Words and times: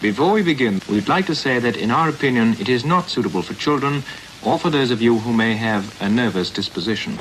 Before 0.00 0.32
we 0.32 0.42
begin, 0.42 0.80
we'd 0.88 1.08
like 1.08 1.26
to 1.26 1.34
say 1.34 1.58
that, 1.58 1.76
in 1.76 1.90
our 1.90 2.08
opinion, 2.08 2.56
it 2.58 2.70
is 2.70 2.86
not 2.86 3.10
suitable 3.10 3.42
for 3.42 3.52
children 3.52 4.02
or 4.42 4.58
for 4.58 4.70
those 4.70 4.90
of 4.90 5.02
you 5.02 5.18
who 5.18 5.30
may 5.30 5.54
have 5.54 6.00
a 6.00 6.08
nervous 6.08 6.48
disposition. 6.48 7.18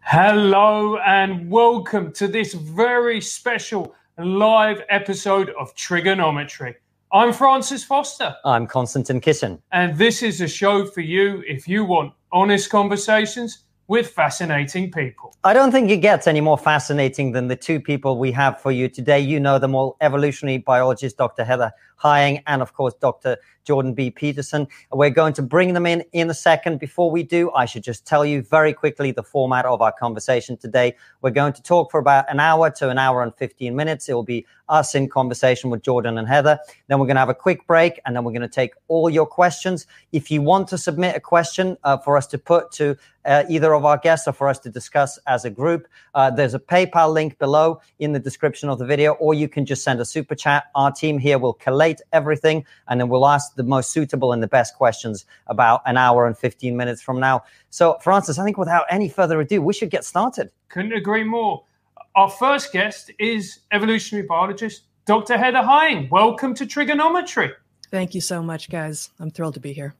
Hello 0.00 0.98
and 0.98 1.50
welcome 1.50 2.12
to 2.12 2.28
this 2.28 2.52
very 2.52 3.22
special 3.22 3.94
live 4.18 4.82
episode 4.90 5.48
of 5.58 5.74
TRIGGERnometry. 5.74 6.74
I'm 7.14 7.32
Francis 7.32 7.84
Foster, 7.84 8.34
I'm 8.44 8.66
Konstantin 8.66 9.20
Kisin. 9.20 9.60
and 9.70 9.96
this 9.96 10.20
is 10.20 10.40
a 10.40 10.48
show 10.48 10.84
for 10.84 11.00
you 11.00 11.44
if 11.46 11.68
you 11.68 11.84
want 11.84 12.12
honest 12.32 12.70
conversations 12.70 13.62
with 13.86 14.08
fascinating 14.08 14.90
people. 14.90 15.36
I 15.44 15.52
don't 15.52 15.70
think 15.70 15.90
it 15.90 15.98
gets 15.98 16.26
any 16.26 16.40
more 16.40 16.58
fascinating 16.58 17.30
than 17.30 17.46
the 17.46 17.54
two 17.54 17.78
people 17.78 18.18
we 18.18 18.32
have 18.32 18.60
for 18.60 18.72
you 18.72 18.88
today. 18.88 19.20
You 19.20 19.38
know 19.38 19.60
them 19.60 19.76
all 19.76 19.96
evolutionary 20.00 20.58
biologist 20.58 21.16
Dr. 21.16 21.44
Heather 21.44 21.70
Heying 22.02 22.42
and, 22.48 22.60
of 22.60 22.72
course, 22.72 22.94
Dr. 22.94 23.36
Jordan 23.64 23.94
B. 23.94 24.10
Peterson. 24.10 24.68
We're 24.92 25.10
going 25.10 25.32
to 25.34 25.42
bring 25.42 25.74
them 25.74 25.86
in 25.86 26.04
in 26.12 26.30
a 26.30 26.34
second. 26.34 26.78
Before 26.78 27.10
we 27.10 27.22
do, 27.22 27.50
I 27.52 27.64
should 27.64 27.82
just 27.82 28.06
tell 28.06 28.24
you 28.24 28.42
very 28.42 28.72
quickly 28.72 29.10
the 29.10 29.22
format 29.22 29.64
of 29.64 29.82
our 29.82 29.92
conversation 29.92 30.56
today. 30.56 30.94
We're 31.22 31.30
going 31.30 31.52
to 31.54 31.62
talk 31.62 31.90
for 31.90 31.98
about 31.98 32.30
an 32.30 32.40
hour 32.40 32.70
to 32.70 32.90
an 32.90 32.98
hour 32.98 33.22
and 33.22 33.34
15 33.34 33.74
minutes. 33.74 34.08
It 34.08 34.14
will 34.14 34.22
be 34.22 34.46
us 34.68 34.94
in 34.94 35.08
conversation 35.08 35.70
with 35.70 35.82
Jordan 35.82 36.18
and 36.18 36.28
Heather. 36.28 36.58
Then 36.88 36.98
we're 36.98 37.06
going 37.06 37.16
to 37.16 37.20
have 37.20 37.28
a 37.28 37.34
quick 37.34 37.66
break 37.66 38.00
and 38.04 38.14
then 38.14 38.24
we're 38.24 38.32
going 38.32 38.42
to 38.42 38.48
take 38.48 38.72
all 38.88 39.10
your 39.10 39.26
questions. 39.26 39.86
If 40.12 40.30
you 40.30 40.42
want 40.42 40.68
to 40.68 40.78
submit 40.78 41.16
a 41.16 41.20
question 41.20 41.76
uh, 41.84 41.98
for 41.98 42.16
us 42.16 42.26
to 42.28 42.38
put 42.38 42.72
to 42.72 42.96
uh, 43.24 43.44
either 43.48 43.74
of 43.74 43.84
our 43.84 43.96
guests 43.96 44.28
or 44.28 44.32
for 44.32 44.48
us 44.48 44.58
to 44.60 44.70
discuss 44.70 45.18
as 45.26 45.44
a 45.44 45.50
group, 45.50 45.86
uh, 46.14 46.30
there's 46.30 46.54
a 46.54 46.58
PayPal 46.58 47.12
link 47.12 47.38
below 47.38 47.80
in 47.98 48.12
the 48.12 48.20
description 48.20 48.68
of 48.68 48.78
the 48.78 48.84
video, 48.84 49.12
or 49.14 49.34
you 49.34 49.48
can 49.48 49.64
just 49.64 49.82
send 49.82 50.00
a 50.00 50.04
super 50.04 50.34
chat. 50.34 50.64
Our 50.74 50.92
team 50.92 51.18
here 51.18 51.38
will 51.38 51.54
collate 51.54 52.00
everything 52.12 52.64
and 52.88 53.00
then 53.00 53.08
we'll 53.08 53.26
ask 53.26 53.53
the 53.56 53.62
most 53.62 53.90
suitable 53.90 54.32
and 54.32 54.42
the 54.42 54.48
best 54.48 54.74
questions 54.76 55.26
about 55.46 55.82
an 55.86 55.96
hour 55.96 56.26
and 56.26 56.36
15 56.36 56.76
minutes 56.76 57.02
from 57.02 57.20
now. 57.20 57.44
So, 57.70 57.98
Francis, 58.00 58.38
I 58.38 58.44
think 58.44 58.58
without 58.58 58.84
any 58.90 59.08
further 59.08 59.40
ado, 59.40 59.62
we 59.62 59.72
should 59.72 59.90
get 59.90 60.04
started. 60.04 60.50
Couldn't 60.68 60.92
agree 60.92 61.24
more. 61.24 61.64
Our 62.14 62.30
first 62.30 62.72
guest 62.72 63.10
is 63.18 63.60
evolutionary 63.72 64.26
biologist 64.26 64.82
Dr. 65.06 65.36
Heather 65.36 65.62
Heying. 65.62 66.08
Welcome 66.10 66.54
to 66.54 66.64
TRIGGERnometry. 66.64 67.52
Thank 67.90 68.14
you 68.14 68.20
so 68.20 68.42
much, 68.42 68.70
guys. 68.70 69.10
I'm 69.20 69.30
thrilled 69.30 69.54
to 69.54 69.60
be 69.60 69.72
here. 69.72 69.94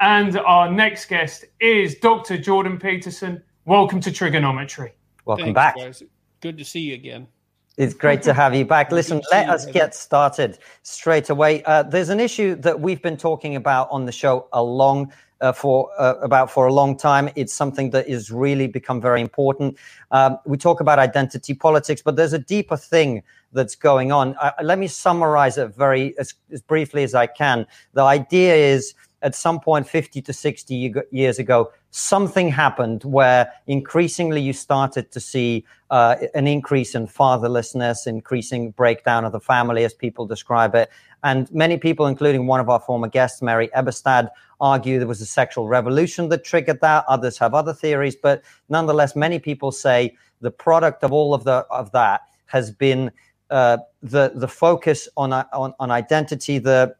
And 0.00 0.38
our 0.38 0.70
next 0.70 1.06
guest 1.06 1.44
is 1.60 1.96
Dr. 1.96 2.38
Jordan 2.38 2.78
Peterson. 2.78 3.42
Welcome 3.66 4.00
to 4.00 4.10
TRIGGERnometry. 4.10 4.92
Welcome 5.24 5.46
Thanks, 5.46 5.54
back. 5.54 5.76
guys. 5.76 6.02
Good 6.40 6.58
to 6.58 6.64
see 6.64 6.80
you 6.80 6.94
again. 6.94 7.28
It's 7.78 7.94
great 7.94 8.20
to 8.22 8.34
have 8.34 8.54
you 8.54 8.66
back. 8.66 8.92
Listen, 8.92 9.22
let 9.30 9.48
us 9.48 9.64
get 9.64 9.94
started 9.94 10.58
straight 10.82 11.30
away. 11.30 11.62
Uh, 11.62 11.82
there's 11.82 12.10
an 12.10 12.20
issue 12.20 12.54
that 12.56 12.80
we've 12.80 13.00
been 13.00 13.16
talking 13.16 13.56
about 13.56 13.88
on 13.90 14.04
the 14.04 14.12
show 14.12 14.46
a 14.52 14.62
long 14.62 15.10
uh, 15.40 15.52
for 15.52 15.90
uh, 15.98 16.14
about 16.20 16.50
for 16.50 16.66
a 16.66 16.72
long 16.72 16.96
time. 16.96 17.30
It's 17.34 17.54
something 17.54 17.90
that 17.90 18.06
is 18.08 18.30
really 18.30 18.66
become 18.66 19.00
very 19.00 19.22
important. 19.22 19.78
Um, 20.10 20.38
we 20.44 20.58
talk 20.58 20.80
about 20.80 20.98
identity 20.98 21.54
politics, 21.54 22.02
but 22.02 22.14
there's 22.14 22.34
a 22.34 22.38
deeper 22.38 22.76
thing 22.76 23.22
that's 23.54 23.74
going 23.74 24.12
on. 24.12 24.36
Uh, 24.36 24.52
let 24.62 24.78
me 24.78 24.86
summarize 24.86 25.56
it 25.56 25.74
very 25.74 26.16
as, 26.18 26.34
as 26.52 26.60
briefly 26.60 27.02
as 27.04 27.14
I 27.14 27.26
can. 27.26 27.66
The 27.94 28.02
idea 28.02 28.54
is 28.54 28.94
at 29.22 29.34
some 29.34 29.60
point 29.60 29.88
50 29.88 30.20
to 30.22 30.32
60 30.32 30.94
years 31.10 31.38
ago, 31.38 31.72
something 31.90 32.48
happened 32.48 33.04
where 33.04 33.52
increasingly 33.66 34.40
you 34.40 34.52
started 34.52 35.10
to 35.12 35.20
see 35.20 35.64
uh, 35.90 36.16
an 36.34 36.46
increase 36.46 36.94
in 36.94 37.06
fatherlessness, 37.06 38.06
increasing 38.06 38.72
breakdown 38.72 39.24
of 39.24 39.32
the 39.32 39.40
family, 39.40 39.84
as 39.84 39.94
people 39.94 40.26
describe 40.26 40.74
it. 40.74 40.90
And 41.22 41.50
many 41.52 41.78
people, 41.78 42.06
including 42.06 42.46
one 42.46 42.60
of 42.60 42.68
our 42.68 42.80
former 42.80 43.08
guests, 43.08 43.40
Mary 43.42 43.68
Eberstadt, 43.76 44.28
argue 44.60 44.98
there 44.98 45.08
was 45.08 45.20
a 45.20 45.26
sexual 45.26 45.68
revolution 45.68 46.28
that 46.30 46.44
triggered 46.44 46.80
that. 46.80 47.04
Others 47.08 47.38
have 47.38 47.54
other 47.54 47.72
theories, 47.72 48.16
but 48.16 48.42
nonetheless, 48.68 49.14
many 49.14 49.38
people 49.38 49.70
say 49.70 50.16
the 50.40 50.50
product 50.50 51.04
of 51.04 51.12
all 51.12 51.32
of 51.32 51.44
the 51.44 51.64
of 51.70 51.92
that 51.92 52.22
has 52.46 52.70
been 52.70 53.10
uh, 53.50 53.78
the 54.02 54.32
the 54.34 54.48
focus 54.48 55.08
on 55.16 55.32
on, 55.32 55.74
on 55.78 55.90
identity, 55.90 56.58
the 56.58 56.94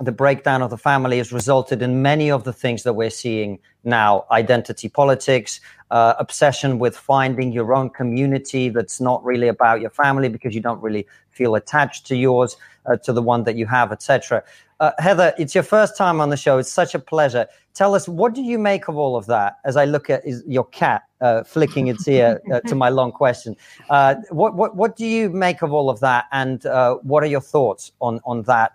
the 0.00 0.12
breakdown 0.12 0.62
of 0.62 0.70
the 0.70 0.78
family 0.78 1.18
has 1.18 1.32
resulted 1.32 1.82
in 1.82 2.02
many 2.02 2.30
of 2.30 2.44
the 2.44 2.52
things 2.52 2.84
that 2.84 2.92
we're 2.92 3.10
seeing 3.10 3.58
now 3.84 4.24
identity 4.30 4.88
politics 4.88 5.60
uh, 5.90 6.14
obsession 6.18 6.78
with 6.78 6.96
finding 6.96 7.50
your 7.52 7.74
own 7.74 7.90
community 7.90 8.68
that's 8.68 9.00
not 9.00 9.24
really 9.24 9.48
about 9.48 9.80
your 9.80 9.90
family 9.90 10.28
because 10.28 10.54
you 10.54 10.60
don't 10.60 10.80
really 10.82 11.06
feel 11.30 11.54
attached 11.54 12.06
to 12.06 12.16
yours 12.16 12.56
uh, 12.86 12.96
to 12.96 13.12
the 13.12 13.22
one 13.22 13.42
that 13.44 13.56
you 13.56 13.66
have 13.66 13.90
etc 13.90 14.42
uh, 14.80 14.92
heather 14.98 15.34
it's 15.38 15.54
your 15.54 15.64
first 15.64 15.96
time 15.96 16.20
on 16.20 16.30
the 16.30 16.36
show. 16.36 16.58
It's 16.58 16.72
such 16.72 16.94
a 16.94 17.00
pleasure. 17.00 17.48
Tell 17.74 17.96
us 17.96 18.08
what 18.08 18.32
do 18.34 18.42
you 18.42 18.58
make 18.58 18.86
of 18.86 18.96
all 18.96 19.16
of 19.16 19.26
that 19.26 19.58
as 19.64 19.76
i 19.76 19.84
look 19.84 20.08
at 20.10 20.22
your 20.46 20.64
cat 20.66 21.02
uh, 21.20 21.42
flicking 21.42 21.88
its 21.88 22.06
ear 22.06 22.40
uh, 22.52 22.60
to 22.60 22.74
my 22.74 22.88
long 22.88 23.10
question? 23.10 23.56
Uh, 23.90 24.16
what, 24.30 24.54
what, 24.54 24.76
what 24.76 24.96
do 24.96 25.04
you 25.04 25.30
make 25.30 25.62
of 25.62 25.72
all 25.72 25.90
of 25.90 25.98
that? 26.00 26.26
And 26.30 26.62
what 27.02 27.22
are 27.24 27.26
your 27.26 27.40
thoughts 27.40 27.92
on, 28.00 28.20
on 28.24 28.42
that 28.42 28.74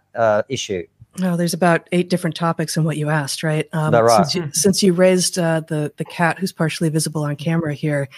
issue 0.49 0.85
Oh, 1.21 1.37
there's 1.37 1.53
about 1.53 1.87
eight 1.91 2.09
different 2.09 2.35
topics 2.35 2.75
in 2.75 2.83
what 2.83 2.97
you 2.97 3.09
asked, 3.09 3.43
right? 3.43 3.67
Um, 3.71 3.91
There 3.91 4.09
are. 4.09 4.23
Since 4.23 4.35
you, 4.35 4.49
since 4.51 4.83
you 4.83 4.93
raised 4.93 5.37
uh, 5.37 5.61
the 5.61 5.93
the 5.97 6.05
cat, 6.05 6.39
who's 6.39 6.51
partially 6.51 6.89
visible 6.89 7.23
on 7.23 7.35
camera 7.35 7.73
here, 7.73 8.09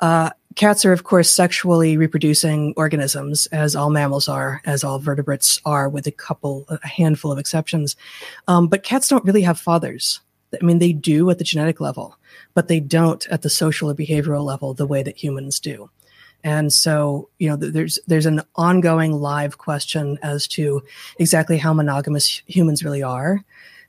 uh, 0.00 0.30
cats 0.56 0.84
are 0.84 0.92
of 0.92 1.04
course 1.04 1.30
sexually 1.30 1.96
reproducing 1.96 2.74
organisms, 2.76 3.46
as 3.46 3.76
all 3.76 3.90
mammals 3.90 4.28
are, 4.28 4.60
as 4.64 4.82
all 4.82 4.98
vertebrates 4.98 5.60
are, 5.64 5.88
with 5.88 6.06
a 6.08 6.12
couple, 6.12 6.66
a 6.68 6.88
handful 6.88 7.30
of 7.30 7.38
exceptions. 7.38 7.94
Um, 8.48 8.66
but 8.66 8.82
cats 8.82 9.08
don't 9.08 9.24
really 9.24 9.42
have 9.42 9.60
fathers. 9.60 10.20
I 10.60 10.64
mean, 10.64 10.80
they 10.80 10.92
do 10.92 11.30
at 11.30 11.38
the 11.38 11.44
genetic 11.44 11.80
level, 11.80 12.16
but 12.54 12.66
they 12.66 12.80
don't 12.80 13.24
at 13.28 13.42
the 13.42 13.50
social 13.50 13.90
or 13.90 13.94
behavioral 13.94 14.44
level 14.44 14.74
the 14.74 14.86
way 14.86 15.04
that 15.04 15.22
humans 15.22 15.60
do. 15.60 15.88
And 16.42 16.72
so, 16.72 17.28
you 17.38 17.48
know, 17.48 17.56
there's 17.56 17.98
there's 18.06 18.26
an 18.26 18.42
ongoing 18.56 19.12
live 19.12 19.58
question 19.58 20.18
as 20.22 20.46
to 20.48 20.82
exactly 21.18 21.58
how 21.58 21.72
monogamous 21.72 22.42
humans 22.46 22.84
really 22.84 23.02
are. 23.02 23.44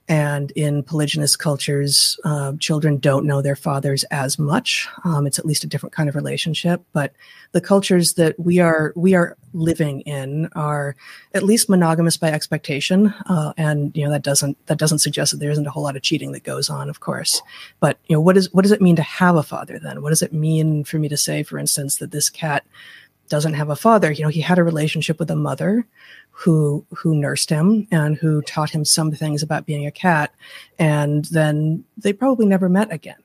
And 0.07 0.51
in 0.51 0.84
polygynous 0.84 1.38
cultures, 1.38 2.19
uh, 2.25 2.53
children 2.59 2.97
don't 2.97 3.25
know 3.25 3.41
their 3.41 3.56
fathers 3.56 4.03
as 4.06 4.38
much. 4.38 4.88
Um, 5.06 5.25
it's 5.25 5.39
at 5.39 5.45
least 5.45 5.63
a 5.63 5.67
different 5.67 5.94
kind 5.94 6.09
of 6.09 6.16
relationship. 6.16 6.81
But 6.91 7.13
the 7.53 7.62
cultures 7.62 8.13
that 8.13 8.38
we 8.40 8.59
are 8.59 8.94
we 8.95 9.13
are 9.13 9.38
living 9.53 10.01
in 10.01 10.50
are 10.53 10.95
at 11.34 11.44
least 11.44 11.69
monogamous 11.69 12.17
by 12.17 12.31
expectation. 12.31 13.13
Uh, 13.28 13.53
and 13.57 13.95
you 13.95 14.03
know 14.03 14.11
that 14.11 14.23
doesn't 14.23 14.57
that 14.67 14.78
doesn't 14.78 15.00
suggest 15.00 15.31
that 15.31 15.38
there 15.38 15.51
isn't 15.51 15.67
a 15.67 15.72
whole 15.72 15.84
lot 15.84 15.95
of 15.95 16.01
cheating 16.01 16.31
that 16.34 16.44
goes 16.44 16.69
on, 16.69 16.90
of 16.90 17.00
course. 17.00 17.41
But 17.79 17.97
you 18.07 18.16
know 18.16 18.22
what 18.22 18.38
is 18.38 18.51
what 18.53 18.63
does 18.63 18.72
it 18.72 18.81
mean 18.81 18.95
to 18.97 19.03
have 19.03 19.35
a 19.35 19.44
father 19.44 19.79
then? 19.79 20.01
What 20.01 20.09
does 20.09 20.22
it 20.22 20.34
mean 20.34 20.84
for 20.84 21.00
me 21.00 21.09
to 21.09 21.17
say, 21.17 21.44
for 21.44 21.57
instance, 21.57 21.97
that 21.97 22.11
this 22.11 22.29
cat 22.29 22.66
doesn't 23.31 23.53
have 23.53 23.69
a 23.69 23.75
father? 23.75 24.11
You 24.11 24.23
know, 24.23 24.29
he 24.29 24.41
had 24.41 24.59
a 24.59 24.63
relationship 24.63 25.17
with 25.17 25.31
a 25.31 25.35
mother 25.35 25.87
who 26.29 26.85
who 26.91 27.15
nursed 27.15 27.49
him 27.49 27.87
and 27.89 28.17
who 28.17 28.41
taught 28.43 28.69
him 28.69 28.85
some 28.85 29.11
things 29.11 29.41
about 29.41 29.65
being 29.65 29.87
a 29.87 29.91
cat, 29.91 30.35
and 30.77 31.25
then 31.25 31.83
they 31.97 32.13
probably 32.13 32.45
never 32.45 32.69
met 32.69 32.91
again. 32.91 33.23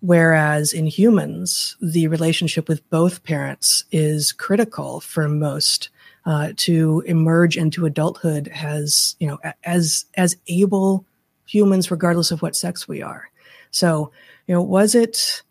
Whereas 0.00 0.74
in 0.74 0.86
humans, 0.86 1.76
the 1.80 2.08
relationship 2.08 2.68
with 2.68 2.88
both 2.90 3.22
parents 3.22 3.84
is 3.92 4.32
critical 4.32 5.00
for 5.00 5.28
most 5.28 5.88
uh, 6.26 6.52
to 6.56 7.02
emerge 7.06 7.56
into 7.56 7.86
adulthood 7.86 8.48
as 8.48 9.14
you 9.20 9.28
know 9.28 9.38
as 9.62 10.06
as 10.16 10.36
able 10.48 11.06
humans, 11.46 11.90
regardless 11.90 12.32
of 12.32 12.42
what 12.42 12.56
sex 12.56 12.88
we 12.88 13.00
are. 13.00 13.30
So, 13.70 14.10
you 14.48 14.54
know, 14.54 14.62
was 14.62 14.94
it 14.96 15.42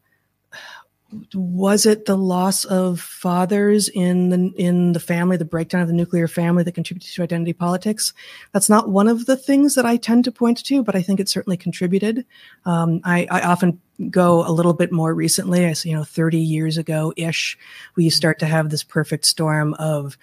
was 1.34 1.86
it 1.86 2.06
the 2.06 2.18
loss 2.18 2.66
of 2.66 3.00
fathers 3.00 3.90
in 3.90 4.30
the 4.30 4.54
in 4.58 4.94
the 4.94 5.00
family, 5.00 5.38
the 5.38 5.46
breakdown 5.46 5.82
of 5.82 5.88
the 5.88 5.94
nuclear 5.94 6.28
family 6.28 6.64
that 6.64 6.74
contributed 6.74 7.14
to 7.14 7.24
identity 7.24 7.54
politics? 7.54 8.14
That's 8.52 8.70
not 8.70 8.90
one 8.90 9.08
of 9.08 9.26
the 9.26 9.38
things 9.38 9.76
that 9.76 9.86
I 9.86 9.98
tend 9.98 10.24
to 10.26 10.32
point 10.32 10.64
to, 10.66 10.84
but 10.84 10.96
I 10.96 11.02
think 11.02 11.20
it 11.20 11.30
certainly 11.30 11.58
contributed. 11.58 12.26
Um, 12.66 13.02
I, 13.04 13.28
I 13.30 13.42
often 13.42 13.80
go 14.10 14.48
a 14.48 14.52
little 14.52 14.74
bit 14.74 14.92
more 14.92 15.14
recently. 15.14 15.66
I 15.66 15.76
you 15.84 15.96
know, 15.96 16.04
30 16.04 16.38
years 16.38 16.78
ago 16.78 17.14
ish, 17.16 17.58
we 17.96 18.10
start 18.10 18.40
to 18.40 18.46
have 18.46 18.70
this 18.70 18.84
perfect 18.84 19.26
storm 19.26 19.74
of 19.76 20.18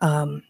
um, 0.00 0.42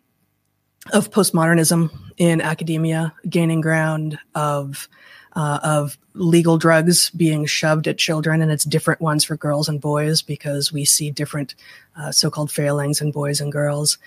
of 0.92 1.10
postmodernism 1.10 1.90
in 2.16 2.40
academia 2.40 3.14
gaining 3.28 3.60
ground 3.60 4.18
of 4.34 4.88
uh, 5.34 5.58
of 5.62 5.98
legal 6.14 6.58
drugs 6.58 7.10
being 7.10 7.46
shoved 7.46 7.88
at 7.88 7.98
children, 7.98 8.40
and 8.40 8.52
it's 8.52 8.64
different 8.64 9.00
ones 9.00 9.24
for 9.24 9.36
girls 9.36 9.68
and 9.68 9.80
boys 9.80 10.22
because 10.22 10.72
we 10.72 10.84
see 10.84 11.10
different 11.10 11.54
uh, 11.96 12.12
so-called 12.12 12.50
failings 12.50 13.00
in 13.00 13.10
boys 13.10 13.40
and 13.40 13.52
girls. 13.52 13.98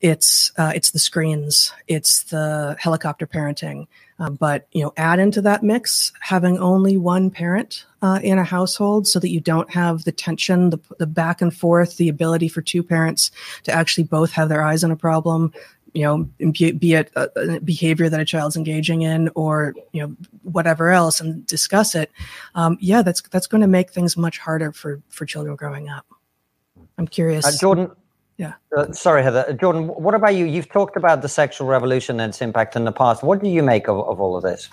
it's 0.00 0.52
uh, 0.56 0.72
it's 0.74 0.92
the 0.92 0.98
screens, 0.98 1.72
it's 1.88 2.24
the 2.24 2.76
helicopter 2.78 3.26
parenting. 3.26 3.86
Um, 4.20 4.34
but 4.34 4.66
you 4.72 4.82
know, 4.82 4.92
add 4.96 5.20
into 5.20 5.40
that 5.42 5.62
mix 5.62 6.12
having 6.20 6.58
only 6.58 6.96
one 6.96 7.30
parent 7.30 7.84
uh, 8.02 8.18
in 8.22 8.38
a 8.38 8.44
household, 8.44 9.06
so 9.06 9.18
that 9.18 9.30
you 9.30 9.40
don't 9.40 9.70
have 9.70 10.04
the 10.04 10.12
tension, 10.12 10.70
the, 10.70 10.78
the 10.98 11.06
back 11.06 11.40
and 11.40 11.54
forth, 11.54 11.96
the 11.96 12.08
ability 12.08 12.48
for 12.48 12.60
two 12.60 12.82
parents 12.82 13.30
to 13.64 13.72
actually 13.72 14.04
both 14.04 14.32
have 14.32 14.48
their 14.48 14.62
eyes 14.62 14.84
on 14.84 14.90
a 14.90 14.96
problem, 14.96 15.52
you 15.98 16.04
know, 16.04 16.52
be, 16.52 16.70
be 16.70 16.94
it 16.94 17.10
a, 17.16 17.28
a, 17.34 17.60
behavior 17.60 18.08
that 18.08 18.20
a 18.20 18.24
child's 18.24 18.56
engaging 18.56 19.02
in 19.02 19.28
or, 19.34 19.74
you 19.90 20.00
know, 20.00 20.14
whatever 20.44 20.92
else 20.92 21.20
and 21.20 21.44
discuss 21.44 21.96
it. 21.96 22.12
Um, 22.54 22.78
yeah, 22.80 23.02
that's, 23.02 23.20
that's 23.20 23.48
going 23.48 23.62
to 23.62 23.66
make 23.66 23.90
things 23.90 24.16
much 24.16 24.38
harder 24.38 24.70
for, 24.70 25.02
for 25.08 25.26
children 25.26 25.56
growing 25.56 25.88
up. 25.88 26.06
I'm 26.98 27.08
curious. 27.08 27.44
Uh, 27.44 27.50
Jordan. 27.60 27.90
Yeah. 28.36 28.52
Uh, 28.76 28.92
sorry, 28.92 29.24
Heather. 29.24 29.44
Uh, 29.48 29.54
Jordan, 29.54 29.88
what 29.88 30.14
about 30.14 30.36
you? 30.36 30.44
You've 30.44 30.68
talked 30.68 30.96
about 30.96 31.20
the 31.20 31.28
sexual 31.28 31.66
revolution 31.66 32.20
and 32.20 32.30
its 32.30 32.40
impact 32.40 32.76
in 32.76 32.84
the 32.84 32.92
past. 32.92 33.24
What 33.24 33.42
do 33.42 33.48
you 33.48 33.64
make 33.64 33.88
of, 33.88 33.98
of 33.98 34.20
all 34.20 34.36
of 34.36 34.44
this? 34.44 34.68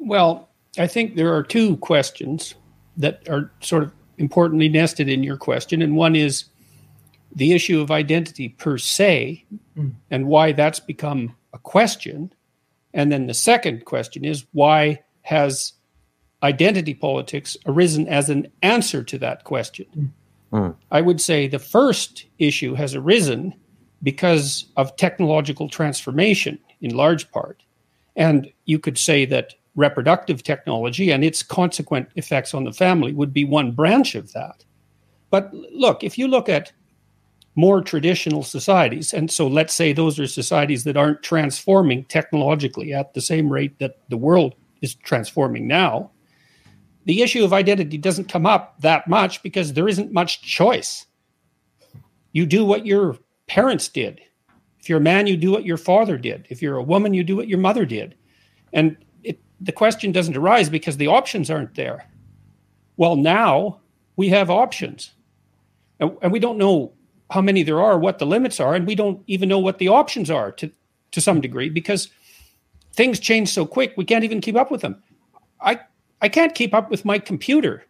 Well, 0.00 0.48
I 0.76 0.88
think 0.88 1.14
there 1.14 1.32
are 1.32 1.44
two 1.44 1.76
questions 1.76 2.56
that 2.96 3.28
are 3.28 3.52
sort 3.60 3.84
of 3.84 3.92
importantly 4.18 4.68
nested 4.68 5.08
in 5.08 5.22
your 5.22 5.36
question. 5.36 5.82
And 5.82 5.94
one 5.94 6.16
is 6.16 6.46
the 7.34 7.52
issue 7.52 7.80
of 7.80 7.90
identity 7.90 8.50
per 8.50 8.78
se 8.78 9.44
mm. 9.76 9.92
and 10.10 10.26
why 10.26 10.52
that's 10.52 10.80
become 10.80 11.34
a 11.52 11.58
question. 11.58 12.32
And 12.92 13.10
then 13.10 13.26
the 13.26 13.34
second 13.34 13.84
question 13.84 14.24
is 14.24 14.44
why 14.52 15.02
has 15.22 15.72
identity 16.42 16.94
politics 16.94 17.56
arisen 17.66 18.06
as 18.08 18.30
an 18.30 18.48
answer 18.62 19.02
to 19.02 19.18
that 19.18 19.44
question? 19.44 20.12
Mm. 20.52 20.76
I 20.90 21.00
would 21.00 21.20
say 21.20 21.48
the 21.48 21.58
first 21.58 22.26
issue 22.38 22.74
has 22.74 22.94
arisen 22.94 23.54
because 24.02 24.66
of 24.76 24.94
technological 24.96 25.68
transformation 25.68 26.58
in 26.80 26.94
large 26.94 27.30
part. 27.32 27.62
And 28.14 28.52
you 28.66 28.78
could 28.78 28.98
say 28.98 29.24
that 29.26 29.54
reproductive 29.74 30.42
technology 30.42 31.10
and 31.10 31.24
its 31.24 31.42
consequent 31.42 32.08
effects 32.14 32.54
on 32.54 32.64
the 32.64 32.72
family 32.72 33.12
would 33.12 33.32
be 33.32 33.44
one 33.44 33.72
branch 33.72 34.14
of 34.14 34.32
that. 34.32 34.64
But 35.30 35.52
look, 35.52 36.04
if 36.04 36.16
you 36.16 36.28
look 36.28 36.48
at 36.48 36.70
more 37.56 37.80
traditional 37.80 38.42
societies. 38.42 39.12
And 39.12 39.30
so 39.30 39.46
let's 39.46 39.74
say 39.74 39.92
those 39.92 40.18
are 40.18 40.26
societies 40.26 40.84
that 40.84 40.96
aren't 40.96 41.22
transforming 41.22 42.04
technologically 42.04 42.92
at 42.92 43.14
the 43.14 43.20
same 43.20 43.52
rate 43.52 43.78
that 43.78 43.98
the 44.08 44.16
world 44.16 44.54
is 44.82 44.94
transforming 44.94 45.68
now. 45.68 46.10
The 47.04 47.22
issue 47.22 47.44
of 47.44 47.52
identity 47.52 47.98
doesn't 47.98 48.28
come 48.28 48.46
up 48.46 48.80
that 48.80 49.06
much 49.06 49.42
because 49.42 49.72
there 49.72 49.88
isn't 49.88 50.12
much 50.12 50.42
choice. 50.42 51.06
You 52.32 52.46
do 52.46 52.64
what 52.64 52.86
your 52.86 53.18
parents 53.46 53.88
did. 53.88 54.20
If 54.80 54.88
you're 54.88 54.98
a 54.98 55.02
man, 55.02 55.26
you 55.26 55.36
do 55.36 55.50
what 55.50 55.64
your 55.64 55.76
father 55.76 56.18
did. 56.18 56.46
If 56.50 56.60
you're 56.60 56.76
a 56.76 56.82
woman, 56.82 57.14
you 57.14 57.22
do 57.22 57.36
what 57.36 57.48
your 57.48 57.58
mother 57.58 57.84
did. 57.86 58.16
And 58.72 58.96
it, 59.22 59.40
the 59.60 59.72
question 59.72 60.12
doesn't 60.12 60.36
arise 60.36 60.68
because 60.68 60.96
the 60.96 61.06
options 61.06 61.50
aren't 61.50 61.74
there. 61.74 62.10
Well, 62.96 63.16
now 63.16 63.80
we 64.16 64.28
have 64.30 64.50
options. 64.50 65.12
And, 66.00 66.16
and 66.20 66.32
we 66.32 66.40
don't 66.40 66.58
know 66.58 66.92
how 67.30 67.40
many 67.40 67.62
there 67.62 67.80
are, 67.80 67.98
what 67.98 68.18
the 68.18 68.26
limits 68.26 68.60
are, 68.60 68.74
and 68.74 68.86
we 68.86 68.94
don't 68.94 69.22
even 69.26 69.48
know 69.48 69.58
what 69.58 69.78
the 69.78 69.88
options 69.88 70.30
are 70.30 70.52
to 70.52 70.70
to 71.12 71.20
some 71.20 71.40
degree 71.40 71.68
because 71.68 72.08
things 72.92 73.20
change 73.20 73.48
so 73.48 73.64
quick 73.64 73.94
we 73.96 74.04
can't 74.04 74.24
even 74.24 74.40
keep 74.40 74.56
up 74.56 74.70
with 74.70 74.80
them. 74.80 75.02
I 75.60 75.80
I 76.20 76.28
can't 76.28 76.54
keep 76.54 76.74
up 76.74 76.90
with 76.90 77.04
my 77.04 77.18
computer, 77.18 77.84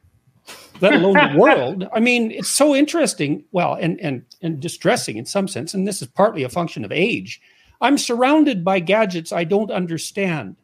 let 0.80 0.94
alone 0.94 1.14
the 1.14 1.38
world. 1.38 1.88
I 1.92 2.00
mean, 2.00 2.30
it's 2.30 2.50
so 2.50 2.74
interesting, 2.74 3.44
well, 3.52 3.74
and 3.74 4.00
and 4.00 4.24
and 4.42 4.60
distressing 4.60 5.16
in 5.16 5.26
some 5.26 5.48
sense, 5.48 5.74
and 5.74 5.86
this 5.86 6.02
is 6.02 6.08
partly 6.08 6.42
a 6.42 6.48
function 6.48 6.84
of 6.84 6.92
age. 6.92 7.40
I'm 7.80 7.98
surrounded 7.98 8.64
by 8.64 8.80
gadgets 8.80 9.32
I 9.32 9.44
don't 9.44 9.70
understand 9.70 10.56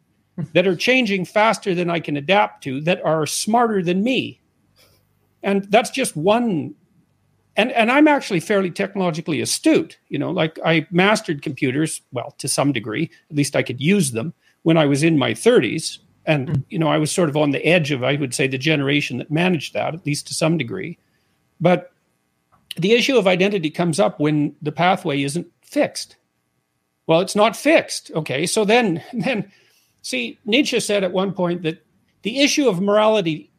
that 0.52 0.66
are 0.66 0.76
changing 0.76 1.24
faster 1.24 1.74
than 1.74 1.90
I 1.90 2.00
can 2.00 2.16
adapt 2.16 2.62
to, 2.64 2.80
that 2.82 3.04
are 3.04 3.26
smarter 3.26 3.82
than 3.82 4.02
me. 4.02 4.40
And 5.42 5.64
that's 5.70 5.90
just 5.90 6.16
one 6.16 6.74
and 7.60 7.72
and 7.72 7.92
I'm 7.92 8.08
actually 8.08 8.40
fairly 8.40 8.70
technologically 8.70 9.40
astute. 9.40 9.98
You 10.08 10.18
know, 10.18 10.30
like 10.30 10.58
I 10.64 10.86
mastered 10.90 11.42
computers, 11.42 12.00
well, 12.10 12.34
to 12.38 12.48
some 12.48 12.72
degree. 12.72 13.10
At 13.30 13.36
least 13.36 13.54
I 13.54 13.62
could 13.62 13.80
use 13.80 14.12
them 14.12 14.32
when 14.62 14.78
I 14.78 14.86
was 14.86 15.02
in 15.02 15.18
my 15.18 15.32
30s, 15.32 15.98
and 16.24 16.48
mm. 16.48 16.64
you 16.70 16.78
know, 16.78 16.88
I 16.88 16.96
was 16.96 17.12
sort 17.12 17.28
of 17.28 17.36
on 17.36 17.50
the 17.50 17.64
edge 17.66 17.90
of, 17.90 18.02
I 18.02 18.16
would 18.16 18.34
say, 18.34 18.46
the 18.46 18.56
generation 18.56 19.18
that 19.18 19.30
managed 19.30 19.74
that, 19.74 19.94
at 19.94 20.06
least 20.06 20.26
to 20.28 20.34
some 20.34 20.56
degree. 20.56 20.98
But 21.60 21.92
the 22.76 22.92
issue 22.92 23.18
of 23.18 23.26
identity 23.26 23.70
comes 23.70 24.00
up 24.00 24.18
when 24.18 24.56
the 24.62 24.72
pathway 24.72 25.22
isn't 25.22 25.46
fixed. 25.60 26.16
Well, 27.06 27.20
it's 27.20 27.36
not 27.36 27.56
fixed. 27.56 28.10
Okay, 28.14 28.46
so 28.46 28.64
then 28.64 29.02
then 29.12 29.52
see, 30.00 30.38
Nietzsche 30.46 30.80
said 30.80 31.04
at 31.04 31.12
one 31.12 31.32
point 31.32 31.62
that 31.62 31.84
the 32.22 32.40
issue 32.40 32.68
of 32.68 32.80
morality 32.80 33.50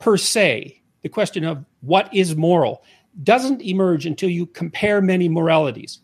per 0.00 0.16
se, 0.16 0.82
the 1.02 1.08
question 1.08 1.44
of 1.44 1.64
what 1.80 2.12
is 2.12 2.34
moral, 2.34 2.82
doesn't 3.22 3.62
emerge 3.62 4.06
until 4.06 4.28
you 4.28 4.46
compare 4.46 5.00
many 5.00 5.28
moralities. 5.28 6.00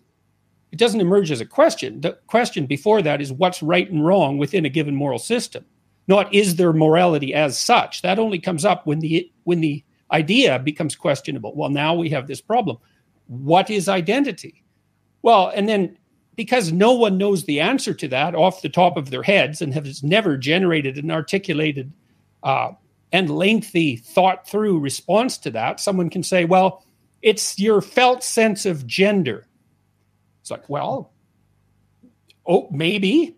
It 0.70 0.79
doesn't 0.79 1.00
emerge 1.00 1.31
as 1.31 1.41
a 1.41 1.47
question. 1.47 2.00
The 2.00 2.19
question 2.26 2.67
before 2.67 3.03
that 3.03 3.20
is 3.20 3.32
what's 3.32 3.62
right 3.62 3.91
and 3.91 4.05
wrong 4.05 4.38
within 4.38 4.64
a 4.64 4.70
given 4.70 4.94
moral 4.94 5.19
system, 5.19 5.64
not 6.09 6.32
is 6.32 6.56
there 6.56 6.73
morality 6.73 7.35
as 7.35 7.59
such. 7.59 8.03
That 8.03 8.19
only 8.19 8.38
comes 8.38 8.64
up 8.64 8.87
when 8.87 9.00
the 9.00 9.31
when 9.44 9.61
the 9.61 9.85
idea 10.11 10.59
becomes 10.59 10.97
questionable. 10.97 11.55
Well, 11.55 11.70
now 11.70 11.94
we 11.94 12.09
have 12.11 12.26
this 12.26 12.41
problem. 12.41 12.79
What 13.26 13.70
is 13.70 13.88
identity? 13.88 14.65
Well, 15.23 15.53
and 15.55 15.69
then 15.69 15.97
because 16.35 16.73
no 16.73 16.93
one 16.93 17.19
knows 17.19 17.44
the 17.44 17.61
answer 17.61 17.93
to 17.94 18.08
that 18.08 18.35
off 18.35 18.62
the 18.62 18.69
top 18.69 18.97
of 18.97 19.11
their 19.11 19.23
heads 19.23 19.61
and 19.61 19.75
has 19.75 20.03
never 20.03 20.37
generated 20.37 20.97
an 20.97 21.11
articulated 21.11 21.93
uh, 22.43 22.73
and 23.12 23.29
lengthy 23.29 23.97
thought 23.97 24.49
through 24.49 24.79
response 24.79 25.37
to 25.38 25.50
that, 25.50 25.79
someone 25.81 26.08
can 26.08 26.23
say, 26.23 26.47
well, 26.47 26.85
it's 27.22 27.58
your 27.58 27.80
felt 27.80 28.22
sense 28.22 28.66
of 28.66 28.86
gender. 28.86 29.46
It's 30.40 30.50
like, 30.50 30.69
well, 30.69 31.12
oh, 32.46 32.69
maybe. 32.70 33.36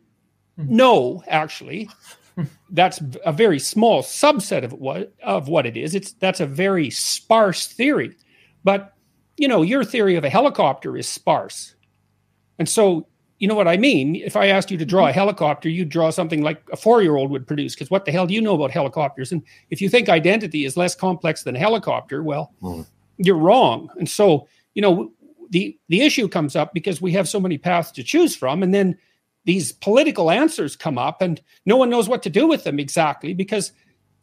Mm-hmm. 0.59 0.77
No, 0.77 1.23
actually. 1.29 1.89
that's 2.71 3.01
a 3.25 3.33
very 3.33 3.61
small 3.61 4.03
subset 4.03 4.65
of 4.65 4.73
what 4.73 5.15
of 5.23 5.47
what 5.47 5.67
it 5.67 5.77
is. 5.77 5.95
It's 5.95 6.15
that's 6.15 6.41
a 6.41 6.47
very 6.47 6.91
sparse 6.91 7.69
theory. 7.69 8.17
But 8.65 8.93
you 9.37 9.47
know, 9.47 9.63
your 9.63 9.85
theory 9.85 10.17
of 10.17 10.25
a 10.25 10.31
helicopter 10.31 10.97
is 10.97 11.09
sparse. 11.09 11.75
And 12.59 12.69
so, 12.69 13.07
you 13.39 13.49
know 13.49 13.55
what 13.55 13.69
I 13.69 13.77
mean? 13.77 14.17
If 14.17 14.37
I 14.37 14.47
asked 14.47 14.71
you 14.71 14.79
to 14.79 14.85
draw 14.85 15.05
a 15.05 15.09
mm-hmm. 15.11 15.19
helicopter, 15.19 15.69
you'd 15.69 15.89
draw 15.89 16.11
something 16.11 16.43
like 16.43 16.63
a 16.73 16.77
four-year-old 16.77 17.31
would 17.31 17.47
produce, 17.47 17.75
because 17.75 17.91
what 17.91 18.05
the 18.05 18.13
hell 18.13 18.27
do 18.27 18.35
you 18.35 18.41
know 18.41 18.55
about 18.55 18.71
helicopters? 18.71 19.33
And 19.33 19.43
if 19.71 19.81
you 19.81 19.89
think 19.89 20.09
identity 20.09 20.65
is 20.65 20.77
less 20.77 20.95
complex 20.95 21.43
than 21.43 21.57
a 21.57 21.59
helicopter, 21.59 22.23
well, 22.23 22.53
mm 22.63 22.87
you're 23.19 23.37
wrong. 23.37 23.89
And 23.99 24.09
so, 24.09 24.49
you 24.75 24.83
know, 24.83 25.13
the 25.51 25.79
the 25.89 26.03
issue 26.03 26.29
comes 26.29 26.57
up 26.57 26.75
because 26.75 27.01
we 27.01 27.13
have 27.13 27.29
so 27.29 27.41
many 27.41 27.59
paths 27.59 27.91
to 27.93 28.03
choose 28.03 28.35
from, 28.35 28.63
and 28.63 28.75
then 28.75 28.99
these 29.45 29.73
political 29.73 30.31
answers 30.31 30.77
come 30.77 30.99
up, 30.99 31.23
and 31.23 31.41
no 31.67 31.77
one 31.77 31.91
knows 31.91 32.09
what 32.09 32.23
to 32.23 32.31
do 32.31 32.47
with 32.47 32.65
them 32.65 32.79
exactly 32.79 33.35
because 33.35 33.73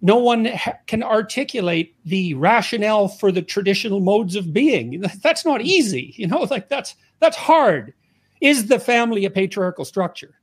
no 0.01 0.17
one 0.17 0.45
ha- 0.45 0.77
can 0.87 1.03
articulate 1.03 1.95
the 2.05 2.33
rationale 2.33 3.07
for 3.07 3.31
the 3.31 3.41
traditional 3.41 3.99
modes 3.99 4.35
of 4.35 4.51
being. 4.51 5.01
That's 5.21 5.45
not 5.45 5.61
easy, 5.61 6.13
you 6.17 6.27
know. 6.27 6.41
Like 6.49 6.69
that's 6.69 6.95
that's 7.19 7.37
hard. 7.37 7.93
Is 8.41 8.67
the 8.67 8.79
family 8.79 9.25
a 9.25 9.29
patriarchal 9.29 9.85
structure? 9.85 10.33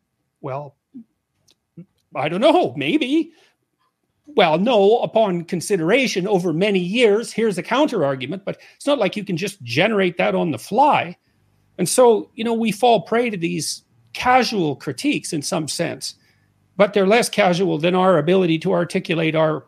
Well, 0.40 0.76
I 2.14 2.28
don't 2.28 2.40
know. 2.40 2.72
Maybe 2.76 3.32
well, 4.38 4.56
no, 4.56 4.98
upon 5.00 5.42
consideration 5.46 6.28
over 6.28 6.52
many 6.52 6.78
years, 6.78 7.32
here's 7.32 7.58
a 7.58 7.62
counter 7.62 8.04
argument, 8.04 8.44
but 8.44 8.56
it's 8.76 8.86
not 8.86 9.00
like 9.00 9.16
you 9.16 9.24
can 9.24 9.36
just 9.36 9.60
generate 9.64 10.16
that 10.16 10.36
on 10.36 10.52
the 10.52 10.58
fly. 10.58 11.16
And 11.76 11.88
so, 11.88 12.30
you 12.36 12.44
know, 12.44 12.54
we 12.54 12.70
fall 12.70 13.00
prey 13.00 13.30
to 13.30 13.36
these 13.36 13.82
casual 14.12 14.76
critiques 14.76 15.32
in 15.32 15.42
some 15.42 15.66
sense, 15.66 16.14
but 16.76 16.92
they're 16.92 17.04
less 17.04 17.28
casual 17.28 17.78
than 17.78 17.96
our 17.96 18.16
ability 18.16 18.60
to 18.60 18.72
articulate 18.72 19.34
our, 19.34 19.66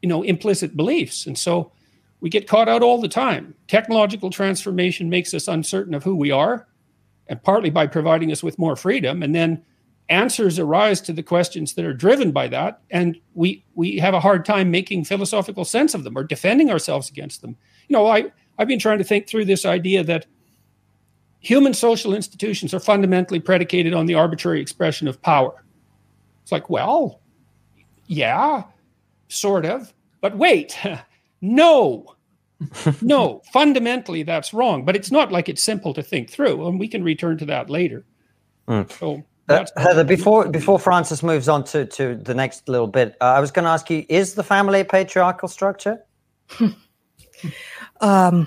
you 0.00 0.08
know, 0.08 0.22
implicit 0.22 0.76
beliefs. 0.76 1.26
And 1.26 1.36
so 1.36 1.72
we 2.20 2.30
get 2.30 2.46
caught 2.46 2.68
out 2.68 2.84
all 2.84 3.00
the 3.00 3.08
time. 3.08 3.52
Technological 3.66 4.30
transformation 4.30 5.10
makes 5.10 5.34
us 5.34 5.48
uncertain 5.48 5.92
of 5.92 6.04
who 6.04 6.14
we 6.14 6.30
are, 6.30 6.68
and 7.26 7.42
partly 7.42 7.68
by 7.68 7.88
providing 7.88 8.30
us 8.30 8.44
with 8.44 8.60
more 8.60 8.76
freedom. 8.76 9.24
And 9.24 9.34
then 9.34 9.64
answers 10.08 10.58
arise 10.58 11.00
to 11.00 11.12
the 11.12 11.22
questions 11.22 11.74
that 11.74 11.84
are 11.84 11.94
driven 11.94 12.30
by 12.30 12.46
that 12.46 12.80
and 12.90 13.18
we 13.34 13.64
we 13.74 13.96
have 13.96 14.12
a 14.12 14.20
hard 14.20 14.44
time 14.44 14.70
making 14.70 15.04
philosophical 15.04 15.64
sense 15.64 15.94
of 15.94 16.04
them 16.04 16.16
or 16.16 16.22
defending 16.22 16.70
ourselves 16.70 17.08
against 17.08 17.40
them 17.40 17.56
you 17.88 17.94
know 17.94 18.06
i 18.06 18.30
i've 18.58 18.68
been 18.68 18.78
trying 18.78 18.98
to 18.98 19.04
think 19.04 19.26
through 19.26 19.44
this 19.44 19.64
idea 19.64 20.04
that 20.04 20.26
human 21.40 21.72
social 21.72 22.14
institutions 22.14 22.74
are 22.74 22.80
fundamentally 22.80 23.40
predicated 23.40 23.94
on 23.94 24.04
the 24.04 24.14
arbitrary 24.14 24.60
expression 24.60 25.08
of 25.08 25.22
power 25.22 25.64
it's 26.42 26.52
like 26.52 26.68
well 26.68 27.22
yeah 28.06 28.62
sort 29.28 29.64
of 29.64 29.94
but 30.20 30.36
wait 30.36 30.78
no 31.40 32.14
no, 33.02 33.42
fundamentally 33.52 34.22
that's 34.22 34.54
wrong, 34.54 34.84
but 34.84 34.96
it's 34.96 35.10
not 35.10 35.32
like 35.32 35.48
it's 35.48 35.62
simple 35.62 35.94
to 35.94 36.02
think 36.02 36.30
through, 36.30 36.66
and 36.66 36.78
we 36.78 36.88
can 36.88 37.02
return 37.02 37.36
to 37.38 37.44
that 37.46 37.70
later. 37.70 38.04
Mm. 38.68 38.90
So 38.92 39.24
uh, 39.48 39.64
Heather, 39.76 40.04
before 40.04 40.48
before 40.48 40.78
Francis 40.78 41.22
moves 41.22 41.48
on 41.48 41.64
to, 41.64 41.84
to 41.86 42.16
the 42.16 42.34
next 42.34 42.68
little 42.68 42.86
bit, 42.86 43.16
uh, 43.20 43.24
I 43.24 43.40
was 43.40 43.50
going 43.50 43.64
to 43.64 43.70
ask 43.70 43.90
you: 43.90 44.04
Is 44.08 44.34
the 44.34 44.42
family 44.42 44.80
a 44.80 44.84
patriarchal 44.84 45.48
structure? 45.48 46.04
um, 48.00 48.46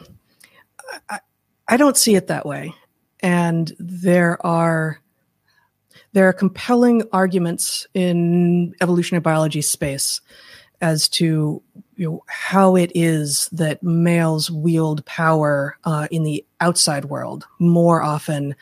I, 1.09 1.19
I 1.67 1.77
don't 1.77 1.97
see 1.97 2.15
it 2.15 2.27
that 2.27 2.45
way, 2.45 2.73
and 3.21 3.71
there 3.79 4.43
are 4.45 5.01
there 6.13 6.27
are 6.27 6.33
compelling 6.33 7.03
arguments 7.11 7.85
in 7.93 8.73
evolutionary 8.81 9.21
biology 9.21 9.61
space 9.61 10.21
as 10.81 11.09
to 11.09 11.61
you 11.95 12.09
know, 12.09 12.23
how 12.27 12.75
it 12.75 12.91
is 12.93 13.49
that 13.51 13.81
males 13.81 14.49
wield 14.51 15.05
power 15.05 15.77
uh, 15.83 16.07
in 16.11 16.23
the 16.23 16.45
outside 16.59 17.05
world 17.05 17.47
more 17.59 18.01
often 18.01 18.55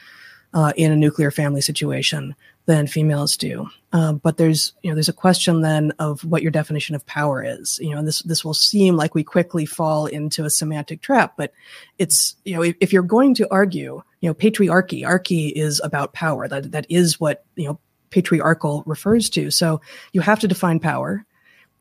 uh, 0.56 0.72
in 0.78 0.92
a 0.92 0.96
nuclear 0.96 1.30
family 1.30 1.62
situation 1.62 2.34
than 2.66 2.88
females 2.88 3.38
do. 3.38 3.70
Uh, 3.94 4.14
but 4.14 4.38
there's 4.38 4.74
you 4.82 4.90
know 4.90 4.96
there's 4.96 5.10
a 5.10 5.14
question 5.14 5.62
then 5.62 5.92
of 6.00 6.24
what 6.24 6.42
your 6.42 6.50
definition 6.50 6.96
of 6.96 7.06
power 7.06 7.44
is. 7.44 7.78
You 7.80 7.92
know, 7.92 7.98
and 8.00 8.08
this 8.08 8.22
this 8.24 8.44
will 8.44 8.54
seem 8.54 8.96
like 8.96 9.14
we 9.14 9.24
quickly 9.24 9.66
fall 9.66 10.08
into 10.08 10.46
a 10.46 10.50
semantic 10.50 11.02
trap, 11.02 11.34
but 11.38 11.54
it's 12.00 12.36
you 12.46 12.56
know 12.56 12.64
if, 12.64 12.76
if 12.80 12.94
you're 12.94 13.04
going 13.04 13.36
to 13.36 13.48
argue, 13.52 14.02
you 14.22 14.30
know, 14.30 14.34
patriarchy, 14.34 15.06
archy 15.06 15.50
is 15.50 15.82
about 15.84 16.14
power. 16.14 16.48
That 16.48 16.72
that 16.72 16.88
is 16.90 17.20
what 17.20 17.46
you 17.56 17.68
know 17.68 17.80
patriarchal 18.10 18.82
refers 18.86 19.30
to. 19.32 19.52
So 19.52 19.82
you 20.14 20.22
have 20.22 20.40
to 20.40 20.48
define 20.48 20.80
power. 20.80 21.26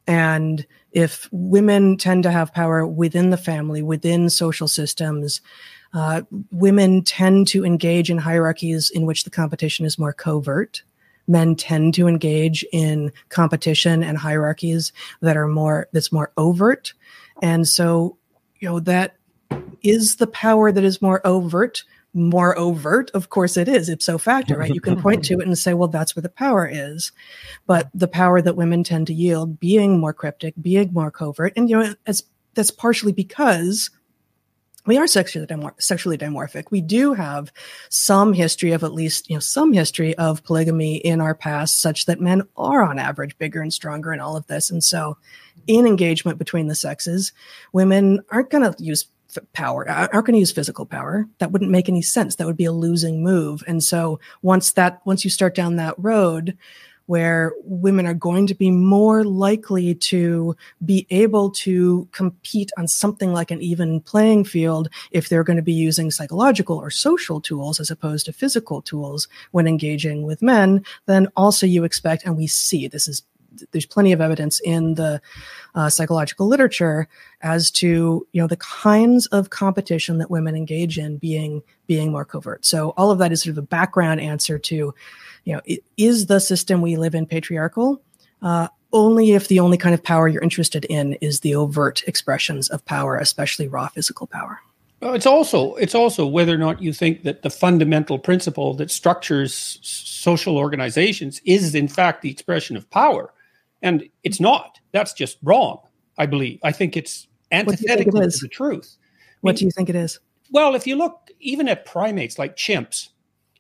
And 0.06 0.66
if 0.92 1.28
women 1.32 1.96
tend 1.96 2.24
to 2.24 2.30
have 2.30 2.52
power 2.52 2.86
within 2.86 3.30
the 3.30 3.36
family, 3.36 3.82
within 3.82 4.28
social 4.28 4.68
systems, 4.68 5.40
uh, 5.94 6.22
women 6.50 7.02
tend 7.02 7.46
to 7.48 7.64
engage 7.64 8.10
in 8.10 8.18
hierarchies 8.18 8.90
in 8.90 9.06
which 9.06 9.24
the 9.24 9.30
competition 9.30 9.86
is 9.86 9.98
more 9.98 10.12
covert. 10.12 10.82
Men 11.26 11.54
tend 11.54 11.94
to 11.94 12.08
engage 12.08 12.64
in 12.72 13.12
competition 13.30 14.02
and 14.02 14.18
hierarchies 14.18 14.92
that 15.22 15.38
are 15.38 15.48
more 15.48 15.88
that's 15.92 16.12
more 16.12 16.32
overt, 16.36 16.92
and 17.40 17.66
so 17.66 18.18
you 18.60 18.68
know 18.68 18.78
that 18.80 19.16
is 19.82 20.16
the 20.16 20.26
power 20.26 20.70
that 20.70 20.84
is 20.84 21.00
more 21.00 21.26
overt. 21.26 21.84
More 22.16 22.56
overt, 22.56 23.10
of 23.12 23.30
course, 23.30 23.56
it 23.56 23.66
is 23.66 23.88
ipso 23.88 24.18
facto, 24.18 24.54
right? 24.54 24.72
You 24.72 24.80
can 24.80 25.00
point 25.00 25.24
to 25.24 25.40
it 25.40 25.46
and 25.46 25.58
say, 25.58 25.74
well, 25.74 25.88
that's 25.88 26.14
where 26.14 26.22
the 26.22 26.28
power 26.28 26.68
is. 26.70 27.10
But 27.66 27.90
the 27.92 28.06
power 28.06 28.40
that 28.40 28.54
women 28.54 28.84
tend 28.84 29.08
to 29.08 29.14
yield, 29.14 29.58
being 29.58 29.98
more 29.98 30.12
cryptic, 30.12 30.54
being 30.60 30.92
more 30.92 31.10
covert, 31.10 31.54
and 31.56 31.68
you 31.68 31.76
know, 31.76 31.94
it's 32.06 32.22
that's 32.54 32.70
partially 32.70 33.12
because 33.12 33.90
we 34.86 34.98
are 34.98 35.06
sexually, 35.06 35.46
dimor- 35.46 35.80
sexually 35.80 36.18
dimorphic. 36.18 36.64
We 36.70 36.80
do 36.80 37.14
have 37.14 37.52
some 37.88 38.32
history 38.32 38.72
of 38.72 38.84
at 38.84 38.92
least, 38.92 39.30
you 39.30 39.36
know, 39.36 39.40
some 39.40 39.72
history 39.72 40.14
of 40.16 40.44
polygamy 40.44 40.96
in 40.96 41.20
our 41.20 41.34
past, 41.34 41.80
such 41.80 42.06
that 42.06 42.20
men 42.20 42.42
are 42.56 42.82
on 42.82 42.98
average 42.98 43.36
bigger 43.38 43.62
and 43.62 43.72
stronger 43.72 44.12
and 44.12 44.20
all 44.20 44.36
of 44.36 44.46
this. 44.46 44.70
And 44.70 44.84
so, 44.84 45.16
in 45.66 45.86
engagement 45.86 46.38
between 46.38 46.68
the 46.68 46.74
sexes, 46.74 47.32
women 47.72 48.20
aren't 48.30 48.50
going 48.50 48.70
to 48.70 48.82
use 48.82 49.06
power, 49.52 49.88
aren't 49.88 50.12
going 50.12 50.34
to 50.34 50.38
use 50.38 50.52
physical 50.52 50.86
power. 50.86 51.26
That 51.38 51.50
wouldn't 51.50 51.70
make 51.70 51.88
any 51.88 52.02
sense. 52.02 52.36
That 52.36 52.46
would 52.46 52.56
be 52.56 52.66
a 52.66 52.72
losing 52.72 53.22
move. 53.22 53.62
And 53.66 53.82
so, 53.82 54.20
once 54.42 54.72
that, 54.72 55.00
once 55.06 55.24
you 55.24 55.30
start 55.30 55.54
down 55.54 55.76
that 55.76 55.94
road, 55.98 56.56
where 57.06 57.52
women 57.64 58.06
are 58.06 58.14
going 58.14 58.46
to 58.46 58.54
be 58.54 58.70
more 58.70 59.24
likely 59.24 59.94
to 59.94 60.56
be 60.84 61.06
able 61.10 61.50
to 61.50 62.08
compete 62.12 62.70
on 62.78 62.88
something 62.88 63.32
like 63.32 63.50
an 63.50 63.60
even 63.60 64.00
playing 64.00 64.44
field 64.44 64.88
if 65.10 65.28
they're 65.28 65.44
going 65.44 65.56
to 65.56 65.62
be 65.62 65.72
using 65.72 66.10
psychological 66.10 66.76
or 66.76 66.90
social 66.90 67.40
tools 67.40 67.78
as 67.80 67.90
opposed 67.90 68.26
to 68.26 68.32
physical 68.32 68.80
tools 68.82 69.28
when 69.50 69.66
engaging 69.66 70.22
with 70.22 70.42
men, 70.42 70.84
then 71.06 71.28
also 71.36 71.66
you 71.66 71.84
expect, 71.84 72.24
and 72.24 72.36
we 72.36 72.46
see 72.46 72.88
this 72.88 73.08
is 73.08 73.22
there's 73.72 73.86
plenty 73.86 74.12
of 74.12 74.20
evidence 74.20 74.60
in 74.60 74.94
the 74.94 75.20
uh, 75.74 75.88
psychological 75.88 76.46
literature 76.46 77.08
as 77.42 77.70
to 77.70 78.26
you 78.32 78.40
know 78.40 78.46
the 78.46 78.56
kinds 78.56 79.26
of 79.26 79.50
competition 79.50 80.18
that 80.18 80.30
women 80.30 80.56
engage 80.56 80.98
in 80.98 81.18
being 81.18 81.62
being 81.86 82.10
more 82.10 82.24
covert. 82.24 82.64
So 82.64 82.90
all 82.96 83.10
of 83.10 83.18
that 83.18 83.32
is 83.32 83.42
sort 83.42 83.52
of 83.52 83.58
a 83.58 83.66
background 83.66 84.20
answer 84.20 84.58
to 84.58 84.94
you 85.44 85.54
know, 85.54 85.60
is 85.96 86.26
the 86.26 86.40
system 86.40 86.80
we 86.80 86.96
live 86.96 87.14
in 87.14 87.26
patriarchal? 87.26 88.02
Uh, 88.42 88.68
only 88.92 89.32
if 89.32 89.48
the 89.48 89.60
only 89.60 89.76
kind 89.76 89.94
of 89.94 90.02
power 90.02 90.28
you're 90.28 90.42
interested 90.42 90.84
in 90.86 91.14
is 91.14 91.40
the 91.40 91.54
overt 91.54 92.02
expressions 92.06 92.68
of 92.70 92.84
power, 92.84 93.16
especially 93.16 93.68
raw 93.68 93.88
physical 93.88 94.26
power. 94.26 94.60
Well, 95.00 95.14
it's 95.14 95.26
also 95.26 95.74
it's 95.74 95.94
also 95.94 96.26
whether 96.26 96.54
or 96.54 96.58
not 96.58 96.80
you 96.80 96.92
think 96.92 97.24
that 97.24 97.42
the 97.42 97.50
fundamental 97.50 98.18
principle 98.18 98.72
that 98.74 98.90
structures 98.90 99.78
social 99.82 100.56
organizations 100.56 101.42
is 101.44 101.74
in 101.74 101.88
fact 101.88 102.22
the 102.22 102.30
expression 102.30 102.76
of 102.76 102.88
power, 102.90 103.32
and 103.82 104.08
it's 104.22 104.40
not. 104.40 104.78
That's 104.92 105.12
just 105.12 105.38
wrong. 105.42 105.80
I 106.16 106.26
believe. 106.26 106.60
I 106.62 106.72
think 106.72 106.96
it's 106.96 107.26
antithetical 107.50 108.12
think 108.12 108.24
it 108.24 108.32
to 108.32 108.38
the 108.42 108.48
truth. 108.48 108.96
What 109.40 109.50
I 109.50 109.52
mean, 109.52 109.58
do 109.58 109.64
you 109.66 109.70
think 109.72 109.90
it 109.90 109.96
is? 109.96 110.20
Well, 110.52 110.74
if 110.74 110.86
you 110.86 110.96
look 110.96 111.30
even 111.40 111.68
at 111.68 111.84
primates 111.84 112.38
like 112.38 112.56
chimps, 112.56 113.08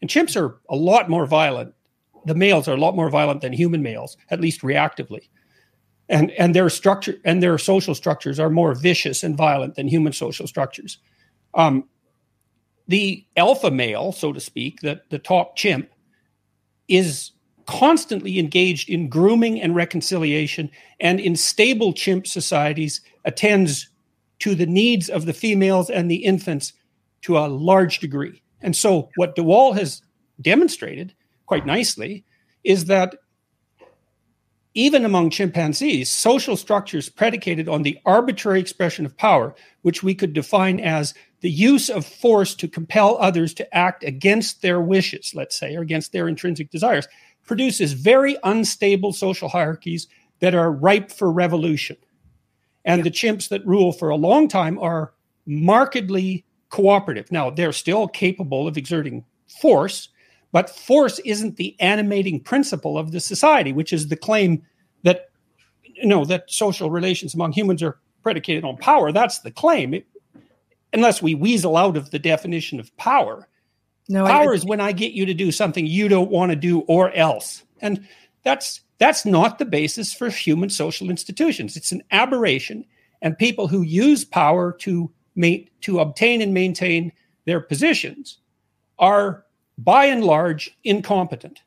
and 0.04 0.10
chimps 0.10 0.36
are 0.36 0.60
a 0.68 0.76
lot 0.76 1.08
more 1.08 1.24
violent. 1.24 1.74
The 2.26 2.34
males 2.34 2.68
are 2.68 2.74
a 2.74 2.76
lot 2.76 2.94
more 2.94 3.08
violent 3.08 3.40
than 3.40 3.54
human 3.54 3.82
males, 3.82 4.18
at 4.28 4.38
least 4.38 4.60
reactively. 4.60 5.30
And, 6.10 6.30
and 6.32 6.54
their 6.54 6.68
structure 6.68 7.14
and 7.24 7.42
their 7.42 7.56
social 7.56 7.94
structures 7.94 8.38
are 8.38 8.50
more 8.50 8.74
vicious 8.74 9.22
and 9.22 9.34
violent 9.34 9.76
than 9.76 9.88
human 9.88 10.12
social 10.12 10.46
structures. 10.46 10.98
Um, 11.54 11.88
the 12.86 13.24
alpha 13.34 13.70
male, 13.70 14.12
so 14.12 14.30
to 14.34 14.40
speak, 14.40 14.82
the, 14.82 15.00
the 15.08 15.18
top 15.18 15.56
chimp, 15.56 15.88
is 16.86 17.30
constantly 17.64 18.38
engaged 18.38 18.90
in 18.90 19.08
grooming 19.08 19.58
and 19.58 19.74
reconciliation, 19.74 20.70
and 21.00 21.18
in 21.18 21.34
stable 21.34 21.94
chimp 21.94 22.26
societies 22.26 23.00
attends 23.24 23.88
to 24.40 24.54
the 24.54 24.66
needs 24.66 25.08
of 25.08 25.24
the 25.24 25.32
females 25.32 25.88
and 25.88 26.10
the 26.10 26.24
infants 26.26 26.74
to 27.22 27.38
a 27.38 27.48
large 27.48 28.00
degree. 28.00 28.42
And 28.64 28.74
so, 28.74 29.10
what 29.16 29.36
de 29.36 29.42
Waal 29.42 29.74
has 29.74 30.02
demonstrated 30.40 31.14
quite 31.46 31.66
nicely 31.66 32.24
is 32.64 32.86
that 32.86 33.14
even 34.72 35.04
among 35.04 35.30
chimpanzees, 35.30 36.10
social 36.10 36.56
structures 36.56 37.08
predicated 37.08 37.68
on 37.68 37.82
the 37.82 37.98
arbitrary 38.04 38.58
expression 38.58 39.06
of 39.06 39.16
power, 39.16 39.54
which 39.82 40.02
we 40.02 40.14
could 40.14 40.32
define 40.32 40.80
as 40.80 41.14
the 41.42 41.50
use 41.50 41.90
of 41.90 42.06
force 42.06 42.54
to 42.56 42.66
compel 42.66 43.16
others 43.20 43.54
to 43.54 43.76
act 43.76 44.02
against 44.02 44.62
their 44.62 44.80
wishes, 44.80 45.32
let's 45.34 45.56
say, 45.56 45.76
or 45.76 45.82
against 45.82 46.10
their 46.10 46.26
intrinsic 46.26 46.70
desires, 46.70 47.06
produces 47.46 47.92
very 47.92 48.36
unstable 48.42 49.12
social 49.12 49.50
hierarchies 49.50 50.08
that 50.40 50.54
are 50.54 50.72
ripe 50.72 51.12
for 51.12 51.30
revolution. 51.30 51.96
And 52.84 53.00
yeah. 53.00 53.04
the 53.04 53.10
chimps 53.10 53.48
that 53.50 53.66
rule 53.66 53.92
for 53.92 54.08
a 54.08 54.16
long 54.16 54.48
time 54.48 54.78
are 54.78 55.12
markedly 55.46 56.44
cooperative. 56.74 57.30
Now, 57.30 57.50
they're 57.50 57.72
still 57.72 58.08
capable 58.08 58.66
of 58.66 58.76
exerting 58.76 59.24
force, 59.60 60.08
but 60.50 60.68
force 60.68 61.20
isn't 61.20 61.56
the 61.56 61.76
animating 61.78 62.40
principle 62.40 62.98
of 62.98 63.12
the 63.12 63.20
society, 63.20 63.72
which 63.72 63.92
is 63.92 64.08
the 64.08 64.16
claim 64.16 64.60
that 65.04 65.30
you 65.84 66.08
know 66.08 66.24
that 66.24 66.50
social 66.50 66.90
relations 66.90 67.32
among 67.32 67.52
humans 67.52 67.80
are 67.80 68.00
predicated 68.24 68.64
on 68.64 68.76
power. 68.76 69.12
That's 69.12 69.38
the 69.38 69.52
claim. 69.52 69.94
It, 69.94 70.06
unless 70.92 71.22
we 71.22 71.36
weasel 71.36 71.76
out 71.76 71.96
of 71.96 72.10
the 72.10 72.18
definition 72.18 72.80
of 72.80 72.96
power. 72.96 73.46
No, 74.08 74.26
power 74.26 74.50
I, 74.52 74.56
is 74.56 74.64
when 74.64 74.80
I 74.80 74.90
get 74.90 75.12
you 75.12 75.26
to 75.26 75.34
do 75.34 75.52
something 75.52 75.86
you 75.86 76.08
don't 76.08 76.30
want 76.30 76.50
to 76.50 76.56
do 76.56 76.80
or 76.80 77.12
else. 77.12 77.62
And 77.82 78.04
that's 78.42 78.80
that's 78.98 79.24
not 79.24 79.60
the 79.60 79.64
basis 79.64 80.12
for 80.12 80.28
human 80.28 80.70
social 80.70 81.08
institutions. 81.08 81.76
It's 81.76 81.92
an 81.92 82.02
aberration. 82.10 82.84
And 83.22 83.38
people 83.38 83.68
who 83.68 83.82
use 83.82 84.24
power 84.24 84.72
to 84.80 85.12
to 85.36 86.00
obtain 86.00 86.42
and 86.42 86.54
maintain 86.54 87.12
their 87.44 87.60
positions 87.60 88.38
are 88.98 89.44
by 89.78 90.06
and 90.06 90.24
large 90.24 90.76
incompetent. 90.84 91.60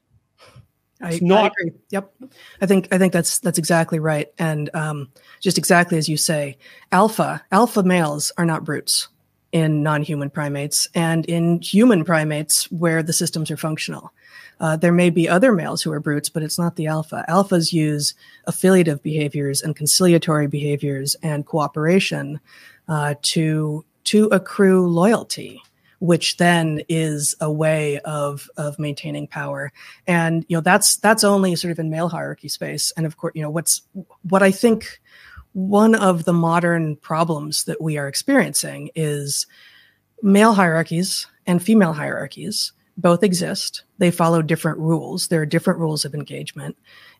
I, 1.02 1.20
not 1.22 1.52
I 1.64 1.72
Yep, 1.92 2.14
I 2.62 2.66
think 2.66 2.88
I 2.92 2.98
think 2.98 3.14
that's 3.14 3.40
that's 3.40 3.60
exactly 3.60 4.00
right, 4.00 4.34
and 4.40 4.74
um, 4.74 5.12
just 5.40 5.60
exactly 5.60 5.98
as 5.98 6.10
you 6.10 6.18
say, 6.18 6.58
alpha 6.92 7.44
alpha 7.52 7.84
males 7.84 8.32
are 8.38 8.46
not 8.46 8.64
brutes 8.64 9.08
in 9.52 9.84
non-human 9.84 10.30
primates, 10.30 10.90
and 10.96 11.26
in 11.26 11.62
human 11.62 12.04
primates 12.04 12.72
where 12.72 13.04
the 13.04 13.14
systems 13.14 13.52
are 13.52 13.58
functional. 13.58 14.12
Uh, 14.60 14.76
there 14.76 14.92
may 14.92 15.12
be 15.12 15.30
other 15.30 15.52
males 15.52 15.84
who 15.84 15.92
are 15.92 16.00
brutes, 16.00 16.30
but 16.30 16.42
it's 16.42 16.58
not 16.58 16.76
the 16.76 16.88
alpha. 16.88 17.24
Alphas 17.30 17.72
use 17.72 18.16
affiliative 18.46 19.02
behaviors 19.04 19.62
and 19.62 19.76
conciliatory 19.76 20.48
behaviors 20.48 21.16
and 21.22 21.46
cooperation 21.46 22.40
uh, 22.88 23.16
to 23.22 23.86
to 24.06 24.26
accrue 24.28 24.88
loyalty 24.88 25.62
which 26.00 26.38
then 26.38 26.80
is 26.90 27.36
a 27.42 27.52
way 27.52 28.00
of 28.00 28.50
of 28.56 28.78
maintaining 28.78 29.28
power 29.28 29.72
and 30.06 30.46
you 30.48 30.56
know 30.56 30.62
that's 30.62 30.98
that's 30.98 31.24
only 31.24 31.56
sort 31.56 31.72
of 31.72 31.80
in 31.80 31.90
male 31.90 32.08
hierarchy 32.08 32.48
space 32.48 32.92
and 32.98 33.06
of 33.06 33.18
course 33.18 33.34
you 33.36 33.42
know 33.42 33.50
what's 33.50 33.82
what 34.24 34.44
i 34.44 34.52
think 34.52 35.00
one 35.54 35.96
of 35.96 36.26
the 36.26 36.34
modern 36.34 36.96
problems 36.98 37.64
that 37.64 37.82
we 37.82 37.98
are 37.98 38.08
experiencing 38.08 38.92
is 38.94 39.48
male 40.22 40.54
hierarchies 40.54 41.26
and 41.48 41.64
female 41.64 41.94
hierarchies 41.94 42.74
both 42.98 43.24
exist. 43.24 43.84
They 44.00 44.12
follow 44.12 44.42
different 44.42 44.80
rules. 44.80 45.28
There 45.28 45.42
are 45.42 45.46
different 45.46 45.80
rules 45.80 46.04
of 46.04 46.14
engagement. 46.14 46.78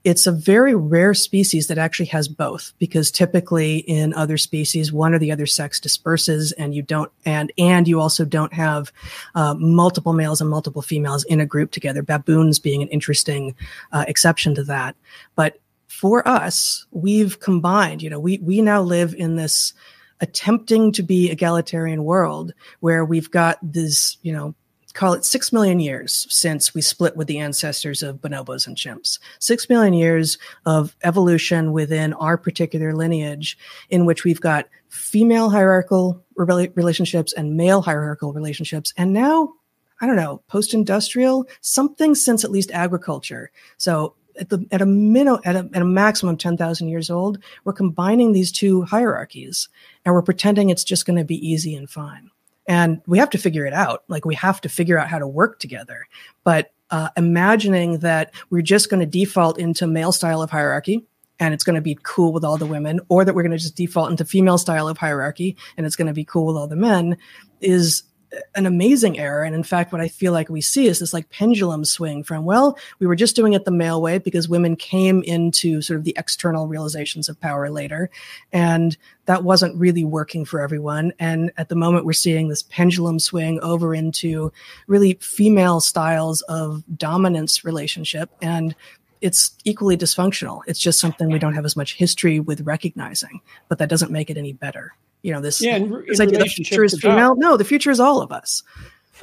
It's 0.08 0.26
a 0.26 0.32
very 0.32 0.74
rare 0.74 1.14
species 1.14 1.68
that 1.68 1.78
actually 1.78 2.06
has 2.06 2.30
both 2.30 2.72
because 2.80 3.12
typically 3.12 3.80
in 3.80 4.14
other 4.14 4.38
species, 4.38 4.94
one 4.94 5.14
or 5.14 5.20
the 5.20 5.34
other 5.34 5.46
sex 5.46 5.82
disperses 5.82 6.54
and 6.54 6.74
you 6.74 6.82
don't, 6.82 7.12
and, 7.26 7.52
and 7.58 7.90
you 7.90 8.00
also 8.00 8.24
don't 8.24 8.54
have 8.54 8.94
uh, 9.36 9.54
multiple 9.56 10.14
males 10.14 10.40
and 10.40 10.50
multiple 10.50 10.82
females 10.82 11.26
in 11.26 11.42
a 11.42 11.46
group 11.46 11.72
together. 11.72 12.04
Baboons 12.04 12.58
being 12.58 12.82
an 12.82 12.88
interesting 12.88 13.54
uh, 13.92 14.06
exception 14.08 14.56
to 14.56 14.64
that. 14.64 14.96
But 15.36 15.60
for 15.90 16.26
us, 16.26 16.86
we've 16.92 17.42
combined, 17.42 18.02
you 18.02 18.10
know, 18.10 18.22
we, 18.22 18.38
we 18.38 18.62
now 18.62 18.82
live 18.82 19.14
in 19.14 19.36
this 19.36 19.74
attempting 20.22 20.94
to 20.94 21.04
be 21.04 21.30
egalitarian 21.30 22.06
world 22.06 22.54
where 22.80 23.04
we've 23.04 23.30
got 23.30 23.60
this, 23.62 24.16
you 24.22 24.32
know, 24.32 24.56
call 24.98 25.14
it 25.14 25.24
six 25.24 25.54
million 25.54 25.80
years 25.80 26.26
since 26.30 26.74
we 26.74 26.82
split 26.82 27.16
with 27.16 27.28
the 27.28 27.38
ancestors 27.38 28.02
of 28.02 28.18
bonobos 28.18 28.66
and 28.66 28.76
chimps. 28.76 29.20
Six 29.40 29.70
million 29.70 29.94
years 29.94 30.40
of 30.66 30.96
evolution 31.04 31.72
within 31.72 32.14
our 32.14 32.36
particular 32.36 32.96
lineage, 32.96 33.60
in 33.90 34.06
which 34.06 34.24
we've 34.24 34.42
got 34.42 34.68
female 34.90 35.52
hierarchical 35.52 36.26
relationships 36.36 37.32
and 37.34 37.56
male 37.56 37.84
hierarchical 37.84 38.34
relationships. 38.34 38.92
And 38.98 39.14
now, 39.14 39.54
I 40.02 40.08
don't 40.08 40.16
know, 40.16 40.42
post 40.48 40.74
industrial, 40.74 41.48
something 41.62 42.16
since 42.16 42.44
at 42.44 42.52
least 42.52 42.72
agriculture. 42.72 43.52
So 43.78 44.16
at 44.40 44.50
the 44.50 44.66
at 44.72 44.82
a 44.82 44.86
minimum 44.88 45.42
at 45.46 45.56
at 45.56 45.82
a 45.82 45.86
maximum 45.86 46.38
10,000 46.38 46.88
years 46.88 47.12
old, 47.12 47.38
we're 47.66 47.74
combining 47.74 48.32
these 48.32 48.52
two 48.52 48.82
hierarchies 48.82 49.70
and 50.06 50.16
we're 50.16 50.24
pretending 50.24 50.72
it's 50.72 50.84
just 50.84 51.06
going 51.06 51.18
to 51.18 51.24
be 51.24 51.48
easy 51.48 51.76
and 51.76 51.88
fine 51.88 52.32
and 52.68 53.02
we 53.08 53.18
have 53.18 53.30
to 53.32 53.38
figure 53.38 53.66
it 53.66 53.74
out. 53.74 54.04
Like 54.08 54.26
we 54.26 54.36
have 54.36 54.62
to 54.62 54.70
figure 54.70 55.00
out 55.00 55.08
how 55.08 55.20
to 55.20 55.28
work 55.28 55.60
together. 55.60 56.08
But 56.44 56.72
uh, 56.90 57.10
imagining 57.18 58.00
that 58.00 58.34
we're 58.50 58.62
just 58.62 58.90
going 58.90 59.00
to 59.00 59.06
default 59.06 59.60
into 59.60 59.88
male 59.88 60.12
style 60.12 60.42
of 60.42 60.50
hierarchy 60.50 61.06
and 61.40 61.54
it's 61.54 61.64
going 61.64 61.76
to 61.76 61.82
be 61.82 61.98
cool 62.04 62.34
with 62.34 62.44
all 62.44 62.58
the 62.58 62.66
women 62.66 63.00
or 63.10 63.26
that 63.26 63.36
we're 63.36 63.44
going 63.44 63.52
to 63.52 63.58
just 63.58 63.76
default 63.76 64.10
into 64.10 64.26
female 64.26 64.58
style 64.58 64.88
of 64.88 64.98
hierarchy 64.98 65.56
and 65.76 65.86
it's 65.86 65.96
going 65.96 66.08
to 66.08 66.14
be 66.14 66.24
cool 66.24 66.46
with 66.48 66.56
all 66.56 66.68
the 66.68 66.76
men 66.76 67.18
is 67.62 68.04
an 68.56 68.66
amazing 68.66 69.20
error. 69.20 69.44
And 69.44 69.56
in 69.56 69.64
fact, 69.64 69.92
what 69.92 70.02
I 70.02 70.08
feel 70.08 70.34
like 70.34 70.50
we 70.50 70.62
see 70.62 70.88
is 70.88 71.00
this 71.00 71.14
like 71.14 71.30
pendulum 71.30 71.86
swing 71.86 72.24
from, 72.24 72.46
well, 72.46 72.78
we 73.00 73.08
were 73.08 73.16
just 73.16 73.36
doing 73.36 73.54
it 73.54 73.66
the 73.66 73.72
male 73.72 74.02
way 74.02 74.18
because 74.18 74.50
women 74.50 74.76
came 74.76 75.24
into 75.24 75.82
sort 75.82 75.98
of 75.98 76.04
the 76.04 76.16
external 76.18 76.68
realizations 76.68 77.30
of 77.30 77.40
power 77.40 77.70
later. 77.70 78.10
And 78.52 78.98
that 79.26 79.44
wasn't 79.44 79.80
really 79.80 80.04
working 80.04 80.46
for 80.46 80.62
everyone. 80.62 81.14
And 81.20 81.52
at 81.58 81.70
the 81.70 81.76
moment, 81.76 82.06
we're 82.06 82.14
seeing 82.14 82.50
this 82.50 82.64
pendulum 82.64 83.20
swing 83.20 83.60
over 83.62 83.96
into 83.96 84.52
really 84.88 85.18
female 85.22 85.80
styles 85.80 86.42
of 86.44 86.84
dominance 86.98 87.64
relationship. 87.64 88.30
And 88.42 88.76
it's 89.22 89.56
equally 89.64 89.98
dysfunctional. 89.98 90.62
It's 90.68 90.80
just 90.80 91.00
something 91.00 91.30
we 91.30 91.40
don't 91.40 91.56
have 91.56 91.66
as 91.66 91.76
much 91.76 91.96
history 91.96 92.40
with 92.40 92.62
recognizing, 92.62 93.42
but 93.68 93.80
that 93.80 93.90
doesn't 93.90 94.12
make 94.12 94.30
it 94.30 94.38
any 94.38 94.54
better 94.54 94.94
you 95.22 95.32
know 95.32 95.42
this, 95.42 95.62
yeah, 95.62 95.78
in, 95.78 96.04
this 96.08 96.20
idea 96.20 96.40
the 96.40 96.46
future 96.46 96.84
is 96.84 97.00
female. 97.00 97.36
That. 97.36 97.42
No, 97.42 97.58
the 97.58 97.66
future 97.66 97.92
is 97.92 98.00
all 98.00 98.22
of 98.22 98.32
us. 98.32 98.64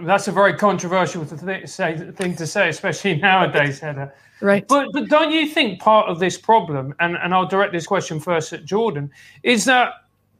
That's 0.00 0.28
a 0.28 0.32
very 0.32 0.54
controversial 0.54 1.24
thing 1.24 1.60
to 1.60 1.66
say, 1.66 2.12
thing 2.12 2.36
to 2.36 2.46
say 2.46 2.68
especially 2.68 3.16
nowadays, 3.16 3.80
Heather. 3.80 4.14
Right. 4.40 4.66
But 4.68 4.92
but 4.92 5.08
don't 5.08 5.32
you 5.32 5.48
think 5.48 5.80
part 5.80 6.08
of 6.08 6.20
this 6.20 6.38
problem, 6.38 6.94
and, 7.00 7.16
and 7.16 7.34
I'll 7.34 7.48
direct 7.48 7.72
this 7.72 7.86
question 7.86 8.20
first 8.20 8.52
at 8.52 8.64
Jordan, 8.64 9.10
is 9.42 9.64
that 9.64 9.94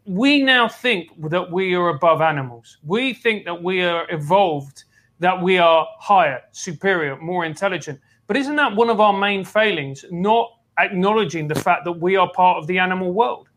we 0.08 0.42
now 0.42 0.68
think 0.68 1.10
that 1.30 1.50
we 1.50 1.74
are 1.74 1.90
above 1.90 2.22
animals. 2.22 2.78
We 2.84 3.12
think 3.12 3.44
that 3.44 3.62
we 3.62 3.82
are 3.82 4.06
evolved, 4.10 4.84
that 5.18 5.42
we 5.42 5.58
are 5.58 5.86
higher, 5.98 6.40
superior, 6.52 7.16
more 7.16 7.44
intelligent. 7.44 8.00
But 8.26 8.36
isn't 8.36 8.56
that 8.56 8.74
one 8.74 8.90
of 8.90 9.00
our 9.00 9.12
main 9.12 9.44
failings, 9.44 10.04
not 10.10 10.50
acknowledging 10.78 11.48
the 11.48 11.56
fact 11.56 11.84
that 11.84 11.92
we 11.92 12.16
are 12.16 12.30
part 12.32 12.58
of 12.58 12.66
the 12.66 12.78
animal 12.78 13.12
world? 13.12 13.47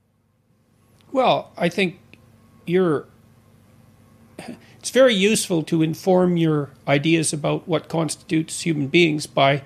Well, 1.11 1.51
I 1.57 1.69
think 1.69 1.99
you're. 2.65 3.05
It's 4.79 4.89
very 4.89 5.13
useful 5.13 5.61
to 5.63 5.83
inform 5.83 6.37
your 6.37 6.71
ideas 6.87 7.31
about 7.31 7.67
what 7.67 7.87
constitutes 7.87 8.61
human 8.61 8.87
beings 8.87 9.27
by 9.27 9.63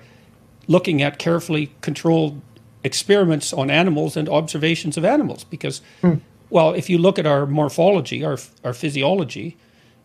looking 0.68 1.00
at 1.00 1.18
carefully 1.18 1.72
controlled 1.80 2.42
experiments 2.84 3.52
on 3.52 3.70
animals 3.70 4.16
and 4.16 4.28
observations 4.28 4.98
of 4.98 5.04
animals. 5.06 5.44
Because, 5.44 5.80
hmm. 6.02 6.16
well, 6.50 6.74
if 6.74 6.90
you 6.90 6.98
look 6.98 7.18
at 7.18 7.26
our 7.26 7.46
morphology, 7.46 8.24
our 8.24 8.36
our 8.62 8.74
physiology, 8.74 9.56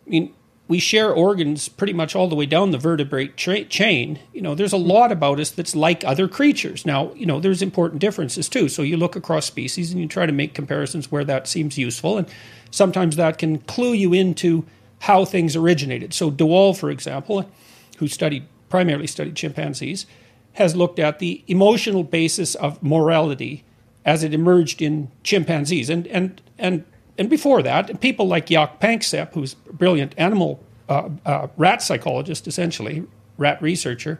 I 0.06 0.10
mean, 0.10 0.34
we 0.72 0.78
share 0.78 1.12
organs 1.12 1.68
pretty 1.68 1.92
much 1.92 2.16
all 2.16 2.28
the 2.28 2.34
way 2.34 2.46
down 2.46 2.70
the 2.70 2.78
vertebrate 2.78 3.36
tra- 3.36 3.64
chain. 3.64 4.18
You 4.32 4.40
know, 4.40 4.54
there's 4.54 4.72
a 4.72 4.78
lot 4.78 5.12
about 5.12 5.38
us 5.38 5.50
that's 5.50 5.76
like 5.76 6.02
other 6.02 6.26
creatures. 6.26 6.86
Now, 6.86 7.12
you 7.12 7.26
know, 7.26 7.40
there's 7.40 7.60
important 7.60 8.00
differences 8.00 8.48
too. 8.48 8.70
So 8.70 8.80
you 8.80 8.96
look 8.96 9.14
across 9.14 9.44
species 9.44 9.92
and 9.92 10.00
you 10.00 10.08
try 10.08 10.24
to 10.24 10.32
make 10.32 10.54
comparisons 10.54 11.12
where 11.12 11.24
that 11.24 11.46
seems 11.46 11.76
useful, 11.76 12.16
and 12.16 12.26
sometimes 12.70 13.16
that 13.16 13.36
can 13.36 13.58
clue 13.58 13.92
you 13.92 14.14
into 14.14 14.64
how 15.00 15.26
things 15.26 15.54
originated. 15.56 16.14
So 16.14 16.30
de 16.30 16.46
Waal, 16.46 16.72
for 16.72 16.88
example, 16.88 17.50
who 17.98 18.08
studied 18.08 18.46
primarily 18.70 19.06
studied 19.06 19.36
chimpanzees, 19.36 20.06
has 20.54 20.74
looked 20.74 20.98
at 20.98 21.18
the 21.18 21.44
emotional 21.48 22.02
basis 22.02 22.54
of 22.54 22.82
morality 22.82 23.62
as 24.06 24.24
it 24.24 24.32
emerged 24.32 24.80
in 24.80 25.10
chimpanzees, 25.22 25.90
and 25.90 26.06
and 26.06 26.40
and 26.58 26.84
and 27.22 27.30
before 27.30 27.62
that, 27.62 28.00
people 28.00 28.26
like 28.26 28.46
Jaak 28.46 28.80
Panksepp, 28.80 29.32
who's 29.34 29.54
a 29.68 29.72
brilliant 29.72 30.12
animal 30.18 30.60
uh, 30.88 31.08
uh, 31.24 31.46
rat 31.56 31.80
psychologist, 31.80 32.48
essentially, 32.48 33.04
rat 33.38 33.62
researcher, 33.62 34.18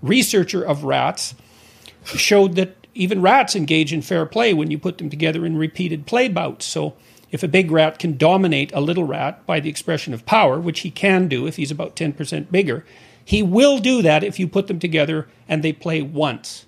researcher 0.00 0.62
of 0.62 0.84
rats, 0.84 1.34
showed 2.02 2.54
that 2.54 2.86
even 2.94 3.20
rats 3.20 3.54
engage 3.54 3.92
in 3.92 4.00
fair 4.00 4.24
play 4.24 4.54
when 4.54 4.70
you 4.70 4.78
put 4.78 4.96
them 4.96 5.10
together 5.10 5.44
in 5.44 5.58
repeated 5.58 6.06
play 6.06 6.28
bouts. 6.28 6.64
So 6.64 6.96
if 7.30 7.42
a 7.42 7.48
big 7.48 7.70
rat 7.70 7.98
can 7.98 8.16
dominate 8.16 8.72
a 8.72 8.80
little 8.80 9.04
rat 9.04 9.44
by 9.44 9.60
the 9.60 9.68
expression 9.68 10.14
of 10.14 10.24
power, 10.24 10.58
which 10.58 10.80
he 10.80 10.90
can 10.90 11.28
do 11.28 11.46
if 11.46 11.56
he's 11.56 11.70
about 11.70 11.94
10% 11.94 12.50
bigger, 12.50 12.86
he 13.22 13.42
will 13.42 13.76
do 13.80 14.00
that 14.00 14.24
if 14.24 14.38
you 14.38 14.48
put 14.48 14.66
them 14.66 14.78
together 14.78 15.28
and 15.46 15.62
they 15.62 15.74
play 15.74 16.00
once. 16.00 16.64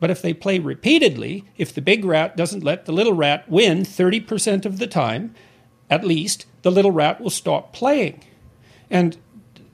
But 0.00 0.10
if 0.10 0.22
they 0.22 0.32
play 0.32 0.58
repeatedly, 0.58 1.44
if 1.56 1.74
the 1.74 1.80
big 1.80 2.04
rat 2.04 2.36
doesn't 2.36 2.62
let 2.62 2.86
the 2.86 2.92
little 2.92 3.14
rat 3.14 3.48
win 3.48 3.80
30% 3.80 4.64
of 4.64 4.78
the 4.78 4.86
time, 4.86 5.34
at 5.90 6.04
least, 6.04 6.46
the 6.62 6.70
little 6.70 6.90
rat 6.90 7.20
will 7.20 7.30
stop 7.30 7.72
playing. 7.72 8.22
And 8.90 9.16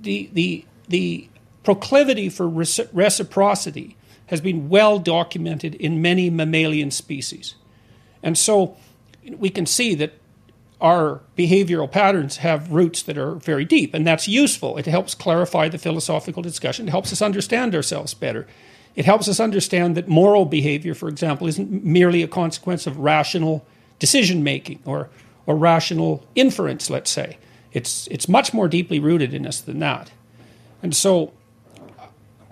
the, 0.00 0.30
the, 0.32 0.64
the 0.88 1.28
proclivity 1.62 2.28
for 2.28 2.48
reciprocity 2.48 3.96
has 4.26 4.40
been 4.40 4.68
well 4.68 4.98
documented 4.98 5.74
in 5.74 6.00
many 6.00 6.30
mammalian 6.30 6.90
species. 6.90 7.54
And 8.22 8.38
so 8.38 8.76
we 9.36 9.50
can 9.50 9.66
see 9.66 9.94
that 9.96 10.14
our 10.80 11.20
behavioral 11.36 11.90
patterns 11.90 12.38
have 12.38 12.70
roots 12.72 13.02
that 13.02 13.16
are 13.16 13.36
very 13.36 13.64
deep, 13.64 13.94
and 13.94 14.06
that's 14.06 14.28
useful. 14.28 14.76
It 14.76 14.86
helps 14.86 15.14
clarify 15.14 15.68
the 15.68 15.78
philosophical 15.78 16.42
discussion, 16.42 16.88
it 16.88 16.90
helps 16.90 17.12
us 17.12 17.22
understand 17.22 17.74
ourselves 17.74 18.14
better. 18.14 18.46
It 18.94 19.04
helps 19.04 19.28
us 19.28 19.40
understand 19.40 19.96
that 19.96 20.08
moral 20.08 20.44
behavior, 20.44 20.94
for 20.94 21.08
example, 21.08 21.46
isn't 21.46 21.84
merely 21.84 22.22
a 22.22 22.28
consequence 22.28 22.86
of 22.86 22.98
rational 22.98 23.66
decision 23.98 24.42
making 24.42 24.80
or, 24.84 25.10
or 25.46 25.56
rational 25.56 26.24
inference, 26.34 26.90
let's 26.90 27.10
say. 27.10 27.38
It's, 27.72 28.06
it's 28.08 28.28
much 28.28 28.54
more 28.54 28.68
deeply 28.68 29.00
rooted 29.00 29.34
in 29.34 29.46
us 29.46 29.60
than 29.60 29.80
that. 29.80 30.12
And 30.82 30.94
so, 30.94 31.32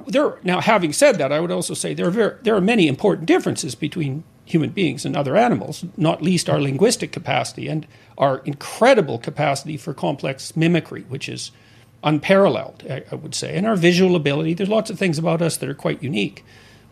there, 0.09 0.39
now, 0.43 0.61
having 0.61 0.93
said 0.93 1.19
that, 1.19 1.33
I 1.33 1.39
would 1.39 1.53
also 1.53 1.75
say 1.75 1.95
there 1.95 2.09
are, 2.09 2.11
very, 2.11 2.37
there 2.43 2.57
are 2.57 2.61
many 2.61 2.89
important 2.89 3.27
differences 3.27 3.77
between 3.77 4.25
human 4.45 4.71
beings 4.71 5.05
and 5.05 5.17
other 5.17 5.37
animals, 5.37 5.85
not 5.97 6.23
least 6.23 6.51
our 6.51 6.61
linguistic 6.61 7.13
capacity 7.13 7.69
and 7.69 7.87
our 8.19 8.39
incredible 8.39 9.19
capacity 9.19 9.77
for 9.77 9.95
complex 9.95 10.57
mimicry, 10.57 11.03
which 11.09 11.29
is 11.29 11.53
unparalleled, 12.03 12.85
I, 12.89 13.05
I 13.11 13.15
would 13.15 13.35
say. 13.35 13.57
And 13.57 13.67
our 13.67 13.77
visual 13.77 14.17
ability, 14.17 14.55
there's 14.55 14.69
lots 14.69 14.91
of 14.91 14.99
things 14.99 15.19
about 15.19 15.43
us 15.43 15.57
that 15.57 15.69
are 15.69 15.75
quite 15.75 16.03
unique. 16.03 16.45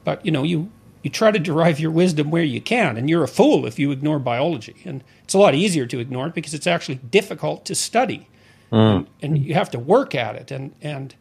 But, 0.04 0.24
you 0.24 0.32
know, 0.32 0.42
you, 0.42 0.70
you 1.02 1.10
try 1.10 1.30
to 1.30 1.38
derive 1.38 1.80
your 1.80 1.90
wisdom 1.90 2.30
where 2.30 2.44
you 2.44 2.60
can, 2.60 2.96
and 2.96 3.10
you're 3.10 3.24
a 3.24 3.28
fool 3.28 3.66
if 3.66 3.78
you 3.78 3.90
ignore 3.90 4.18
biology. 4.18 4.76
And 4.84 5.02
it's 5.24 5.34
a 5.34 5.38
lot 5.38 5.54
easier 5.54 5.86
to 5.86 5.98
ignore 5.98 6.28
it 6.28 6.34
because 6.34 6.54
it's 6.54 6.66
actually 6.66 6.96
difficult 6.96 7.64
to 7.66 7.74
study. 7.74 8.28
Mm. 8.72 8.96
And, 8.96 9.06
and 9.22 9.38
you 9.38 9.54
have 9.54 9.70
to 9.72 9.78
work 9.78 10.14
at 10.14 10.36
it. 10.36 10.50
And, 10.50 10.74
and 10.80 11.14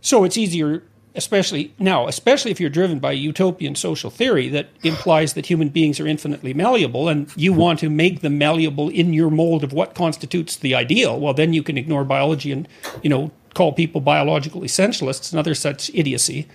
so 0.00 0.24
it's 0.24 0.36
easier 0.36 0.84
especially 1.14 1.72
now, 1.78 2.08
especially 2.08 2.50
if 2.50 2.60
you're 2.60 2.70
driven 2.70 2.98
by 2.98 3.12
utopian 3.12 3.74
social 3.74 4.10
theory 4.10 4.48
that 4.48 4.68
implies 4.82 5.34
that 5.34 5.46
human 5.46 5.68
beings 5.68 6.00
are 6.00 6.06
infinitely 6.06 6.52
malleable 6.52 7.08
and 7.08 7.30
you 7.36 7.52
want 7.52 7.78
to 7.78 7.88
make 7.88 8.20
them 8.20 8.36
malleable 8.36 8.88
in 8.88 9.12
your 9.12 9.30
mold 9.30 9.62
of 9.62 9.72
what 9.72 9.94
constitutes 9.94 10.56
the 10.56 10.74
ideal, 10.74 11.18
well, 11.18 11.34
then 11.34 11.52
you 11.52 11.62
can 11.62 11.78
ignore 11.78 12.04
biology 12.04 12.50
and, 12.50 12.68
you 13.02 13.10
know, 13.10 13.30
call 13.54 13.72
people 13.72 14.00
biological 14.00 14.62
essentialists 14.62 15.32
and 15.32 15.38
other 15.38 15.54
such 15.54 15.90
idiocy. 15.94 16.48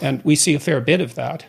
And 0.00 0.24
we 0.24 0.34
see 0.34 0.54
a 0.54 0.60
fair 0.60 0.80
bit 0.80 1.00
of 1.00 1.14
that. 1.14 1.44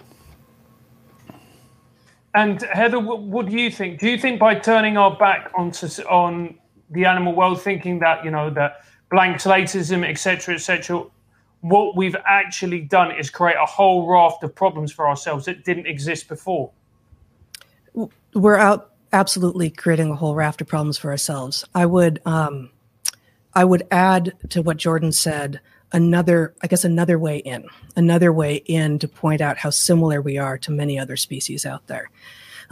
And 2.35 2.61
Heather, 2.61 2.99
what, 2.99 3.47
do 3.47 3.57
you 3.57 3.71
think? 3.71 3.99
Do 3.99 4.09
you 4.09 4.17
think 4.17 4.39
by 4.39 4.55
turning 4.55 4.97
our 4.97 5.15
back 5.15 5.51
on 5.55 5.71
on 6.07 6.55
the 6.91 7.05
animal 7.05 7.33
world, 7.33 7.61
thinking 7.61 7.99
that 7.99 8.23
you 8.23 8.29
know 8.29 8.49
that 8.51 8.83
blank 9.09 9.37
slatism, 9.37 10.03
etc., 10.07 10.55
etc., 10.55 11.05
what 11.61 11.95
we've 11.95 12.15
actually 12.25 12.81
done 12.81 13.11
is 13.11 13.29
create 13.29 13.57
a 13.61 13.65
whole 13.65 14.07
raft 14.07 14.43
of 14.43 14.55
problems 14.55 14.91
for 14.91 15.07
ourselves 15.07 15.45
that 15.45 15.65
didn't 15.65 15.87
exist 15.87 16.27
before? 16.27 16.71
We're 18.33 18.57
out 18.57 18.91
absolutely 19.11 19.69
creating 19.69 20.11
a 20.11 20.15
whole 20.15 20.35
raft 20.35 20.61
of 20.61 20.67
problems 20.67 20.97
for 20.97 21.11
ourselves. 21.11 21.65
I 21.73 21.85
would 21.85 22.21
um, 22.25 22.69
I 23.53 23.65
would 23.65 23.83
add 23.91 24.33
to 24.49 24.61
what 24.61 24.77
Jordan 24.77 25.11
said 25.11 25.59
another, 25.91 26.53
I 26.61 26.67
guess, 26.67 26.85
another 26.85 27.17
way 27.17 27.37
in, 27.39 27.67
another 27.95 28.31
way 28.31 28.55
in 28.67 28.99
to 28.99 29.07
point 29.07 29.41
out 29.41 29.57
how 29.57 29.71
similar 29.71 30.21
we 30.21 30.37
are 30.37 30.57
to 30.59 30.71
many 30.71 30.99
other 30.99 31.17
species 31.17 31.65
out 31.65 31.87
there. 31.87 32.09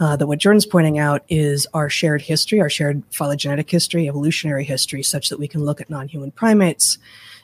Uh, 0.00 0.14
that 0.14 0.28
what 0.28 0.38
Jordan's 0.38 0.64
pointing 0.64 1.00
out 1.00 1.24
is 1.28 1.66
our 1.74 1.90
shared 1.90 2.22
history, 2.22 2.60
our 2.60 2.70
shared 2.70 3.02
phylogenetic 3.10 3.68
history, 3.68 4.08
evolutionary 4.08 4.62
history, 4.62 5.02
such 5.02 5.28
that 5.28 5.40
we 5.40 5.48
can 5.48 5.64
look 5.64 5.80
at 5.80 5.90
non-human 5.90 6.30
primates 6.30 6.98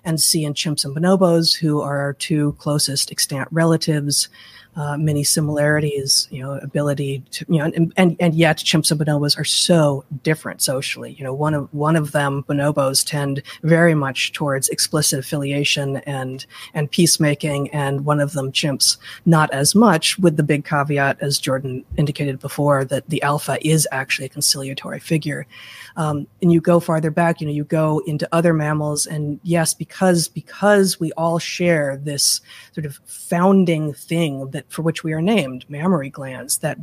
and 0.04 0.20
see 0.20 0.44
in 0.44 0.54
chimps 0.54 0.84
and 0.84 0.94
bonobos, 0.94 1.56
who 1.56 1.80
are 1.80 1.98
our 1.98 2.12
two 2.14 2.52
closest 2.58 3.10
extant 3.10 3.48
relatives, 3.50 4.28
uh, 4.76 4.96
many 4.96 5.22
similarities, 5.22 6.26
you 6.30 6.42
know, 6.42 6.54
ability 6.54 7.22
to, 7.30 7.44
you 7.48 7.58
know, 7.58 7.64
and, 7.64 7.92
and, 7.96 8.16
and 8.18 8.34
yet 8.34 8.56
chimps 8.56 8.90
and 8.90 9.00
bonobos 9.00 9.38
are 9.38 9.44
so 9.44 10.04
different 10.24 10.62
socially. 10.62 11.12
You 11.12 11.22
know, 11.22 11.32
one 11.32 11.54
of, 11.54 11.72
one 11.72 11.94
of 11.94 12.10
them, 12.10 12.44
bonobos 12.48 13.06
tend 13.06 13.42
very 13.62 13.94
much 13.94 14.32
towards 14.32 14.68
explicit 14.68 15.20
affiliation 15.20 15.98
and, 15.98 16.44
and 16.74 16.90
peacemaking. 16.90 17.70
And 17.70 18.04
one 18.04 18.18
of 18.18 18.32
them, 18.32 18.50
chimps, 18.50 18.96
not 19.26 19.52
as 19.52 19.76
much 19.76 20.18
with 20.18 20.36
the 20.36 20.42
big 20.42 20.64
caveat, 20.64 21.18
as 21.20 21.38
Jordan 21.38 21.84
indicated 21.96 22.40
before, 22.40 22.84
that 22.84 23.08
the 23.08 23.22
alpha 23.22 23.58
is 23.64 23.86
actually 23.92 24.26
a 24.26 24.30
conciliatory 24.30 24.98
figure. 24.98 25.46
Um, 25.96 26.26
and 26.42 26.52
you 26.52 26.60
go 26.60 26.80
farther 26.80 27.10
back, 27.10 27.40
you 27.40 27.46
know, 27.46 27.52
you 27.52 27.64
go 27.64 28.00
into 28.06 28.28
other 28.32 28.52
mammals, 28.52 29.06
and 29.06 29.38
yes, 29.42 29.74
because 29.74 30.26
because 30.26 30.98
we 30.98 31.12
all 31.12 31.38
share 31.38 31.96
this 31.96 32.40
sort 32.72 32.84
of 32.84 32.98
founding 33.06 33.92
thing 33.92 34.50
that 34.50 34.70
for 34.70 34.82
which 34.82 35.04
we 35.04 35.12
are 35.12 35.22
named, 35.22 35.64
mammary 35.68 36.10
glands, 36.10 36.58
that 36.58 36.78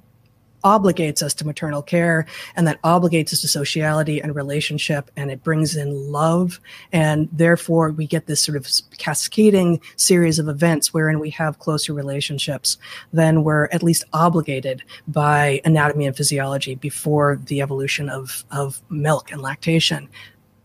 obligates 0.63 1.21
us 1.21 1.33
to 1.35 1.45
maternal 1.45 1.81
care 1.81 2.25
and 2.55 2.67
that 2.67 2.81
obligates 2.81 3.33
us 3.33 3.41
to 3.41 3.47
sociality 3.47 4.21
and 4.21 4.35
relationship 4.35 5.11
and 5.15 5.31
it 5.31 5.43
brings 5.43 5.75
in 5.75 6.11
love. 6.11 6.59
And 6.91 7.29
therefore 7.31 7.91
we 7.91 8.07
get 8.07 8.27
this 8.27 8.41
sort 8.41 8.57
of 8.57 8.67
cascading 8.97 9.81
series 9.95 10.39
of 10.39 10.47
events 10.47 10.93
wherein 10.93 11.19
we 11.19 11.29
have 11.31 11.59
closer 11.59 11.93
relationships 11.93 12.77
then 13.13 13.43
we're 13.43 13.65
at 13.71 13.83
least 13.83 14.03
obligated 14.13 14.83
by 15.07 15.61
anatomy 15.65 16.05
and 16.05 16.15
physiology 16.15 16.75
before 16.75 17.39
the 17.45 17.61
evolution 17.61 18.09
of, 18.09 18.43
of 18.51 18.81
milk 18.89 19.31
and 19.31 19.41
lactation. 19.41 20.07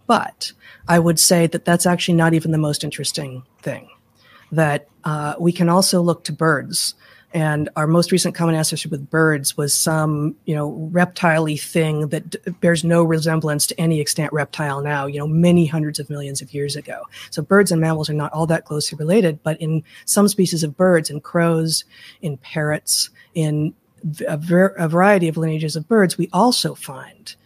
But 0.06 0.52
i 0.88 0.98
would 0.98 1.18
say 1.18 1.46
that 1.46 1.64
that's 1.64 1.86
actually 1.86 2.14
not 2.14 2.34
even 2.34 2.52
the 2.52 2.58
most 2.58 2.84
interesting 2.84 3.42
thing 3.62 3.88
that 4.52 4.88
uh, 5.04 5.34
we 5.38 5.52
can 5.52 5.68
also 5.68 6.00
look 6.00 6.24
to 6.24 6.32
birds 6.32 6.94
and 7.36 7.68
our 7.76 7.86
most 7.86 8.12
recent 8.12 8.34
common 8.34 8.54
ancestor 8.54 8.88
with 8.88 9.10
birds 9.10 9.58
was 9.58 9.74
some, 9.74 10.34
you 10.46 10.54
know, 10.54 10.70
reptile 10.90 11.54
thing 11.58 12.08
that 12.08 12.30
d- 12.30 12.38
bears 12.62 12.82
no 12.82 13.04
resemblance 13.04 13.66
to 13.66 13.78
any 13.78 14.00
extant 14.00 14.32
reptile 14.32 14.80
now, 14.80 15.04
you 15.04 15.18
know, 15.18 15.26
many 15.26 15.66
hundreds 15.66 15.98
of 15.98 16.08
millions 16.08 16.40
of 16.40 16.54
years 16.54 16.76
ago. 16.76 17.02
So 17.30 17.42
birds 17.42 17.70
and 17.70 17.78
mammals 17.78 18.08
are 18.08 18.14
not 18.14 18.32
all 18.32 18.46
that 18.46 18.64
closely 18.64 18.96
related, 18.96 19.42
but 19.42 19.60
in 19.60 19.84
some 20.06 20.28
species 20.28 20.62
of 20.62 20.78
birds, 20.78 21.10
in 21.10 21.20
crows, 21.20 21.84
in 22.22 22.38
parrots, 22.38 23.10
in 23.34 23.74
a, 24.26 24.38
ver- 24.38 24.74
a 24.78 24.88
variety 24.88 25.28
of 25.28 25.36
lineages 25.36 25.76
of 25.76 25.86
birds, 25.86 26.16
we 26.16 26.30
also 26.32 26.74
find 26.74 27.36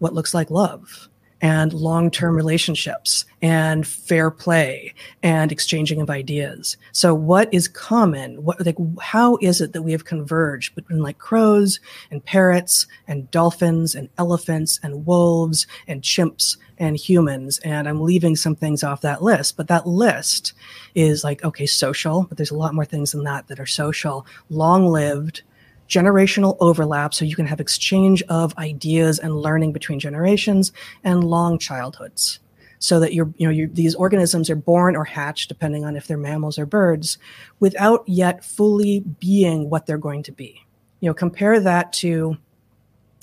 what 0.00 0.14
looks 0.14 0.34
like 0.34 0.50
love 0.50 1.08
and 1.40 1.72
long-term 1.72 2.34
relationships 2.34 3.24
and 3.40 3.86
fair 3.86 4.30
play 4.30 4.92
and 5.22 5.52
exchanging 5.52 6.00
of 6.00 6.10
ideas. 6.10 6.76
So 6.92 7.14
what 7.14 7.52
is 7.54 7.68
common? 7.68 8.42
What 8.42 8.64
like 8.64 8.76
how 9.00 9.38
is 9.40 9.60
it 9.60 9.72
that 9.72 9.82
we 9.82 9.92
have 9.92 10.04
converged 10.04 10.74
between 10.74 11.00
like 11.00 11.18
crows 11.18 11.78
and 12.10 12.24
parrots 12.24 12.86
and 13.06 13.30
dolphins 13.30 13.94
and 13.94 14.08
elephants 14.18 14.80
and 14.82 15.06
wolves 15.06 15.66
and 15.86 16.02
chimps 16.02 16.56
and 16.78 16.96
humans 16.96 17.58
and 17.60 17.88
I'm 17.88 18.00
leaving 18.00 18.36
some 18.36 18.56
things 18.56 18.82
off 18.82 19.00
that 19.02 19.22
list, 19.22 19.56
but 19.56 19.68
that 19.68 19.86
list 19.86 20.54
is 20.94 21.22
like 21.22 21.44
okay, 21.44 21.66
social, 21.66 22.24
but 22.24 22.36
there's 22.36 22.50
a 22.50 22.56
lot 22.56 22.74
more 22.74 22.84
things 22.84 23.12
than 23.12 23.24
that 23.24 23.46
that 23.46 23.60
are 23.60 23.66
social, 23.66 24.26
long-lived, 24.50 25.42
generational 25.88 26.56
overlap 26.60 27.14
so 27.14 27.24
you 27.24 27.36
can 27.36 27.46
have 27.46 27.60
exchange 27.60 28.22
of 28.28 28.56
ideas 28.58 29.18
and 29.18 29.36
learning 29.36 29.72
between 29.72 29.98
generations 29.98 30.72
and 31.02 31.24
long 31.24 31.58
childhoods 31.58 32.40
so 32.78 33.00
that 33.00 33.12
you're, 33.12 33.32
you 33.36 33.46
know, 33.46 33.52
you're, 33.52 33.68
these 33.68 33.94
organisms 33.94 34.50
are 34.50 34.56
born 34.56 34.94
or 34.94 35.04
hatched, 35.04 35.48
depending 35.48 35.84
on 35.84 35.96
if 35.96 36.06
they're 36.06 36.16
mammals 36.16 36.58
or 36.58 36.66
birds, 36.66 37.18
without 37.58 38.04
yet 38.06 38.44
fully 38.44 39.00
being 39.00 39.68
what 39.68 39.86
they're 39.86 39.98
going 39.98 40.22
to 40.22 40.32
be. 40.32 40.64
You 41.00 41.10
know, 41.10 41.14
compare 41.14 41.58
that 41.60 41.92
to, 41.94 42.36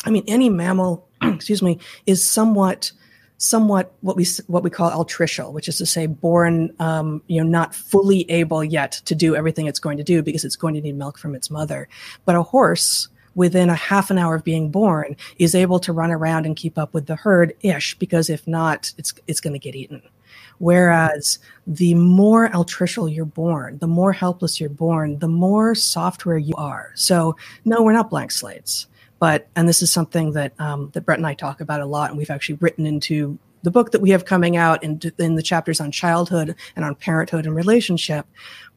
I 0.03 0.09
mean, 0.09 0.23
any 0.27 0.49
mammal, 0.49 1.07
excuse 1.21 1.61
me, 1.61 1.79
is 2.05 2.25
somewhat 2.29 2.91
somewhat 3.37 3.93
what 4.01 4.15
we 4.15 4.25
what 4.47 4.63
we 4.63 4.69
call 4.69 4.91
altricial, 4.91 5.53
which 5.53 5.67
is 5.67 5.77
to 5.77 5.85
say, 5.85 6.05
born 6.07 6.73
um, 6.79 7.21
you 7.27 7.43
know 7.43 7.49
not 7.49 7.75
fully 7.75 8.29
able 8.29 8.63
yet 8.63 8.93
to 9.05 9.15
do 9.15 9.35
everything 9.35 9.67
it's 9.67 9.79
going 9.79 9.97
to 9.97 10.03
do 10.03 10.21
because 10.21 10.45
it's 10.45 10.55
going 10.55 10.73
to 10.75 10.81
need 10.81 10.95
milk 10.95 11.17
from 11.17 11.35
its 11.35 11.49
mother. 11.49 11.87
But 12.25 12.35
a 12.35 12.43
horse, 12.43 13.07
within 13.35 13.69
a 13.69 13.75
half 13.75 14.09
an 14.09 14.17
hour 14.17 14.35
of 14.35 14.43
being 14.43 14.69
born, 14.69 15.15
is 15.37 15.55
able 15.55 15.79
to 15.79 15.93
run 15.93 16.11
around 16.11 16.45
and 16.45 16.55
keep 16.55 16.77
up 16.77 16.93
with 16.93 17.07
the 17.07 17.15
herd 17.15 17.53
ish 17.61 17.97
because 17.99 18.29
if 18.29 18.47
not, 18.47 18.93
it's 18.97 19.13
it's 19.27 19.41
going 19.41 19.53
to 19.53 19.59
get 19.59 19.75
eaten. 19.75 20.01
Whereas 20.57 21.39
the 21.67 21.95
more 21.95 22.49
altricial 22.49 23.13
you're 23.13 23.25
born, 23.25 23.77
the 23.79 23.87
more 23.87 24.13
helpless 24.13 24.59
you're 24.59 24.69
born, 24.69 25.19
the 25.19 25.27
more 25.27 25.75
software 25.75 26.37
you 26.37 26.55
are. 26.55 26.91
So 26.95 27.35
no, 27.65 27.83
we're 27.83 27.91
not 27.91 28.09
blank 28.09 28.31
slates 28.31 28.87
but 29.25 29.47
and 29.55 29.67
this 29.67 29.81
is 29.81 29.91
something 29.91 30.33
that 30.33 30.53
um, 30.61 30.91
that 30.93 31.01
Brett 31.01 31.17
and 31.17 31.25
I 31.25 31.33
talk 31.33 31.59
about 31.59 31.81
a 31.81 31.87
lot, 31.87 32.11
and 32.11 32.17
we've 32.19 32.29
actually 32.29 32.59
written 32.61 32.85
into 32.85 33.39
the 33.63 33.71
book 33.71 33.89
that 33.91 33.99
we 33.99 34.11
have 34.11 34.23
coming 34.23 34.55
out 34.55 34.83
in, 34.83 35.01
in 35.17 35.33
the 35.33 35.41
chapters 35.41 35.81
on 35.81 35.89
childhood 35.91 36.55
and 36.75 36.85
on 36.85 36.93
parenthood 36.93 37.47
and 37.47 37.55
relationship. 37.55 38.27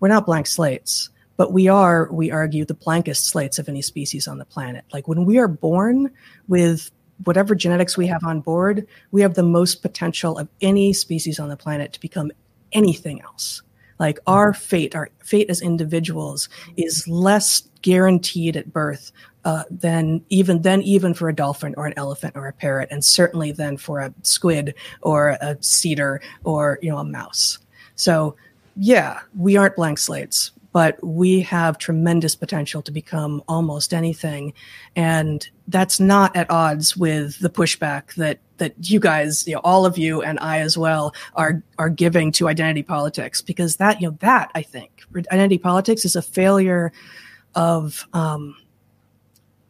We're 0.00 0.08
not 0.08 0.24
blank 0.24 0.46
slates, 0.46 1.11
but 1.37 1.52
we 1.52 1.68
are, 1.68 2.08
we 2.11 2.30
argue, 2.30 2.64
the 2.64 2.72
blankest 2.72 3.26
slates 3.26 3.58
of 3.58 3.68
any 3.68 3.82
species 3.82 4.26
on 4.26 4.38
the 4.38 4.46
planet. 4.46 4.87
Like 4.90 5.06
when 5.06 5.26
we 5.26 5.37
are 5.37 5.48
born 5.48 6.11
with 6.46 6.90
whatever 7.24 7.54
genetics 7.54 7.98
we 7.98 8.06
have 8.06 8.24
on 8.24 8.40
board, 8.40 8.87
we 9.11 9.20
have 9.20 9.34
the 9.34 9.42
most 9.42 9.82
potential 9.82 10.38
of 10.38 10.48
any 10.62 10.94
species 10.94 11.38
on 11.38 11.50
the 11.50 11.58
planet 11.58 11.92
to 11.92 12.00
become 12.00 12.32
anything 12.72 13.20
else. 13.20 13.61
Like 13.98 14.18
our 14.26 14.54
fate, 14.54 14.94
our 14.94 15.11
fate 15.22 15.50
as 15.50 15.61
individuals 15.61 16.48
is 16.78 17.06
less 17.06 17.67
guaranteed 17.82 18.56
at 18.56 18.72
birth 18.72 19.12
uh, 19.44 19.64
than 19.70 20.22
even 20.28 20.62
then 20.62 20.82
even 20.82 21.14
for 21.14 21.28
a 21.28 21.34
dolphin 21.34 21.74
or 21.76 21.86
an 21.86 21.94
elephant 21.96 22.36
or 22.36 22.46
a 22.48 22.52
parrot, 22.52 22.88
and 22.90 23.04
certainly 23.04 23.52
then 23.52 23.76
for 23.76 24.00
a 24.00 24.12
squid 24.22 24.74
or 25.02 25.38
a 25.40 25.56
cedar 25.60 26.20
or 26.44 26.78
you 26.82 26.90
know 26.90 26.98
a 26.98 27.04
mouse. 27.04 27.58
So 27.96 28.36
yeah, 28.76 29.20
we 29.36 29.56
aren't 29.56 29.76
blank 29.76 29.98
slates, 29.98 30.52
but 30.72 31.02
we 31.02 31.40
have 31.40 31.78
tremendous 31.78 32.36
potential 32.36 32.82
to 32.82 32.92
become 32.92 33.42
almost 33.48 33.94
anything, 33.94 34.52
and 34.96 35.48
that's 35.68 35.98
not 35.98 36.36
at 36.36 36.50
odds 36.50 36.96
with 36.96 37.38
the 37.38 37.50
pushback 37.50 38.14
that 38.14 38.40
that 38.58 38.74
you 38.90 39.00
guys, 39.00 39.46
you 39.46 39.54
know, 39.54 39.60
all 39.64 39.86
of 39.86 39.96
you 39.96 40.20
and 40.20 40.38
I 40.40 40.58
as 40.58 40.76
well 40.76 41.14
are 41.36 41.62
are 41.78 41.88
giving 41.88 42.32
to 42.32 42.48
identity 42.48 42.82
politics 42.82 43.40
because 43.40 43.76
that 43.76 44.00
you 44.00 44.08
know 44.08 44.16
that 44.20 44.50
I 44.54 44.62
think 44.62 45.04
identity 45.32 45.58
politics 45.58 46.04
is 46.04 46.16
a 46.16 46.22
failure 46.22 46.92
of 47.54 48.06
um, 48.12 48.56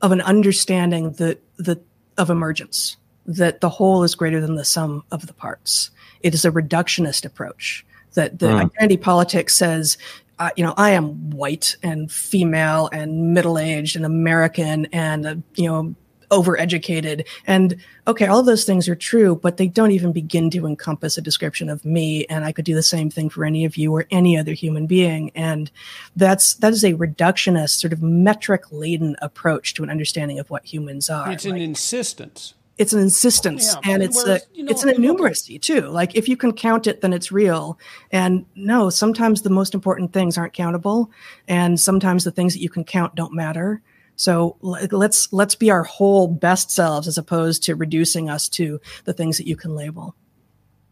of 0.00 0.12
an 0.12 0.20
understanding 0.20 1.12
that 1.12 1.42
that 1.58 1.82
of 2.16 2.30
emergence 2.30 2.96
that 3.26 3.60
the 3.60 3.68
whole 3.68 4.02
is 4.02 4.14
greater 4.14 4.40
than 4.40 4.54
the 4.54 4.64
sum 4.64 5.04
of 5.10 5.26
the 5.26 5.34
parts. 5.34 5.90
It 6.22 6.34
is 6.34 6.44
a 6.44 6.50
reductionist 6.50 7.24
approach 7.24 7.84
that 8.14 8.38
the 8.38 8.46
mm. 8.46 8.64
identity 8.64 8.96
politics 8.96 9.54
says, 9.54 9.98
uh, 10.38 10.50
you 10.56 10.64
know, 10.64 10.72
I 10.76 10.90
am 10.90 11.30
white 11.30 11.76
and 11.82 12.10
female 12.10 12.88
and 12.90 13.34
middle 13.34 13.58
aged 13.58 13.96
and 13.96 14.06
American 14.06 14.86
and 14.86 15.26
uh, 15.26 15.34
you 15.54 15.68
know 15.68 15.94
overeducated. 16.30 17.26
And 17.46 17.76
okay, 18.06 18.26
all 18.26 18.40
of 18.40 18.46
those 18.46 18.64
things 18.64 18.88
are 18.88 18.94
true, 18.94 19.36
but 19.36 19.56
they 19.56 19.68
don't 19.68 19.90
even 19.90 20.12
begin 20.12 20.50
to 20.50 20.66
encompass 20.66 21.18
a 21.18 21.22
description 21.22 21.68
of 21.68 21.84
me. 21.84 22.24
And 22.26 22.44
I 22.44 22.52
could 22.52 22.64
do 22.64 22.74
the 22.74 22.82
same 22.82 23.10
thing 23.10 23.28
for 23.28 23.44
any 23.44 23.64
of 23.64 23.76
you 23.76 23.94
or 23.94 24.06
any 24.10 24.38
other 24.38 24.52
human 24.52 24.86
being. 24.86 25.30
And 25.34 25.70
that's 26.16 26.54
that 26.54 26.72
is 26.72 26.84
a 26.84 26.94
reductionist, 26.94 27.80
sort 27.80 27.92
of 27.92 28.02
metric 28.02 28.64
laden 28.70 29.16
approach 29.20 29.74
to 29.74 29.82
an 29.82 29.90
understanding 29.90 30.38
of 30.38 30.50
what 30.50 30.64
humans 30.64 31.10
are. 31.10 31.30
It's 31.30 31.44
like, 31.44 31.54
an 31.54 31.60
insistence. 31.60 32.54
It's 32.76 32.92
an 32.92 33.00
insistence, 33.00 33.74
yeah, 33.74 33.90
and 33.92 34.04
it's 34.04 34.24
a 34.24 34.40
you 34.54 34.62
know, 34.62 34.70
it's 34.70 34.84
an 34.84 34.90
innumeracy 34.90 35.60
too. 35.60 35.80
Like 35.80 36.14
if 36.14 36.28
you 36.28 36.36
can 36.36 36.52
count 36.52 36.86
it, 36.86 37.00
then 37.00 37.12
it's 37.12 37.32
real. 37.32 37.76
And 38.12 38.46
no, 38.54 38.88
sometimes 38.88 39.42
the 39.42 39.50
most 39.50 39.74
important 39.74 40.12
things 40.12 40.38
aren't 40.38 40.52
countable, 40.52 41.10
and 41.48 41.80
sometimes 41.80 42.22
the 42.22 42.30
things 42.30 42.54
that 42.54 42.60
you 42.60 42.70
can 42.70 42.84
count 42.84 43.16
don't 43.16 43.32
matter 43.32 43.82
So 44.18 44.56
let's 44.60 45.32
let's 45.32 45.54
be 45.54 45.70
our 45.70 45.84
whole 45.84 46.26
best 46.26 46.72
selves 46.72 47.06
as 47.06 47.18
opposed 47.18 47.62
to 47.62 47.76
reducing 47.76 48.28
us 48.28 48.48
to 48.50 48.80
the 49.04 49.12
things 49.12 49.38
that 49.38 49.46
you 49.46 49.54
can 49.54 49.76
label. 49.76 50.16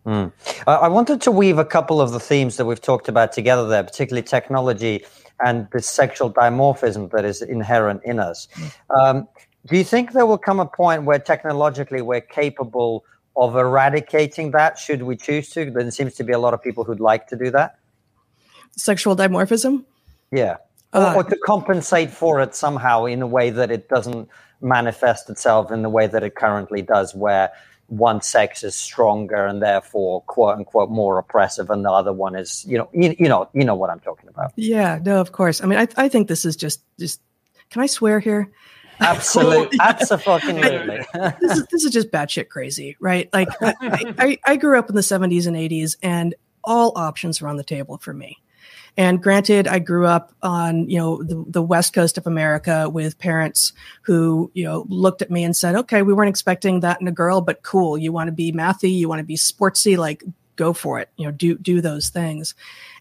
Mm. 0.06 0.32
I 0.68 0.86
wanted 0.86 1.20
to 1.22 1.32
weave 1.32 1.58
a 1.58 1.64
couple 1.64 2.00
of 2.00 2.12
the 2.12 2.20
themes 2.20 2.56
that 2.56 2.66
we've 2.66 2.80
talked 2.80 3.08
about 3.08 3.32
together 3.32 3.66
there, 3.66 3.82
particularly 3.82 4.22
technology 4.22 5.04
and 5.44 5.66
the 5.72 5.82
sexual 5.82 6.32
dimorphism 6.32 7.10
that 7.10 7.24
is 7.24 7.42
inherent 7.42 8.02
in 8.04 8.20
us. 8.20 8.46
Um, 8.96 9.26
do 9.66 9.76
you 9.76 9.82
think 9.82 10.12
there 10.12 10.24
will 10.24 10.38
come 10.38 10.60
a 10.60 10.66
point 10.66 11.02
where 11.02 11.18
technologically 11.18 12.02
we're 12.02 12.20
capable 12.20 13.04
of 13.36 13.56
eradicating 13.56 14.52
that 14.52 14.78
should 14.78 15.02
we 15.02 15.16
choose 15.16 15.50
to? 15.50 15.68
There 15.68 15.90
seems 15.90 16.14
to 16.14 16.24
be 16.24 16.32
a 16.32 16.38
lot 16.38 16.54
of 16.54 16.62
people 16.62 16.84
who'd 16.84 17.00
like 17.00 17.26
to 17.26 17.36
do 17.36 17.50
that. 17.50 17.80
Sexual 18.76 19.16
dimorphism? 19.16 19.84
Yeah. 20.30 20.58
Or, 20.96 21.02
uh, 21.02 21.14
or 21.14 21.24
to 21.24 21.36
compensate 21.44 22.10
for 22.10 22.40
it 22.40 22.54
somehow 22.54 23.04
in 23.04 23.22
a 23.22 23.26
way 23.26 23.50
that 23.50 23.70
it 23.70 23.88
doesn't 23.88 24.28
manifest 24.60 25.28
itself 25.28 25.70
in 25.70 25.82
the 25.82 25.90
way 25.90 26.06
that 26.06 26.22
it 26.22 26.34
currently 26.34 26.82
does, 26.82 27.14
where 27.14 27.52
one 27.88 28.20
sex 28.20 28.64
is 28.64 28.74
stronger 28.74 29.46
and 29.46 29.62
therefore 29.62 30.22
quote 30.22 30.56
unquote 30.56 30.90
more 30.90 31.18
oppressive 31.18 31.70
and 31.70 31.84
the 31.84 31.90
other 31.90 32.12
one 32.12 32.34
is 32.34 32.64
you 32.66 32.76
know 32.76 32.88
you, 32.92 33.14
you 33.18 33.28
know 33.28 33.48
you 33.54 33.64
know 33.64 33.74
what 33.74 33.90
i'm 33.90 34.00
talking 34.00 34.28
about. 34.28 34.52
Yeah 34.56 34.98
no 35.04 35.20
of 35.20 35.32
course. 35.32 35.62
I 35.62 35.66
mean 35.66 35.78
i, 35.78 35.86
I 35.96 36.08
think 36.08 36.28
this 36.28 36.44
is 36.44 36.56
just 36.56 36.82
just 36.98 37.20
can 37.70 37.82
i 37.82 37.86
swear 37.86 38.18
here? 38.18 38.50
Absolutely 39.00 39.78
absolutely. 39.78 41.04
This 41.40 41.58
is 41.58 41.66
this 41.70 41.84
is 41.84 41.92
just 41.92 42.10
batshit 42.10 42.48
crazy 42.48 42.96
right? 42.98 43.28
Like 43.32 43.48
I, 43.60 44.14
I, 44.18 44.38
I 44.46 44.56
grew 44.56 44.78
up 44.78 44.88
in 44.88 44.94
the 44.94 45.02
70s 45.02 45.46
and 45.46 45.54
80s 45.54 45.96
and 46.02 46.34
all 46.64 46.92
options 46.96 47.42
were 47.42 47.48
on 47.48 47.56
the 47.58 47.64
table 47.64 47.98
for 47.98 48.14
me 48.14 48.38
and 48.96 49.22
granted, 49.22 49.68
I 49.68 49.78
grew 49.78 50.06
up 50.06 50.32
on, 50.42 50.88
you 50.88 50.98
know, 50.98 51.22
the, 51.22 51.44
the 51.48 51.62
West 51.62 51.92
Coast 51.92 52.16
of 52.16 52.26
America 52.26 52.88
with 52.88 53.18
parents 53.18 53.74
who, 54.02 54.50
you 54.54 54.64
know, 54.64 54.86
looked 54.88 55.20
at 55.20 55.30
me 55.30 55.44
and 55.44 55.54
said, 55.54 55.74
okay, 55.74 56.02
we 56.02 56.14
weren't 56.14 56.30
expecting 56.30 56.80
that 56.80 57.00
in 57.00 57.08
a 57.08 57.12
girl, 57.12 57.42
but 57.42 57.62
cool. 57.62 57.98
You 57.98 58.10
want 58.10 58.28
to 58.28 58.32
be 58.32 58.52
mathy, 58.52 58.92
you 58.92 59.08
want 59.08 59.18
to 59.18 59.24
be 59.24 59.36
sportsy, 59.36 59.98
like 59.98 60.24
go 60.56 60.72
for 60.72 60.98
it, 60.98 61.10
you 61.16 61.26
know, 61.26 61.30
do, 61.30 61.58
do 61.58 61.82
those 61.82 62.08
things. 62.08 62.54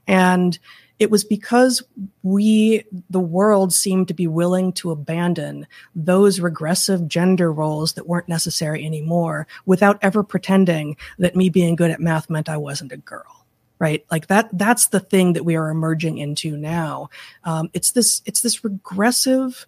And 0.05 0.59
it 0.99 1.09
was 1.09 1.23
because 1.23 1.81
we, 2.23 2.83
the 3.09 3.19
world 3.19 3.73
seemed 3.73 4.09
to 4.09 4.13
be 4.13 4.27
willing 4.27 4.73
to 4.73 4.91
abandon 4.91 5.65
those 5.93 6.41
regressive 6.41 7.07
gender 7.07 7.51
roles 7.51 7.93
that 7.93 8.07
weren't 8.07 8.29
necessary 8.29 8.85
anymore 8.85 9.47
without 9.65 9.97
ever 10.01 10.23
pretending 10.23 10.97
that 11.19 11.35
me 11.35 11.49
being 11.49 11.77
good 11.77 11.91
at 11.91 12.01
math 12.01 12.29
meant 12.29 12.49
I 12.49 12.57
wasn't 12.57 12.91
a 12.91 12.97
girl 12.97 13.44
right? 13.79 14.05
Like 14.09 14.27
that 14.27 14.49
that's 14.53 14.87
the 14.87 14.99
thing 14.99 15.33
that 15.33 15.45
we 15.45 15.55
are 15.55 15.69
emerging 15.69 16.17
into 16.17 16.57
now. 16.57 17.09
Um, 17.43 17.69
it's 17.73 17.91
this 17.91 18.21
it's 18.25 18.41
this 18.41 18.63
regressive 18.63 19.67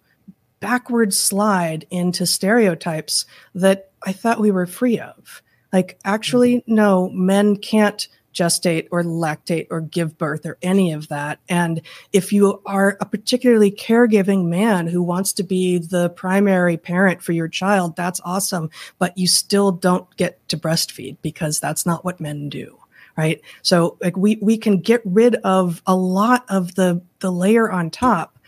backward 0.60 1.14
slide 1.14 1.86
into 1.88 2.26
stereotypes 2.26 3.26
that 3.54 3.92
i 4.04 4.12
thought 4.12 4.40
we 4.40 4.50
were 4.50 4.66
free 4.66 4.98
of. 4.98 5.42
Like 5.72 5.98
actually 6.04 6.58
mm-hmm. 6.58 6.74
no 6.74 7.08
men 7.10 7.56
can't 7.56 8.08
gestate 8.34 8.86
or 8.90 9.02
lactate 9.02 9.66
or 9.70 9.80
give 9.80 10.16
birth 10.16 10.46
or 10.46 10.58
any 10.62 10.92
of 10.92 11.08
that. 11.08 11.40
And 11.48 11.82
if 12.12 12.32
you 12.32 12.62
are 12.66 12.96
a 13.00 13.06
particularly 13.06 13.70
caregiving 13.72 14.46
man 14.46 14.86
who 14.86 15.02
wants 15.02 15.32
to 15.34 15.42
be 15.42 15.78
the 15.78 16.10
primary 16.10 16.76
parent 16.76 17.22
for 17.22 17.32
your 17.32 17.48
child 17.48 17.96
that's 17.96 18.20
awesome. 18.24 18.70
But 18.98 19.18
you 19.18 19.26
still 19.26 19.72
don't 19.72 20.14
get 20.16 20.46
to 20.48 20.56
breastfeed 20.56 21.18
because 21.20 21.60
that's 21.60 21.84
not 21.84 22.04
what 22.04 22.20
men 22.20 22.48
do 22.48 22.78
right? 23.18 23.40
So 23.62 23.98
like 24.00 24.16
we 24.16 24.38
we 24.40 24.56
can 24.56 24.78
get 24.78 25.02
rid 25.04 25.34
of 25.36 25.82
a 25.86 25.96
lot 25.96 26.44
of 26.48 26.76
the 26.76 27.02
the 27.18 27.32
layer 27.32 27.70
on 27.70 27.90
top 27.90 28.38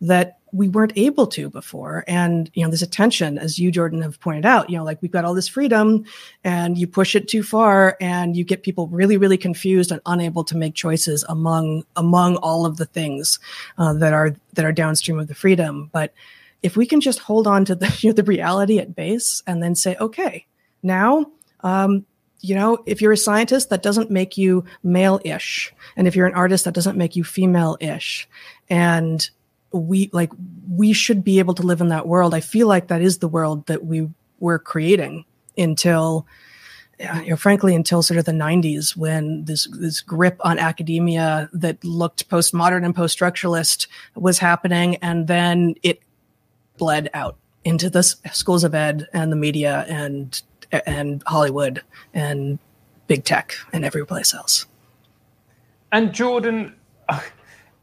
that 0.00 0.38
we 0.52 0.68
weren't 0.68 0.92
able 0.96 1.26
to 1.28 1.48
before 1.50 2.04
and 2.08 2.50
you 2.54 2.64
know 2.64 2.70
there's 2.70 2.82
a 2.82 2.86
tension 2.86 3.38
as 3.38 3.58
you 3.58 3.70
jordan 3.70 4.02
have 4.02 4.18
pointed 4.18 4.44
out 4.44 4.68
you 4.68 4.76
know 4.76 4.82
like 4.82 5.00
we've 5.00 5.12
got 5.12 5.24
all 5.24 5.34
this 5.34 5.46
freedom 5.46 6.04
and 6.42 6.76
you 6.76 6.88
push 6.88 7.14
it 7.14 7.28
too 7.28 7.42
far 7.42 7.96
and 8.00 8.36
you 8.36 8.42
get 8.42 8.64
people 8.64 8.88
really 8.88 9.16
really 9.16 9.36
confused 9.36 9.92
and 9.92 10.00
unable 10.06 10.42
to 10.42 10.56
make 10.56 10.74
choices 10.74 11.24
among 11.28 11.84
among 11.94 12.34
all 12.36 12.66
of 12.66 12.78
the 12.78 12.86
things 12.86 13.38
uh, 13.78 13.92
that 13.92 14.12
are 14.12 14.34
that 14.54 14.64
are 14.64 14.72
downstream 14.72 15.20
of 15.20 15.28
the 15.28 15.34
freedom 15.34 15.88
but 15.92 16.12
if 16.62 16.76
we 16.76 16.84
can 16.84 17.00
just 17.00 17.20
hold 17.20 17.46
on 17.46 17.64
to 17.64 17.76
the 17.76 17.86
you 18.00 18.08
know, 18.08 18.14
the 18.14 18.24
reality 18.24 18.78
at 18.78 18.96
base 18.96 19.42
and 19.46 19.62
then 19.62 19.76
say 19.76 19.94
okay 20.00 20.46
now 20.82 21.26
um, 21.62 22.04
you 22.40 22.54
know, 22.54 22.82
if 22.86 23.00
you're 23.00 23.12
a 23.12 23.16
scientist, 23.16 23.70
that 23.70 23.82
doesn't 23.82 24.10
make 24.10 24.38
you 24.38 24.64
male 24.82 25.20
ish. 25.24 25.72
And 25.96 26.08
if 26.08 26.16
you're 26.16 26.26
an 26.26 26.34
artist, 26.34 26.64
that 26.64 26.74
doesn't 26.74 26.96
make 26.96 27.16
you 27.16 27.24
female 27.24 27.76
ish. 27.80 28.28
And 28.68 29.28
we 29.72 30.10
like, 30.12 30.30
we 30.68 30.92
should 30.92 31.22
be 31.22 31.38
able 31.38 31.54
to 31.54 31.62
live 31.62 31.80
in 31.80 31.88
that 31.88 32.06
world. 32.06 32.34
I 32.34 32.40
feel 32.40 32.66
like 32.66 32.88
that 32.88 33.02
is 33.02 33.18
the 33.18 33.28
world 33.28 33.66
that 33.66 33.84
we 33.84 34.08
were 34.38 34.58
creating 34.58 35.24
until, 35.56 36.26
uh, 37.00 37.20
you 37.22 37.30
know, 37.30 37.36
frankly, 37.36 37.74
until 37.74 38.02
sort 38.02 38.18
of 38.18 38.24
the 38.24 38.32
90s 38.32 38.96
when 38.96 39.44
this, 39.44 39.68
this 39.78 40.00
grip 40.00 40.36
on 40.40 40.58
academia 40.58 41.50
that 41.52 41.82
looked 41.84 42.28
postmodern 42.28 42.84
and 42.84 42.94
post 42.94 43.18
structuralist 43.18 43.86
was 44.14 44.38
happening. 44.38 44.96
And 44.96 45.26
then 45.26 45.74
it 45.82 46.00
bled 46.78 47.10
out 47.12 47.36
into 47.64 47.90
the 47.90 48.02
schools 48.02 48.64
of 48.64 48.74
ed 48.74 49.06
and 49.12 49.30
the 49.30 49.36
media 49.36 49.84
and 49.88 50.40
and 50.72 51.22
Hollywood 51.26 51.82
and 52.14 52.58
big 53.06 53.24
tech 53.24 53.54
and 53.72 53.84
every 53.84 54.06
place 54.06 54.34
else. 54.34 54.66
And 55.92 56.12
Jordan, 56.12 56.74
uh, 57.08 57.20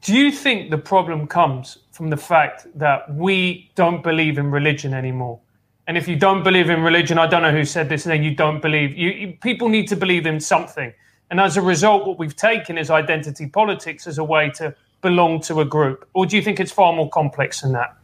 do 0.02 0.14
you 0.14 0.32
think 0.32 0.72
the 0.72 0.78
problem 0.78 1.28
comes 1.28 1.80
from 1.92 2.10
the 2.10 2.18
fact 2.18 2.68
that 2.76 3.14
we 3.14 3.70
don't 3.76 4.02
believe 4.02 4.38
in 4.38 4.52
religion 4.52 4.94
anymore? 4.94 5.40
And 5.88 5.98
if 5.98 6.08
you 6.08 6.16
don't 6.16 6.44
believe 6.44 6.70
in 6.70 6.82
religion, 6.82 7.18
I 7.18 7.28
don't 7.28 7.42
know 7.42 7.52
who 7.52 7.66
said 7.66 7.90
this, 7.90 8.06
and 8.06 8.14
then 8.14 8.24
you 8.24 8.36
don't 8.36 8.62
believe, 8.62 8.98
you, 8.98 9.10
you, 9.10 9.38
people 9.42 9.70
need 9.70 9.88
to 9.88 9.96
believe 9.96 10.26
in 10.26 10.40
something. 10.40 10.94
And 11.30 11.40
as 11.40 11.58
a 11.58 11.62
result, 11.62 12.06
what 12.06 12.20
we've 12.20 12.36
taken 12.36 12.78
is 12.78 12.90
identity 12.90 13.48
politics 13.48 14.08
as 14.08 14.18
a 14.18 14.24
way 14.24 14.50
to 14.52 14.76
belong 15.02 15.42
to 15.42 15.60
a 15.60 15.66
group. 15.66 16.08
Or 16.14 16.26
do 16.26 16.36
you 16.36 16.42
think 16.42 16.60
it's 16.60 16.72
far 16.72 16.94
more 16.94 17.10
complex 17.10 17.62
than 17.62 17.74
that? 17.74 17.96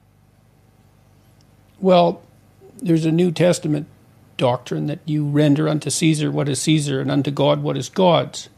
Well, 1.79 2.21
there's 2.81 3.05
a 3.05 3.11
New 3.11 3.31
Testament 3.31 3.87
doctrine 4.37 4.87
that 4.87 4.99
you 5.05 5.25
render 5.25 5.67
unto 5.67 5.89
Caesar 5.89 6.31
what 6.31 6.49
is 6.49 6.61
Caesar 6.61 6.99
and 6.99 7.11
unto 7.11 7.31
God 7.31 7.61
what 7.61 7.77
is 7.77 7.89
God's. 7.89 8.49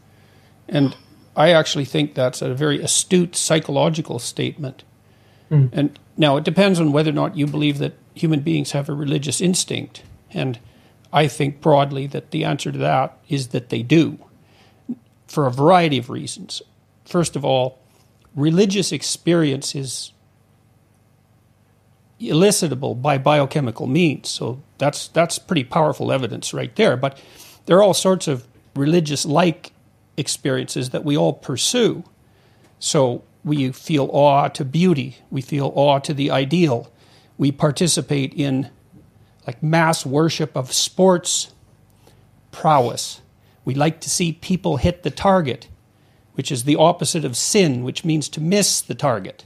And 0.67 0.95
I 1.35 1.51
actually 1.51 1.85
think 1.85 2.13
that's 2.13 2.41
a 2.41 2.53
very 2.53 2.81
astute 2.81 3.35
psychological 3.35 4.19
statement. 4.19 4.83
Mm. 5.51 5.69
And 5.73 5.99
now 6.17 6.37
it 6.37 6.43
depends 6.43 6.79
on 6.79 6.91
whether 6.91 7.09
or 7.11 7.13
not 7.13 7.37
you 7.37 7.45
believe 7.45 7.77
that 7.79 7.93
human 8.13 8.39
beings 8.39 8.71
have 8.71 8.89
a 8.89 8.93
religious 8.93 9.41
instinct. 9.41 10.03
And 10.31 10.59
I 11.11 11.27
think 11.27 11.61
broadly 11.61 12.07
that 12.07 12.31
the 12.31 12.43
answer 12.43 12.71
to 12.71 12.77
that 12.79 13.17
is 13.27 13.49
that 13.49 13.69
they 13.69 13.83
do, 13.83 14.17
for 15.27 15.45
a 15.45 15.51
variety 15.51 15.97
of 15.97 16.09
reasons. 16.09 16.61
First 17.05 17.35
of 17.35 17.45
all, 17.45 17.79
religious 18.35 18.91
experience 18.91 19.75
is 19.75 20.11
elicitable 22.19 23.01
by 23.01 23.17
biochemical 23.17 23.87
means. 23.87 24.29
So 24.29 24.61
that's 24.77 25.07
that's 25.09 25.37
pretty 25.37 25.63
powerful 25.63 26.11
evidence 26.11 26.53
right 26.53 26.75
there. 26.75 26.95
But 26.97 27.19
there 27.65 27.77
are 27.77 27.83
all 27.83 27.93
sorts 27.93 28.27
of 28.27 28.47
religious 28.75 29.25
like 29.25 29.71
experiences 30.17 30.91
that 30.91 31.03
we 31.03 31.17
all 31.17 31.33
pursue. 31.33 32.03
So 32.79 33.23
we 33.43 33.71
feel 33.71 34.09
awe 34.11 34.47
to 34.49 34.65
beauty, 34.65 35.17
we 35.29 35.41
feel 35.41 35.71
awe 35.75 35.99
to 35.99 36.13
the 36.13 36.31
ideal. 36.31 36.91
We 37.37 37.51
participate 37.51 38.33
in 38.33 38.69
like 39.45 39.61
mass 39.61 40.05
worship 40.05 40.55
of 40.55 40.73
sports 40.73 41.53
prowess. 42.51 43.21
We 43.65 43.75
like 43.75 43.99
to 44.01 44.09
see 44.09 44.31
people 44.31 44.77
hit 44.77 45.03
the 45.03 45.11
target, 45.11 45.67
which 46.33 46.51
is 46.51 46.63
the 46.63 46.75
opposite 46.77 47.25
of 47.25 47.35
sin, 47.35 47.83
which 47.83 48.05
means 48.05 48.29
to 48.29 48.41
miss 48.41 48.79
the 48.81 48.95
target. 48.95 49.43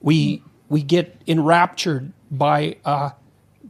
We 0.00 0.42
we 0.72 0.82
get 0.82 1.20
enraptured 1.26 2.10
by 2.30 2.76
a 2.86 3.12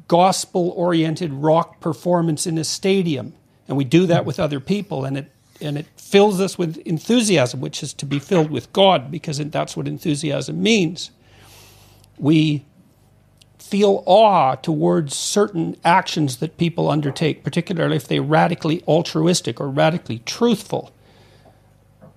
gospel 0.06 0.72
oriented 0.76 1.32
rock 1.32 1.80
performance 1.80 2.46
in 2.46 2.56
a 2.58 2.62
stadium. 2.62 3.34
And 3.66 3.76
we 3.76 3.82
do 3.82 4.06
that 4.06 4.24
with 4.24 4.38
other 4.38 4.60
people, 4.60 5.04
and 5.04 5.18
it, 5.18 5.32
and 5.60 5.76
it 5.76 5.86
fills 5.96 6.40
us 6.40 6.56
with 6.56 6.76
enthusiasm, 6.86 7.60
which 7.60 7.82
is 7.82 7.92
to 7.94 8.06
be 8.06 8.20
filled 8.20 8.52
with 8.52 8.72
God, 8.72 9.10
because 9.10 9.38
that's 9.38 9.76
what 9.76 9.88
enthusiasm 9.88 10.62
means. 10.62 11.10
We 12.18 12.64
feel 13.58 14.04
awe 14.06 14.54
towards 14.54 15.16
certain 15.16 15.76
actions 15.84 16.36
that 16.36 16.56
people 16.56 16.88
undertake, 16.88 17.42
particularly 17.42 17.96
if 17.96 18.06
they're 18.06 18.22
radically 18.22 18.80
altruistic 18.86 19.60
or 19.60 19.68
radically 19.68 20.20
truthful 20.20 20.92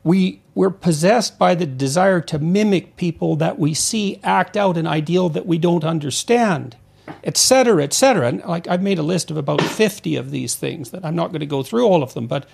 we 0.05 0.39
we're 0.53 0.69
possessed 0.69 1.37
by 1.37 1.53
the 1.55 1.65
desire 1.65 2.21
to 2.21 2.39
mimic 2.39 2.95
people 2.95 3.35
that 3.35 3.59
we 3.59 3.73
see 3.73 4.21
act 4.23 4.55
out 4.55 4.77
an 4.77 4.87
ideal 4.87 5.27
that 5.27 5.45
we 5.45 5.57
don't 5.57 5.83
understand 5.83 6.77
etc 7.23 7.83
etc 7.83 8.27
and 8.27 8.43
like 8.45 8.67
i've 8.67 8.81
made 8.81 8.99
a 8.99 9.03
list 9.03 9.29
of 9.29 9.35
about 9.35 9.61
50 9.61 10.15
of 10.15 10.31
these 10.31 10.55
things 10.55 10.91
that 10.91 11.03
i'm 11.03 11.15
not 11.15 11.31
going 11.31 11.41
to 11.41 11.45
go 11.45 11.63
through 11.63 11.85
all 11.85 12.03
of 12.03 12.13
them 12.13 12.27
but 12.27 12.47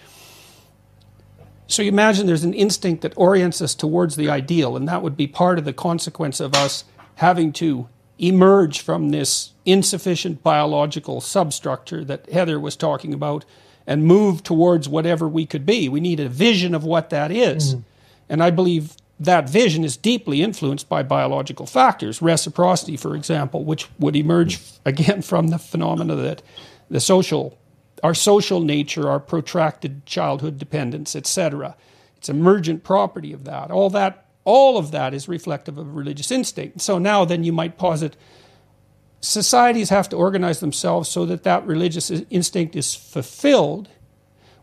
so 1.67 1.81
you 1.81 1.89
imagine 1.89 2.25
there's 2.25 2.43
an 2.43 2.53
instinct 2.53 3.01
that 3.01 3.13
orients 3.15 3.61
us 3.61 3.75
towards 3.75 4.15
the 4.15 4.29
ideal 4.29 4.75
and 4.75 4.87
that 4.87 5.01
would 5.01 5.15
be 5.15 5.27
part 5.27 5.59
of 5.59 5.65
the 5.65 5.73
consequence 5.73 6.39
of 6.39 6.55
us 6.55 6.85
having 7.15 7.51
to 7.53 7.87
emerge 8.17 8.81
from 8.81 9.09
this 9.09 9.51
insufficient 9.65 10.43
biological 10.43 11.19
substructure 11.19 12.05
that 12.05 12.29
Heather 12.29 12.59
was 12.59 12.75
talking 12.75 13.13
about 13.13 13.45
and 13.87 14.05
move 14.05 14.43
towards 14.43 14.87
whatever 14.87 15.27
we 15.27 15.45
could 15.45 15.65
be. 15.65 15.89
We 15.89 15.99
need 15.99 16.19
a 16.19 16.29
vision 16.29 16.73
of 16.75 16.83
what 16.83 17.09
that 17.09 17.31
is. 17.31 17.75
Mm. 17.75 17.83
And 18.29 18.43
I 18.43 18.49
believe 18.49 18.95
that 19.19 19.47
vision 19.47 19.83
is 19.83 19.97
deeply 19.97 20.41
influenced 20.41 20.89
by 20.89 21.03
biological 21.03 21.67
factors, 21.67 22.21
reciprocity, 22.21 22.97
for 22.97 23.15
example, 23.15 23.63
which 23.63 23.87
would 23.99 24.15
emerge 24.15 24.59
again 24.85 25.21
from 25.21 25.49
the 25.49 25.59
phenomena 25.59 26.15
that 26.15 26.41
the 26.89 26.99
social, 26.99 27.57
our 28.03 28.15
social 28.15 28.61
nature, 28.61 29.07
our 29.07 29.19
protracted 29.19 30.05
childhood 30.07 30.57
dependence, 30.57 31.15
etc. 31.15 31.75
It's 32.17 32.29
emergent 32.29 32.83
property 32.83 33.31
of 33.31 33.43
that. 33.45 33.69
All 33.69 33.91
that, 33.91 34.25
all 34.43 34.77
of 34.77 34.89
that 34.91 35.13
is 35.13 35.27
reflective 35.27 35.77
of 35.77 35.95
religious 35.95 36.31
instinct. 36.31 36.81
So 36.81 36.97
now, 36.97 37.23
then, 37.23 37.43
you 37.43 37.53
might 37.53 37.77
posit 37.77 38.15
societies 39.21 39.89
have 39.89 40.09
to 40.09 40.15
organize 40.15 40.59
themselves 40.59 41.07
so 41.07 41.25
that 41.25 41.43
that 41.43 41.65
religious 41.65 42.09
instinct 42.29 42.75
is 42.75 42.95
fulfilled 42.95 43.87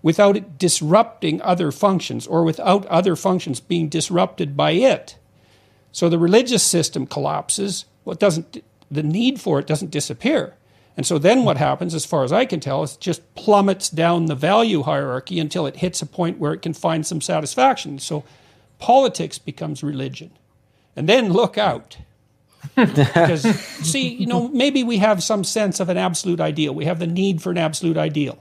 without 0.03 0.37
it 0.37 0.59
disrupting 0.59 1.41
other 1.43 1.73
functions 1.73 2.27
or 2.27 2.45
without 2.45 2.85
other 2.87 3.17
functions 3.17 3.61
being 3.61 3.89
disrupted 3.89 4.57
by 4.57 4.73
it. 4.73 5.17
So 5.93 6.09
the 6.09 6.19
religious 6.19 6.63
system 6.63 7.07
collapses. 7.07 7.85
Well, 8.05 8.15
doesn't, 8.15 8.63
the 8.91 9.03
need 9.03 9.41
for 9.41 9.59
it 9.59 9.67
doesn't 9.67 9.91
disappear. 9.91 10.55
And 10.97 11.07
so 11.07 11.19
then 11.19 11.45
what 11.45 11.57
happens, 11.57 11.95
as 11.95 12.05
far 12.05 12.25
as 12.25 12.33
I 12.33 12.45
can 12.45 12.59
tell, 12.59 12.83
is 12.83 12.95
it 12.95 13.01
just 13.01 13.35
plummets 13.37 13.89
down 13.89 14.27
the 14.27 14.35
value 14.35 14.83
hierarchy 14.83 15.39
until 15.39 15.67
it 15.67 15.77
hits 15.77 16.03
a 16.03 16.07
point 16.07 16.39
where 16.39 16.53
it 16.53 16.63
can 16.63 16.75
find 16.75 17.07
some 17.07 17.21
satisfaction. 17.21 18.01
So 18.01 18.25
politics 18.81 19.39
becomes 19.39 19.83
religion. 19.83 20.33
And 20.97 21.09
then 21.09 21.33
look 21.33 21.57
out. 21.57 21.99
Because, 22.77 23.43
see, 23.43 24.09
you 24.09 24.27
know, 24.27 24.49
maybe 24.49 24.83
we 24.83 24.99
have 24.99 25.23
some 25.23 25.45
sense 25.45 25.81
of 25.81 25.89
an 25.89 25.97
absolute 25.97 26.41
ideal. 26.41 26.75
We 26.75 26.85
have 26.87 26.99
the 26.99 27.07
need 27.07 27.43
for 27.43 27.51
an 27.51 27.59
absolute 27.59 27.97
ideal 27.97 28.39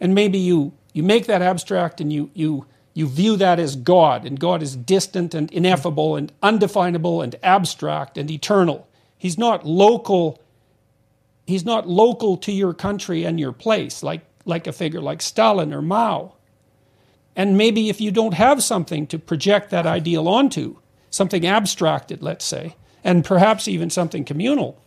and 0.00 0.14
maybe 0.14 0.38
you 0.38 0.72
you 0.92 1.02
make 1.02 1.26
that 1.26 1.42
abstract 1.42 2.00
and 2.00 2.12
you 2.12 2.30
you 2.34 2.66
you 2.92 3.08
view 3.08 3.36
that 3.36 3.58
as 3.58 3.74
God, 3.74 4.24
and 4.24 4.38
God 4.38 4.62
is 4.62 4.76
distant 4.76 5.34
and 5.34 5.50
ineffable 5.50 6.14
and 6.14 6.30
undefinable 6.42 7.22
and 7.22 7.34
abstract 7.42 8.16
and 8.16 8.30
eternal. 8.30 8.86
He's 9.18 9.36
not 9.36 9.66
local. 9.66 10.40
He's 11.44 11.64
not 11.64 11.88
local 11.88 12.36
to 12.36 12.52
your 12.52 12.72
country 12.72 13.24
and 13.24 13.40
your 13.40 13.50
place, 13.50 14.04
like, 14.04 14.20
like 14.44 14.68
a 14.68 14.72
figure 14.72 15.00
like 15.00 15.22
Stalin 15.22 15.74
or 15.74 15.82
Mao. 15.82 16.34
And 17.34 17.58
maybe 17.58 17.88
if 17.88 18.00
you 18.00 18.12
don't 18.12 18.34
have 18.34 18.62
something 18.62 19.08
to 19.08 19.18
project 19.18 19.70
that 19.70 19.86
ideal 19.86 20.28
onto, 20.28 20.76
something 21.10 21.44
abstracted, 21.44 22.22
let's 22.22 22.44
say, 22.44 22.76
and 23.04 23.24
perhaps 23.24 23.68
even 23.68 23.90
something 23.90 24.24
communal, 24.24 24.80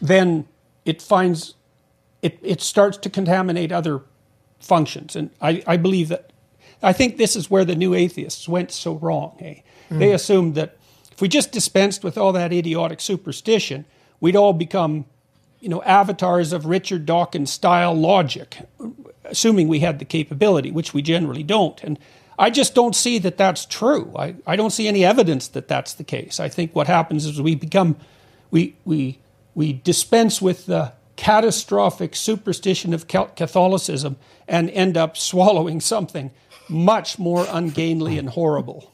then 0.00 0.46
it 0.84 1.02
finds 1.02 1.54
it, 2.22 2.38
it 2.42 2.60
starts 2.60 2.96
to 2.98 3.10
contaminate 3.10 3.72
other 3.72 4.02
functions. 4.60 5.16
And 5.16 5.30
I, 5.40 5.62
I 5.66 5.76
believe 5.76 6.08
that, 6.08 6.30
I 6.82 6.92
think 6.92 7.16
this 7.16 7.36
is 7.36 7.50
where 7.50 7.64
the 7.64 7.74
new 7.74 7.94
atheists 7.94 8.48
went 8.48 8.70
so 8.70 8.94
wrong. 8.94 9.36
Eh? 9.40 9.56
Mm. 9.90 9.98
They 9.98 10.12
assumed 10.12 10.54
that 10.54 10.76
if 11.10 11.20
we 11.20 11.28
just 11.28 11.52
dispensed 11.52 12.04
with 12.04 12.16
all 12.16 12.32
that 12.32 12.52
idiotic 12.52 13.00
superstition, 13.00 13.84
we'd 14.20 14.36
all 14.36 14.52
become, 14.52 15.04
you 15.60 15.68
know, 15.68 15.82
avatars 15.82 16.52
of 16.52 16.66
Richard 16.66 17.06
Dawkins 17.06 17.52
style 17.52 17.94
logic, 17.94 18.58
assuming 19.24 19.68
we 19.68 19.80
had 19.80 19.98
the 19.98 20.04
capability, 20.04 20.70
which 20.70 20.94
we 20.94 21.02
generally 21.02 21.42
don't. 21.42 21.82
And 21.82 21.98
I 22.38 22.50
just 22.50 22.74
don't 22.74 22.96
see 22.96 23.18
that 23.18 23.36
that's 23.36 23.66
true. 23.66 24.12
I, 24.16 24.34
I 24.46 24.56
don't 24.56 24.70
see 24.70 24.88
any 24.88 25.04
evidence 25.04 25.48
that 25.48 25.68
that's 25.68 25.94
the 25.94 26.04
case. 26.04 26.40
I 26.40 26.48
think 26.48 26.74
what 26.74 26.86
happens 26.86 27.26
is 27.26 27.40
we 27.40 27.54
become, 27.54 27.96
we, 28.50 28.76
we, 28.84 29.18
we 29.54 29.74
dispense 29.74 30.40
with 30.40 30.66
the 30.66 30.92
catastrophic 31.16 32.16
superstition 32.16 32.94
of 32.94 33.06
Catholicism 33.06 34.16
and 34.48 34.70
end 34.70 34.96
up 34.96 35.16
swallowing 35.16 35.80
something 35.80 36.30
much 36.68 37.18
more 37.18 37.46
ungainly 37.50 38.18
and 38.18 38.30
horrible. 38.30 38.90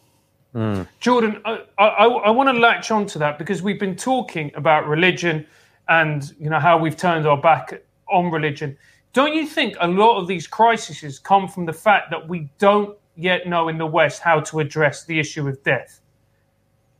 Mm. 0.55 0.88
Jordan, 0.98 1.40
I, 1.44 1.62
I, 1.79 2.07
I 2.07 2.31
want 2.31 2.48
to 2.48 2.59
latch 2.59 2.90
on 2.90 3.07
to 3.07 3.18
that 3.20 3.38
because 3.38 3.62
we've 3.62 3.79
been 3.79 3.96
talking 3.96 4.51
about 4.55 4.88
religion 4.88 5.46
and 5.88 6.35
you 6.38 6.51
know 6.51 6.59
how 6.59 6.79
we've 6.79 6.96
turned 6.96 7.27
our 7.27 7.40
back 7.40 7.83
on 8.11 8.31
religion. 8.31 8.77
Don't 9.12 9.35
you 9.35 9.46
think 9.46 9.77
a 9.81 9.88
lot 9.88 10.18
of 10.18 10.27
these 10.27 10.46
crises 10.46 11.18
come 11.18 11.48
from 11.48 11.66
the 11.66 11.72
fact 11.72 12.11
that 12.11 12.29
we 12.29 12.48
don't 12.59 12.96
yet 13.18 13.46
know 13.46 13.68
in 13.68 13.76
the 13.76 13.87
West 13.87 14.22
how 14.22 14.40
to 14.40 14.61
address 14.61 15.04
the 15.04 15.18
issue 15.18 15.46
of 15.48 15.62
death? 15.62 16.00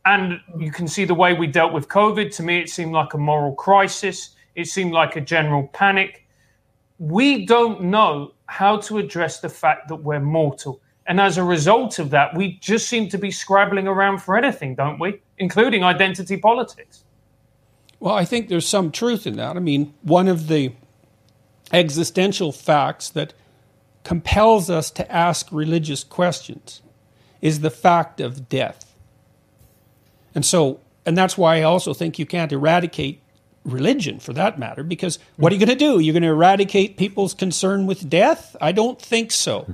And 0.05 0.39
you 0.57 0.71
can 0.71 0.87
see 0.87 1.05
the 1.05 1.13
way 1.13 1.33
we 1.33 1.47
dealt 1.47 1.73
with 1.73 1.87
COVID. 1.87 2.35
To 2.35 2.43
me, 2.43 2.59
it 2.59 2.69
seemed 2.69 2.93
like 2.93 3.13
a 3.13 3.17
moral 3.17 3.55
crisis. 3.55 4.35
It 4.55 4.65
seemed 4.65 4.91
like 4.91 5.15
a 5.15 5.21
general 5.21 5.67
panic. 5.67 6.25
We 6.97 7.45
don't 7.45 7.83
know 7.83 8.33
how 8.45 8.77
to 8.81 8.97
address 8.97 9.39
the 9.39 9.49
fact 9.49 9.87
that 9.87 9.97
we're 9.97 10.19
mortal. 10.19 10.81
And 11.05 11.19
as 11.19 11.37
a 11.37 11.43
result 11.43 11.97
of 11.99 12.09
that, 12.11 12.35
we 12.35 12.57
just 12.59 12.87
seem 12.87 13.09
to 13.09 13.17
be 13.17 13.31
scrabbling 13.31 13.87
around 13.87 14.19
for 14.19 14.37
anything, 14.37 14.75
don't 14.75 14.99
we? 14.99 15.21
Including 15.37 15.83
identity 15.83 16.37
politics. 16.37 17.03
Well, 17.99 18.13
I 18.13 18.25
think 18.25 18.47
there's 18.47 18.67
some 18.67 18.91
truth 18.91 19.25
in 19.25 19.35
that. 19.37 19.57
I 19.57 19.59
mean, 19.59 19.93
one 20.03 20.27
of 20.27 20.47
the 20.47 20.73
existential 21.71 22.51
facts 22.51 23.09
that 23.09 23.33
compels 24.03 24.69
us 24.69 24.89
to 24.91 25.11
ask 25.11 25.51
religious 25.51 26.03
questions 26.03 26.81
is 27.41 27.59
the 27.59 27.69
fact 27.69 28.19
of 28.19 28.49
death. 28.49 28.95
And 30.35 30.45
so, 30.45 30.79
and 31.05 31.17
that's 31.17 31.37
why 31.37 31.57
I 31.57 31.63
also 31.63 31.93
think 31.93 32.19
you 32.19 32.25
can't 32.25 32.51
eradicate 32.51 33.21
religion 33.65 34.19
for 34.19 34.33
that 34.33 34.57
matter, 34.57 34.83
because 34.83 35.19
what 35.37 35.51
are 35.51 35.55
you 35.55 35.65
going 35.65 35.77
to 35.77 35.85
do? 35.85 35.99
You're 35.99 36.13
going 36.13 36.23
to 36.23 36.29
eradicate 36.29 36.97
people's 36.97 37.33
concern 37.33 37.85
with 37.85 38.09
death? 38.09 38.55
I 38.61 38.71
don't 38.71 39.01
think 39.01 39.31
so. 39.31 39.73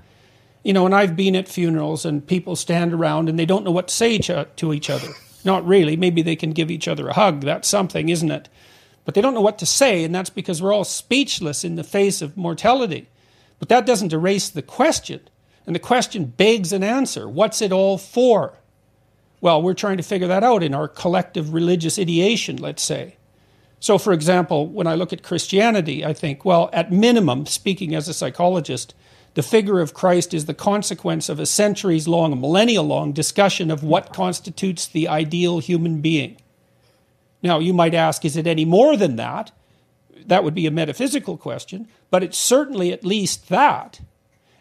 You 0.63 0.73
know, 0.73 0.85
and 0.85 0.95
I've 0.95 1.15
been 1.15 1.35
at 1.35 1.47
funerals 1.47 2.05
and 2.05 2.25
people 2.25 2.55
stand 2.55 2.93
around 2.93 3.29
and 3.29 3.38
they 3.38 3.45
don't 3.45 3.63
know 3.63 3.71
what 3.71 3.89
to 3.89 3.93
say 3.93 4.19
uh, 4.29 4.45
to 4.55 4.73
each 4.73 4.89
other. 4.89 5.09
Not 5.43 5.65
really. 5.65 5.95
Maybe 5.95 6.23
they 6.23 6.35
can 6.35 6.51
give 6.51 6.71
each 6.71 6.88
other 6.88 7.07
a 7.07 7.13
hug. 7.13 7.41
That's 7.41 7.67
something, 7.67 8.09
isn't 8.09 8.31
it? 8.31 8.49
But 9.05 9.13
they 9.13 9.21
don't 9.21 9.35
know 9.35 9.41
what 9.41 9.59
to 9.59 9.67
say, 9.67 10.03
and 10.03 10.15
that's 10.15 10.31
because 10.31 10.63
we're 10.63 10.73
all 10.73 10.83
speechless 10.83 11.63
in 11.63 11.75
the 11.75 11.83
face 11.83 12.23
of 12.23 12.35
mortality. 12.35 13.07
But 13.60 13.70
that 13.70 13.86
doesn't 13.86 14.13
erase 14.13 14.50
the 14.50 14.62
question. 14.62 15.22
And 15.65 15.76
the 15.76 15.80
question 15.80 16.26
begs 16.26 16.72
an 16.72 16.84
answer 16.84 17.28
what's 17.28 17.62
it 17.62 17.72
all 17.72 17.98
for? 17.98 18.60
Well, 19.41 19.62
we're 19.62 19.74
trying 19.74 19.98
to 19.98 20.04
figure 20.04 20.28
that 20.28 20.44
out 20.44 20.63
in 20.63 20.74
our 20.74 20.88
collective 20.88 21.54
religious 21.54 22.00
ideation, 22.00 22.58
let's 22.58 22.84
say. 22.84 23.18
So, 23.80 23.98
for 23.98 24.13
example, 24.13 24.68
when 24.68 24.88
I 24.88 24.96
look 24.96 25.13
at 25.13 25.22
Christianity, 25.22 26.04
I 26.04 26.13
think, 26.13 26.44
well, 26.44 26.70
at 26.74 26.91
minimum, 26.91 27.46
speaking 27.46 27.94
as 27.94 28.08
a 28.08 28.13
psychologist, 28.13 28.96
the 29.36 29.44
figure 29.44 29.80
of 29.80 29.94
Christ 29.94 30.34
is 30.34 30.46
the 30.46 30.54
consequence 30.54 31.30
of 31.30 31.39
a 31.39 31.46
centuries 31.46 32.08
long, 32.08 32.34
a 32.34 32.36
millennia 32.38 32.82
long 32.82 33.12
discussion 33.12 33.70
of 33.70 33.84
what 33.84 34.13
constitutes 34.13 34.88
the 34.88 35.08
ideal 35.08 35.60
human 35.60 36.02
being. 36.02 36.38
Now, 37.44 37.60
you 37.60 37.74
might 37.74 37.94
ask, 37.94 38.26
is 38.26 38.38
it 38.38 38.48
any 38.48 38.65
more 38.65 38.98
than 38.98 39.18
that? 39.18 39.52
That 40.27 40.43
would 40.43 40.55
be 40.55 40.67
a 40.67 40.71
metaphysical 40.71 41.38
question, 41.38 41.88
but 42.09 42.23
it's 42.23 42.38
certainly 42.38 42.91
at 42.91 43.05
least 43.05 43.49
that. 43.49 44.01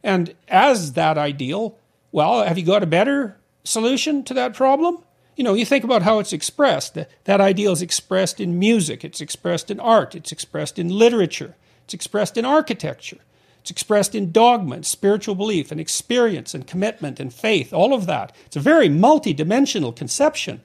And 0.02 0.34
as 0.48 0.92
that 0.92 1.16
ideal, 1.16 1.78
well, 2.12 2.44
have 2.44 2.58
you 2.58 2.64
got 2.64 2.82
a 2.82 2.86
better 2.86 3.38
solution 3.64 4.22
to 4.24 4.34
that 4.34 4.54
problem? 4.54 5.02
you 5.36 5.44
know, 5.44 5.54
you 5.54 5.64
think 5.64 5.84
about 5.84 6.02
how 6.02 6.18
it's 6.18 6.32
expressed. 6.32 6.94
That, 6.94 7.10
that 7.24 7.40
ideal 7.40 7.72
is 7.72 7.82
expressed 7.82 8.40
in 8.40 8.58
music, 8.58 9.04
it's 9.04 9.20
expressed 9.20 9.70
in 9.70 9.80
art, 9.80 10.14
it's 10.14 10.32
expressed 10.32 10.78
in 10.78 10.88
literature, 10.88 11.56
it's 11.84 11.94
expressed 11.94 12.36
in 12.36 12.44
architecture, 12.44 13.18
it's 13.60 13.70
expressed 13.70 14.14
in 14.14 14.32
dogma 14.32 14.76
and 14.76 14.86
spiritual 14.86 15.34
belief 15.34 15.72
and 15.72 15.80
experience 15.80 16.54
and 16.54 16.66
commitment 16.66 17.18
and 17.18 17.32
faith, 17.32 17.72
all 17.72 17.94
of 17.94 18.06
that. 18.06 18.34
It's 18.46 18.56
a 18.56 18.60
very 18.60 18.88
multidimensional 18.88 19.94
conception. 19.94 20.62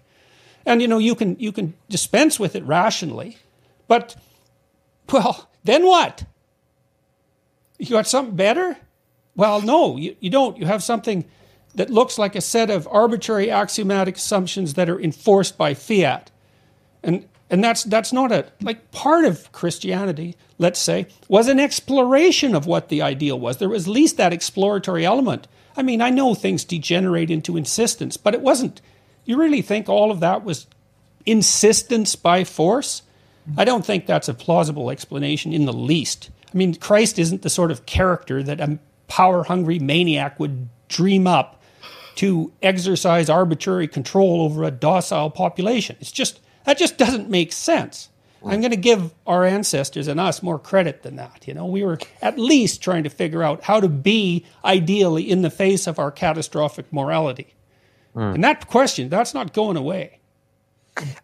And 0.66 0.82
you 0.82 0.88
know, 0.88 0.98
you 0.98 1.16
can 1.16 1.38
you 1.40 1.52
can 1.52 1.74
dispense 1.90 2.40
with 2.40 2.56
it 2.56 2.64
rationally, 2.64 3.38
but 3.88 4.16
well, 5.12 5.50
then 5.64 5.86
what? 5.86 6.24
You 7.78 7.90
got 7.90 8.08
something 8.08 8.36
better? 8.36 8.78
Well, 9.36 9.62
no, 9.62 9.98
you, 9.98 10.16
you 10.20 10.30
don't. 10.30 10.58
You 10.58 10.66
have 10.66 10.84
something 10.84 11.26
that 11.76 11.90
looks 11.90 12.18
like 12.18 12.36
a 12.36 12.42
set 12.42 12.70
of 12.70 12.88
arbitrary 12.92 13.50
axiomatic 13.50 14.18
assumptions 14.18 14.74
that 14.74 14.90
are 14.90 15.00
enforced 15.00 15.58
by 15.58 15.74
fiat. 15.74 16.32
And, 17.04 17.28
and 17.50 17.64
that's, 17.64 17.84
that's 17.84 18.12
not 18.12 18.32
a, 18.32 18.52
like 18.62 18.92
part 18.92 19.24
of 19.26 19.52
Christianity, 19.52 20.36
let's 20.58 20.80
say, 20.80 21.08
was 21.28 21.48
an 21.48 21.60
exploration 21.60 22.56
of 22.56 22.66
what 22.66 22.90
the 22.90 23.02
ideal 23.02 23.40
was. 23.40 23.58
There 23.58 23.70
was 23.70 23.88
at 23.88 23.94
least 23.94 24.18
that 24.18 24.34
exploratory 24.34 25.06
element. 25.06 25.48
I 25.78 25.84
mean, 25.84 26.02
I 26.02 26.10
know 26.10 26.34
things 26.34 26.66
degenerate 26.66 27.32
into 27.32 27.56
insistence, 27.56 28.18
but 28.18 28.34
it 28.34 28.42
wasn't, 28.42 28.82
you 29.24 29.38
really 29.38 29.62
think 29.62 29.88
all 29.88 30.12
of 30.12 30.20
that 30.20 30.44
was 30.44 30.68
insistence 31.26 32.16
by 32.16 32.44
force? 32.44 33.04
I 33.58 33.66
don't 33.66 33.86
think 33.86 34.06
that's 34.06 34.30
a 34.30 34.34
plausible 34.34 34.90
explanation 34.90 35.54
in 35.54 35.66
the 35.66 35.74
least. 35.74 36.30
I 36.54 36.58
mean, 36.58 36.76
Christ 36.76 37.20
isn't 37.20 37.42
the 37.42 37.50
sort 37.50 37.72
of 37.72 37.86
character 37.86 38.44
that 38.44 38.60
a 38.60 38.80
power 39.08 39.44
hungry 39.44 39.80
maniac 39.80 40.40
would 40.40 40.70
dream 40.88 41.28
up 41.28 41.62
to 42.16 42.52
exercise 42.62 43.30
arbitrary 43.30 43.88
control 43.88 44.42
over 44.42 44.64
a 44.64 44.72
docile 44.72 45.30
population. 45.30 45.96
It's 46.00 46.12
just, 46.12 46.40
That 46.66 46.78
just 46.78 46.98
doesn't 46.98 47.30
make 47.30 47.52
sense. 47.52 48.10
I'm 48.46 48.62
going 48.62 48.72
to 48.72 48.78
give 48.78 49.14
our 49.28 49.44
ancestors 49.44 50.08
and 50.08 50.20
us 50.20 50.42
more 50.42 50.60
credit 50.60 51.04
than 51.04 51.18
that. 51.18 51.48
You 51.48 51.54
know, 51.54 51.66
we 51.66 51.84
were 51.84 52.00
at 52.22 52.40
least 52.40 52.82
trying 52.82 53.04
to 53.04 53.10
figure 53.10 53.44
out 53.44 53.64
how 53.64 53.80
to 53.80 53.90
be 53.90 54.46
ideally 54.64 55.30
in 55.30 55.42
the 55.42 55.50
face 55.50 55.88
of 55.88 56.00
our 56.00 56.12
catastrophic 56.12 56.92
morality. 56.94 57.54
Mm. 58.16 58.36
And 58.36 58.44
that 58.44 58.68
question, 58.68 59.10
that's 59.10 59.34
not 59.34 59.54
going 59.54 59.78
away. 59.78 60.19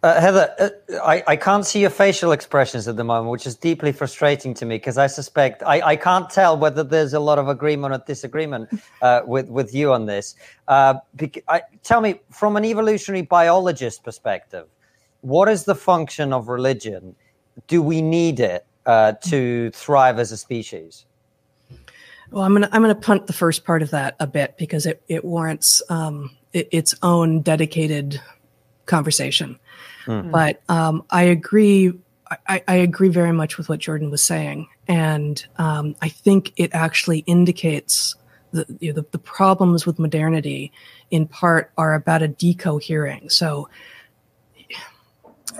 Uh, 0.02 0.20
Heather, 0.20 0.54
uh, 0.58 0.68
I, 1.04 1.22
I 1.26 1.36
can't 1.36 1.64
see 1.64 1.80
your 1.80 1.90
facial 1.90 2.32
expressions 2.32 2.88
at 2.88 2.96
the 2.96 3.04
moment, 3.04 3.30
which 3.30 3.46
is 3.46 3.54
deeply 3.54 3.92
frustrating 3.92 4.54
to 4.54 4.66
me 4.66 4.76
because 4.76 4.98
I 4.98 5.06
suspect 5.06 5.62
I, 5.64 5.80
I 5.80 5.96
can't 5.96 6.28
tell 6.30 6.56
whether 6.56 6.82
there's 6.82 7.12
a 7.12 7.20
lot 7.20 7.38
of 7.38 7.48
agreement 7.48 7.94
or 7.94 7.98
disagreement 8.06 8.68
uh, 9.02 9.22
with, 9.26 9.48
with 9.48 9.74
you 9.74 9.92
on 9.92 10.06
this. 10.06 10.34
Uh, 10.68 10.94
bec- 11.14 11.44
I, 11.48 11.62
tell 11.82 12.00
me, 12.00 12.20
from 12.30 12.56
an 12.56 12.64
evolutionary 12.64 13.22
biologist 13.22 14.02
perspective, 14.04 14.66
what 15.20 15.48
is 15.48 15.64
the 15.64 15.74
function 15.74 16.32
of 16.32 16.48
religion? 16.48 17.16
Do 17.66 17.82
we 17.82 18.02
need 18.02 18.40
it 18.40 18.66
uh, 18.86 19.12
to 19.24 19.70
thrive 19.70 20.18
as 20.18 20.32
a 20.32 20.36
species? 20.36 21.06
Well, 22.30 22.44
I'm 22.44 22.52
gonna 22.52 22.68
I'm 22.72 22.82
gonna 22.82 22.94
punt 22.94 23.26
the 23.28 23.32
first 23.32 23.64
part 23.64 23.82
of 23.82 23.90
that 23.90 24.16
a 24.18 24.26
bit 24.26 24.56
because 24.58 24.84
it 24.84 25.02
it 25.08 25.24
warrants 25.24 25.80
um, 25.88 26.36
it, 26.52 26.68
its 26.72 26.94
own 27.02 27.40
dedicated 27.40 28.20
conversation. 28.86 29.58
Mm. 30.06 30.30
But 30.30 30.62
um, 30.68 31.04
I 31.10 31.24
agree. 31.24 31.92
I, 32.48 32.62
I, 32.66 32.74
agree 32.76 33.08
very 33.08 33.32
much 33.32 33.56
with 33.56 33.68
what 33.68 33.78
Jordan 33.78 34.10
was 34.10 34.22
saying, 34.22 34.68
and 34.88 35.44
um, 35.58 35.94
I 36.02 36.08
think 36.08 36.52
it 36.56 36.70
actually 36.74 37.20
indicates 37.20 38.16
the, 38.50 38.66
you 38.80 38.92
know, 38.92 39.00
the, 39.00 39.06
the 39.12 39.18
problems 39.18 39.86
with 39.86 39.98
modernity. 39.98 40.72
In 41.10 41.28
part, 41.28 41.70
are 41.78 41.94
about 41.94 42.22
a 42.22 42.28
decohering. 42.28 43.30
So, 43.30 43.68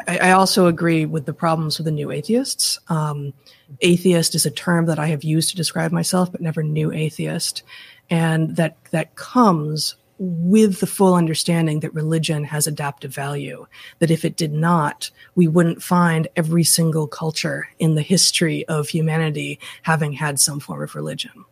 I, 0.09 0.33
also 0.33 0.67
agree 0.67 1.07
with 1.07 1.27
the 1.27 1.33
problems 1.33 1.79
with 1.79 1.85
the 1.85 1.93
new 1.93 2.11
atheists. 2.11 2.79
Um, 2.89 3.33
atheist 3.81 4.35
is 4.35 4.47
a 4.47 4.51
term 4.51 4.87
that 4.87 4.99
I 4.99 5.07
have 5.07 5.25
used 5.25 5.51
to 5.51 5.57
describe 5.57 5.93
myself, 5.93 6.33
but 6.33 6.41
never 6.41 6.63
new 6.63 6.93
atheist, 6.93 7.63
and 8.11 8.57
that 8.57 8.77
that 8.91 9.15
comes 9.15 9.97
with 10.19 10.81
the 10.81 10.87
full 10.87 11.15
understanding 11.15 11.81
that 11.81 11.95
religion 11.95 12.45
has 12.45 12.67
adaptive 12.67 13.15
value. 13.15 13.67
That 13.99 14.11
if 14.11 14.25
it 14.25 14.37
did 14.37 14.53
not, 14.53 15.11
we 15.35 15.49
wouldn't 15.49 15.83
find 15.83 16.29
every 16.37 16.65
single 16.65 17.07
culture 17.07 17.69
in 17.79 17.95
the 17.95 18.03
history 18.03 18.67
of 18.67 18.89
humanity 18.89 19.59
having 19.83 20.13
had 20.13 20.41
some 20.41 20.61
form 20.61 20.83
of 20.83 20.95
religion. 20.95 21.45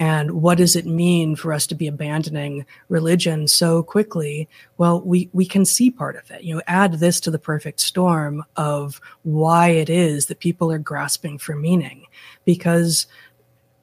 And 0.00 0.40
what 0.40 0.56
does 0.56 0.76
it 0.76 0.86
mean 0.86 1.36
for 1.36 1.52
us 1.52 1.66
to 1.66 1.74
be 1.74 1.86
abandoning 1.86 2.64
religion 2.88 3.46
so 3.46 3.82
quickly? 3.82 4.48
Well, 4.78 5.02
we, 5.02 5.28
we 5.34 5.44
can 5.44 5.66
see 5.66 5.90
part 5.90 6.16
of 6.16 6.30
it. 6.30 6.42
You 6.42 6.54
know, 6.54 6.62
add 6.66 6.94
this 6.94 7.20
to 7.20 7.30
the 7.30 7.38
perfect 7.38 7.80
storm 7.80 8.42
of 8.56 8.98
why 9.24 9.68
it 9.68 9.90
is 9.90 10.26
that 10.26 10.40
people 10.40 10.72
are 10.72 10.78
grasping 10.78 11.36
for 11.36 11.54
meaning. 11.54 12.06
Because 12.46 13.06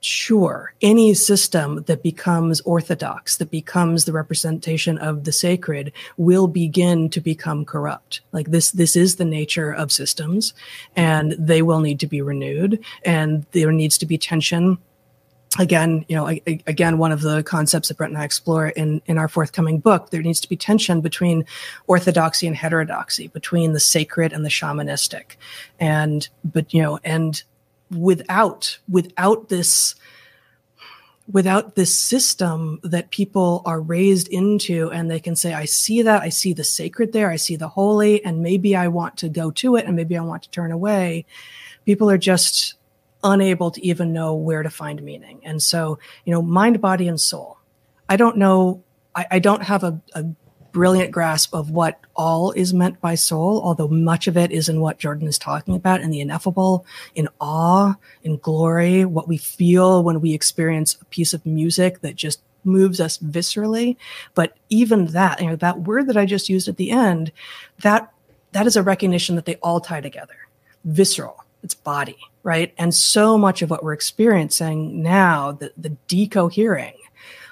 sure, 0.07 0.73
any 0.81 1.13
system 1.13 1.83
that 1.83 2.01
becomes 2.01 2.61
orthodox, 2.61 3.37
that 3.37 3.51
becomes 3.51 4.05
the 4.05 4.13
representation 4.13 4.97
of 4.97 5.25
the 5.25 5.31
sacred, 5.31 5.91
will 6.15 6.47
begin 6.47 7.09
to 7.09 7.19
become 7.19 7.65
corrupt. 7.65 8.21
Like 8.31 8.51
this, 8.51 8.71
this 8.71 8.95
is 8.95 9.17
the 9.17 9.25
nature 9.25 9.71
of 9.71 9.91
systems, 9.91 10.53
and 10.95 11.33
they 11.33 11.61
will 11.61 11.81
need 11.81 11.99
to 11.99 12.07
be 12.07 12.21
renewed, 12.21 12.79
and 13.03 13.45
there 13.51 13.71
needs 13.71 13.97
to 13.97 14.05
be 14.05 14.17
tension. 14.17 14.77
Again, 15.59 16.05
you 16.07 16.15
know, 16.15 16.27
again, 16.27 16.97
one 16.97 17.11
of 17.11 17.21
the 17.21 17.43
concepts 17.43 17.87
that 17.87 17.97
Brett 17.97 18.09
and 18.09 18.17
I 18.17 18.23
explore 18.23 18.69
in, 18.69 19.01
in 19.07 19.17
our 19.17 19.27
forthcoming 19.27 19.79
book, 19.79 20.09
there 20.09 20.21
needs 20.21 20.39
to 20.41 20.49
be 20.49 20.55
tension 20.55 21.01
between 21.01 21.45
orthodoxy 21.87 22.47
and 22.47 22.55
heterodoxy, 22.55 23.27
between 23.27 23.73
the 23.73 23.79
sacred 23.79 24.33
and 24.33 24.45
the 24.45 24.49
shamanistic. 24.49 25.35
And, 25.79 26.27
but, 26.43 26.73
you 26.73 26.81
know, 26.81 26.99
and 27.03 27.41
without 27.91 28.79
without 28.89 29.49
this 29.49 29.95
without 31.31 31.75
this 31.75 31.97
system 31.99 32.79
that 32.83 33.11
people 33.11 33.61
are 33.65 33.81
raised 33.81 34.29
into 34.29 34.89
and 34.91 35.11
they 35.11 35.19
can 35.19 35.35
say 35.35 35.53
i 35.53 35.65
see 35.65 36.01
that. 36.01 36.21
I 36.21 36.29
see 36.29 36.53
the 36.53 36.63
sacred 36.63 37.11
there. 37.11 37.29
I 37.29 37.35
see 37.35 37.55
the 37.55 37.67
holy 37.67 38.23
and 38.23 38.41
maybe 38.41 38.75
i 38.75 38.87
want 38.87 39.17
to 39.17 39.29
go 39.29 39.51
to 39.51 39.75
it 39.75 39.85
and 39.85 39.95
maybe 39.95 40.17
i 40.17 40.21
want 40.21 40.43
to 40.43 40.49
turn 40.49 40.71
away. 40.71 41.25
People 41.85 42.09
are 42.09 42.17
just 42.17 42.75
unable 43.23 43.71
to 43.71 43.85
even 43.85 44.13
know 44.13 44.35
where 44.35 44.63
to 44.63 44.69
find 44.69 45.01
meaning. 45.01 45.41
And 45.43 45.61
so 45.61 45.99
you 46.25 46.31
know 46.31 46.41
mind 46.41 46.81
body 46.81 47.07
and 47.07 47.19
soul. 47.19 47.57
I 48.09 48.15
don't 48.15 48.37
know 48.37 48.83
i, 49.15 49.25
I 49.31 49.39
don't 49.39 49.63
have 49.63 49.83
a, 49.83 49.99
a 50.13 50.25
brilliant 50.71 51.11
grasp 51.11 51.53
of 51.53 51.71
what 51.71 51.99
all 52.15 52.51
is 52.51 52.73
meant 52.73 52.99
by 53.01 53.15
soul, 53.15 53.61
although 53.63 53.87
much 53.87 54.27
of 54.27 54.37
it 54.37 54.51
is 54.51 54.69
in 54.69 54.81
what 54.81 54.99
Jordan 54.99 55.27
is 55.27 55.37
talking 55.37 55.75
about 55.75 56.01
in 56.01 56.09
the 56.09 56.21
ineffable, 56.21 56.85
in 57.15 57.27
awe, 57.39 57.95
in 58.23 58.37
glory, 58.37 59.05
what 59.05 59.27
we 59.27 59.37
feel 59.37 60.03
when 60.03 60.21
we 60.21 60.33
experience 60.33 60.97
a 61.01 61.05
piece 61.05 61.33
of 61.33 61.45
music 61.45 62.01
that 62.01 62.15
just 62.15 62.41
moves 62.63 62.99
us 62.99 63.17
viscerally. 63.19 63.95
But 64.35 64.57
even 64.69 65.07
that, 65.07 65.41
you 65.41 65.47
know, 65.47 65.55
that 65.55 65.81
word 65.81 66.07
that 66.07 66.17
I 66.17 66.25
just 66.25 66.49
used 66.49 66.67
at 66.67 66.77
the 66.77 66.91
end, 66.91 67.31
that 67.81 68.11
that 68.51 68.67
is 68.67 68.75
a 68.75 68.83
recognition 68.83 69.35
that 69.35 69.45
they 69.45 69.55
all 69.55 69.79
tie 69.79 70.01
together. 70.01 70.35
Visceral, 70.85 71.43
it's 71.63 71.73
body, 71.73 72.17
right? 72.43 72.73
And 72.77 72.93
so 72.93 73.37
much 73.37 73.61
of 73.61 73.69
what 73.69 73.83
we're 73.83 73.93
experiencing 73.93 75.01
now, 75.01 75.51
the, 75.51 75.71
the 75.77 75.95
decohering 76.07 76.96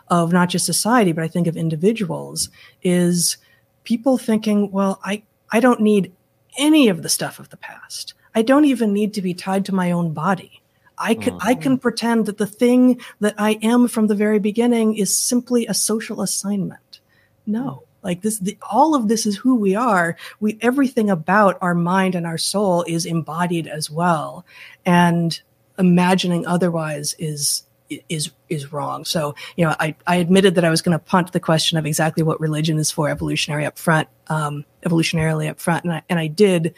of 0.10 0.32
not 0.32 0.50
just 0.50 0.66
society, 0.66 1.12
but 1.12 1.24
I 1.24 1.28
think 1.28 1.48
of 1.48 1.58
individuals 1.58 2.50
is 2.84 3.38
people 3.84 4.18
thinking, 4.18 4.72
well, 4.72 5.00
I, 5.04 5.24
I 5.52 5.60
don't 5.60 5.82
need 5.82 6.12
any 6.58 6.90
of 6.90 7.04
the 7.04 7.10
stuff 7.10 7.40
of 7.40 7.50
the 7.50 7.58
past. 7.58 8.14
I 8.34 8.42
don't 8.42 8.66
even 8.66 8.94
need 8.94 9.14
to 9.14 9.22
be 9.22 9.34
tied 9.34 9.66
to 9.66 9.76
my 9.76 9.92
own 9.92 10.14
body. 10.14 10.62
I 10.98 11.16
can 11.16 11.34
mm. 11.34 11.40
I 11.42 11.56
can 11.56 11.78
pretend 11.78 12.26
that 12.28 12.38
the 12.38 12.48
thing 12.48 13.02
that 13.20 13.36
I 13.38 13.60
am 13.62 13.88
from 13.88 14.08
the 14.08 14.16
very 14.16 14.40
beginning 14.40 14.96
is 14.96 15.18
simply 15.18 15.66
a 15.68 15.74
social 15.74 16.22
assignment. 16.22 17.02
No, 17.46 17.84
like 18.02 18.22
this, 18.22 18.40
the, 18.40 18.58
all 18.70 18.96
of 18.96 19.08
this 19.08 19.26
is 19.26 19.36
who 19.36 19.56
we 19.56 19.76
are. 19.76 20.16
We 20.40 20.58
everything 20.62 21.10
about 21.10 21.58
our 21.62 21.76
mind 21.76 22.16
and 22.16 22.26
our 22.26 22.38
soul 22.38 22.84
is 22.88 23.06
embodied 23.06 23.68
as 23.68 23.90
well, 23.90 24.46
and 24.86 25.40
imagining 25.78 26.46
otherwise 26.46 27.16
is 27.20 27.64
is 28.10 28.32
is 28.50 28.72
wrong. 28.72 29.06
So 29.06 29.36
you 29.56 29.66
know, 29.66 29.76
I, 29.80 29.96
I 30.08 30.18
admitted 30.18 30.56
that 30.56 30.66
I 30.66 30.70
was 30.70 30.82
going 30.82 30.98
to 30.98 31.04
punt 31.04 31.32
the 31.32 31.40
question 31.40 31.78
of 31.78 31.86
exactly 31.86 32.24
what 32.24 32.40
religion 32.40 32.78
is 32.78 32.92
for 32.92 33.10
evolutionary 33.10 33.66
up 33.66 33.78
front, 33.78 34.08
um, 34.28 34.66
evolutionarily 34.86 35.50
up 35.50 35.60
front, 35.60 35.84
and 35.84 35.94
I, 35.94 36.02
and 36.10 36.20
I 36.20 36.28
did, 36.28 36.74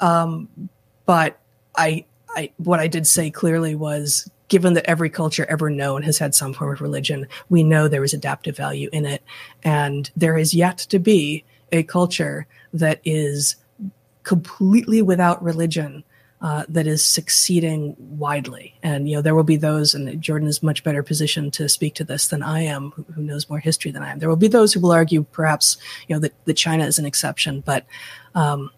um, 0.00 0.48
but 1.06 1.38
I 1.76 2.04
I 2.28 2.52
what 2.58 2.80
I 2.80 2.86
did 2.86 3.06
say 3.06 3.30
clearly 3.30 3.74
was 3.74 4.30
given 4.48 4.74
that 4.74 4.84
every 4.86 5.10
culture 5.10 5.46
ever 5.48 5.70
known 5.70 6.02
has 6.02 6.18
had 6.18 6.34
some 6.34 6.52
form 6.52 6.72
of 6.72 6.80
religion, 6.80 7.26
we 7.48 7.62
know 7.62 7.88
there 7.88 8.04
is 8.04 8.12
adaptive 8.14 8.56
value 8.56 8.88
in 8.92 9.06
it, 9.06 9.22
and 9.62 10.10
there 10.16 10.36
is 10.36 10.54
yet 10.54 10.78
to 10.78 10.98
be 10.98 11.44
a 11.72 11.82
culture 11.82 12.46
that 12.72 13.00
is 13.04 13.56
completely 14.22 15.02
without 15.02 15.42
religion 15.42 16.04
uh, 16.44 16.62
that 16.68 16.86
is 16.86 17.02
succeeding 17.02 17.96
widely. 17.98 18.78
And, 18.82 19.08
you 19.08 19.16
know, 19.16 19.22
there 19.22 19.34
will 19.34 19.44
be 19.44 19.56
those, 19.56 19.94
and 19.94 20.20
Jordan 20.20 20.46
is 20.46 20.62
much 20.62 20.84
better 20.84 21.02
positioned 21.02 21.54
to 21.54 21.70
speak 21.70 21.94
to 21.94 22.04
this 22.04 22.28
than 22.28 22.42
I 22.42 22.60
am, 22.60 22.90
who, 22.90 23.02
who 23.14 23.22
knows 23.22 23.48
more 23.48 23.58
history 23.58 23.90
than 23.90 24.02
I 24.02 24.10
am. 24.10 24.18
There 24.18 24.28
will 24.28 24.36
be 24.36 24.48
those 24.48 24.70
who 24.70 24.80
will 24.80 24.92
argue 24.92 25.24
perhaps, 25.32 25.78
you 26.06 26.14
know, 26.14 26.20
that, 26.20 26.34
that 26.44 26.52
China 26.52 26.84
is 26.84 26.98
an 26.98 27.06
exception, 27.06 27.62
but, 27.62 27.86
um, 28.34 28.70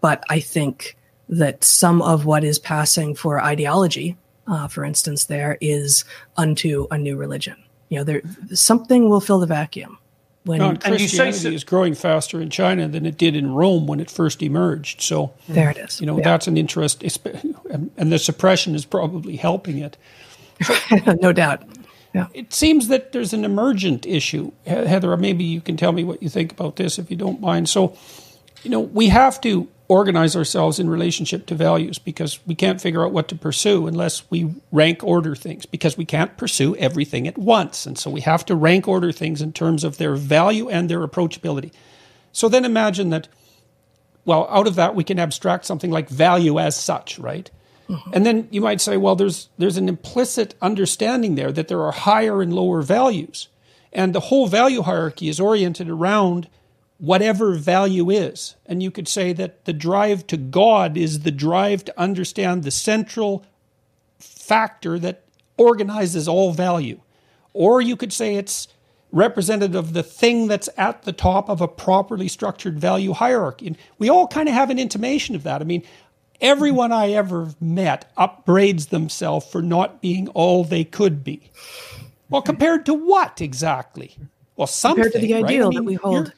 but 0.00 0.24
I 0.30 0.40
think 0.40 0.96
that 1.28 1.62
some 1.62 2.02
of 2.02 2.24
what 2.24 2.42
is 2.42 2.58
passing 2.58 3.14
for 3.14 3.40
ideology, 3.40 4.16
uh, 4.48 4.66
for 4.66 4.84
instance, 4.84 5.26
there 5.26 5.58
is 5.60 6.04
unto 6.36 6.88
a 6.90 6.98
new 6.98 7.16
religion. 7.16 7.56
You 7.88 7.98
know, 7.98 8.04
there 8.04 8.22
something 8.52 9.08
will 9.08 9.20
fill 9.20 9.38
the 9.38 9.46
vacuum. 9.46 9.96
When 10.44 10.58
no, 10.58 10.74
Christianity 10.76 11.38
so, 11.38 11.48
is 11.50 11.62
growing 11.62 11.94
faster 11.94 12.40
in 12.40 12.50
China 12.50 12.88
than 12.88 13.06
it 13.06 13.16
did 13.16 13.36
in 13.36 13.54
Rome 13.54 13.86
when 13.86 14.00
it 14.00 14.10
first 14.10 14.42
emerged. 14.42 15.00
So 15.00 15.32
there 15.48 15.70
it 15.70 15.76
is. 15.76 16.00
You 16.00 16.06
know 16.06 16.16
yeah. 16.18 16.24
that's 16.24 16.48
an 16.48 16.56
interest, 16.56 17.04
and 17.04 18.12
the 18.12 18.18
suppression 18.18 18.74
is 18.74 18.84
probably 18.84 19.36
helping 19.36 19.78
it. 19.78 19.96
no 21.22 21.32
doubt. 21.32 21.62
Yeah. 22.14 22.26
It 22.34 22.52
seems 22.52 22.88
that 22.88 23.12
there's 23.12 23.32
an 23.32 23.44
emergent 23.44 24.04
issue, 24.04 24.52
Heather. 24.66 25.16
Maybe 25.16 25.44
you 25.44 25.60
can 25.60 25.76
tell 25.76 25.92
me 25.92 26.04
what 26.04 26.22
you 26.22 26.28
think 26.28 26.52
about 26.52 26.76
this, 26.76 26.98
if 26.98 27.10
you 27.10 27.16
don't 27.16 27.40
mind. 27.40 27.68
So, 27.68 27.96
you 28.62 28.70
know, 28.70 28.80
we 28.80 29.08
have 29.08 29.40
to 29.42 29.68
organize 29.88 30.34
ourselves 30.36 30.78
in 30.78 30.88
relationship 30.88 31.46
to 31.46 31.54
values 31.54 31.98
because 31.98 32.38
we 32.46 32.54
can't 32.54 32.80
figure 32.80 33.04
out 33.04 33.12
what 33.12 33.28
to 33.28 33.34
pursue 33.34 33.86
unless 33.86 34.28
we 34.30 34.54
rank 34.70 35.02
order 35.04 35.34
things 35.34 35.66
because 35.66 35.96
we 35.96 36.04
can't 36.04 36.36
pursue 36.36 36.74
everything 36.76 37.28
at 37.28 37.36
once. 37.36 37.84
And 37.84 37.98
so 37.98 38.10
we 38.10 38.20
have 38.22 38.44
to 38.46 38.56
rank 38.56 38.88
order 38.88 39.12
things 39.12 39.42
in 39.42 39.52
terms 39.52 39.84
of 39.84 39.98
their 39.98 40.14
value 40.14 40.68
and 40.68 40.88
their 40.88 41.06
approachability. 41.06 41.72
So 42.32 42.48
then 42.48 42.64
imagine 42.64 43.10
that, 43.10 43.28
well, 44.24 44.46
out 44.50 44.66
of 44.66 44.76
that, 44.76 44.94
we 44.94 45.04
can 45.04 45.18
abstract 45.18 45.66
something 45.66 45.90
like 45.90 46.08
value 46.08 46.58
as 46.58 46.76
such, 46.76 47.18
right? 47.18 47.50
Mm-hmm. 47.88 48.10
And 48.14 48.24
then 48.24 48.48
you 48.50 48.60
might 48.60 48.80
say, 48.80 48.96
well, 48.96 49.16
there's, 49.16 49.50
there's 49.58 49.76
an 49.76 49.88
implicit 49.88 50.54
understanding 50.62 51.34
there 51.34 51.52
that 51.52 51.68
there 51.68 51.82
are 51.82 51.92
higher 51.92 52.40
and 52.40 52.54
lower 52.54 52.80
values. 52.82 53.48
And 53.92 54.14
the 54.14 54.20
whole 54.20 54.46
value 54.46 54.82
hierarchy 54.82 55.28
is 55.28 55.38
oriented 55.38 55.90
around 55.90 56.48
whatever 57.02 57.54
value 57.54 58.10
is. 58.10 58.54
And 58.64 58.80
you 58.80 58.92
could 58.92 59.08
say 59.08 59.32
that 59.32 59.64
the 59.64 59.72
drive 59.72 60.24
to 60.28 60.36
God 60.36 60.96
is 60.96 61.20
the 61.20 61.32
drive 61.32 61.84
to 61.86 62.00
understand 62.00 62.62
the 62.62 62.70
central 62.70 63.44
factor 64.20 65.00
that 65.00 65.24
organizes 65.56 66.28
all 66.28 66.52
value. 66.52 67.00
Or 67.54 67.82
you 67.82 67.96
could 67.96 68.12
say 68.12 68.36
it's 68.36 68.68
representative 69.10 69.74
of 69.74 69.94
the 69.94 70.04
thing 70.04 70.46
that's 70.46 70.68
at 70.76 71.02
the 71.02 71.12
top 71.12 71.50
of 71.50 71.60
a 71.60 71.66
properly 71.66 72.28
structured 72.28 72.78
value 72.78 73.12
hierarchy. 73.12 73.66
And 73.66 73.76
we 73.98 74.08
all 74.08 74.28
kind 74.28 74.48
of 74.48 74.54
have 74.54 74.70
an 74.70 74.78
intimation 74.78 75.34
of 75.34 75.42
that. 75.42 75.60
I 75.60 75.64
mean, 75.64 75.82
everyone 76.40 76.92
I 76.92 77.10
ever 77.10 77.52
met 77.60 78.12
upbraids 78.16 78.86
themselves 78.86 79.44
for 79.48 79.60
not 79.60 80.00
being 80.00 80.28
all 80.28 80.62
they 80.62 80.84
could 80.84 81.24
be. 81.24 81.50
Well, 82.30 82.42
compared 82.42 82.86
to 82.86 82.94
what 82.94 83.40
exactly? 83.40 84.16
Well, 84.54 84.68
something. 84.68 85.02
Compared 85.02 85.20
to 85.20 85.26
the 85.26 85.34
ideal 85.34 85.66
right? 85.68 85.78
I 85.78 85.80
mean, 85.80 85.84
that 85.84 85.84
we 85.84 85.94
hold. 85.94 86.32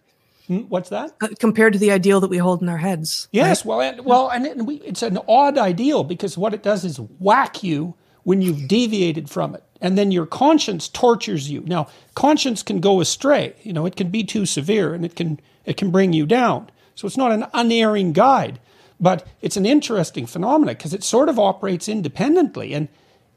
What's 0.47 0.91
that? 0.91 1.13
Uh, 1.23 1.29
compared 1.39 1.73
to 1.73 1.79
the 1.79 1.91
ideal 1.91 2.21
that 2.21 2.29
we 2.29 2.37
hold 2.37 2.61
in 2.61 2.69
our 2.69 2.79
heads. 2.79 3.29
Yes, 3.33 3.61
right? 3.61 3.67
well, 3.67 3.81
and, 3.81 4.05
well, 4.05 4.29
and, 4.29 4.47
it, 4.47 4.59
we, 4.59 4.77
it's 4.77 5.03
an 5.03 5.19
odd 5.27 5.57
ideal 5.57 6.05
because 6.05 6.37
what 6.37 6.53
it 6.53 6.63
does 6.63 6.85
is 6.85 7.01
whack 7.19 7.63
you 7.63 7.95
when 8.25 8.43
you've 8.43 8.69
deviated 8.69 9.31
from 9.31 9.55
it 9.55 9.63
and 9.81 9.99
then 9.99 10.11
your 10.11 10.27
conscience 10.27 10.89
tortures 10.89 11.51
you 11.51 11.61
now 11.67 11.87
conscience 12.15 12.63
can 12.63 12.81
go 12.81 13.01
astray 13.01 13.55
you 13.63 13.73
know 13.73 13.87
it 13.87 13.97
can 13.97 14.09
be 14.09 14.25
too 14.25 14.47
severe 14.47 14.95
and 14.95 15.05
it 15.05 15.15
can 15.15 15.39
it 15.67 15.77
can 15.77 15.91
bring 15.91 16.13
you 16.13 16.27
down 16.27 16.69
so 16.95 17.07
it's 17.07 17.17
not 17.17 17.31
an 17.31 17.47
unerring 17.53 18.13
guide 18.13 18.59
but 18.99 19.27
it's 19.43 19.57
an 19.57 19.67
interesting 19.67 20.27
phenomenon 20.27 20.75
because 20.75 20.95
it 20.95 21.05
sort 21.05 21.29
of 21.29 21.39
operates 21.39 21.89
independently 21.89 22.73
and 22.73 22.89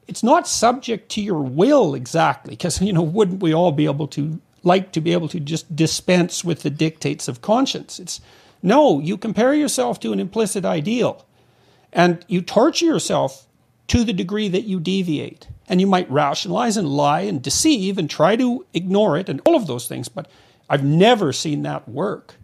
it's 0.08 0.24
not 0.24 0.48
subject 0.48 1.10
to 1.10 1.22
your 1.22 1.42
will 1.42 1.94
exactly 1.94 2.52
because 2.52 2.82
you 2.82 2.94
know 2.94 3.04
wouldn't 3.04 3.44
we 3.44 3.54
all 3.54 3.74
be 3.74 3.86
able 3.86 4.08
to 4.08 4.40
like 4.68 4.92
to 4.92 5.02
be 5.02 5.14
able 5.14 5.28
to 5.28 5.40
just 5.40 5.76
dispense 5.76 6.44
with 6.44 6.62
the 6.64 6.70
dictates 6.70 7.28
of 7.28 7.42
conscience 7.42 8.00
it's 8.00 8.22
no 8.62 9.00
you 9.00 9.18
compare 9.18 9.54
yourself 9.54 10.00
to 10.00 10.14
an 10.14 10.20
implicit 10.20 10.64
ideal 10.66 11.26
and 11.94 12.24
you 12.28 12.42
torture 12.42 12.86
yourself 12.86 13.48
to 13.88 14.04
the 14.04 14.14
degree 14.14 14.50
that 14.50 14.64
you 14.64 14.80
deviate. 14.80 15.48
And 15.70 15.82
you 15.82 15.88
might 15.88 16.10
rationalize 16.10 16.78
and 16.78 16.88
lie 16.88 17.22
and 17.22 17.42
deceive 17.42 17.98
and 17.98 18.10
try 18.10 18.36
to 18.36 18.66
ignore 18.74 19.18
it 19.18 19.28
and 19.28 19.42
all 19.46 19.56
of 19.56 19.68
those 19.68 19.88
things, 19.88 20.08
but 20.08 20.30
I've 20.70 20.84
never 20.84 21.34
seen 21.34 21.64
that 21.64 21.88
work. 21.90 22.36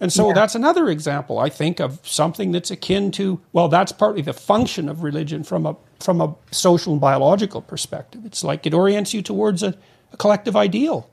And 0.00 0.12
so 0.12 0.28
yeah. 0.28 0.34
that's 0.34 0.56
another 0.56 0.88
example, 0.88 1.38
I 1.38 1.48
think, 1.48 1.78
of 1.78 2.00
something 2.02 2.50
that's 2.50 2.72
akin 2.72 3.12
to, 3.12 3.40
well, 3.52 3.68
that's 3.68 3.92
partly 3.92 4.22
the 4.22 4.32
function 4.32 4.88
of 4.88 5.04
religion 5.04 5.44
from 5.44 5.64
a, 5.64 5.76
from 6.00 6.20
a 6.20 6.34
social 6.50 6.92
and 6.92 7.00
biological 7.00 7.62
perspective. 7.62 8.26
It's 8.26 8.42
like 8.42 8.66
it 8.66 8.74
orients 8.74 9.14
you 9.14 9.22
towards 9.22 9.62
a, 9.62 9.76
a 10.12 10.16
collective 10.16 10.56
ideal. 10.56 11.08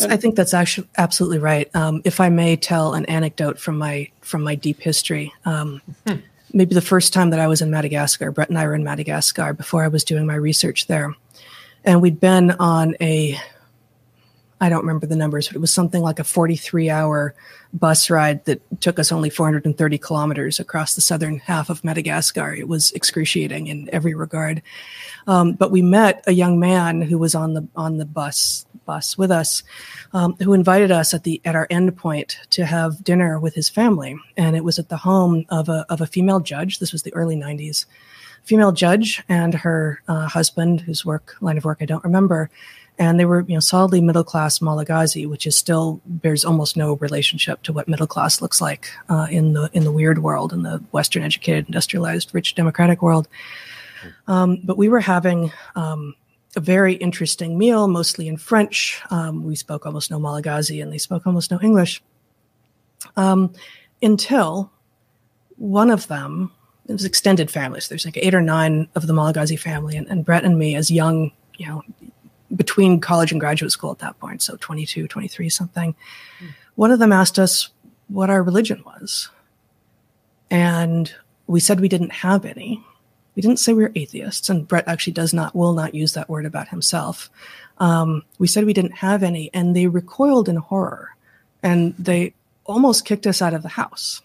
That's, 0.00 0.12
I 0.12 0.16
think 0.16 0.36
that's 0.36 0.54
actually 0.54 0.88
absolutely 0.96 1.38
right. 1.38 1.74
Um, 1.76 2.00
if 2.04 2.20
I 2.20 2.28
may 2.28 2.56
tell 2.56 2.94
an 2.94 3.04
anecdote 3.06 3.58
from 3.58 3.78
my 3.78 4.10
from 4.20 4.42
my 4.42 4.54
deep 4.54 4.80
history, 4.80 5.32
um, 5.44 5.82
hmm 6.06 6.16
maybe 6.52 6.74
the 6.74 6.80
first 6.80 7.12
time 7.12 7.30
that 7.30 7.40
I 7.40 7.46
was 7.46 7.62
in 7.62 7.70
Madagascar. 7.70 8.30
Brett 8.30 8.48
and 8.48 8.58
I 8.58 8.66
were 8.66 8.74
in 8.74 8.84
Madagascar 8.84 9.52
before 9.52 9.84
I 9.84 9.88
was 9.88 10.04
doing 10.04 10.26
my 10.26 10.34
research 10.34 10.86
there. 10.86 11.14
And 11.84 12.00
we'd 12.00 12.20
been 12.20 12.52
on 12.52 12.94
a, 13.00 13.38
I 14.62 14.68
don't 14.68 14.82
remember 14.82 15.08
the 15.08 15.16
numbers, 15.16 15.48
but 15.48 15.56
it 15.56 15.60
was 15.60 15.72
something 15.72 16.02
like 16.02 16.20
a 16.20 16.24
43 16.24 16.88
hour 16.88 17.34
bus 17.74 18.08
ride 18.08 18.44
that 18.44 18.62
took 18.80 19.00
us 19.00 19.10
only 19.10 19.28
430 19.28 19.98
kilometers 19.98 20.60
across 20.60 20.94
the 20.94 21.00
southern 21.00 21.40
half 21.40 21.68
of 21.68 21.82
Madagascar. 21.82 22.54
It 22.54 22.68
was 22.68 22.92
excruciating 22.92 23.66
in 23.66 23.90
every 23.92 24.14
regard. 24.14 24.62
Um, 25.26 25.54
but 25.54 25.72
we 25.72 25.82
met 25.82 26.22
a 26.28 26.32
young 26.32 26.60
man 26.60 27.02
who 27.02 27.18
was 27.18 27.34
on 27.34 27.54
the 27.54 27.66
on 27.74 27.96
the 27.96 28.04
bus 28.04 28.64
bus 28.86 29.18
with 29.18 29.32
us, 29.32 29.64
um, 30.12 30.36
who 30.36 30.52
invited 30.52 30.92
us 30.92 31.12
at 31.12 31.24
the 31.24 31.40
at 31.44 31.56
our 31.56 31.66
end 31.68 31.96
point 31.96 32.38
to 32.50 32.64
have 32.64 33.02
dinner 33.02 33.40
with 33.40 33.54
his 33.54 33.68
family, 33.68 34.16
and 34.36 34.54
it 34.54 34.62
was 34.62 34.78
at 34.78 34.90
the 34.90 34.96
home 34.96 35.44
of 35.48 35.68
a 35.68 35.84
of 35.88 36.00
a 36.00 36.06
female 36.06 36.38
judge. 36.38 36.78
This 36.78 36.92
was 36.92 37.02
the 37.02 37.14
early 37.14 37.34
'90s. 37.34 37.84
Female 38.44 38.72
judge 38.72 39.22
and 39.28 39.54
her 39.54 40.02
uh, 40.08 40.26
husband, 40.26 40.80
whose 40.80 41.04
work 41.04 41.36
line 41.40 41.58
of 41.58 41.64
work 41.64 41.78
I 41.80 41.84
don't 41.84 42.02
remember, 42.02 42.50
and 42.98 43.18
they 43.18 43.24
were 43.24 43.44
you 43.48 43.54
know 43.54 43.60
solidly 43.60 44.00
middle 44.00 44.24
class 44.24 44.60
Malagasy, 44.60 45.26
which 45.26 45.46
is 45.46 45.56
still 45.56 46.00
bears 46.06 46.44
almost 46.44 46.76
no 46.76 46.94
relationship 46.94 47.62
to 47.62 47.72
what 47.72 47.88
middle 47.88 48.06
class 48.06 48.40
looks 48.40 48.60
like 48.60 48.90
uh, 49.08 49.26
in 49.30 49.54
the 49.54 49.70
in 49.72 49.84
the 49.84 49.92
weird 49.92 50.22
world 50.22 50.52
in 50.52 50.62
the 50.62 50.78
Western 50.92 51.22
educated, 51.22 51.66
industrialized, 51.66 52.34
rich 52.34 52.54
democratic 52.54 53.02
world. 53.02 53.28
Um, 54.26 54.60
but 54.64 54.76
we 54.76 54.88
were 54.88 55.00
having 55.00 55.52
um, 55.76 56.14
a 56.56 56.60
very 56.60 56.94
interesting 56.94 57.56
meal, 57.56 57.88
mostly 57.88 58.28
in 58.28 58.36
French. 58.36 59.00
Um, 59.10 59.44
we 59.44 59.56
spoke 59.56 59.86
almost 59.86 60.10
no 60.10 60.18
Malagasy 60.18 60.80
and 60.80 60.92
they 60.92 60.98
spoke 60.98 61.26
almost 61.26 61.50
no 61.50 61.60
English. 61.62 62.02
Um, 63.16 63.52
until 64.02 64.70
one 65.56 65.90
of 65.90 66.08
them, 66.08 66.50
it 66.88 66.92
was 66.92 67.04
extended 67.04 67.50
families. 67.50 67.88
There's 67.88 68.04
like 68.04 68.18
eight 68.18 68.34
or 68.34 68.40
nine 68.40 68.88
of 68.94 69.06
the 69.06 69.12
Malagasy 69.12 69.56
family, 69.56 69.96
and, 69.96 70.08
and 70.08 70.24
Brett 70.24 70.44
and 70.44 70.58
me, 70.58 70.74
as 70.74 70.90
young, 70.90 71.30
you 71.56 71.66
know, 71.66 71.82
between 72.54 73.00
college 73.00 73.32
and 73.32 73.40
graduate 73.40 73.72
school 73.72 73.90
at 73.90 73.98
that 73.98 74.18
point, 74.18 74.42
so 74.42 74.56
22, 74.56 75.08
23, 75.08 75.48
something. 75.48 75.94
Mm. 76.40 76.48
One 76.74 76.90
of 76.90 76.98
them 76.98 77.12
asked 77.12 77.38
us 77.38 77.70
what 78.08 78.30
our 78.30 78.42
religion 78.42 78.82
was. 78.84 79.30
And 80.50 81.12
we 81.46 81.60
said 81.60 81.80
we 81.80 81.88
didn't 81.88 82.12
have 82.12 82.44
any. 82.44 82.84
We 83.34 83.42
didn't 83.42 83.58
say 83.58 83.72
we 83.72 83.82
were 83.82 83.92
atheists, 83.94 84.50
and 84.50 84.68
Brett 84.68 84.86
actually 84.86 85.14
does 85.14 85.32
not, 85.32 85.54
will 85.54 85.72
not 85.72 85.94
use 85.94 86.12
that 86.12 86.28
word 86.28 86.44
about 86.44 86.68
himself. 86.68 87.30
Um, 87.78 88.24
we 88.38 88.46
said 88.46 88.66
we 88.66 88.74
didn't 88.74 88.96
have 88.96 89.22
any, 89.22 89.50
and 89.54 89.74
they 89.74 89.86
recoiled 89.86 90.50
in 90.50 90.56
horror, 90.56 91.16
and 91.62 91.94
they 91.98 92.34
almost 92.66 93.06
kicked 93.06 93.26
us 93.26 93.40
out 93.40 93.54
of 93.54 93.62
the 93.62 93.70
house. 93.70 94.20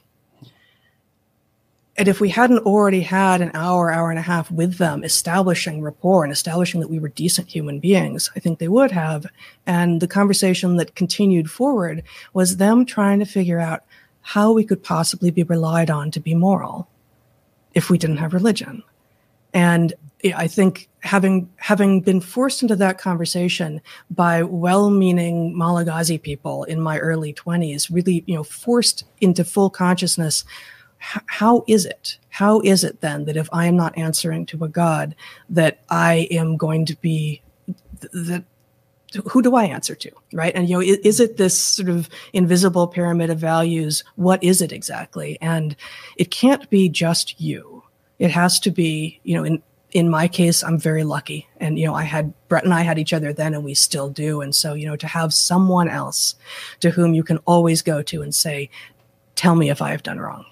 And 1.98 2.08
if 2.08 2.22
we 2.22 2.30
hadn't 2.30 2.60
already 2.60 3.02
had 3.02 3.42
an 3.42 3.50
hour, 3.56 3.92
hour 3.92 4.12
and 4.12 4.20
a 4.20 4.24
half 4.24 4.52
with 4.52 4.78
them, 4.78 5.04
establishing 5.04 5.82
rapport 5.82 6.24
and 6.24 6.32
establishing 6.32 6.80
that 6.80 6.92
we 6.92 7.00
were 7.00 7.10
decent 7.10 7.50
human 7.50 7.80
beings, 7.80 8.30
I 8.36 8.40
think 8.40 8.60
they 8.60 8.68
would 8.68 8.92
have. 8.92 9.26
And 9.66 10.00
the 10.00 10.08
conversation 10.08 10.78
that 10.78 10.96
continued 10.96 11.50
forward 11.50 12.04
was 12.34 12.58
them 12.58 12.86
trying 12.86 13.18
to 13.20 13.26
figure 13.26 13.60
out 13.60 13.84
how 14.22 14.52
we 14.52 14.64
could 14.64 14.84
possibly 14.84 15.32
be 15.32 15.44
relied 15.44 15.90
on 15.90 16.12
to 16.12 16.20
be 16.20 16.36
moral 16.36 16.88
if 17.74 17.90
we 17.90 17.98
didn't 17.98 18.18
have 18.18 18.34
religion. 18.34 18.84
And 19.54 19.94
I 20.36 20.48
think 20.48 20.90
having 21.00 21.50
having 21.58 22.02
been 22.02 22.22
forced 22.22 22.62
into 22.62 22.76
that 22.76 22.98
conversation 22.98 23.82
by 24.12 24.44
well-meaning 24.44 25.58
Malagasy 25.58 26.18
people 26.18 26.64
in 26.66 26.82
my 26.82 27.00
early 27.00 27.34
20s, 27.34 27.90
really, 27.92 28.24
you 28.28 28.36
know, 28.36 28.44
forced 28.44 29.04
into 29.22 29.44
full 29.44 29.70
consciousness, 29.70 30.44
how 31.00 31.64
is 31.68 31.86
it? 31.86 32.18
How 32.30 32.60
is 32.62 32.84
it 32.84 33.02
then 33.02 33.26
that 33.26 33.38
if 33.38 33.50
I 33.52 33.66
am 33.66 33.76
not 33.76 33.98
answering 33.98 34.46
to 34.48 34.64
a 34.64 34.70
God, 34.70 35.16
that 35.50 35.80
I 35.90 36.28
am 36.32 36.58
going 36.58 36.86
to 36.86 36.96
be 36.98 37.42
that 38.14 38.44
who 39.26 39.42
do 39.42 39.56
I 39.56 39.64
answer 39.64 39.96
to, 39.96 40.12
right? 40.34 40.54
And 40.54 40.68
you 40.70 40.76
know, 40.76 40.82
is, 40.82 40.98
is, 40.98 41.20
it 41.22 41.38
this 41.38 41.58
sort 41.58 41.88
of 41.88 42.10
invisible 42.34 42.88
pyramid 42.88 43.30
of 43.30 43.40
values? 43.40 44.04
What 44.16 44.44
is 44.44 44.62
it 44.62 44.74
exactly? 44.74 45.38
And 45.42 45.76
it 46.18 46.30
can't 46.30 46.70
be 46.70 46.90
just 46.90 47.40
you 47.40 47.78
it 48.20 48.32
has 48.32 48.60
to 48.62 48.72
be, 48.72 49.20
you 49.24 49.36
know, 49.36 49.44
in 49.44 49.62
in 49.94 50.10
my 50.10 50.28
case, 50.28 50.64
I'm 50.64 50.78
very 50.78 51.06
lucky. 51.06 51.48
And, 51.62 51.80
you 51.80 51.88
know, 51.88 51.96
I 51.96 52.04
had 52.04 52.34
Brett 52.50 52.66
and 52.66 52.74
I 52.74 52.82
had 52.82 53.00
each 53.00 53.14
other 53.14 53.32
then 53.32 53.54
and 53.54 53.64
we 53.64 53.74
still 53.74 54.10
do. 54.10 54.42
And 54.42 54.54
so, 54.54 54.74
you 54.74 54.86
know, 54.86 54.98
to 54.98 55.08
have 55.08 55.34
someone 55.34 55.88
else 55.88 56.36
to 56.82 56.90
whom 56.90 57.14
you 57.14 57.24
can 57.24 57.38
always 57.46 57.82
go 57.82 58.02
to 58.04 58.22
and 58.22 58.36
say, 58.36 58.70
tell 59.36 59.56
me 59.56 59.70
if 59.70 59.82
I 59.82 59.92
have 59.92 60.04
done 60.04 60.20
wrong. 60.20 60.46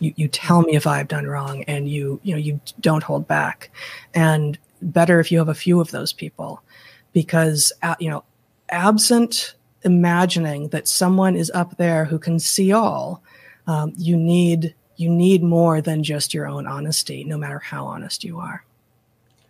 You, 0.00 0.12
you 0.16 0.28
tell 0.28 0.62
me 0.62 0.76
if 0.76 0.86
I've 0.86 1.08
done 1.08 1.26
wrong 1.26 1.64
and 1.64 1.88
you, 1.88 2.20
you 2.22 2.34
know, 2.34 2.38
you 2.38 2.60
don't 2.80 3.02
hold 3.02 3.26
back. 3.26 3.70
And 4.14 4.58
better 4.82 5.20
if 5.20 5.32
you 5.32 5.38
have 5.38 5.48
a 5.48 5.54
few 5.54 5.80
of 5.80 5.90
those 5.90 6.12
people 6.12 6.62
because, 7.12 7.72
uh, 7.82 7.96
you 7.98 8.10
know, 8.10 8.24
absent 8.70 9.54
imagining 9.82 10.68
that 10.68 10.88
someone 10.88 11.36
is 11.36 11.50
up 11.54 11.76
there 11.76 12.04
who 12.04 12.18
can 12.18 12.38
see 12.38 12.72
all, 12.72 13.22
um, 13.66 13.92
you 13.96 14.16
need 14.16 14.74
you 14.96 15.08
need 15.08 15.44
more 15.44 15.80
than 15.80 16.02
just 16.02 16.34
your 16.34 16.48
own 16.48 16.66
honesty, 16.66 17.22
no 17.22 17.38
matter 17.38 17.60
how 17.60 17.86
honest 17.86 18.24
you 18.24 18.40
are. 18.40 18.64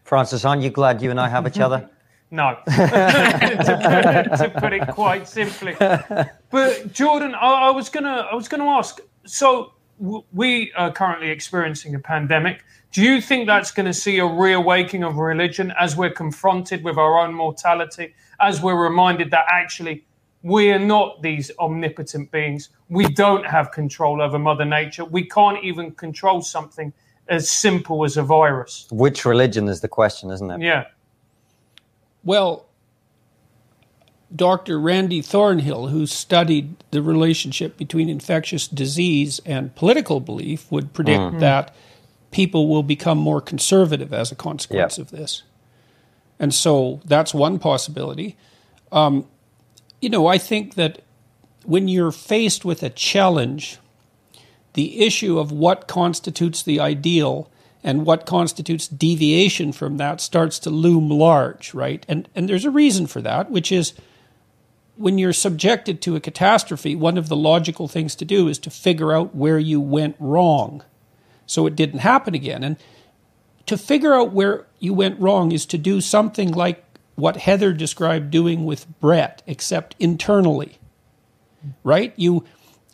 Francis, 0.05 0.45
aren't 0.45 0.63
you 0.63 0.69
glad 0.71 1.01
you 1.01 1.11
and 1.11 1.19
I 1.19 1.29
have 1.29 1.47
each 1.47 1.59
other? 1.59 1.89
No, 2.31 2.59
to, 2.67 2.71
put, 2.71 4.37
to, 4.37 4.53
put, 4.61 4.73
it 4.75 4.87
quite 4.89 5.27
simply. 5.27 5.75
But 6.51 6.93
Jordan, 6.93 7.35
I, 7.35 7.69
I 7.69 7.71
was 7.71 7.89
gonna, 7.89 8.29
I 8.31 8.35
was 8.35 8.49
gonna 8.49 8.67
ask. 8.67 9.01
So 9.25 9.47
w- 9.55 9.73
we 9.99 10.73
are 10.75 10.93
currently 10.93 11.31
experiencing 11.31 11.95
a 11.95 11.99
pandemic. 11.99 12.65
Do 12.93 13.03
you 13.03 13.21
think 13.21 13.47
that's 13.47 13.71
going 13.71 13.87
to 13.87 13.93
see 13.93 14.19
a 14.19 14.27
reawakening 14.27 15.05
of 15.05 15.17
religion 15.17 15.73
as 15.79 15.97
we're 15.97 16.11
confronted 16.13 16.85
with 16.85 16.97
our 16.97 17.19
own 17.19 17.35
mortality, 17.35 18.15
as 18.41 18.63
we're 18.63 18.81
reminded 18.83 19.31
that 19.33 19.47
actually 19.51 20.07
we 20.43 20.71
are 20.71 20.79
not 20.79 21.23
these 21.23 21.51
omnipotent 21.59 22.31
beings. 22.31 22.71
We 22.89 23.07
don't 23.09 23.45
have 23.45 23.73
control 23.73 24.23
over 24.23 24.39
Mother 24.39 24.65
Nature. 24.65 25.05
We 25.05 25.25
can't 25.25 25.63
even 25.65 25.93
control 25.93 26.43
something 26.43 26.93
as 27.29 27.51
simple 27.51 28.05
as 28.05 28.17
a 28.17 28.23
virus. 28.23 28.87
Which 28.91 29.25
religion 29.25 29.69
is 29.69 29.81
the 29.81 29.89
question, 29.89 30.31
isn't 30.31 30.51
it? 30.51 30.61
Yeah. 30.63 30.87
Well, 32.25 32.68
Dr. 34.35 34.79
Randy 34.79 35.23
Thornhill, 35.23 35.89
who 35.89 36.07
studied 36.07 36.77
the 36.91 37.03
relationship 37.03 37.77
between 37.77 38.09
infectious 38.09 38.69
disease 38.69 39.41
and 39.47 39.75
political 39.75 40.21
belief, 40.21 40.71
would 40.71 40.93
predict 40.93 41.21
mm. 41.21 41.41
that 41.41 41.75
people 42.31 42.69
will 42.69 42.83
become 42.83 43.19
more 43.19 43.41
conservative 43.41 44.13
as 44.13 44.31
a 44.31 44.37
consequence 44.37 44.99
yep. 44.99 45.07
of 45.07 45.11
this. 45.11 45.43
And 46.39 46.55
so 46.55 47.01
that's 47.05 47.33
one 47.33 47.59
possibility. 47.59 48.37
Um, 48.93 49.27
you 50.01 50.09
know, 50.09 50.27
I 50.27 50.39
think 50.39 50.75
that 50.75 51.03
when 51.65 51.89
you're 51.89 52.13
faced 52.13 52.65
with 52.65 52.83
a 52.83 52.91
challenge, 52.91 53.79
the 54.75 55.01
issue 55.01 55.39
of 55.39 55.51
what 55.51 55.89
constitutes 55.89 56.63
the 56.63 56.79
ideal 56.81 57.51
and 57.83 58.05
what 58.05 58.27
constitutes 58.27 58.89
deviation 58.89 59.73
from 59.73 59.97
that 59.97 60.21
starts 60.21 60.59
to 60.61 60.71
loom 60.71 61.09
large, 61.09 61.75
right? 61.75 62.05
And 62.09 62.29
and 62.35 62.49
there's 62.49 62.65
a 62.65 62.71
reason 62.71 63.07
for 63.07 63.21
that, 63.23 63.51
which 63.51 63.73
is 63.73 63.95
when 64.99 65.17
you're 65.17 65.33
subjected 65.33 66.03
to 66.03 66.17
a 66.17 66.21
catastrophe, 66.21 66.97
one 66.97 67.17
of 67.17 67.29
the 67.29 67.37
logical 67.37 67.87
things 67.87 68.17
to 68.17 68.25
do 68.25 68.49
is 68.49 68.59
to 68.59 68.71
figure 68.71 69.13
out 69.13 69.35
where 69.35 69.59
you 69.59 69.81
went 69.81 70.17
wrong 70.19 70.83
so 71.47 71.67
it 71.67 71.77
didn't 71.77 72.01
happen 72.01 72.35
again. 72.35 72.65
And 72.65 72.77
to 73.67 73.79
figure 73.79 74.15
out 74.15 74.33
where 74.33 74.67
you 74.81 74.93
went 74.93 75.21
wrong 75.21 75.53
is 75.53 75.67
to 75.67 75.79
do 75.79 76.01
something 76.01 76.53
like 76.53 76.85
what 77.15 77.37
Heather 77.37 77.73
described 77.73 78.31
doing 78.31 78.65
with 78.65 78.87
Brett, 79.01 79.43
except 79.47 79.95
internally. 79.99 80.79
Right? 81.83 82.13
You 82.17 82.45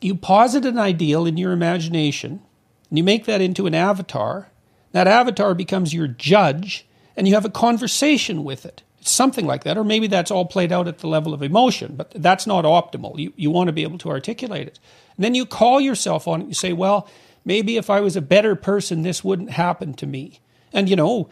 you 0.01 0.15
posit 0.15 0.65
an 0.65 0.79
ideal 0.79 1.27
in 1.27 1.37
your 1.37 1.53
imagination, 1.53 2.43
and 2.89 2.99
you 2.99 3.05
make 3.05 3.25
that 3.25 3.41
into 3.41 3.67
an 3.67 3.75
avatar. 3.75 4.51
That 4.93 5.07
avatar 5.07 5.55
becomes 5.55 5.95
your 5.95 6.07
judge, 6.07 6.87
and 7.17 7.27
you 7.27 7.35
have 7.35 7.45
a 7.45 7.51
conversation 7.51 8.45
with 8.45 8.67
it 8.67 8.83
something 9.05 9.47
like 9.47 9.65
that, 9.65 9.77
or 9.77 9.85
maybe 9.85 10.07
that's 10.07 10.31
all 10.31 10.47
played 10.47 10.73
out 10.73 10.89
at 10.89 10.99
the 10.99 11.07
level 11.07 11.35
of 11.35 11.43
emotion, 11.43 11.95
but 11.95 12.11
that's 12.15 12.47
not 12.47 12.65
optimal. 12.65 13.19
You, 13.19 13.33
you 13.37 13.51
want 13.51 13.69
to 13.69 13.73
be 13.73 13.83
able 13.83 13.99
to 13.99 14.09
articulate 14.09 14.67
it. 14.67 14.79
And 15.17 15.25
then 15.25 15.35
you 15.35 15.47
call 15.47 15.81
yourself 15.81 16.27
on 16.27 16.43
it. 16.43 16.49
You 16.49 16.55
say, 16.55 16.73
well, 16.73 17.09
maybe 17.45 17.77
if 17.77 17.91
I 17.91 18.01
was 18.01 18.17
a 18.17 18.23
better 18.23 18.57
person, 18.57 19.03
this 19.03 19.23
wouldn't 19.23 19.51
happen 19.51 19.93
to 19.95 20.07
me. 20.07 20.41
And 20.73 20.89
you 20.89 20.97
know, 20.97 21.29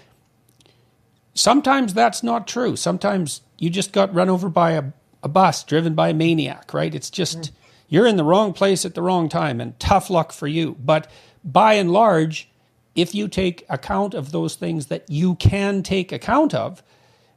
sometimes 1.34 1.94
that's 1.94 2.22
not 2.22 2.46
true. 2.46 2.76
Sometimes 2.76 3.40
you 3.58 3.70
just 3.70 3.92
got 3.92 4.14
run 4.14 4.28
over 4.28 4.48
by 4.50 4.72
a, 4.72 4.84
a 5.22 5.28
bus 5.28 5.64
driven 5.64 5.94
by 5.94 6.10
a 6.10 6.14
maniac, 6.14 6.74
right? 6.74 6.94
It's 6.94 7.10
just 7.10 7.38
mm. 7.38 7.50
you're 7.88 8.06
in 8.06 8.16
the 8.16 8.24
wrong 8.24 8.52
place 8.52 8.84
at 8.84 8.94
the 8.94 9.02
wrong 9.02 9.30
time, 9.30 9.60
and 9.60 9.78
tough 9.80 10.10
luck 10.10 10.32
for 10.32 10.46
you. 10.46 10.76
But 10.78 11.10
by 11.42 11.74
and 11.74 11.90
large, 11.90 12.50
if 12.94 13.14
you 13.14 13.28
take 13.28 13.64
account 13.70 14.12
of 14.12 14.30
those 14.30 14.56
things 14.56 14.86
that 14.86 15.08
you 15.08 15.36
can 15.36 15.82
take 15.82 16.12
account 16.12 16.52
of, 16.54 16.82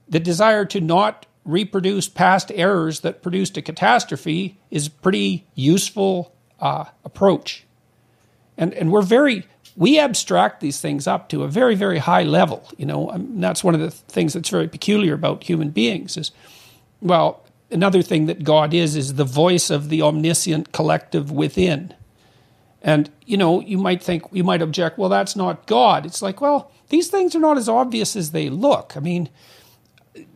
the 0.07 0.19
desire 0.19 0.65
to 0.65 0.81
not 0.81 1.25
reproduce 1.43 2.09
past 2.09 2.51
errors 2.55 3.01
that 3.01 3.21
produced 3.21 3.57
a 3.57 3.61
catastrophe 3.61 4.57
is 4.71 4.87
a 4.87 4.91
pretty 4.91 5.45
useful 5.53 6.33
uh, 6.59 6.85
approach. 7.03 7.65
And, 8.57 8.73
and 8.73 8.91
we're 8.91 9.01
very, 9.01 9.45
we 9.75 9.99
abstract 9.99 10.61
these 10.61 10.79
things 10.79 11.07
up 11.07 11.29
to 11.29 11.43
a 11.43 11.47
very, 11.47 11.75
very 11.75 11.99
high 11.99 12.23
level. 12.23 12.67
You 12.77 12.85
know, 12.85 13.09
and 13.09 13.43
that's 13.43 13.63
one 13.63 13.75
of 13.75 13.81
the 13.81 13.91
things 13.91 14.33
that's 14.33 14.49
very 14.49 14.67
peculiar 14.67 15.13
about 15.13 15.43
human 15.43 15.69
beings 15.69 16.17
is, 16.17 16.31
well, 17.01 17.43
another 17.69 18.01
thing 18.01 18.25
that 18.25 18.43
God 18.43 18.73
is, 18.73 18.95
is 18.95 19.15
the 19.15 19.23
voice 19.23 19.69
of 19.69 19.89
the 19.89 20.01
omniscient 20.01 20.71
collective 20.71 21.29
within. 21.31 21.93
And, 22.81 23.09
you 23.25 23.37
know, 23.37 23.61
you 23.61 23.77
might 23.77 24.01
think, 24.01 24.23
you 24.31 24.43
might 24.43 24.61
object, 24.61 24.97
well, 24.97 25.09
that's 25.09 25.35
not 25.35 25.65
God. 25.67 26.05
It's 26.05 26.21
like, 26.21 26.39
well, 26.39 26.71
these 26.89 27.07
things 27.07 27.35
are 27.35 27.39
not 27.39 27.57
as 27.57 27.67
obvious 27.67 28.15
as 28.15 28.31
they 28.31 28.49
look. 28.49 28.93
I 28.95 28.99
mean, 28.99 29.29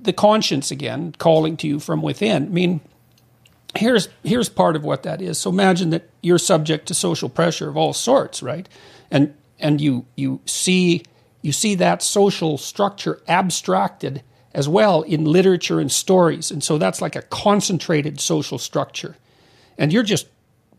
the 0.01 0.13
conscience 0.13 0.71
again 0.71 1.13
calling 1.17 1.57
to 1.57 1.67
you 1.67 1.79
from 1.79 2.01
within. 2.01 2.45
I 2.45 2.49
mean, 2.49 2.81
here's 3.75 4.09
here's 4.23 4.49
part 4.49 4.75
of 4.75 4.83
what 4.83 5.03
that 5.03 5.21
is. 5.21 5.37
So 5.37 5.49
imagine 5.49 5.89
that 5.91 6.09
you're 6.21 6.37
subject 6.37 6.87
to 6.87 6.93
social 6.93 7.29
pressure 7.29 7.69
of 7.69 7.77
all 7.77 7.93
sorts, 7.93 8.41
right? 8.41 8.67
And 9.11 9.33
and 9.59 9.79
you 9.81 10.05
you 10.15 10.41
see 10.45 11.03
you 11.41 11.51
see 11.51 11.75
that 11.75 12.01
social 12.01 12.57
structure 12.57 13.21
abstracted 13.27 14.23
as 14.53 14.67
well 14.67 15.03
in 15.03 15.25
literature 15.25 15.79
and 15.79 15.91
stories. 15.91 16.51
And 16.51 16.63
so 16.63 16.77
that's 16.77 17.01
like 17.01 17.15
a 17.15 17.21
concentrated 17.21 18.19
social 18.19 18.57
structure. 18.57 19.15
And 19.77 19.93
you're 19.93 20.03
just 20.03 20.27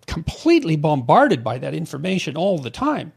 completely 0.07 0.77
bombarded 0.77 1.45
by 1.45 1.59
that 1.59 1.73
information 1.73 2.37
all 2.37 2.59
the 2.59 2.71
time. 2.71 3.13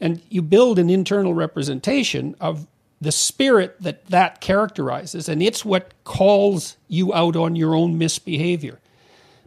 And 0.00 0.22
you 0.28 0.42
build 0.42 0.78
an 0.78 0.88
internal 0.88 1.34
representation 1.34 2.34
of 2.40 2.66
the 3.00 3.12
spirit 3.12 3.80
that 3.80 4.06
that 4.06 4.40
characterizes, 4.40 5.28
and 5.28 5.42
it's 5.42 5.64
what 5.64 5.92
calls 6.04 6.76
you 6.88 7.14
out 7.14 7.36
on 7.36 7.56
your 7.56 7.74
own 7.74 7.96
misbehavior. 7.98 8.80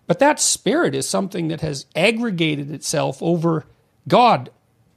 But 0.08 0.20
that 0.20 0.40
spirit 0.40 0.96
is 0.96 1.08
something 1.08 1.48
that 1.50 1.62
has 1.62 1.86
aggregated 1.96 2.72
itself 2.72 3.22
over 3.22 3.66
God 4.08 4.50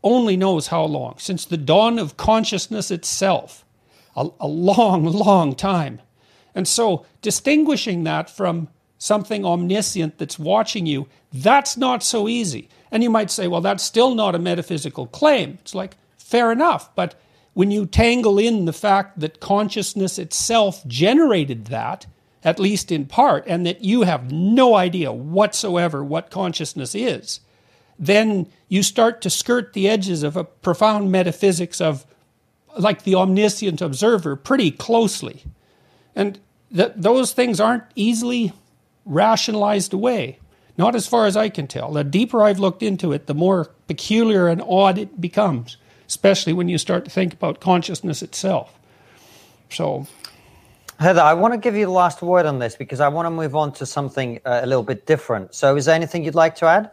only 0.03 0.37
knows 0.37 0.69
how 0.69 0.85
long, 0.85 1.15
since 1.19 1.45
the 1.45 1.57
dawn 1.57 1.99
of 1.99 2.17
consciousness 2.17 2.91
itself, 2.91 3.65
a, 4.17 4.29
a 4.39 4.47
long, 4.47 5.05
long 5.05 5.55
time. 5.55 6.01
And 6.55 6.69
so, 6.69 7.07
distinguishing 7.23 8.05
that 8.05 8.31
from 8.31 8.69
something 8.99 9.45
omniscient 9.45 10.19
that's 10.19 10.39
watching 10.39 10.87
you, 10.87 11.09
that's 11.33 11.77
not 11.77 12.03
so 12.03 12.29
easy. 12.29 12.69
And 12.91 13.03
you 13.03 13.11
might 13.11 13.31
say, 13.31 13.49
well, 13.49 13.61
that's 13.61 13.83
still 13.83 14.15
not 14.15 14.35
a 14.35 14.39
metaphysical 14.39 15.07
claim. 15.07 15.59
It's 15.63 15.75
like, 15.75 15.97
fair 16.17 16.53
enough, 16.53 16.95
but 16.95 17.15
when 17.55 17.71
you 17.71 17.87
tangle 17.87 18.39
in 18.39 18.65
the 18.65 18.73
fact 18.73 19.19
that 19.21 19.41
consciousness 19.41 20.19
itself 20.19 20.87
generated 20.87 21.67
that, 21.67 22.07
at 22.43 22.59
least 22.59 22.93
in 22.93 23.07
part, 23.07 23.45
and 23.47 23.65
that 23.65 23.83
you 23.83 24.03
have 24.03 24.31
no 24.31 24.75
idea 24.75 25.13
whatsoever 25.13 26.05
what 26.05 26.31
consciousness 26.31 26.95
is, 26.95 27.41
then 27.99 28.47
you 28.69 28.83
start 28.83 29.21
to 29.23 29.31
skirt 29.31 29.73
the 29.73 29.89
edges 29.89 30.23
of 30.25 30.37
a 30.37 30.45
profound 30.45 31.11
metaphysics 31.13 31.81
of, 31.81 32.05
like 32.77 33.05
the 33.05 33.15
omniscient 33.15 33.81
observer, 33.81 34.35
pretty 34.35 34.73
closely. 34.73 35.45
And 36.15 36.41
that 36.73 37.01
those 37.01 37.33
things 37.33 37.61
aren't 37.61 37.85
easily 37.95 38.53
rationalized 39.05 39.95
away. 39.95 40.39
Not 40.77 40.97
as 40.97 41.07
far 41.07 41.27
as 41.27 41.37
I 41.37 41.51
can 41.51 41.69
tell. 41.69 41.93
The 41.93 42.03
deeper 42.03 42.43
I've 42.43 42.59
looked 42.59 42.83
into 42.83 43.13
it, 43.13 43.29
the 43.29 43.35
more 43.35 43.71
peculiar 43.87 44.49
and 44.49 44.61
odd 44.61 44.99
it 44.99 45.21
becomes 45.21 45.77
especially 46.07 46.53
when 46.53 46.69
you 46.69 46.79
start 46.79 47.05
to 47.05 47.11
think 47.11 47.33
about 47.33 47.61
consciousness 47.61 48.23
itself. 48.23 48.79
So, 49.71 50.07
Heather, 50.99 51.23
I 51.23 51.35
want 51.35 51.55
to 51.55 51.59
give 51.59 51.75
you 51.75 51.87
the 51.87 51.93
last 51.93 52.23
word 52.23 52.47
on 52.47 52.59
this 52.59 52.77
because 52.77 53.01
I 53.01 53.09
want 53.09 53.27
to 53.27 53.31
move 53.31 53.57
on 53.57 53.73
to 53.75 53.87
something 53.87 54.41
uh, 54.45 54.61
a 54.63 54.67
little 54.67 54.85
bit 54.85 55.07
different. 55.07 55.55
So, 55.55 55.77
is 55.77 55.87
there 55.87 55.95
anything 55.95 56.25
you'd 56.25 56.35
like 56.35 56.57
to 56.57 56.67
add? 56.67 56.91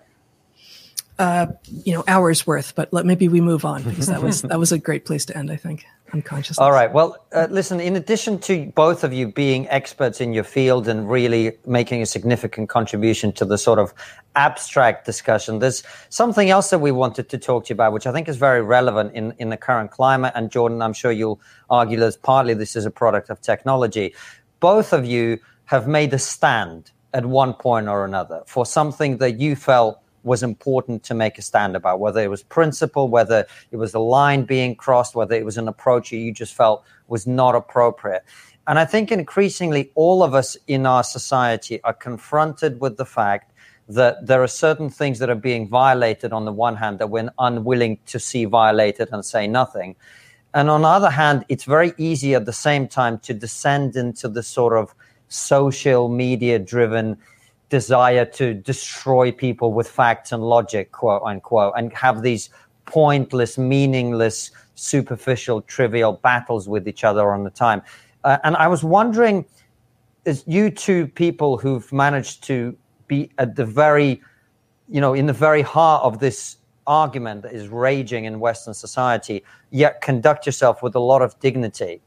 Uh, 1.20 1.48
you 1.86 1.94
know, 1.94 2.04
hours 2.08 2.48
worth, 2.48 2.74
but 2.74 2.92
let 2.92 3.06
maybe 3.06 3.28
we 3.28 3.42
move 3.42 3.64
on 3.64 3.84
because 3.84 4.08
that 4.08 4.24
was 4.24 4.42
that 4.50 4.58
was 4.58 4.72
a 4.72 4.80
great 4.80 5.06
place 5.06 5.26
to 5.26 5.38
end. 5.38 5.52
I 5.52 5.56
think 5.56 5.86
unconsciousness. 6.14 6.60
All 6.60 6.72
right. 6.72 6.92
Well, 6.92 7.18
uh, 7.34 7.48
listen. 7.50 7.80
In 7.80 7.96
addition 7.96 8.40
to 8.40 8.72
both 8.76 9.04
of 9.04 9.14
you 9.14 9.32
being 9.32 9.68
experts 9.70 10.22
in 10.22 10.34
your 10.34 10.44
field 10.44 10.88
and 10.88 11.10
really 11.10 11.58
making 11.66 12.02
a 12.02 12.06
significant 12.06 12.70
contribution 12.70 13.32
to 13.34 13.46
the 13.46 13.58
sort 13.58 13.80
of 13.80 13.94
abstract 14.36 15.06
discussion, 15.06 15.60
there's 15.60 15.84
something 16.10 16.50
else 16.50 16.70
that 16.70 16.80
we 16.80 16.92
wanted 16.92 17.30
to 17.30 17.38
talk 17.38 17.66
to 17.66 17.70
you 17.70 17.76
about, 17.76 17.94
which 17.94 18.08
I 18.08 18.12
think 18.12 18.28
is 18.28 18.38
very 18.38 18.62
relevant 18.62 19.14
in 19.14 19.34
in 19.40 19.50
the 19.50 19.58
current 19.58 19.92
climate. 19.92 20.34
And 20.36 20.52
Jordan, 20.52 20.82
I'm 20.82 20.94
sure 20.94 21.12
you'll 21.12 21.42
argue 21.70 22.00
that 22.00 22.22
partly 22.22 22.54
this 22.54 22.76
is 22.76 22.86
a 22.86 22.92
product 22.92 23.30
of 23.30 23.42
technology. 23.42 24.14
Both 24.60 24.94
of 24.94 25.06
you 25.06 25.40
have 25.66 25.88
made 25.88 26.14
a 26.14 26.20
stand 26.20 26.92
at 27.14 27.26
one 27.26 27.54
point 27.54 27.88
or 27.88 28.06
another 28.06 28.44
for 28.46 28.66
something 28.66 29.18
that 29.18 29.40
you 29.40 29.56
felt 29.56 30.00
was 30.24 30.44
important 30.44 31.04
to 31.04 31.14
make 31.14 31.38
a 31.38 31.42
stand 31.42 31.76
about, 31.76 32.00
whether 32.00 32.22
it 32.22 32.30
was 32.30 32.44
principle, 32.44 33.08
whether 33.08 33.46
it 33.72 33.78
was 33.78 33.94
a 33.94 34.00
line 34.00 34.44
being 34.44 34.76
crossed, 34.76 35.16
whether 35.16 35.36
it 35.36 35.46
was 35.46 35.58
an 35.58 35.68
approach 35.68 36.12
that 36.12 36.18
you 36.18 36.32
just 36.32 36.54
felt 36.54 36.84
was 37.08 37.26
not 37.26 37.56
appropriate. 37.56 38.24
And 38.68 38.78
I 38.78 38.86
think 38.86 39.12
increasingly 39.12 39.92
all 39.96 40.24
of 40.24 40.34
us 40.34 40.56
in 40.68 40.86
our 40.86 41.04
society 41.04 41.82
are 41.84 41.94
confronted 41.94 42.80
with 42.80 42.98
the 42.98 43.06
fact 43.06 43.52
that 43.90 44.26
there 44.26 44.42
are 44.42 44.48
certain 44.48 44.90
things 44.90 45.20
that 45.20 45.30
are 45.30 45.36
being 45.36 45.68
violated 45.68 46.32
on 46.32 46.46
the 46.46 46.52
one 46.52 46.76
hand 46.76 47.00
that 47.00 47.10
we're 47.10 47.30
unwilling 47.40 47.98
to 48.06 48.20
see 48.20 48.46
violated 48.46 49.10
and 49.12 49.26
say 49.26 49.48
nothing. 49.48 49.96
And 50.54 50.70
on 50.70 50.82
the 50.82 50.88
other 50.88 51.10
hand, 51.10 51.46
it's 51.50 51.64
very 51.64 51.94
easy 51.98 52.36
at 52.36 52.46
the 52.46 52.54
same 52.54 52.88
time 52.88 53.20
to 53.20 53.34
descend 53.34 53.96
into 53.96 54.28
the 54.30 54.44
sort 54.44 54.78
of 54.78 54.94
social 55.28 56.10
media 56.10 56.60
driven 56.60 57.18
desire 57.72 58.26
to 58.26 58.54
destroy 58.54 59.32
people 59.32 59.72
with 59.72 59.90
facts 59.90 60.34
and 60.34 60.44
logic, 60.44 60.92
quote 60.92 61.24
unquote, 61.26 61.74
and 61.78 61.92
have 61.94 62.22
these 62.22 62.50
pointless, 62.86 63.58
meaningless, 63.58 64.52
superficial, 64.76 65.62
trivial 65.62 66.14
battles 66.22 66.68
with 66.68 66.88
each 66.88 67.04
other 67.06 67.32
on 67.32 67.46
the 67.46 67.50
time. 67.50 67.82
Uh, 68.26 68.38
and 68.44 68.58
I 68.58 68.68
was 68.68 68.84
wondering, 68.84 69.46
as 70.26 70.44
you 70.46 70.70
two 70.70 71.08
people 71.08 71.58
who've 71.58 71.92
managed 71.94 72.44
to 72.44 72.78
be 73.08 73.32
at 73.38 73.56
the 73.56 73.66
very, 73.66 74.22
you 74.90 75.00
know, 75.00 75.14
in 75.14 75.26
the 75.26 75.34
very 75.34 75.62
heart 75.62 76.04
of 76.04 76.20
this 76.20 76.58
argument 76.86 77.44
that 77.44 77.54
is 77.54 77.70
raging 77.70 78.26
in 78.26 78.42
Western 78.42 78.74
society, 78.74 79.44
yet 79.70 80.02
conduct 80.02 80.46
yourself 80.46 80.84
with 80.84 80.94
a 80.96 81.00
lot 81.00 81.22
of 81.22 81.40
dignity. 81.40 82.02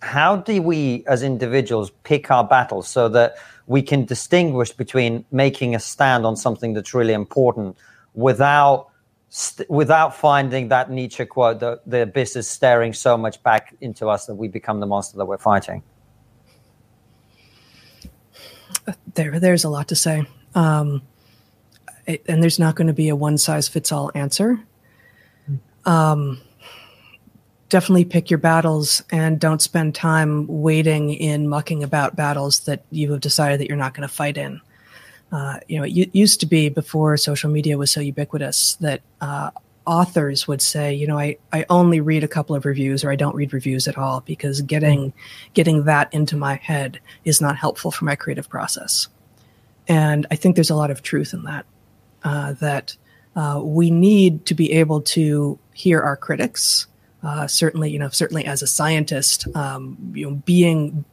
How 0.00 0.36
do 0.36 0.60
we 0.60 1.02
as 1.06 1.22
individuals 1.22 1.92
pick 2.02 2.30
our 2.30 2.44
battles 2.44 2.88
so 2.88 3.08
that 3.08 3.36
we 3.66 3.82
can 3.82 4.04
distinguish 4.04 4.72
between 4.72 5.24
making 5.30 5.74
a 5.74 5.80
stand 5.80 6.26
on 6.26 6.36
something 6.36 6.72
that's 6.74 6.94
really 6.94 7.12
important 7.14 7.76
without 8.14 8.88
st- 9.28 9.68
without 9.70 10.14
finding 10.14 10.68
that 10.68 10.90
Nietzsche 10.90 11.24
quote 11.24 11.60
that 11.60 11.80
the 11.86 12.02
abyss 12.02 12.36
is 12.36 12.48
staring 12.48 12.92
so 12.92 13.16
much 13.16 13.42
back 13.42 13.74
into 13.80 14.08
us 14.08 14.26
that 14.26 14.34
we 14.34 14.48
become 14.48 14.80
the 14.80 14.86
monster 14.86 15.16
that 15.18 15.26
we're 15.26 15.38
fighting. 15.38 15.82
There, 19.14 19.38
there's 19.38 19.64
a 19.64 19.68
lot 19.68 19.88
to 19.88 19.96
say, 19.96 20.26
um, 20.54 21.02
it, 22.06 22.24
and 22.28 22.42
there's 22.42 22.58
not 22.58 22.74
going 22.74 22.88
to 22.88 22.92
be 22.92 23.08
a 23.08 23.16
one 23.16 23.38
size 23.38 23.68
fits 23.68 23.92
all 23.92 24.10
answer. 24.14 24.60
Um, 25.84 26.40
definitely 27.72 28.04
pick 28.04 28.30
your 28.30 28.36
battles 28.36 29.02
and 29.10 29.40
don't 29.40 29.62
spend 29.62 29.94
time 29.94 30.46
waiting 30.46 31.08
in 31.08 31.48
mucking 31.48 31.82
about 31.82 32.14
battles 32.14 32.60
that 32.60 32.84
you 32.90 33.10
have 33.10 33.20
decided 33.20 33.58
that 33.58 33.66
you're 33.66 33.78
not 33.78 33.94
going 33.94 34.06
to 34.06 34.14
fight 34.14 34.36
in. 34.36 34.60
Uh, 35.32 35.58
you 35.68 35.78
know, 35.78 35.84
it 35.84 36.14
used 36.14 36.38
to 36.40 36.44
be 36.44 36.68
before 36.68 37.16
social 37.16 37.50
media 37.50 37.78
was 37.78 37.90
so 37.90 38.00
ubiquitous 38.00 38.74
that 38.82 39.00
uh, 39.22 39.50
authors 39.86 40.46
would 40.46 40.60
say, 40.60 40.92
you 40.92 41.06
know, 41.06 41.18
I, 41.18 41.38
I 41.50 41.64
only 41.70 41.98
read 42.02 42.22
a 42.22 42.28
couple 42.28 42.54
of 42.54 42.66
reviews 42.66 43.04
or 43.04 43.10
I 43.10 43.16
don't 43.16 43.34
read 43.34 43.54
reviews 43.54 43.88
at 43.88 43.96
all 43.96 44.20
because 44.20 44.60
getting 44.60 45.14
getting 45.54 45.84
that 45.84 46.12
into 46.12 46.36
my 46.36 46.56
head 46.56 47.00
is 47.24 47.40
not 47.40 47.56
helpful 47.56 47.90
for 47.90 48.04
my 48.04 48.16
creative 48.16 48.50
process. 48.50 49.08
And 49.88 50.26
I 50.30 50.36
think 50.36 50.56
there's 50.56 50.68
a 50.68 50.76
lot 50.76 50.90
of 50.90 51.00
truth 51.00 51.32
in 51.32 51.44
that. 51.44 51.64
Uh, 52.22 52.52
that 52.52 52.94
uh, 53.34 53.62
we 53.64 53.90
need 53.90 54.44
to 54.44 54.54
be 54.54 54.72
able 54.72 55.00
to 55.00 55.58
hear 55.72 56.02
our 56.02 56.18
critics. 56.18 56.86
Uh, 57.22 57.46
certainly, 57.46 57.90
you 57.90 57.98
know, 57.98 58.08
certainly 58.08 58.44
as 58.44 58.62
a 58.62 58.66
scientist, 58.66 59.46
um, 59.54 59.96
you 60.14 60.28
know, 60.28 60.36
being 60.44 61.04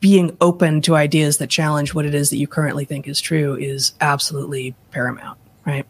being 0.00 0.36
open 0.40 0.80
to 0.82 0.94
ideas 0.94 1.38
that 1.38 1.48
challenge 1.48 1.94
what 1.94 2.04
it 2.04 2.14
is 2.14 2.30
that 2.30 2.36
you 2.36 2.46
currently 2.46 2.84
think 2.84 3.08
is 3.08 3.20
true 3.20 3.56
is 3.56 3.92
absolutely 4.00 4.74
paramount, 4.90 5.38
right? 5.64 5.86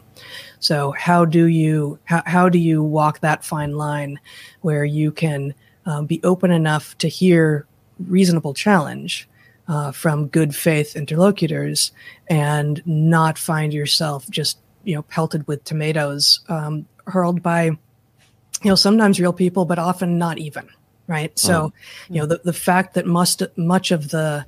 So 0.59 0.91
how 0.91 1.25
do 1.25 1.45
you 1.45 1.99
how, 2.05 2.23
how 2.25 2.49
do 2.49 2.57
you 2.57 2.81
walk 2.81 3.19
that 3.19 3.43
fine 3.43 3.73
line 3.73 4.19
where 4.61 4.85
you 4.85 5.11
can 5.11 5.53
um, 5.85 6.05
be 6.05 6.21
open 6.23 6.51
enough 6.51 6.97
to 6.99 7.07
hear 7.07 7.65
reasonable 7.99 8.53
challenge 8.53 9.27
uh, 9.67 9.91
from 9.91 10.27
good 10.27 10.55
faith 10.55 10.95
interlocutors 10.95 11.91
and 12.27 12.81
not 12.85 13.37
find 13.37 13.73
yourself 13.73 14.29
just 14.29 14.59
you 14.83 14.95
know 14.95 15.01
pelted 15.03 15.47
with 15.47 15.63
tomatoes 15.63 16.39
um, 16.49 16.85
hurled 17.05 17.41
by 17.41 17.71
you 18.63 18.69
know 18.69 18.75
sometimes 18.75 19.19
real 19.19 19.33
people 19.33 19.65
but 19.65 19.79
often 19.79 20.17
not 20.17 20.37
even 20.37 20.67
right? 21.07 21.37
So 21.39 21.69
mm-hmm. 21.69 22.13
you 22.13 22.21
know 22.21 22.27
the, 22.27 22.41
the 22.43 22.53
fact 22.53 22.93
that 22.93 23.05
must 23.05 23.41
much 23.55 23.91
of 23.91 24.09
the 24.09 24.45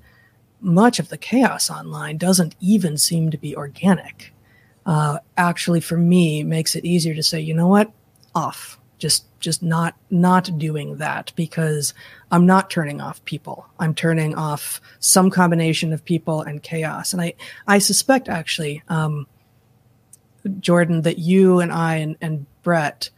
much 0.62 0.99
of 0.99 1.10
the 1.10 1.18
chaos 1.18 1.70
online 1.70 2.18
doesn't 2.18 2.55
even 2.60 2.97
seem 2.97 3.32
to 3.32 3.38
be 3.38 3.55
organic 3.55 4.34
uh, 4.86 5.20
actually 5.38 5.80
for 5.80 5.97
me 5.97 6.43
makes 6.43 6.76
it 6.76 6.86
easier 6.86 7.16
to 7.16 7.24
say 7.24 7.39
you 7.39 7.53
know 7.53 7.68
what? 7.68 7.91
Off. 8.36 8.78
Just 8.97 9.26
just 9.39 9.64
not 9.64 9.95
not 10.10 10.57
doing 10.57 10.97
that 10.97 11.32
because 11.38 11.93
i'm 12.32 12.45
not 12.45 12.70
turning 12.70 12.99
off 12.99 13.24
people. 13.24 13.66
I'm 13.80 13.95
turning 13.95 14.36
off 14.36 14.82
some 14.99 15.30
combination 15.30 15.93
of 15.93 16.03
people 16.03 16.41
and 16.41 16.62
chaos. 16.62 17.14
And 17.14 17.22
i 17.22 17.34
i 17.66 17.80
suspect 17.80 18.28
actually 18.28 18.84
um, 18.89 19.26
jordan 20.60 21.01
that 21.03 21.20
you 21.20 21.60
and 21.60 21.72
i 21.72 21.95
and, 21.95 22.18
and 22.22 22.45
brett 22.62 23.10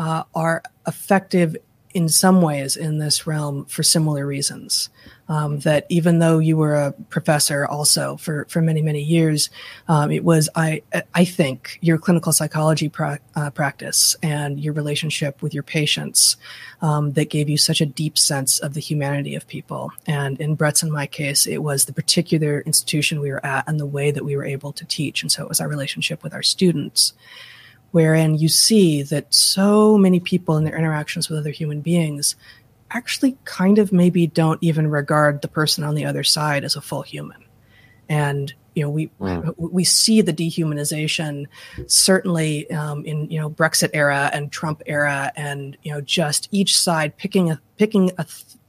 uh, 0.00 0.24
are 0.34 0.62
effective 0.86 1.54
in 1.92 2.08
some 2.08 2.40
ways 2.40 2.76
in 2.76 2.98
this 2.98 3.26
realm 3.26 3.64
for 3.66 3.82
similar 3.82 4.24
reasons. 4.24 4.88
Um, 5.28 5.60
that 5.60 5.86
even 5.88 6.18
though 6.18 6.40
you 6.40 6.56
were 6.56 6.74
a 6.74 6.92
professor 7.08 7.64
also 7.64 8.16
for, 8.16 8.46
for 8.46 8.60
many 8.60 8.82
many 8.82 9.00
years, 9.00 9.48
um, 9.86 10.10
it 10.10 10.24
was 10.24 10.48
I 10.56 10.82
I 11.14 11.24
think 11.24 11.78
your 11.82 11.98
clinical 11.98 12.32
psychology 12.32 12.88
pra- 12.88 13.20
uh, 13.36 13.50
practice 13.50 14.16
and 14.22 14.58
your 14.58 14.72
relationship 14.72 15.40
with 15.40 15.54
your 15.54 15.62
patients 15.62 16.36
um, 16.80 17.12
that 17.12 17.30
gave 17.30 17.48
you 17.48 17.58
such 17.58 17.80
a 17.80 17.86
deep 17.86 18.18
sense 18.18 18.58
of 18.58 18.74
the 18.74 18.80
humanity 18.80 19.36
of 19.36 19.46
people. 19.46 19.92
And 20.06 20.40
in 20.40 20.56
Brett's 20.56 20.82
and 20.82 20.90
my 20.90 21.06
case, 21.06 21.46
it 21.46 21.62
was 21.62 21.84
the 21.84 21.92
particular 21.92 22.62
institution 22.62 23.20
we 23.20 23.30
were 23.30 23.44
at 23.46 23.68
and 23.68 23.78
the 23.78 23.86
way 23.86 24.10
that 24.10 24.24
we 24.24 24.34
were 24.36 24.44
able 24.56 24.72
to 24.72 24.84
teach, 24.84 25.22
and 25.22 25.30
so 25.30 25.44
it 25.44 25.48
was 25.48 25.60
our 25.60 25.68
relationship 25.68 26.24
with 26.24 26.34
our 26.34 26.42
students 26.42 27.12
wherein 27.92 28.36
you 28.36 28.48
see 28.48 29.02
that 29.02 29.32
so 29.34 29.98
many 29.98 30.20
people 30.20 30.56
in 30.56 30.64
their 30.64 30.76
interactions 30.76 31.28
with 31.28 31.38
other 31.38 31.50
human 31.50 31.80
beings 31.80 32.36
actually 32.90 33.36
kind 33.44 33.78
of 33.78 33.92
maybe 33.92 34.26
don't 34.26 34.62
even 34.62 34.88
regard 34.88 35.42
the 35.42 35.48
person 35.48 35.84
on 35.84 35.94
the 35.94 36.04
other 36.04 36.24
side 36.24 36.64
as 36.64 36.76
a 36.76 36.80
full 36.80 37.02
human. 37.02 37.44
And 38.08 38.52
you 38.74 38.84
know, 38.84 38.90
we 38.90 39.10
mm. 39.20 39.54
we 39.58 39.84
see 39.84 40.20
the 40.20 40.32
dehumanization 40.32 41.46
certainly 41.86 42.70
um, 42.70 43.04
in 43.04 43.28
you 43.30 43.40
know 43.40 43.50
Brexit 43.50 43.90
era 43.92 44.30
and 44.32 44.50
Trump 44.50 44.82
era, 44.86 45.32
and 45.36 45.76
you 45.82 45.92
know 45.92 46.00
just 46.00 46.48
each 46.52 46.78
side 46.78 47.16
picking 47.16 47.50
a 47.50 47.60
picking 47.76 48.12
a 48.18 48.26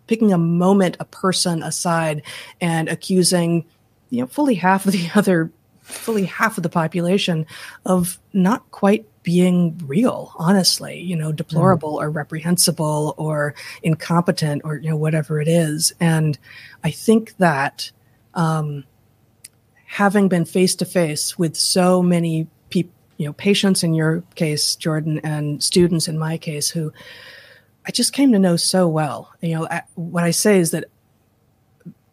picking 0.07 0.33
a 0.33 0.37
moment, 0.37 0.97
a 0.99 1.05
person 1.05 1.61
aside, 1.61 2.23
and 2.59 2.89
accusing 2.89 3.65
you 4.09 4.21
know 4.21 4.27
fully 4.27 4.55
half 4.55 4.85
of 4.85 4.91
the 4.91 5.07
other 5.15 5.51
fully 5.81 6.25
half 6.25 6.57
of 6.57 6.63
the 6.63 6.69
population 6.69 7.45
of 7.85 8.19
not 8.33 8.69
quite 8.71 9.05
being 9.23 9.77
real 9.85 10.33
honestly 10.37 10.99
you 10.99 11.15
know 11.15 11.31
deplorable 11.31 11.97
mm. 11.97 12.01
or 12.01 12.09
reprehensible 12.09 13.13
or 13.17 13.53
incompetent 13.83 14.61
or 14.65 14.77
you 14.77 14.89
know 14.89 14.97
whatever 14.97 15.39
it 15.39 15.47
is. 15.47 15.93
And 15.99 16.37
i 16.83 16.91
think 16.91 17.37
that 17.37 17.91
um, 18.33 18.85
having 19.85 20.27
been 20.29 20.45
face 20.45 20.75
to 20.75 20.85
face 20.85 21.37
with 21.37 21.55
so 21.55 22.01
many 22.01 22.47
people 22.69 22.93
you 23.17 23.25
know 23.25 23.33
patients 23.33 23.83
in 23.83 23.93
your 23.93 24.23
case 24.35 24.75
jordan 24.75 25.19
and 25.23 25.61
students 25.61 26.07
in 26.07 26.17
my 26.17 26.37
case 26.37 26.69
who 26.69 26.91
i 27.85 27.91
just 27.91 28.13
came 28.13 28.31
to 28.31 28.39
know 28.39 28.55
so 28.55 28.87
well 28.87 29.31
you 29.41 29.53
know 29.53 29.67
what 29.95 30.23
i 30.23 30.31
say 30.31 30.57
is 30.57 30.71
that 30.71 30.85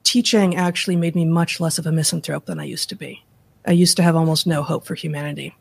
teaching 0.02 0.56
actually 0.56 0.96
made 0.96 1.14
me 1.14 1.24
much 1.24 1.61
less 1.61 1.78
of 1.78 1.86
a 1.86 1.92
misanthrope 1.92 2.46
than 2.46 2.59
i 2.59 2.64
used 2.64 2.88
to 2.88 2.94
be. 2.94 3.24
I 3.66 3.72
used 3.72 3.96
to 3.98 4.02
have 4.02 4.16
almost 4.16 4.46
no 4.46 4.62
hope 4.62 4.86
for 4.86 4.94
humanity 4.94 5.54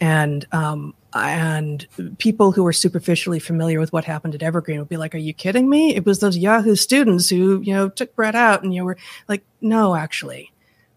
and 0.00 0.46
um, 0.52 0.94
and 1.14 1.86
people 2.18 2.52
who 2.52 2.66
are 2.66 2.72
superficially 2.72 3.38
familiar 3.38 3.80
with 3.80 3.92
what 3.92 4.04
happened 4.04 4.34
at 4.34 4.42
Evergreen 4.42 4.78
would 4.78 4.88
be 4.88 4.96
like, 4.96 5.14
"Are 5.14 5.18
you 5.18 5.32
kidding 5.32 5.68
me? 5.68 5.94
It 5.94 6.04
was 6.04 6.20
those 6.20 6.36
Yahoo 6.36 6.76
students 6.76 7.28
who 7.28 7.60
you 7.60 7.72
know 7.72 7.88
took 7.88 8.14
Brett 8.14 8.34
out, 8.34 8.62
and 8.62 8.74
you 8.74 8.84
were 8.84 8.96
like, 9.28 9.42
no, 9.60 9.94
actually." 9.94 10.52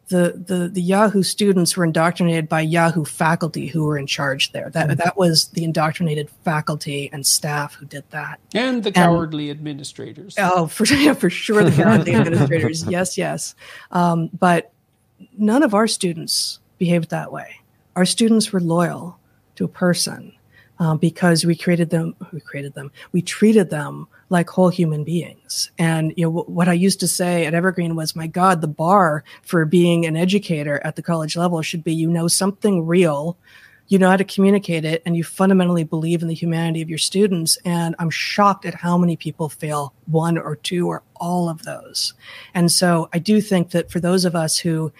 The, 0.09 0.43
the 0.43 0.69
the 0.69 0.81
Yahoo 0.81 1.21
students 1.21 1.77
were 1.77 1.85
indoctrinated 1.85 2.49
by 2.49 2.61
Yahoo 2.61 3.05
faculty 3.05 3.67
who 3.67 3.83
were 3.83 3.95
in 3.95 4.07
charge 4.07 4.51
there. 4.53 4.71
That 4.71 4.87
mm-hmm. 4.87 4.95
that 4.95 5.17
was 5.17 5.49
the 5.49 5.63
indoctrinated 5.63 6.31
faculty 6.43 7.11
and 7.13 7.27
staff 7.27 7.75
who 7.75 7.85
did 7.85 8.03
that, 8.09 8.39
and 8.55 8.81
the 8.81 8.91
cowardly 8.91 9.51
and, 9.51 9.59
administrators. 9.59 10.33
Oh, 10.39 10.65
for 10.65 10.85
yeah, 10.95 11.13
for 11.13 11.29
sure, 11.29 11.63
the 11.63 11.71
cowardly 11.71 12.15
administrators. 12.15 12.83
Yes, 12.87 13.19
yes. 13.19 13.53
Um, 13.91 14.31
but 14.33 14.71
none 15.37 15.61
of 15.61 15.75
our 15.75 15.85
students 15.85 16.59
behaved 16.79 17.11
that 17.11 17.31
way 17.31 17.58
our 17.99 18.05
students 18.05 18.53
were 18.53 18.61
loyal 18.61 19.19
to 19.55 19.65
a 19.65 19.67
person 19.67 20.31
uh, 20.79 20.95
because 20.95 21.43
we 21.43 21.53
created 21.53 21.89
them 21.89 22.15
we 22.31 22.39
created 22.39 22.73
them 22.73 22.89
we 23.11 23.21
treated 23.21 23.69
them 23.69 24.07
like 24.29 24.49
whole 24.49 24.69
human 24.69 25.03
beings. 25.03 25.69
And 25.77 26.13
you 26.15 26.23
know 26.23 26.31
w- 26.31 26.55
what 26.55 26.69
i 26.69 26.73
used 26.73 27.01
to 27.01 27.09
say 27.09 27.45
at 27.45 27.53
evergreen 27.53 27.97
was 27.97 28.15
my 28.15 28.25
god 28.25 28.61
the 28.61 28.69
bar 28.69 29.25
for 29.41 29.65
being 29.65 30.05
an 30.05 30.15
educator 30.15 30.79
at 30.85 30.95
the 30.95 31.01
college 31.01 31.35
level 31.35 31.61
should 31.61 31.83
be 31.83 31.93
you 31.93 32.07
know 32.07 32.29
something 32.29 32.87
real 32.87 33.37
you 33.89 33.99
know 33.99 34.09
how 34.09 34.15
to 34.15 34.23
communicate 34.23 34.85
it 34.85 35.01
and 35.05 35.17
you 35.17 35.25
fundamentally 35.25 35.83
believe 35.83 36.21
in 36.21 36.29
the 36.29 36.33
humanity 36.33 36.81
of 36.81 36.87
your 36.87 36.97
students. 36.97 37.57
And 37.65 37.95
i'm 37.99 38.09
shocked 38.09 38.65
at 38.65 38.75
how 38.75 38.97
many 38.97 39.17
people 39.17 39.49
fail 39.49 39.93
one 40.05 40.37
or 40.37 40.55
two 40.55 40.87
or 40.87 41.03
all 41.17 41.49
of 41.49 41.63
those. 41.63 42.13
And 42.53 42.71
so 42.71 43.09
i 43.11 43.19
do 43.19 43.41
think 43.41 43.71
that 43.71 43.91
for 43.91 43.99
those 43.99 44.23
of 44.23 44.37
us 44.37 44.57
who 44.57 44.93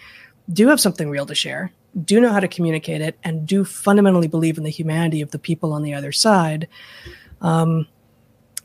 do 0.52 0.68
have 0.68 0.80
something 0.80 1.08
real 1.08 1.24
to 1.24 1.34
share 1.34 1.72
do 2.04 2.20
know 2.20 2.32
how 2.32 2.40
to 2.40 2.48
communicate 2.48 3.00
it 3.00 3.18
and 3.24 3.46
do 3.46 3.64
fundamentally 3.64 4.28
believe 4.28 4.58
in 4.58 4.64
the 4.64 4.70
humanity 4.70 5.20
of 5.20 5.30
the 5.30 5.38
people 5.38 5.72
on 5.72 5.82
the 5.82 5.94
other 5.94 6.12
side, 6.12 6.68
um, 7.40 7.86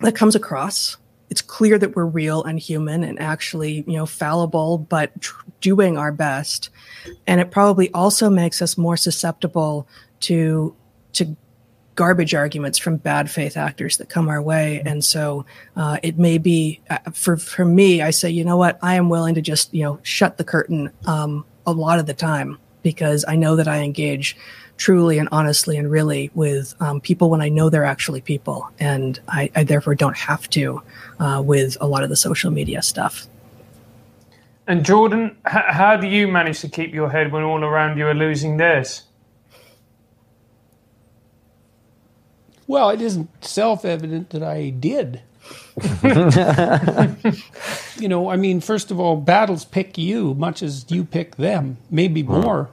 that 0.01 0.15
comes 0.15 0.35
across. 0.35 0.97
It's 1.29 1.41
clear 1.41 1.79
that 1.79 1.95
we're 1.95 2.05
real 2.05 2.43
and 2.43 2.59
human 2.59 3.03
and 3.03 3.19
actually, 3.19 3.83
you 3.87 3.93
know, 3.93 4.05
fallible, 4.05 4.77
but 4.77 5.19
tr- 5.21 5.43
doing 5.59 5.97
our 5.97 6.11
best. 6.11 6.69
And 7.25 7.41
it 7.41 7.49
probably 7.49 7.91
also 7.93 8.29
makes 8.29 8.61
us 8.61 8.77
more 8.77 8.97
susceptible 8.97 9.87
to 10.21 10.75
to 11.13 11.35
garbage 11.95 12.35
arguments 12.35 12.77
from 12.77 12.97
bad 12.97 13.31
faith 13.31 13.55
actors 13.55 13.97
that 13.97 14.09
come 14.09 14.27
our 14.27 14.41
way. 14.41 14.81
And 14.85 15.03
so 15.03 15.45
uh, 15.77 15.97
it 16.03 16.19
may 16.19 16.37
be 16.37 16.81
uh, 16.89 16.99
for 17.11 17.37
for 17.37 17.65
me. 17.65 18.01
I 18.01 18.11
say, 18.11 18.29
you 18.29 18.43
know 18.43 18.57
what? 18.57 18.77
I 18.83 18.95
am 18.95 19.09
willing 19.09 19.33
to 19.35 19.41
just 19.41 19.73
you 19.73 19.83
know 19.83 19.99
shut 20.03 20.37
the 20.37 20.43
curtain 20.43 20.91
um, 21.05 21.45
a 21.65 21.71
lot 21.71 21.97
of 21.97 22.05
the 22.05 22.13
time 22.13 22.59
because 22.85 23.25
I 23.27 23.35
know 23.35 23.55
that 23.55 23.67
I 23.67 23.79
engage 23.79 24.37
truly 24.77 25.17
and 25.17 25.27
honestly 25.31 25.75
and 25.75 25.89
really 25.89 26.29
with 26.35 26.75
um, 26.79 27.01
people 27.01 27.31
when 27.31 27.41
I 27.41 27.49
know 27.49 27.69
they're 27.69 27.83
actually 27.83 28.21
people, 28.21 28.69
and 28.79 29.19
I, 29.27 29.49
I 29.55 29.63
therefore 29.63 29.95
don't 29.95 30.15
have 30.15 30.47
to 30.51 30.83
uh, 31.19 31.41
with 31.43 31.77
a 31.81 31.87
lot 31.87 32.03
of 32.03 32.09
the 32.09 32.15
social 32.15 32.51
media 32.51 32.83
stuff. 32.83 33.27
And 34.67 34.85
Jordan, 34.85 35.35
h- 35.47 35.63
how 35.69 35.97
do 35.97 36.07
you 36.07 36.27
manage 36.27 36.59
to 36.61 36.69
keep 36.69 36.93
your 36.93 37.09
head 37.09 37.31
when 37.31 37.43
all 37.43 37.63
around 37.63 37.97
you 37.97 38.07
are 38.07 38.13
losing 38.13 38.57
theirs? 38.57 39.03
Well, 42.67 42.91
it 42.91 43.01
isn't 43.01 43.29
self 43.43 43.83
evident 43.83 44.29
that 44.29 44.43
I 44.43 44.69
did. 44.69 45.21
you 47.99 48.07
know, 48.07 48.29
I 48.29 48.37
mean, 48.37 48.61
first 48.61 48.91
of 48.91 48.99
all, 48.99 49.17
battles 49.17 49.65
pick 49.65 49.97
you 49.97 50.33
much 50.35 50.63
as 50.63 50.85
you 50.89 51.03
pick 51.03 51.35
them, 51.35 51.77
maybe 51.89 52.23
more. 52.23 52.69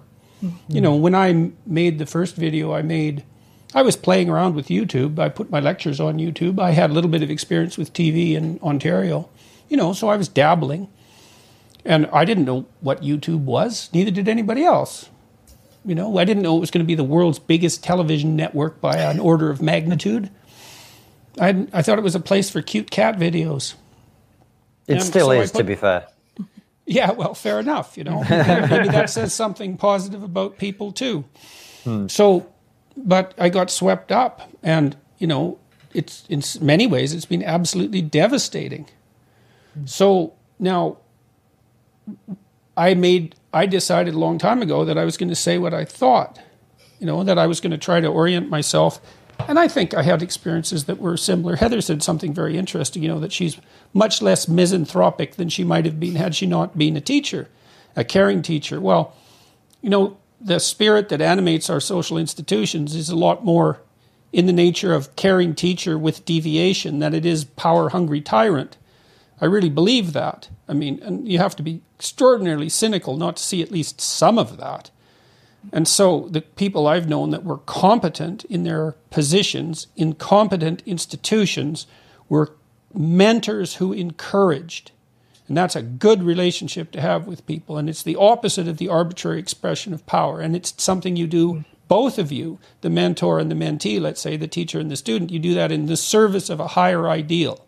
You 0.69 0.81
know, 0.81 0.97
when 0.97 1.15
I 1.15 1.53
made 1.67 1.99
the 1.99 2.07
first 2.07 2.35
video 2.35 2.73
I 2.73 2.83
made, 2.83 3.25
I 3.75 3.83
was 3.83 3.97
playing 3.97 4.29
around 4.29 4.55
with 4.55 4.69
YouTube. 4.69 5.19
I 5.19 5.29
put 5.29 5.51
my 5.51 5.61
lectures 5.61 6.01
on 6.01 6.19
YouTube. 6.19 6.59
I 6.59 6.73
had 6.73 6.91
a 6.91 6.93
little 6.93 7.11
bit 7.11 7.23
of 7.23 7.31
experience 7.31 7.79
with 7.79 7.93
TV 7.93 8.33
in 8.33 8.59
Ontario, 8.61 9.29
you 9.69 9.77
know, 9.77 9.93
so 9.93 10.09
I 10.09 10.17
was 10.17 10.29
dabbling. 10.29 10.89
And 11.85 12.07
I 12.13 12.25
didn't 12.25 12.45
know 12.45 12.67
what 12.81 13.03
YouTube 13.03 13.41
was, 13.41 13.89
neither 13.93 14.11
did 14.11 14.29
anybody 14.29 14.65
else. 14.65 15.09
You 15.85 15.97
know, 15.97 16.19
I 16.19 16.25
didn't 16.25 16.43
know 16.43 16.57
it 16.57 16.61
was 16.61 16.71
going 16.71 16.85
to 16.85 16.87
be 16.87 16.95
the 16.95 17.03
world's 17.03 17.41
biggest 17.41 17.83
television 17.83 18.37
network 18.37 18.81
by 18.81 18.99
an 18.99 19.19
order 19.19 19.51
of 19.51 19.61
magnitude. 19.61 20.31
I, 21.41 21.67
I 21.73 21.83
thought 21.83 21.99
it 21.99 22.03
was 22.03 22.15
a 22.15 22.21
place 22.21 22.51
for 22.51 22.63
cute 22.63 22.91
cat 22.91 23.19
videos. 23.19 23.75
It 24.87 24.95
And 24.95 25.03
still 25.03 25.27
so 25.27 25.33
is, 25.33 25.51
to 25.53 25.65
be 25.65 25.75
fair. 25.75 26.07
Yeah, 26.87 27.13
well, 27.13 27.35
fair 27.35 27.61
enough. 27.61 27.97
You 27.97 28.05
know, 28.05 28.25
maybe 28.31 28.89
that 28.89 29.09
says 29.09 29.33
something 29.33 29.77
positive 29.77 30.23
about 30.23 30.59
people 30.59 30.93
too. 30.93 31.25
Hmm. 31.85 32.09
So, 32.09 32.47
but 32.97 33.35
I 33.39 33.49
got 33.49 33.71
swept 33.71 34.13
up, 34.13 34.51
and 34.63 34.97
you 35.19 35.27
know, 35.27 35.59
it's 35.95 36.25
in 36.29 36.43
many 36.61 36.87
ways 36.87 37.15
it's 37.15 37.25
been 37.25 37.45
absolutely 37.45 38.03
devastating. 38.03 38.89
Hmm. 39.75 39.87
So 39.87 40.35
now, 40.59 40.99
I 42.77 42.95
made 42.95 43.37
I 43.53 43.67
decided 43.67 44.15
a 44.15 44.19
long 44.19 44.39
time 44.39 44.63
ago 44.63 44.85
that 44.85 44.99
I 44.99 45.05
was 45.05 45.17
going 45.17 45.29
to 45.29 45.37
say 45.37 45.59
what 45.59 45.75
I 45.75 45.85
thought. 45.85 46.41
You 46.99 47.07
know, 47.07 47.25
that 47.25 47.39
I 47.39 47.47
was 47.47 47.61
going 47.61 47.73
to 47.73 47.79
try 47.79 48.01
to 48.01 48.07
orient 48.07 48.49
myself. 48.49 49.01
And 49.49 49.59
I 49.59 49.69
think 49.69 49.93
I 49.95 50.03
had 50.03 50.23
experiences 50.23 50.85
that 50.85 51.01
were 51.01 51.17
similar. 51.17 51.57
Heather 51.57 51.81
said 51.81 52.03
something 52.03 52.33
very 52.33 52.57
interesting, 52.57 53.03
you 53.03 53.09
know, 53.09 53.21
that 53.21 53.33
she's 53.33 53.59
much 53.93 54.23
less 54.23 54.47
misanthropic 54.47 55.35
than 55.35 55.49
she 55.49 55.65
might 55.65 55.85
have 55.85 55.99
been 55.99 56.15
had 56.15 56.35
she 56.35 56.47
not 56.47 56.79
been 56.79 56.97
a 56.97 57.01
teacher, 57.01 57.49
a 57.97 58.05
caring 58.05 58.43
teacher. 58.43 58.81
Well, 58.81 59.17
you 59.81 59.91
know, 59.91 60.17
the 60.41 60.59
spirit 60.59 61.09
that 61.09 61.21
animates 61.21 61.69
our 61.69 61.81
social 61.81 62.19
institutions 62.19 62.95
is 62.95 63.09
a 63.09 63.17
lot 63.17 63.45
more 63.45 63.81
in 64.33 64.47
the 64.47 64.53
nature 64.53 64.95
of 64.95 65.15
caring 65.17 65.55
teacher 65.55 65.99
with 65.99 66.25
deviation 66.25 67.01
than 67.01 67.15
it 67.15 67.27
is 67.27 67.45
power 67.45 67.91
hungry 67.91 68.21
tyrant. 68.21 68.77
I 69.41 69.47
really 69.47 69.69
believe 69.69 70.13
that. 70.13 70.49
I 70.69 70.73
mean, 70.73 71.01
and 71.03 71.29
you 71.29 71.39
have 71.39 71.57
to 71.57 71.63
be 71.63 71.83
extraordinarily 71.99 72.69
cynical 72.69 73.17
not 73.17 73.37
to 73.37 73.43
see 73.43 73.61
at 73.63 73.71
least 73.71 74.01
some 74.01 74.39
of 74.39 74.57
that. 74.57 74.91
And 75.73 75.87
so 75.87 76.29
the 76.31 76.41
people 76.41 76.87
I've 76.87 77.09
known 77.09 77.31
that 77.31 77.45
were 77.45 77.59
competent 77.59 78.45
in 78.47 78.65
their 78.65 78.93
positions 79.11 79.87
in 79.95 80.15
competent 80.15 80.83
institutions 80.87 81.87
were 82.29 82.57
mentors 82.95 83.77
who 83.77 83.93
encouraged. 83.93 84.91
And 85.49 85.57
that's 85.57 85.77
a 85.77 85.83
good 85.83 86.23
relationship 86.23 86.91
to 86.93 87.01
have 87.01 87.27
with 87.27 87.47
people. 87.47 87.77
And 87.77 87.89
it's 87.89 88.03
the 88.03 88.17
opposite 88.17 88.69
of 88.69 88.79
the 88.79 88.89
arbitrary 88.89 89.39
expression 89.39 89.93
of 89.93 90.07
power. 90.07 90.41
And 90.41 90.57
it's 90.57 90.83
something 90.83 91.17
you 91.17 91.27
do, 91.27 91.65
both 91.89 92.19
of 92.19 92.33
you, 92.33 92.59
the 92.81 92.91
mentor 92.91 93.39
and 93.39 93.51
the 93.51 93.55
mentee, 93.55 94.01
let's 94.01 94.21
say, 94.21 94.37
the 94.37 94.49
teacher 94.49 94.81
and 94.81 94.91
the 94.91 94.97
student, 94.97 95.31
you 95.31 95.39
do 95.39 95.55
that 95.55 95.71
in 95.71 95.87
the 95.87 95.97
service 95.97 96.49
of 96.49 96.59
a 96.59 96.69
higher 96.69 97.09
ideal. 97.09 97.67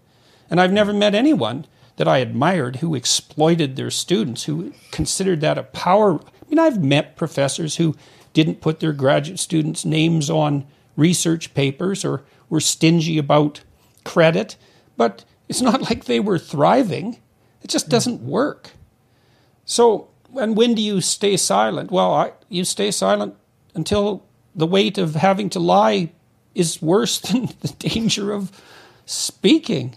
And 0.50 0.60
I've 0.60 0.72
never 0.72 0.92
met 0.92 1.14
anyone 1.14 1.66
that 1.96 2.08
I 2.08 2.18
admired 2.18 2.76
who 2.76 2.94
exploited 2.94 3.76
their 3.76 3.90
students, 3.90 4.44
who 4.44 4.72
considered 4.90 5.40
that 5.42 5.58
a 5.58 5.62
power. 5.62 6.20
I 6.44 6.50
mean, 6.50 6.58
I've 6.58 6.82
met 6.82 7.16
professors 7.16 7.76
who 7.76 7.96
didn't 8.32 8.60
put 8.60 8.80
their 8.80 8.92
graduate 8.92 9.38
students' 9.38 9.84
names 9.84 10.28
on 10.28 10.66
research 10.96 11.54
papers 11.54 12.04
or 12.04 12.22
were 12.48 12.60
stingy 12.60 13.18
about 13.18 13.62
credit, 14.04 14.56
but 14.96 15.24
it's 15.48 15.62
not 15.62 15.82
like 15.88 16.04
they 16.04 16.20
were 16.20 16.38
thriving. 16.38 17.18
It 17.62 17.68
just 17.68 17.88
doesn't 17.88 18.20
work. 18.20 18.72
So, 19.64 20.08
and 20.36 20.56
when 20.56 20.74
do 20.74 20.82
you 20.82 21.00
stay 21.00 21.36
silent? 21.36 21.90
Well, 21.90 22.12
I, 22.12 22.32
you 22.48 22.64
stay 22.64 22.90
silent 22.90 23.36
until 23.74 24.24
the 24.54 24.66
weight 24.66 24.98
of 24.98 25.14
having 25.14 25.48
to 25.50 25.58
lie 25.58 26.12
is 26.54 26.82
worse 26.82 27.18
than 27.20 27.48
the 27.60 27.74
danger 27.78 28.32
of 28.32 28.52
speaking. 29.06 29.96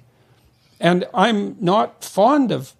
And 0.80 1.06
I'm 1.14 1.58
not 1.60 2.04
fond 2.04 2.52
of 2.52 2.74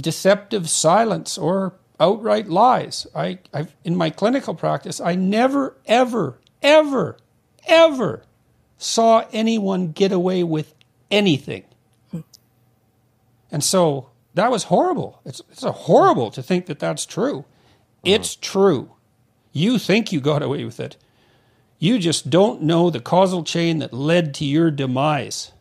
deceptive 0.00 0.68
silence 0.68 1.38
or 1.38 1.74
outright 2.00 2.48
lies. 2.48 3.06
I, 3.14 3.38
I've, 3.52 3.74
in 3.84 3.96
my 3.96 4.10
clinical 4.10 4.54
practice, 4.54 5.00
I 5.00 5.14
never, 5.14 5.76
ever, 5.86 6.38
ever, 6.62 7.16
ever 7.66 8.24
saw 8.78 9.24
anyone 9.32 9.92
get 9.92 10.12
away 10.12 10.42
with 10.42 10.74
anything. 11.10 11.64
And 13.50 13.62
so 13.62 14.10
that 14.34 14.50
was 14.50 14.64
horrible. 14.64 15.20
It's, 15.24 15.40
it's 15.50 15.62
a 15.62 15.72
horrible 15.72 16.30
to 16.32 16.42
think 16.42 16.66
that 16.66 16.80
that's 16.80 17.06
true. 17.06 17.44
It's 18.04 18.34
uh-huh. 18.34 18.40
true. 18.42 18.90
You 19.52 19.78
think 19.78 20.12
you 20.12 20.20
got 20.20 20.42
away 20.42 20.64
with 20.64 20.80
it. 20.80 20.96
You 21.78 21.98
just 21.98 22.30
don't 22.30 22.62
know 22.62 22.90
the 22.90 23.00
causal 23.00 23.44
chain 23.44 23.78
that 23.78 23.92
led 23.92 24.34
to 24.34 24.44
your 24.44 24.70
demise. 24.70 25.52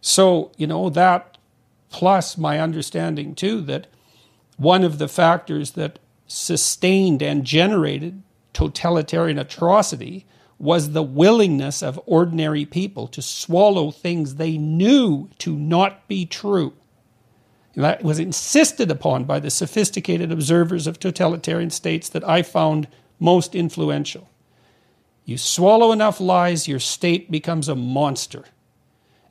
So, 0.00 0.50
you 0.56 0.66
know, 0.66 0.88
that 0.90 1.36
plus 1.90 2.38
my 2.38 2.58
understanding 2.58 3.34
too 3.34 3.60
that 3.62 3.86
one 4.56 4.84
of 4.84 4.98
the 4.98 5.08
factors 5.08 5.72
that 5.72 5.98
sustained 6.26 7.22
and 7.22 7.44
generated 7.44 8.22
totalitarian 8.52 9.38
atrocity 9.38 10.26
was 10.58 10.92
the 10.92 11.02
willingness 11.02 11.82
of 11.82 12.00
ordinary 12.06 12.64
people 12.64 13.08
to 13.08 13.20
swallow 13.20 13.90
things 13.90 14.36
they 14.36 14.56
knew 14.56 15.28
to 15.38 15.56
not 15.56 16.06
be 16.06 16.24
true. 16.24 16.72
That 17.74 18.04
was 18.04 18.18
insisted 18.18 18.90
upon 18.90 19.24
by 19.24 19.40
the 19.40 19.50
sophisticated 19.50 20.30
observers 20.30 20.86
of 20.86 21.00
totalitarian 21.00 21.70
states 21.70 22.08
that 22.10 22.26
I 22.28 22.42
found 22.42 22.86
most 23.18 23.54
influential. 23.54 24.28
You 25.24 25.38
swallow 25.38 25.92
enough 25.92 26.20
lies, 26.20 26.68
your 26.68 26.80
state 26.80 27.30
becomes 27.30 27.68
a 27.68 27.74
monster. 27.74 28.44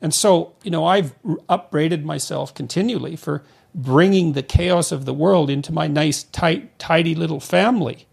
And 0.00 0.12
so, 0.12 0.54
you 0.64 0.70
know, 0.70 0.84
I've 0.84 1.14
upbraided 1.48 2.04
myself 2.04 2.52
continually 2.52 3.14
for 3.14 3.44
bringing 3.74 4.32
the 4.32 4.42
chaos 4.42 4.92
of 4.92 5.04
the 5.04 5.14
world 5.14 5.50
into 5.50 5.72
my 5.72 5.86
nice, 5.86 6.24
tight, 6.24 6.78
tidy 6.78 7.14
little 7.14 7.40
family. 7.40 8.06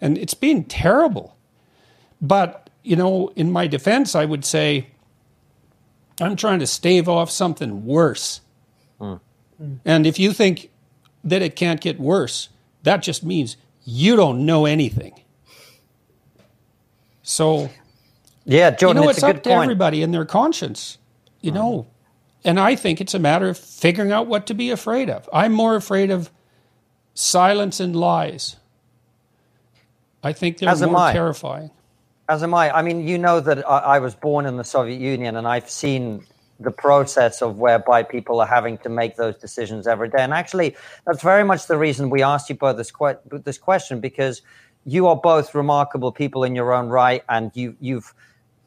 And 0.00 0.18
it's 0.18 0.34
been 0.34 0.64
terrible. 0.64 1.36
But, 2.20 2.70
you 2.82 2.96
know, 2.96 3.32
in 3.36 3.50
my 3.50 3.66
defense, 3.66 4.14
I 4.14 4.24
would 4.24 4.44
say 4.44 4.88
I'm 6.20 6.36
trying 6.36 6.58
to 6.60 6.66
stave 6.66 7.08
off 7.08 7.30
something 7.30 7.84
worse. 7.84 8.40
Hmm. 8.98 9.14
And 9.84 10.06
if 10.06 10.18
you 10.18 10.32
think 10.32 10.70
that 11.22 11.42
it 11.42 11.56
can't 11.56 11.80
get 11.80 11.98
worse, 11.98 12.48
that 12.82 13.02
just 13.02 13.24
means 13.24 13.56
you 13.84 14.16
don't 14.16 14.44
know 14.44 14.66
anything. 14.66 15.20
So, 17.22 17.70
Yeah, 18.44 18.70
Jordan, 18.70 19.02
you 19.02 19.06
know, 19.06 19.10
it's, 19.10 19.18
it's, 19.18 19.24
a 19.24 19.28
up 19.28 19.36
good 19.36 19.44
to 19.44 19.50
point. 19.50 19.62
everybody 19.64 20.02
and 20.02 20.12
their 20.12 20.24
conscience, 20.24 20.98
you 21.40 21.50
hmm. 21.50 21.56
know. 21.56 21.86
And 22.44 22.60
I 22.60 22.76
think 22.76 23.00
it's 23.00 23.14
a 23.14 23.18
matter 23.18 23.48
of 23.48 23.56
figuring 23.58 24.12
out 24.12 24.26
what 24.26 24.46
to 24.48 24.54
be 24.54 24.70
afraid 24.70 25.08
of. 25.08 25.28
I'm 25.32 25.52
more 25.52 25.76
afraid 25.76 26.10
of 26.10 26.30
silence 27.14 27.80
and 27.80 27.96
lies. 27.96 28.56
I 30.22 30.32
think 30.32 30.58
they're 30.58 30.68
As 30.68 30.82
am 30.82 30.90
more 30.90 30.98
I. 31.00 31.12
terrifying. 31.12 31.70
As 32.28 32.42
am 32.42 32.54
I. 32.54 32.70
I 32.70 32.82
mean, 32.82 33.06
you 33.06 33.18
know 33.18 33.40
that 33.40 33.68
I, 33.68 33.78
I 33.78 33.98
was 33.98 34.14
born 34.14 34.46
in 34.46 34.56
the 34.56 34.64
Soviet 34.64 35.00
Union, 35.00 35.36
and 35.36 35.46
I've 35.46 35.68
seen 35.68 36.24
the 36.60 36.70
process 36.70 37.42
of 37.42 37.58
whereby 37.58 38.02
people 38.02 38.40
are 38.40 38.46
having 38.46 38.78
to 38.78 38.88
make 38.88 39.16
those 39.16 39.36
decisions 39.36 39.86
every 39.86 40.08
day. 40.08 40.20
And 40.20 40.32
actually, 40.32 40.76
that's 41.06 41.22
very 41.22 41.44
much 41.44 41.66
the 41.66 41.76
reason 41.76 42.10
we 42.10 42.22
asked 42.22 42.48
you 42.48 42.54
both 42.54 42.76
this, 42.76 42.90
que- 42.90 43.18
this 43.30 43.58
question 43.58 44.00
because 44.00 44.40
you 44.86 45.06
are 45.08 45.16
both 45.16 45.54
remarkable 45.54 46.12
people 46.12 46.44
in 46.44 46.54
your 46.54 46.72
own 46.72 46.88
right, 46.88 47.22
and 47.28 47.50
you, 47.54 47.76
you've, 47.80 48.14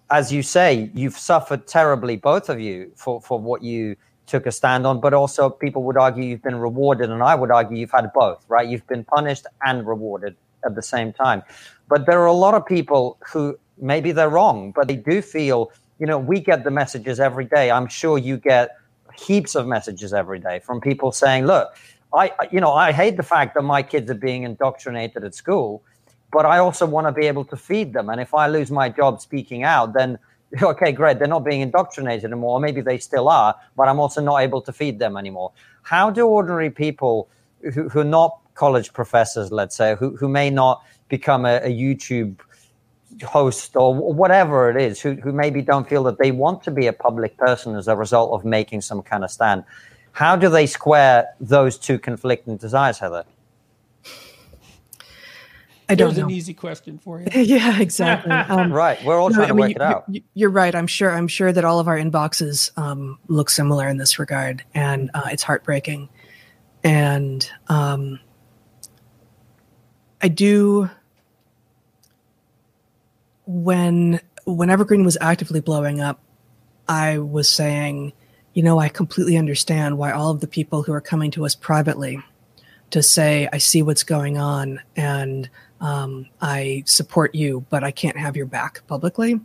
as 0.10 0.32
you 0.32 0.42
say, 0.42 0.90
you've 0.94 1.18
suffered 1.18 1.68
terribly, 1.68 2.16
both 2.16 2.50
of 2.50 2.60
you, 2.60 2.92
for 2.96 3.22
for 3.22 3.40
what 3.40 3.64
you 3.64 3.96
took 4.26 4.46
a 4.46 4.52
stand 4.52 4.86
on. 4.86 5.00
But 5.00 5.14
also, 5.14 5.50
people 5.50 5.84
would 5.84 5.98
argue 5.98 6.24
you've 6.24 6.44
been 6.44 6.60
rewarded, 6.60 7.10
and 7.10 7.24
I 7.24 7.36
would 7.36 7.52
argue 7.52 7.78
you've 7.78 7.92
had 7.92 8.12
both. 8.14 8.46
Right? 8.48 8.68
You've 8.68 8.88
been 8.88 9.04
punished 9.04 9.46
and 9.66 9.88
rewarded 9.88 10.36
at 10.66 10.76
the 10.76 10.82
same 10.82 11.14
time. 11.14 11.44
But 11.88 12.06
there 12.06 12.22
are 12.22 12.28
a 12.28 12.34
lot 12.34 12.54
of 12.54 12.66
people 12.66 13.18
who 13.32 13.58
maybe 13.80 14.12
they're 14.12 14.30
wrong, 14.30 14.72
but 14.72 14.88
they 14.88 14.96
do 14.96 15.22
feel, 15.22 15.72
you 16.00 16.06
know, 16.06 16.18
we 16.18 16.40
get 16.40 16.64
the 16.64 16.72
messages 16.72 17.20
every 17.20 17.46
day. 17.46 17.72
I'm 17.72 17.88
sure 17.88 18.18
you 18.18 18.38
get 18.38 18.78
heaps 19.16 19.56
of 19.56 19.68
messages 19.68 20.14
every 20.14 20.40
day 20.40 20.60
from 20.60 20.82
people 20.82 21.12
saying, 21.12 21.46
look, 21.46 21.76
I, 22.14 22.32
you 22.52 22.60
know, 22.60 22.74
I 22.74 22.92
hate 22.92 23.18
the 23.18 23.24
fact 23.24 23.54
that 23.56 23.64
my 23.64 23.84
kids 23.84 24.10
are 24.10 24.16
being 24.16 24.44
indoctrinated 24.44 25.24
at 25.24 25.36
school, 25.36 25.84
but 26.32 26.46
I 26.46 26.58
also 26.60 26.86
want 26.86 27.08
to 27.08 27.12
be 27.12 27.28
able 27.28 27.46
to 27.46 27.58
feed 27.58 27.94
them. 27.94 28.10
And 28.10 28.20
if 28.20 28.34
I 28.34 28.48
lose 28.48 28.72
my 28.72 28.90
job 28.90 29.22
speaking 29.22 29.64
out, 29.64 29.94
then 29.94 30.20
okay, 30.62 30.92
great, 30.92 31.20
they're 31.20 31.28
not 31.28 31.44
being 31.44 31.62
indoctrinated 31.62 32.26
anymore. 32.26 32.60
Maybe 32.60 32.82
they 32.82 32.98
still 32.98 33.28
are, 33.30 33.56
but 33.76 33.88
I'm 33.88 34.00
also 34.00 34.22
not 34.22 34.38
able 34.38 34.62
to 34.62 34.72
feed 34.72 35.00
them 35.00 35.18
anymore. 35.18 35.52
how 35.84 36.10
do 36.10 36.28
ordinary 36.28 36.70
people 36.70 37.30
who, 37.74 37.90
who 37.90 38.00
are 38.00 38.12
not 38.20 38.40
college 38.56 38.92
professors, 38.94 39.52
let's 39.52 39.76
say, 39.76 39.96
who, 39.96 40.16
who 40.16 40.28
may 40.28 40.50
not 40.50 40.84
become 41.10 41.46
a, 41.46 41.58
a 41.58 41.70
YouTube 41.70 42.40
host 43.24 43.76
or 43.76 43.94
whatever 43.96 44.70
it 44.70 44.82
is, 44.82 45.02
who, 45.02 45.14
who 45.16 45.32
maybe 45.32 45.62
don't 45.62 45.88
feel 45.88 46.04
that 46.04 46.18
they 46.18 46.32
want 46.32 46.64
to 46.64 46.72
be 46.72 46.88
a 46.88 46.94
public 46.94 47.38
person 47.38 47.76
as 47.76 47.88
a 47.88 47.96
result 47.96 48.32
of 48.32 48.46
making 48.46 48.82
some 48.82 49.02
kind 49.02 49.24
of 49.24 49.32
stand, 49.32 49.64
how 50.12 50.36
do 50.36 50.50
they 50.50 50.66
square 50.66 51.28
those 51.40 51.78
two 51.78 52.00
conflicting 52.00 52.58
desires, 52.58 53.00
Heather? 53.00 53.24
I 55.90 55.96
don't 55.96 56.10
There's 56.10 56.18
know. 56.20 56.26
an 56.26 56.32
easy 56.32 56.54
question 56.54 56.98
for 57.00 57.22
you. 57.22 57.28
yeah, 57.42 57.80
exactly. 57.80 58.32
Um, 58.50 58.74
right. 58.74 59.02
We're 59.06 59.18
all 59.20 59.30
no, 59.30 59.36
trying 59.36 59.46
I 59.46 59.48
to 59.50 59.54
mean, 59.54 59.62
work 59.62 59.70
you- 59.70 59.76
it 59.76 59.82
out. 59.82 60.04
you- 60.10 60.22
You're 60.34 60.50
right. 60.50 60.76
I'm 60.76 60.88
sure. 60.88 61.12
I'm 61.12 61.28
sure 61.30 61.52
that 61.52 61.64
all 61.64 61.80
of 61.80 61.88
our 61.88 61.98
inboxes 61.98 62.78
um, 62.78 63.20
look 63.28 63.50
similar 63.50 63.88
in 63.88 63.98
this 63.98 64.20
regard, 64.20 64.64
and 64.74 65.10
uh, 65.14 65.30
it's 65.32 65.44
heartbreaking. 65.44 66.10
And 66.84 67.50
um, 67.70 68.20
I 70.22 70.28
do 70.28 70.90
when 73.46 74.20
when 74.46 74.70
Evergreen 74.70 75.04
was 75.06 75.18
actively 75.20 75.60
blowing 75.60 76.00
up, 76.02 76.20
I 76.88 77.18
was 77.20 77.50
saying, 77.50 78.14
you 78.54 78.64
know, 78.64 78.80
I 78.80 78.90
completely 78.90 79.38
understand 79.38 79.98
why 79.98 80.12
all 80.12 80.32
of 80.32 80.40
the 80.40 80.48
people 80.48 80.84
who 80.84 80.94
are 80.94 81.02
coming 81.02 81.32
to 81.32 81.46
us 81.46 81.56
privately 81.56 82.20
to 82.92 83.04
say, 83.04 83.50
I 83.52 83.58
see 83.58 83.82
what's 83.82 84.04
going 84.04 84.38
on 84.38 84.80
and 84.96 85.50
um, 85.82 86.28
I 86.42 86.84
support 86.86 87.36
you, 87.36 87.66
but 87.70 87.84
I 87.84 87.92
can't 87.92 88.18
have 88.18 88.36
your 88.36 88.46
back 88.46 88.86
publicly. 88.88 89.40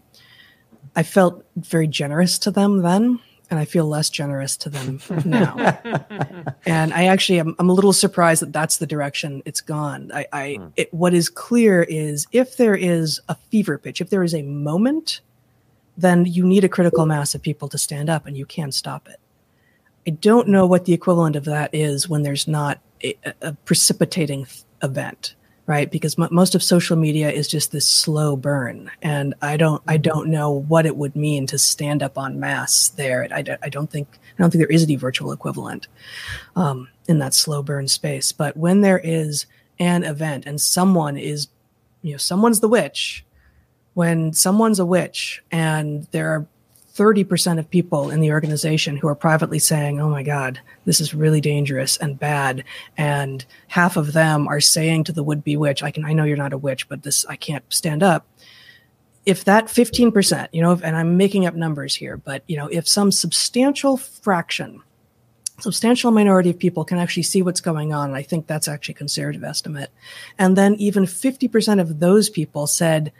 I 0.96 1.02
felt 1.02 1.44
very 1.56 1.86
generous 1.86 2.38
to 2.40 2.50
them 2.50 2.82
then, 2.82 3.20
and 3.50 3.58
I 3.58 3.64
feel 3.64 3.86
less 3.86 4.10
generous 4.10 4.56
to 4.58 4.70
them 4.70 5.00
now. 5.24 5.56
and 6.66 6.92
I 6.92 7.04
actually 7.04 7.40
am 7.40 7.54
I'm 7.58 7.68
a 7.68 7.74
little 7.74 7.92
surprised 7.92 8.42
that 8.42 8.52
that's 8.52 8.78
the 8.78 8.86
direction 8.86 9.42
it's 9.44 9.60
gone. 9.60 10.10
I, 10.14 10.26
I 10.32 10.58
it, 10.76 10.92
what 10.92 11.14
is 11.14 11.28
clear 11.28 11.82
is 11.82 12.26
if 12.32 12.56
there 12.56 12.74
is 12.74 13.20
a 13.28 13.34
fever 13.50 13.78
pitch, 13.78 14.00
if 14.00 14.10
there 14.10 14.22
is 14.22 14.34
a 14.34 14.42
moment, 14.42 15.20
then 15.96 16.24
you 16.24 16.46
need 16.46 16.64
a 16.64 16.68
critical 16.68 17.06
mass 17.06 17.34
of 17.34 17.42
people 17.42 17.68
to 17.68 17.78
stand 17.78 18.08
up, 18.08 18.26
and 18.26 18.36
you 18.36 18.46
can 18.46 18.72
stop 18.72 19.08
it. 19.08 19.20
I 20.06 20.10
don't 20.10 20.48
know 20.48 20.66
what 20.66 20.84
the 20.84 20.92
equivalent 20.94 21.36
of 21.36 21.44
that 21.44 21.70
is 21.74 22.08
when 22.08 22.22
there's 22.22 22.48
not 22.48 22.80
a, 23.04 23.16
a 23.40 23.52
precipitating 23.52 24.46
th- 24.46 24.64
event, 24.82 25.34
right? 25.66 25.90
Because 25.90 26.18
m- 26.18 26.28
most 26.32 26.54
of 26.54 26.62
social 26.62 26.96
media 26.96 27.30
is 27.30 27.46
just 27.48 27.72
this 27.72 27.86
slow 27.86 28.36
burn, 28.36 28.90
and 29.00 29.34
I 29.42 29.56
don't, 29.56 29.82
I 29.86 29.96
don't 29.96 30.28
know 30.28 30.50
what 30.50 30.86
it 30.86 30.96
would 30.96 31.14
mean 31.16 31.46
to 31.48 31.58
stand 31.58 32.02
up 32.02 32.18
on 32.18 32.40
mass 32.40 32.88
there. 32.90 33.28
I, 33.32 33.42
don't- 33.42 33.60
I 33.62 33.68
don't 33.68 33.90
think, 33.90 34.08
I 34.38 34.42
don't 34.42 34.50
think 34.50 34.60
there 34.60 34.74
is 34.74 34.82
any 34.82 34.96
virtual 34.96 35.32
equivalent 35.32 35.86
um, 36.56 36.88
in 37.08 37.18
that 37.20 37.34
slow 37.34 37.62
burn 37.62 37.88
space. 37.88 38.32
But 38.32 38.56
when 38.56 38.80
there 38.80 38.98
is 38.98 39.46
an 39.78 40.04
event 40.04 40.46
and 40.46 40.60
someone 40.60 41.16
is, 41.16 41.48
you 42.02 42.12
know, 42.12 42.18
someone's 42.18 42.60
the 42.60 42.68
witch, 42.68 43.24
when 43.94 44.32
someone's 44.32 44.78
a 44.78 44.86
witch 44.86 45.42
and 45.50 46.06
there 46.12 46.28
are 46.30 46.46
30% 46.94 47.58
of 47.58 47.70
people 47.70 48.10
in 48.10 48.20
the 48.20 48.32
organization 48.32 48.96
who 48.96 49.08
are 49.08 49.14
privately 49.14 49.58
saying, 49.58 50.00
Oh 50.00 50.10
my 50.10 50.22
God, 50.22 50.60
this 50.84 51.00
is 51.00 51.14
really 51.14 51.40
dangerous 51.40 51.96
and 51.96 52.18
bad. 52.18 52.64
And 52.98 53.44
half 53.68 53.96
of 53.96 54.12
them 54.12 54.46
are 54.46 54.60
saying 54.60 55.04
to 55.04 55.12
the 55.12 55.22
would 55.22 55.42
be 55.42 55.56
witch, 55.56 55.82
I 55.82 55.90
can, 55.90 56.04
I 56.04 56.12
know 56.12 56.24
you're 56.24 56.36
not 56.36 56.52
a 56.52 56.58
witch, 56.58 56.88
but 56.88 57.02
this, 57.02 57.24
I 57.26 57.36
can't 57.36 57.64
stand 57.72 58.02
up. 58.02 58.26
If 59.24 59.44
that 59.44 59.66
15%, 59.66 60.48
you 60.52 60.60
know, 60.60 60.78
and 60.82 60.96
I'm 60.96 61.16
making 61.16 61.46
up 61.46 61.54
numbers 61.54 61.94
here, 61.94 62.16
but, 62.16 62.42
you 62.46 62.56
know, 62.56 62.66
if 62.66 62.88
some 62.88 63.12
substantial 63.12 63.96
fraction, 63.96 64.82
substantial 65.60 66.10
minority 66.10 66.50
of 66.50 66.58
people 66.58 66.84
can 66.84 66.98
actually 66.98 67.22
see 67.22 67.40
what's 67.40 67.60
going 67.60 67.94
on, 67.94 68.08
and 68.10 68.16
I 68.16 68.22
think 68.22 68.46
that's 68.46 68.66
actually 68.66 68.94
a 68.94 68.98
conservative 68.98 69.44
estimate. 69.44 69.90
And 70.38 70.58
then 70.58 70.74
even 70.74 71.04
50% 71.04 71.80
of 71.80 72.00
those 72.00 72.28
people 72.28 72.66
said, 72.66 73.12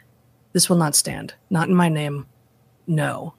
This 0.51 0.69
will 0.69 0.75
not 0.75 0.95
stand, 0.95 1.35
not 1.49 1.69
in 1.69 1.75
my 1.75 1.87
name, 1.87 2.27
no 2.85 3.33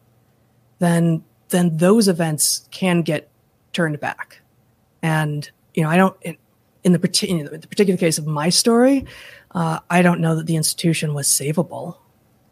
then 0.84 1.24
then 1.48 1.76
those 1.76 2.08
events 2.08 2.68
can 2.70 3.02
get 3.02 3.28
turned 3.72 4.00
back. 4.00 4.40
And 5.02 5.48
you 5.74 5.82
know, 5.82 5.90
I 5.90 5.96
don't 5.96 6.16
in, 6.22 6.36
in 6.82 6.92
the, 6.92 6.98
the 6.98 7.68
particular 7.68 7.96
case 7.96 8.18
of 8.18 8.26
my 8.26 8.50
story, 8.50 9.06
uh, 9.52 9.80
I 9.88 10.02
don't 10.02 10.20
know 10.20 10.36
that 10.36 10.46
the 10.46 10.56
institution 10.56 11.14
was 11.14 11.26
savable, 11.26 11.96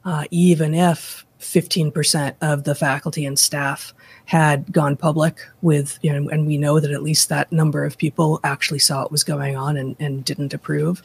uh, 0.04 0.24
even 0.30 0.74
if 0.74 1.26
15% 1.40 2.36
of 2.40 2.64
the 2.64 2.74
faculty 2.74 3.26
and 3.26 3.38
staff 3.38 3.92
had 4.24 4.72
gone 4.72 4.96
public 4.96 5.40
with, 5.60 5.98
you 6.02 6.12
know, 6.12 6.28
and 6.30 6.46
we 6.46 6.56
know 6.56 6.78
that 6.78 6.92
at 6.92 7.02
least 7.02 7.28
that 7.28 7.50
number 7.50 7.84
of 7.84 7.98
people 7.98 8.40
actually 8.44 8.78
saw 8.78 9.02
what 9.02 9.10
was 9.10 9.24
going 9.24 9.56
on 9.56 9.76
and, 9.76 9.96
and 9.98 10.24
didn't 10.24 10.54
approve. 10.54 11.02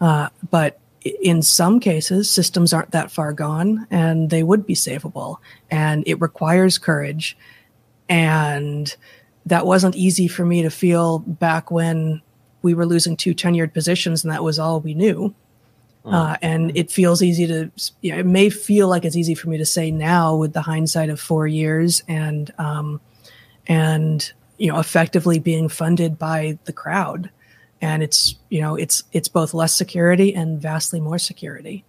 Uh, 0.00 0.28
but 0.50 0.80
in 1.06 1.42
some 1.42 1.80
cases, 1.80 2.30
systems 2.30 2.72
aren't 2.72 2.90
that 2.92 3.10
far 3.10 3.32
gone 3.32 3.86
and 3.90 4.30
they 4.30 4.42
would 4.42 4.66
be 4.66 4.74
savable. 4.74 5.38
And 5.70 6.04
it 6.06 6.20
requires 6.20 6.78
courage. 6.78 7.36
And 8.08 8.94
that 9.46 9.66
wasn't 9.66 9.96
easy 9.96 10.28
for 10.28 10.44
me 10.44 10.62
to 10.62 10.70
feel 10.70 11.20
back 11.20 11.70
when 11.70 12.22
we 12.62 12.74
were 12.74 12.86
losing 12.86 13.16
two 13.16 13.34
tenured 13.34 13.72
positions 13.72 14.24
and 14.24 14.32
that 14.32 14.44
was 14.44 14.58
all 14.58 14.80
we 14.80 14.94
knew. 14.94 15.34
Uh, 16.04 16.36
and 16.40 16.76
it 16.76 16.88
feels 16.88 17.20
easy 17.20 17.48
to, 17.48 17.68
you 18.00 18.12
know, 18.12 18.18
it 18.18 18.26
may 18.26 18.48
feel 18.48 18.86
like 18.86 19.04
it's 19.04 19.16
easy 19.16 19.34
for 19.34 19.48
me 19.48 19.58
to 19.58 19.66
say 19.66 19.90
now 19.90 20.36
with 20.36 20.52
the 20.52 20.60
hindsight 20.60 21.10
of 21.10 21.18
four 21.18 21.48
years 21.48 22.04
and, 22.06 22.52
um, 22.58 23.00
and, 23.66 24.32
you 24.56 24.70
know, 24.70 24.78
effectively 24.78 25.40
being 25.40 25.68
funded 25.68 26.16
by 26.16 26.56
the 26.64 26.72
crowd 26.72 27.28
and 27.80 28.02
it's 28.02 28.36
you 28.48 28.60
know 28.60 28.76
it's 28.76 29.02
it's 29.12 29.28
both 29.28 29.54
less 29.54 29.74
security 29.74 30.34
and 30.34 30.60
vastly 30.60 31.00
more 31.00 31.18
security. 31.18 31.84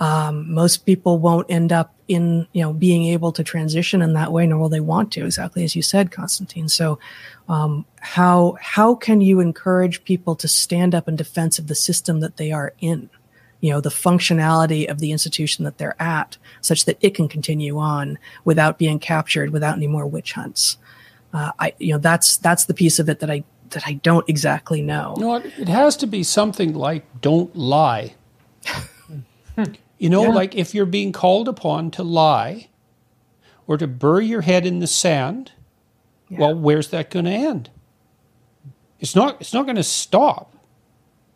Um, 0.00 0.52
most 0.52 0.86
people 0.86 1.18
won't 1.18 1.50
end 1.50 1.72
up 1.72 1.94
in 2.08 2.46
you 2.52 2.62
know 2.62 2.72
being 2.72 3.04
able 3.04 3.32
to 3.32 3.44
transition 3.44 4.02
in 4.02 4.12
that 4.14 4.32
way 4.32 4.46
nor 4.46 4.58
will 4.58 4.68
they 4.68 4.80
want 4.80 5.12
to 5.12 5.24
exactly 5.24 5.64
as 5.64 5.74
you 5.74 5.82
said 5.82 6.10
Konstantin. 6.10 6.68
So 6.68 6.98
um, 7.48 7.84
how 8.00 8.56
how 8.60 8.94
can 8.94 9.20
you 9.20 9.40
encourage 9.40 10.04
people 10.04 10.36
to 10.36 10.48
stand 10.48 10.94
up 10.94 11.08
in 11.08 11.16
defense 11.16 11.58
of 11.58 11.66
the 11.66 11.74
system 11.74 12.20
that 12.20 12.36
they 12.36 12.52
are 12.52 12.74
in? 12.80 13.10
You 13.60 13.70
know 13.70 13.80
the 13.80 13.88
functionality 13.88 14.90
of 14.90 14.98
the 14.98 15.12
institution 15.12 15.64
that 15.64 15.78
they're 15.78 16.00
at 16.00 16.36
such 16.60 16.84
that 16.84 16.98
it 17.00 17.14
can 17.14 17.28
continue 17.28 17.78
on 17.78 18.18
without 18.44 18.78
being 18.78 18.98
captured 18.98 19.50
without 19.50 19.76
any 19.76 19.86
more 19.86 20.06
witch 20.06 20.32
hunts. 20.32 20.76
Uh, 21.32 21.50
i 21.58 21.74
you 21.80 21.92
know 21.92 21.98
that's 21.98 22.36
that's 22.36 22.66
the 22.66 22.74
piece 22.74 23.00
of 23.00 23.08
it 23.08 23.18
that 23.18 23.28
i 23.28 23.42
that 23.74 23.86
I 23.86 23.94
don't 23.94 24.28
exactly 24.28 24.80
know. 24.82 25.14
You 25.16 25.22
know 25.22 25.28
what? 25.28 25.46
It 25.58 25.68
has 25.68 25.96
to 25.98 26.06
be 26.06 26.22
something 26.22 26.74
like 26.74 27.04
don't 27.20 27.54
lie. 27.54 28.14
you 29.98 30.08
know, 30.10 30.22
Yeah. 30.24 30.28
like 30.30 30.54
if 30.54 30.74
you're 30.74 30.86
being 30.86 31.12
called 31.12 31.48
upon 31.48 31.90
to 31.92 32.02
lie 32.02 32.68
or 33.66 33.76
to 33.78 33.86
bury 33.86 34.26
your 34.26 34.40
head 34.42 34.66
in 34.66 34.78
the 34.80 34.86
sand, 34.86 35.52
well, 36.30 36.54
where's 36.54 36.88
that 36.88 37.10
going 37.10 37.26
to 37.26 37.30
end? 37.30 37.70
It's 39.00 39.14
not. 39.14 39.40
It's 39.40 39.52
not 39.52 39.64
going 39.66 39.76
to 39.76 39.82
stop. 39.84 40.52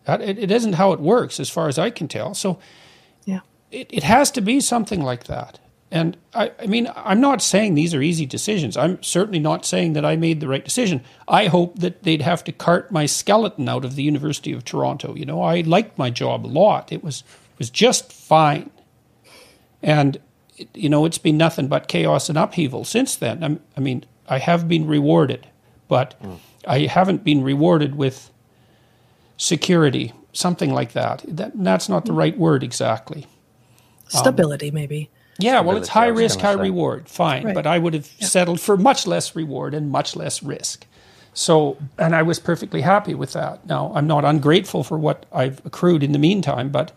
That 0.05 0.21
it, 0.23 0.39
it 0.39 0.51
isn't 0.51 0.73
how 0.75 0.93
it 0.93 1.01
works, 1.01 1.39
as 1.39 1.51
far 1.51 1.69
as 1.69 1.79
I 1.79 1.91
can 1.91 2.09
tell. 2.09 2.35
So, 2.35 2.59
Yeah. 3.27 3.41
it, 3.71 3.89
it 3.93 4.03
has 4.03 4.31
to 4.33 4.41
be 4.41 4.59
something 4.61 5.03
like 5.03 5.25
that. 5.25 5.59
And 5.91 6.19
I, 6.35 6.53
I 6.61 6.67
mean, 6.67 6.91
I'm 6.95 7.21
not 7.21 7.41
saying 7.41 7.75
these 7.75 7.95
are 7.95 8.03
easy 8.03 8.27
decisions. 8.27 8.77
I'm 8.77 9.03
certainly 9.03 9.39
not 9.39 9.65
saying 9.65 9.95
that 9.95 10.05
I 10.05 10.17
made 10.17 10.41
the 10.41 10.49
right 10.49 10.65
decision. 10.65 11.03
I 11.27 11.47
hope 11.47 11.79
that 11.79 12.03
they'd 12.03 12.21
have 12.21 12.45
to 12.45 12.53
cart 12.53 12.93
my 12.93 13.07
skeleton 13.07 13.69
out 13.69 13.87
of 13.87 13.95
the 13.95 14.03
University 14.03 14.53
of 14.53 14.65
Toronto. 14.65 15.15
You 15.15 15.25
know, 15.25 15.41
I 15.41 15.63
liked 15.63 15.97
my 15.97 16.11
job 16.11 16.45
a 16.45 16.49
lot. 16.49 16.93
It 16.93 17.03
was 17.03 17.25
was 17.59 17.71
just 17.71 18.13
fine. 18.13 18.71
And 19.83 20.19
it, 20.57 20.69
you 20.75 20.89
know, 20.89 21.05
it's 21.05 21.19
been 21.19 21.37
nothing 21.37 21.69
but 21.69 21.89
chaos 21.89 22.29
and 22.29 22.39
upheaval 22.39 22.85
since 22.85 23.17
then. 23.17 23.43
I'm, 23.43 23.61
I 23.77 23.81
mean, 23.81 24.05
I 24.29 24.39
have 24.39 24.69
been 24.69 24.87
rewarded, 24.87 25.49
but 25.89 26.15
hmm. 26.21 26.35
I 26.67 26.81
haven't 26.81 27.25
been 27.25 27.43
rewarded 27.43 27.97
with 27.97 28.31
security, 29.37 30.13
something 30.33 30.73
like 30.73 30.93
that. 30.93 31.25
that 31.27 31.53
that's 31.55 31.89
not 31.89 32.05
the 32.05 32.13
hmm. 32.13 32.19
right 32.19 32.39
word 32.39 32.63
exactly. 32.63 33.25
Um, 34.15 34.21
Stability, 34.21 34.71
maybe. 34.71 35.11
Yeah, 35.39 35.61
well, 35.61 35.77
it's 35.77 35.89
high 35.89 36.09
risk, 36.09 36.41
high 36.41 36.53
reward. 36.53 37.09
Fine, 37.09 37.45
Right. 37.45 37.55
but 37.55 37.67
I 37.67 37.79
would 37.79 37.95
have 37.95 38.07
settled 38.21 38.61
for 38.61 38.77
much 38.77 39.07
less 39.07 39.37
reward 39.37 39.73
and 39.73 39.91
much 39.91 40.17
less 40.17 40.43
risk. 40.43 40.85
So, 41.33 41.77
and 41.97 42.17
I 42.17 42.23
was 42.23 42.41
perfectly 42.41 42.81
happy 42.81 43.15
with 43.15 43.33
that. 43.35 43.65
Now, 43.67 43.93
I'm 43.95 44.09
not 44.09 44.25
ungrateful 44.25 44.83
for 44.83 44.99
what 44.99 45.27
I've 45.33 45.65
accrued 45.65 46.03
in 46.03 46.11
the 46.13 46.19
meantime, 46.19 46.71
but 46.71 46.93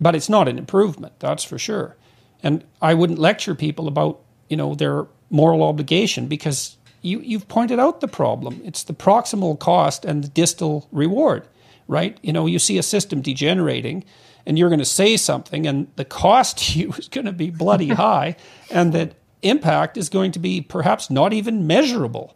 but 0.00 0.14
it's 0.14 0.28
not 0.28 0.46
an 0.46 0.58
improvement, 0.58 1.14
that's 1.18 1.42
for 1.42 1.58
sure. 1.58 1.96
And 2.42 2.62
I 2.80 2.94
wouldn't 2.94 3.18
lecture 3.18 3.54
people 3.56 3.88
about, 3.88 4.20
you 4.48 4.56
know, 4.56 4.76
their 4.76 5.06
moral 5.28 5.62
obligation 5.64 6.28
because 6.28 6.76
you, 7.02 7.18
you've 7.20 7.48
pointed 7.48 7.80
out 7.80 8.00
the 8.00 8.06
problem. 8.06 8.60
It's 8.64 8.84
the 8.84 8.92
proximal 8.94 9.58
cost 9.58 10.04
and 10.04 10.22
the 10.22 10.28
distal 10.28 10.86
reward, 10.92 11.48
right? 11.88 12.16
You 12.22 12.32
know, 12.32 12.46
you 12.46 12.60
see 12.60 12.78
a 12.78 12.82
system 12.82 13.22
degenerating 13.22 14.04
and 14.48 14.58
you're 14.58 14.70
going 14.70 14.78
to 14.78 14.84
say 14.84 15.16
something 15.18 15.66
and 15.66 15.86
the 15.96 16.04
cost 16.06 16.58
to 16.72 16.80
you 16.80 16.92
is 16.92 17.06
going 17.06 17.26
to 17.26 17.32
be 17.32 17.50
bloody 17.50 17.88
high 18.04 18.34
and 18.70 18.92
that 18.94 19.14
impact 19.42 19.96
is 19.96 20.08
going 20.08 20.32
to 20.32 20.40
be 20.40 20.60
perhaps 20.60 21.10
not 21.10 21.32
even 21.32 21.66
measurable. 21.66 22.34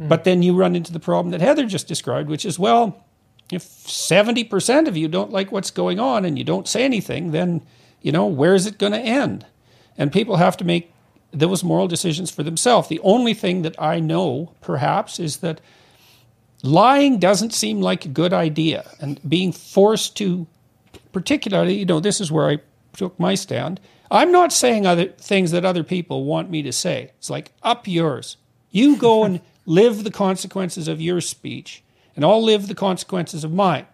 Mm. 0.00 0.08
But 0.08 0.24
then 0.24 0.42
you 0.42 0.56
run 0.56 0.74
into 0.74 0.92
the 0.92 1.00
problem 1.00 1.32
that 1.32 1.42
Heather 1.42 1.66
just 1.66 1.88
described, 1.88 2.30
which 2.30 2.46
is 2.46 2.58
well, 2.58 3.04
if 3.50 3.64
70% 3.64 4.88
of 4.88 4.96
you 4.96 5.08
don't 5.08 5.30
like 5.30 5.52
what's 5.52 5.70
going 5.70 6.00
on 6.00 6.24
and 6.24 6.38
you 6.38 6.44
don't 6.44 6.66
say 6.66 6.84
anything, 6.84 7.32
then, 7.32 7.60
you 8.00 8.12
know, 8.12 8.24
where 8.24 8.54
is 8.54 8.66
it 8.66 8.78
going 8.78 8.92
to 8.92 8.98
end? 8.98 9.44
And 9.98 10.10
people 10.10 10.36
have 10.36 10.56
to 10.58 10.64
make 10.64 10.94
those 11.32 11.62
moral 11.62 11.88
decisions 11.88 12.30
for 12.30 12.42
themselves. 12.42 12.88
The 12.88 13.00
only 13.00 13.34
thing 13.34 13.62
that 13.62 13.80
I 13.80 14.00
know, 14.00 14.54
perhaps, 14.62 15.18
is 15.18 15.38
that 15.38 15.60
lying 16.62 17.18
doesn't 17.18 17.52
seem 17.52 17.80
like 17.80 18.06
a 18.06 18.08
good 18.08 18.32
idea. 18.32 18.90
And 19.00 19.20
being 19.28 19.52
forced 19.52 20.16
to, 20.18 20.46
particularly, 21.12 21.74
you 21.74 21.84
know, 21.84 22.00
this 22.00 22.20
is 22.20 22.32
where 22.32 22.48
I 22.48 22.58
took 22.96 23.18
my 23.18 23.34
stand. 23.34 23.80
I'm 24.10 24.32
not 24.32 24.52
saying 24.52 24.86
other 24.86 25.06
things 25.06 25.50
that 25.52 25.64
other 25.64 25.84
people 25.84 26.24
want 26.24 26.50
me 26.50 26.62
to 26.62 26.72
say. 26.72 27.12
It's 27.18 27.30
like, 27.30 27.52
up 27.62 27.88
yours. 27.88 28.36
You 28.70 28.96
go 28.96 29.24
and 29.24 29.40
live 29.64 30.04
the 30.04 30.10
consequences 30.10 30.88
of 30.88 31.00
your 31.00 31.20
speech, 31.20 31.82
and 32.14 32.24
I'll 32.24 32.42
live 32.42 32.68
the 32.68 32.74
consequences 32.74 33.44
of 33.44 33.52
mine. 33.52 33.86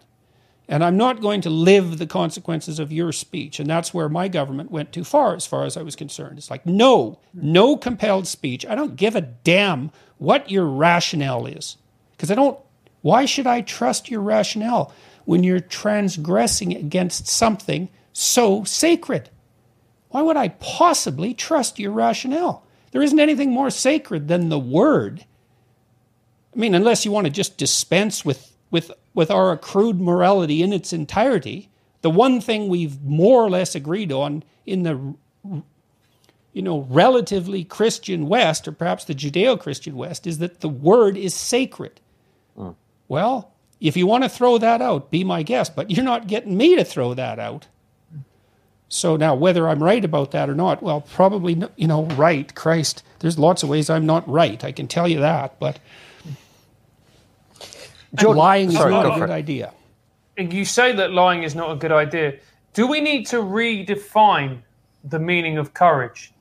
And 0.67 0.83
I'm 0.83 0.97
not 0.97 1.19
going 1.19 1.41
to 1.41 1.49
live 1.49 1.97
the 1.97 2.05
consequences 2.05 2.77
of 2.77 2.91
your 2.91 3.11
speech. 3.11 3.59
And 3.59 3.67
that's 3.67 3.91
where 3.91 4.07
my 4.07 4.27
government 4.27 4.69
went 4.69 4.93
too 4.93 5.03
far, 5.03 5.33
as 5.33 5.47
far 5.47 5.63
as 5.63 5.75
I 5.75 5.81
was 5.81 5.95
concerned. 5.95 6.37
It's 6.37 6.51
like, 6.51 6.63
no, 6.63 7.17
no 7.33 7.75
compelled 7.75 8.27
speech. 8.27 8.67
I 8.67 8.75
don't 8.75 8.95
give 8.95 9.15
a 9.15 9.21
damn 9.21 9.89
what 10.19 10.51
your 10.51 10.65
rationale 10.65 11.47
is. 11.47 11.77
Because 12.11 12.29
I 12.29 12.35
don't, 12.35 12.59
why 13.01 13.25
should 13.25 13.47
I 13.47 13.61
trust 13.61 14.11
your 14.11 14.21
rationale 14.21 14.93
when 15.29 15.43
you're 15.43 15.59
transgressing 15.59 16.75
against 16.75 17.27
something 17.27 17.87
so 18.11 18.63
sacred? 18.63 19.29
Why 20.09 20.23
would 20.23 20.37
I 20.37 20.47
possibly 20.47 21.35
trust 21.35 21.77
your 21.77 21.91
rationale? 21.91 22.65
There 22.89 23.03
isn't 23.03 23.19
anything 23.19 23.51
more 23.51 23.69
sacred 23.69 24.27
than 24.27 24.49
the 24.49 24.57
word. 24.57 25.27
I 26.51 26.57
mean, 26.57 26.73
unless 26.73 27.05
you 27.05 27.11
want 27.11 27.25
to 27.25 27.31
just 27.31 27.59
dispense 27.59 28.25
with, 28.25 28.51
with 28.71 28.91
with 29.13 29.29
our 29.29 29.51
accrued 29.51 30.01
morality 30.01 30.63
in 30.63 30.73
its 30.73 30.93
entirety, 30.93 31.69
the 32.01 32.09
one 32.09 32.41
thing 32.41 32.67
we've 32.67 32.99
more 33.03 33.43
or 33.43 33.51
less 33.51 33.75
agreed 33.75 34.11
on 34.11 34.43
in 34.65 34.81
the 34.81 35.13
you 36.53 36.61
know 36.63 36.87
relatively 36.89 37.63
Christian 37.63 38.27
West, 38.27 38.67
or 38.67 38.71
perhaps 38.71 39.05
the 39.05 39.13
Judeo-Christian 39.13 39.95
West, 39.95 40.25
is 40.25 40.39
that 40.39 40.61
the 40.61 40.69
word 40.69 41.15
is 41.15 41.35
sacred. 41.35 42.01
Mm. 42.57 42.75
Well, 43.07 43.53
if 43.79 43.95
you 43.95 44.05
want 44.05 44.23
to 44.23 44.29
throw 44.29 44.57
that 44.57 44.81
out, 44.81 45.09
be 45.09 45.23
my 45.23 45.43
guest, 45.43 45.75
but 45.75 45.89
you're 45.89 46.05
not 46.05 46.27
getting 46.27 46.57
me 46.57 46.75
to 46.75 46.83
throw 46.83 47.13
that 47.13 47.39
out. 47.39 47.67
So 48.89 49.15
now, 49.15 49.35
whether 49.35 49.69
I'm 49.69 49.83
right 49.83 50.03
about 50.03 50.31
that 50.31 50.49
or 50.49 50.55
not, 50.55 50.81
well, 50.81 51.01
probably, 51.01 51.61
you 51.75 51.87
know, 51.87 52.05
right, 52.05 52.53
Christ. 52.55 53.03
There's 53.19 53.37
lots 53.37 53.61
of 53.61 53.69
ways 53.69 53.89
I'm 53.89 54.05
not 54.05 54.27
right. 54.27 54.63
I 54.63 54.71
can 54.71 54.87
tell 54.87 55.07
you 55.07 55.19
that, 55.19 55.59
but 55.59 55.79
Jordan, 58.15 58.37
lying 58.37 58.71
sorry, 58.71 58.91
is 58.91 59.03
not 59.03 59.15
a 59.15 59.19
good 59.19 59.29
idea. 59.29 59.73
And 60.37 60.51
you 60.51 60.65
say 60.65 60.91
that 60.93 61.11
lying 61.11 61.43
is 61.43 61.53
not 61.53 61.71
a 61.71 61.75
good 61.75 61.91
idea. 61.91 62.39
Do 62.73 62.87
we 62.87 62.99
need 62.99 63.27
to 63.27 63.37
redefine 63.37 64.61
the 65.03 65.19
meaning 65.19 65.57
of 65.57 65.73
courage? 65.73 66.33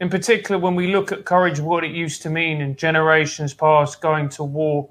In 0.00 0.08
particular, 0.08 0.60
when 0.60 0.76
we 0.76 0.92
look 0.92 1.10
at 1.10 1.24
courage, 1.24 1.58
what 1.58 1.82
it 1.82 1.90
used 1.90 2.22
to 2.22 2.30
mean 2.30 2.60
in 2.60 2.76
generations 2.76 3.54
past, 3.54 4.00
going 4.00 4.28
to 4.30 4.44
war. 4.44 4.88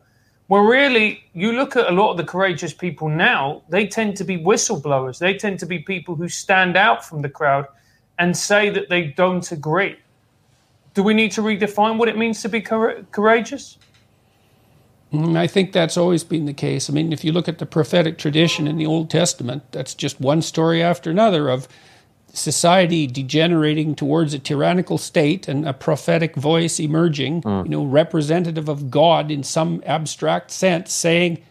Well, 0.49 0.61
really, 0.61 1.23
you 1.33 1.51
look 1.51 1.75
at 1.75 1.89
a 1.89 1.91
lot 1.91 2.11
of 2.11 2.17
the 2.17 2.23
courageous 2.23 2.73
people 2.73 3.09
now, 3.09 3.63
they 3.67 3.85
tend 3.85 4.15
to 4.17 4.23
be 4.23 4.37
whistleblowers. 4.37 5.19
They 5.19 5.33
tend 5.33 5.59
to 5.59 5.65
be 5.65 5.79
people 5.79 6.15
who 6.15 6.29
stand 6.29 6.77
out 6.77 7.03
from 7.03 7.21
the 7.21 7.29
crowd 7.29 7.67
and 8.17 8.35
say 8.35 8.69
that 8.69 8.87
they 8.89 9.07
don't 9.07 9.51
agree. 9.51 9.97
Do 10.93 11.03
we 11.03 11.13
need 11.13 11.31
to 11.33 11.41
redefine 11.41 11.97
what 11.97 12.07
it 12.07 12.17
means 12.17 12.41
to 12.43 12.49
be 12.49 12.61
courageous? 12.61 13.77
Mm, 15.11 15.37
I 15.37 15.47
think 15.47 15.73
that's 15.73 15.97
always 15.97 16.23
been 16.23 16.45
the 16.45 16.53
case. 16.53 16.89
I 16.89 16.93
mean, 16.93 17.13
if 17.13 17.23
you 17.23 17.31
look 17.31 17.47
at 17.47 17.59
the 17.59 17.65
prophetic 17.65 18.17
tradition 18.17 18.67
in 18.67 18.77
the 18.77 18.85
Old 18.85 19.09
Testament, 19.09 19.63
that's 19.71 19.93
just 19.93 20.19
one 20.19 20.41
story 20.41 20.81
after 20.81 21.11
another 21.11 21.49
of 21.49 21.67
society 22.33 23.07
degenerating 23.07 23.95
towards 23.95 24.33
a 24.33 24.39
tyrannical 24.39 24.97
state 24.97 25.47
and 25.47 25.67
a 25.67 25.73
prophetic 25.73 26.35
voice 26.35 26.79
emerging, 26.79 27.41
mm. 27.41 27.63
you 27.63 27.69
know, 27.69 27.83
representative 27.83 28.69
of 28.69 28.91
God 28.91 29.31
in 29.31 29.43
some 29.43 29.81
abstract 29.85 30.51
sense, 30.51 30.93
saying, 30.93 31.43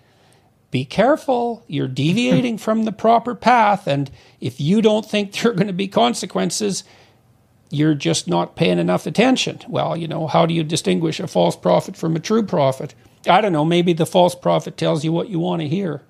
be 0.70 0.84
careful, 0.84 1.64
you're 1.66 1.88
deviating 1.88 2.58
from 2.58 2.84
the 2.84 2.92
proper 2.92 3.34
path. 3.34 3.86
And 3.86 4.10
if 4.40 4.60
you 4.60 4.82
don't 4.82 5.06
think 5.06 5.32
there 5.32 5.52
are 5.52 5.54
going 5.54 5.68
to 5.68 5.72
be 5.72 5.88
consequences, 5.88 6.84
you're 7.70 7.94
just 7.94 8.28
not 8.28 8.56
paying 8.56 8.78
enough 8.78 9.06
attention. 9.06 9.60
Well, 9.68 9.96
you 9.96 10.06
know, 10.06 10.26
how 10.26 10.46
do 10.46 10.54
you 10.54 10.62
distinguish 10.62 11.18
a 11.18 11.26
false 11.26 11.56
prophet 11.56 11.96
from 11.96 12.14
a 12.14 12.20
true 12.20 12.44
prophet? 12.44 12.94
I 13.28 13.40
don't 13.40 13.52
know, 13.52 13.64
maybe 13.64 13.92
the 13.92 14.06
false 14.06 14.34
prophet 14.34 14.76
tells 14.76 15.04
you 15.04 15.12
what 15.12 15.28
you 15.28 15.38
want 15.38 15.62
to 15.62 15.68
hear. 15.68 16.02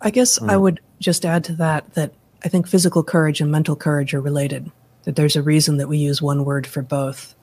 I 0.00 0.10
guess 0.10 0.38
mm. 0.38 0.50
I 0.50 0.56
would 0.56 0.80
just 1.00 1.24
add 1.24 1.44
to 1.44 1.54
that 1.54 1.94
that 1.94 2.12
I 2.44 2.48
think 2.48 2.66
physical 2.66 3.02
courage 3.02 3.40
and 3.40 3.50
mental 3.50 3.76
courage 3.76 4.14
are 4.14 4.20
related. 4.20 4.70
That 5.04 5.16
there's 5.16 5.36
a 5.36 5.42
reason 5.42 5.76
that 5.78 5.88
we 5.88 5.98
use 5.98 6.22
one 6.22 6.44
word 6.44 6.66
for 6.66 6.82
both. 6.82 7.34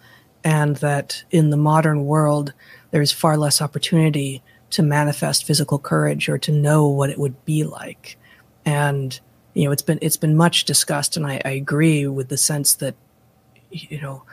And 0.43 0.77
that 0.77 1.23
in 1.31 1.49
the 1.49 1.57
modern 1.57 2.05
world, 2.05 2.53
there's 2.91 3.11
far 3.11 3.37
less 3.37 3.61
opportunity 3.61 4.41
to 4.71 4.83
manifest 4.83 5.45
physical 5.45 5.79
courage 5.79 6.29
or 6.29 6.37
to 6.37 6.51
know 6.51 6.87
what 6.87 7.09
it 7.09 7.17
would 7.17 7.43
be 7.43 7.63
like. 7.63 8.17
And, 8.65 9.19
you 9.53 9.65
know, 9.65 9.71
it's 9.71 9.81
been, 9.81 9.99
it's 10.01 10.17
been 10.17 10.37
much 10.37 10.63
discussed. 10.63 11.17
And 11.17 11.25
I, 11.25 11.41
I 11.43 11.49
agree 11.51 12.07
with 12.07 12.29
the 12.29 12.37
sense 12.37 12.75
that, 12.75 12.95
you 13.71 13.99
know, 13.99 14.23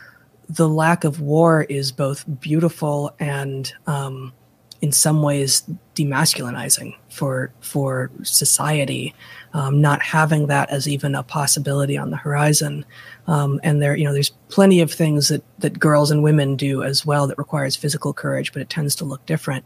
the 0.48 0.68
lack 0.68 1.04
of 1.04 1.20
war 1.20 1.64
is 1.64 1.90
both 1.90 2.24
beautiful 2.40 3.14
and 3.18 3.72
um, 3.86 4.32
in 4.80 4.92
some 4.92 5.22
ways 5.22 5.68
demasculinizing 5.94 6.94
for 7.08 7.52
for 7.60 8.10
society 8.22 9.14
um, 9.56 9.80
not 9.80 10.02
having 10.02 10.48
that 10.48 10.68
as 10.68 10.86
even 10.86 11.14
a 11.14 11.22
possibility 11.22 11.96
on 11.96 12.10
the 12.10 12.16
horizon. 12.18 12.84
Um, 13.26 13.58
and 13.64 13.80
there 13.80 13.96
you 13.96 14.04
know 14.04 14.12
there's 14.12 14.28
plenty 14.50 14.82
of 14.82 14.92
things 14.92 15.28
that 15.28 15.42
that 15.60 15.78
girls 15.78 16.10
and 16.10 16.22
women 16.22 16.56
do 16.56 16.82
as 16.82 17.06
well 17.06 17.26
that 17.26 17.38
requires 17.38 17.74
physical 17.74 18.12
courage 18.12 18.52
but 18.52 18.60
it 18.60 18.68
tends 18.68 18.94
to 18.96 19.06
look 19.06 19.24
different. 19.24 19.64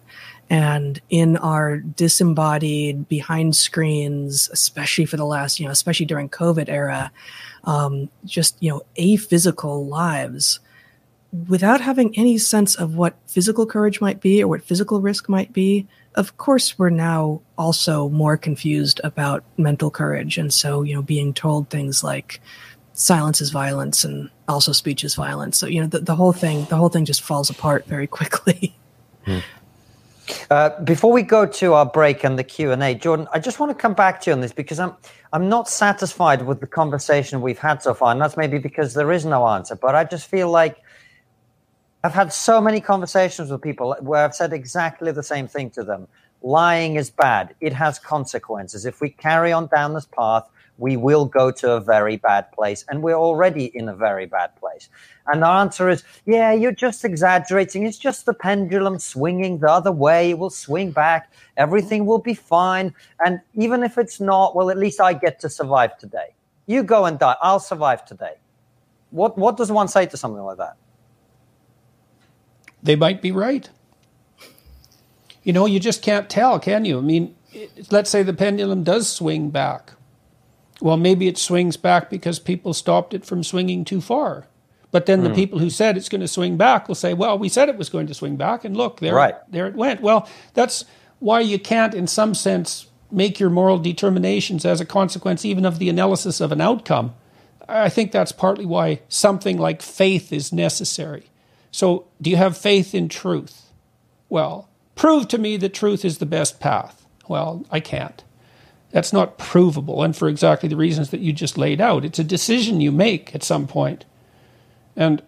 And 0.49 1.01
in 1.11 1.37
our 1.39 1.79
disembodied 1.79 3.09
behind 3.09 3.57
screens 3.57 4.49
especially 4.53 5.07
for 5.07 5.17
the 5.17 5.27
last 5.27 5.59
you 5.59 5.67
know 5.67 5.73
especially 5.73 6.07
during 6.07 6.29
covid 6.29 6.69
era 6.69 7.11
um, 7.65 8.09
just 8.25 8.57
you 8.61 8.71
know 8.71 8.83
aphysical 8.97 9.87
lives 9.87 10.61
without 11.49 11.81
having 11.81 12.17
any 12.17 12.39
sense 12.39 12.75
of 12.75 12.95
what 12.95 13.17
physical 13.27 13.67
courage 13.67 14.01
might 14.01 14.21
be 14.21 14.43
or 14.43 14.49
what 14.49 14.63
physical 14.63 15.01
risk 15.01 15.29
might 15.29 15.53
be, 15.53 15.87
of 16.15 16.37
course, 16.37 16.79
we're 16.79 16.91
now 16.91 17.41
also 17.57 18.09
more 18.09 18.37
confused 18.37 19.01
about 19.05 19.45
mental 19.57 19.91
courage. 19.91 20.39
And 20.39 20.53
so, 20.53 20.83
you 20.83 20.95
know, 20.95 21.03
being 21.03 21.33
told 21.33 21.71
things 21.71 22.03
like 22.03 22.41
silence 22.95 23.41
is 23.41 23.51
violence 23.51 24.05
and 24.05 24.31
also 24.49 24.73
speech 24.73 25.05
is 25.05 25.15
violence. 25.15 25.59
So, 25.59 25.67
you 25.67 25.81
know, 25.81 25.87
the, 25.87 26.01
the 26.01 26.17
whole 26.17 26.33
thing, 26.33 26.65
the 26.67 26.77
whole 26.77 26.89
thing 26.89 27.05
just 27.05 27.23
falls 27.23 27.51
apart 27.51 27.87
very 27.87 28.07
quickly. 28.07 28.77
Hmm. 29.27 29.41
Uh, 30.51 30.81
before 30.83 31.13
we 31.13 31.23
go 31.23 31.45
to 31.45 31.75
our 31.75 31.85
break 31.85 32.25
and 32.25 32.39
the 32.39 32.45
Q 32.45 32.73
and 32.73 32.83
A, 32.83 32.95
Jordan, 32.95 33.29
I 33.35 33.39
just 33.39 33.61
want 33.61 33.71
to 33.71 33.75
come 33.75 33.93
back 33.93 34.23
to 34.23 34.31
you 34.31 34.35
on 34.35 34.41
this 34.41 34.53
because 34.53 34.79
I'm 34.79 34.95
I'm 35.35 35.51
not 35.51 35.69
satisfied 35.69 36.47
with 36.47 36.61
the 36.61 36.67
conversation 36.67 37.43
we've 37.43 37.59
had 37.59 37.83
so 37.83 37.93
far, 37.93 38.13
and 38.13 38.21
that's 38.21 38.39
maybe 38.39 38.57
because 38.57 38.95
there 38.95 39.13
is 39.13 39.27
no 39.27 39.47
answer. 39.47 39.77
But 39.77 39.95
I 39.95 40.05
just 40.05 40.27
feel 40.27 40.51
like 40.51 40.79
I've 42.03 42.15
had 42.15 42.33
so 42.33 42.63
many 42.63 42.81
conversations 42.81 43.51
with 43.51 43.61
people 43.61 43.95
where 44.01 44.25
I've 44.25 44.35
said 44.35 44.55
exactly 44.55 45.13
the 45.13 45.23
same 45.23 45.47
thing 45.47 45.69
to 45.73 45.85
them. 45.85 46.09
Lying 46.41 46.97
is 46.97 47.11
bad. 47.11 47.55
It 47.61 47.75
has 47.75 47.99
consequences. 47.99 48.87
If 48.87 49.03
we 49.03 49.11
carry 49.11 49.53
on 49.53 49.67
down 49.67 49.93
this 49.93 50.07
path, 50.07 50.49
we 50.79 50.97
will 50.97 51.27
go 51.27 51.51
to 51.51 51.73
a 51.73 51.81
very 51.81 52.17
bad 52.17 52.51
place. 52.53 52.87
And 52.89 53.03
we're 53.03 53.19
already 53.19 53.67
in 53.77 53.87
a 53.91 53.95
very 53.95 54.25
bad 54.25 54.57
place. 54.57 54.89
And 55.27 55.43
the 55.43 55.47
answer 55.49 55.91
is, 55.91 56.03
yeah, 56.25 56.55
you're 56.55 56.73
just 56.73 57.05
exaggerating. 57.05 57.85
It's 57.85 57.99
just 57.99 58.25
the 58.25 58.33
pendulum 58.33 58.99
swinging 58.99 59.59
the 59.59 59.71
other 59.71 59.93
way. 59.93 60.31
It 60.31 60.39
will 60.39 60.49
swing 60.49 60.93
back. 60.93 61.31
Everything 61.59 62.07
will 62.07 62.19
be 62.19 62.33
fine. 62.33 62.95
And 63.23 63.43
even 63.53 63.83
if 63.83 63.99
it's 63.99 64.21
not, 64.21 64.57
well, 64.57 64.71
at 64.71 64.79
least 64.79 65.03
I 65.03 65.13
get 65.13 65.39
to 65.41 65.51
survive 65.51 65.99
today. 65.99 66.35
You 66.65 66.83
go 66.83 67.05
and 67.05 67.19
die. 67.19 67.37
I'll 67.43 67.61
survive 67.61 68.07
today. 68.07 68.37
What, 69.11 69.37
what 69.37 69.59
does 69.59 69.71
one 69.71 69.89
say 69.89 70.07
to 70.07 70.17
something 70.17 70.43
like 70.43 70.57
that? 70.57 70.77
They 72.83 72.97
might 72.97 73.23
be 73.23 73.33
right. 73.33 73.69
You 75.43 75.53
know, 75.53 75.67
you 75.67 75.81
just 75.81 76.03
can't 76.03 76.29
tell, 76.29 76.59
can 76.59 76.85
you? 76.85 76.99
I 76.99 77.03
mean, 77.03 77.35
let's 77.91 78.11
say 78.11 78.23
the 78.23 78.33
pendulum 78.33 78.85
does 78.85 79.11
swing 79.11 79.51
back. 79.51 79.93
Well, 80.81 80.97
maybe 80.97 81.29
it 81.29 81.39
swings 81.39 81.77
back 81.77 82.11
because 82.11 82.39
people 82.39 82.73
stopped 82.75 83.15
it 83.15 83.25
from 83.25 83.43
swinging 83.43 83.85
too 83.85 84.01
far. 84.01 84.47
But 84.91 85.07
then 85.07 85.21
mm. 85.21 85.25
the 85.25 85.29
hmm. 85.31 85.35
people 85.35 85.59
who 85.59 85.71
said 85.71 85.97
it's 85.97 86.09
going 86.09 86.21
to 86.21 86.29
swing 86.29 86.57
back 86.57 86.89
will 86.89 86.95
say, 86.95 87.15
"Well, 87.15 87.39
we 87.39 87.49
said 87.49 87.69
it 87.69 87.77
was 87.77 87.89
going 87.89 88.07
to 88.09 88.15
swing 88.15 88.37
back, 88.37 88.65
and 88.65 88.77
look, 88.77 89.01
there, 89.01 89.15
right. 89.15 89.37
there 89.49 89.67
it 89.67 89.77
went." 89.77 90.01
Well, 90.01 90.29
that's 90.55 90.85
why 91.21 91.41
you 91.41 91.59
can't, 91.59 91.95
in 91.95 92.07
some 92.07 92.35
sense, 92.35 92.89
make 93.11 93.39
your 93.39 93.51
moral 93.51 93.79
determinations 93.79 94.65
as 94.65 94.81
a 94.81 94.85
consequence 94.85 95.45
even 95.45 95.65
of 95.65 95.79
the 95.79 95.89
analysis 95.89 96.41
of 96.41 96.51
an 96.51 96.61
outcome. 96.61 97.15
I 97.69 97.89
think 97.89 98.11
that's 98.11 98.33
partly 98.33 98.67
why 98.67 99.01
something 99.09 99.59
like 99.59 99.81
faith 99.81 100.33
is 100.33 100.53
necessary. 100.53 101.30
So, 101.71 102.07
do 102.21 102.31
you 102.31 102.37
have 102.37 102.57
faith 102.57 102.95
in 102.95 103.09
truth? 103.09 103.71
Well, 104.29 104.69
prove 104.95 105.29
to 105.29 105.39
me 105.39 105.57
that 105.59 105.75
truth 105.75 106.05
is 106.05 106.19
the 106.19 106.27
best 106.27 106.61
path. 106.61 107.07
Well, 107.29 107.65
I 107.71 107.81
can't. 107.81 108.23
That's 108.91 109.13
not 109.13 109.39
provable. 109.39 110.03
And 110.03 110.17
for 110.17 110.29
exactly 110.29 110.69
the 110.69 110.77
reasons 110.77 111.11
that 111.11 111.21
you 111.21 111.33
just 111.33 111.57
laid 111.57 111.81
out, 111.81 112.05
it's 112.05 112.19
a 112.19 112.25
decision 112.25 112.81
you 112.81 112.91
make 112.91 113.35
at 113.35 113.45
some 113.45 113.67
point. 113.67 114.05
And 114.97 115.23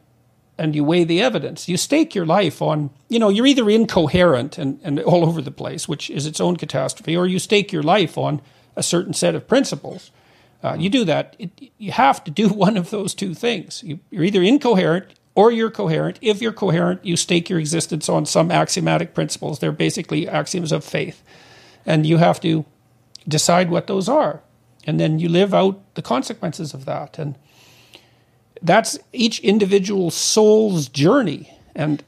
and 0.59 0.77
you 0.77 0.85
weigh 0.85 1.05
the 1.05 1.20
evidence. 1.20 1.69
You 1.69 1.77
stake 1.77 2.14
your 2.14 2.27
life 2.27 2.60
on, 2.60 2.90
you 3.09 3.19
know, 3.19 3.31
you're 3.31 3.47
either 3.47 3.69
incoherent 3.70 4.59
and, 4.59 4.78
and 4.85 5.01
all 5.01 5.24
over 5.24 5.40
the 5.40 5.51
place, 5.51 5.89
which 5.89 6.10
is 6.10 6.27
its 6.27 6.40
own 6.40 6.56
catastrophe, 6.56 7.16
or 7.16 7.27
you 7.27 7.39
stake 7.39 7.73
your 7.73 7.82
life 7.82 8.19
on 8.19 8.40
a 8.77 8.82
certain 8.82 9.14
set 9.14 9.35
of 9.35 9.48
principles. 9.48 10.10
Uh, 10.62 10.77
you 10.78 10.89
do 10.89 11.05
that, 11.05 11.35
it, 11.39 11.51
you 11.78 11.90
have 11.90 12.23
to 12.24 12.31
do 12.31 12.48
one 12.51 12.77
of 12.77 12.90
those 12.90 13.14
two 13.14 13.35
things. 13.35 13.82
You, 13.82 13.98
you're 14.10 14.24
either 14.24 14.43
incoherent 14.43 15.14
or 15.34 15.50
you're 15.50 15.70
coherent. 15.70 16.18
If 16.20 16.42
you're 16.42 16.52
coherent, 16.52 17.04
you 17.04 17.16
stake 17.16 17.48
your 17.48 17.59
existence 17.59 18.09
on 18.09 18.26
some 18.26 18.50
axiomatic 18.50 19.14
principles. 19.14 19.59
They're 19.59 19.72
basically 19.72 20.28
axioms 20.28 20.72
of 20.72 20.84
faith. 20.84 21.22
And 21.86 22.06
you 22.06 22.18
have 22.18 22.40
to 22.40 22.64
decide 23.26 23.70
what 23.70 23.86
those 23.86 24.09
are. 24.09 24.42
And 24.84 25.00
then 25.00 25.18
you 25.18 25.28
live 25.28 25.54
out 25.54 25.80
the 25.94 26.02
consequences 26.02 26.74
of 26.74 26.84
that. 26.84 27.18
And 27.18 27.36
that's 28.60 28.98
each 29.12 29.40
individual 29.40 30.10
soul's 30.10 30.88
journey. 30.88 31.52
And 31.74 32.02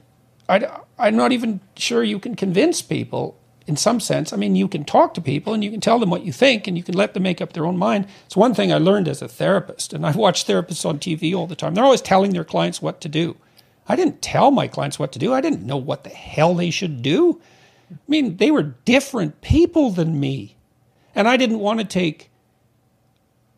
I, 0.48 0.80
I'm 0.98 1.16
not 1.16 1.32
even 1.32 1.60
sure 1.76 2.02
you 2.02 2.18
can 2.18 2.36
convince 2.36 2.82
people 2.82 3.38
in 3.66 3.76
some 3.76 4.00
sense. 4.00 4.32
I 4.32 4.36
mean, 4.36 4.56
you 4.56 4.68
can 4.68 4.84
talk 4.84 5.14
to 5.14 5.20
people 5.20 5.54
and 5.54 5.64
you 5.64 5.70
can 5.70 5.80
tell 5.80 5.98
them 5.98 6.10
what 6.10 6.24
you 6.24 6.32
think 6.32 6.66
and 6.66 6.76
you 6.76 6.82
can 6.82 6.94
let 6.94 7.14
them 7.14 7.22
make 7.22 7.40
up 7.40 7.52
their 7.52 7.66
own 7.66 7.78
mind. 7.78 8.06
It's 8.26 8.36
one 8.36 8.54
thing 8.54 8.72
I 8.72 8.78
learned 8.78 9.08
as 9.08 9.22
a 9.22 9.28
therapist, 9.28 9.92
and 9.92 10.06
I've 10.06 10.16
watched 10.16 10.46
therapists 10.46 10.84
on 10.84 10.98
TV 10.98 11.34
all 11.34 11.46
the 11.46 11.56
time. 11.56 11.74
They're 11.74 11.84
always 11.84 12.02
telling 12.02 12.32
their 12.32 12.44
clients 12.44 12.82
what 12.82 13.00
to 13.02 13.08
do. 13.08 13.36
I 13.88 13.96
didn't 13.96 14.22
tell 14.22 14.50
my 14.50 14.68
clients 14.68 14.98
what 14.98 15.12
to 15.12 15.18
do, 15.18 15.32
I 15.32 15.40
didn't 15.40 15.66
know 15.66 15.76
what 15.76 16.04
the 16.04 16.10
hell 16.10 16.54
they 16.54 16.70
should 16.70 17.02
do. 17.02 17.40
I 17.90 17.96
mean, 18.08 18.38
they 18.38 18.50
were 18.50 18.62
different 18.62 19.40
people 19.40 19.90
than 19.90 20.18
me. 20.18 20.56
And 21.14 21.28
I 21.28 21.36
didn't 21.36 21.60
want 21.60 21.80
to 21.80 21.86
take 21.86 22.30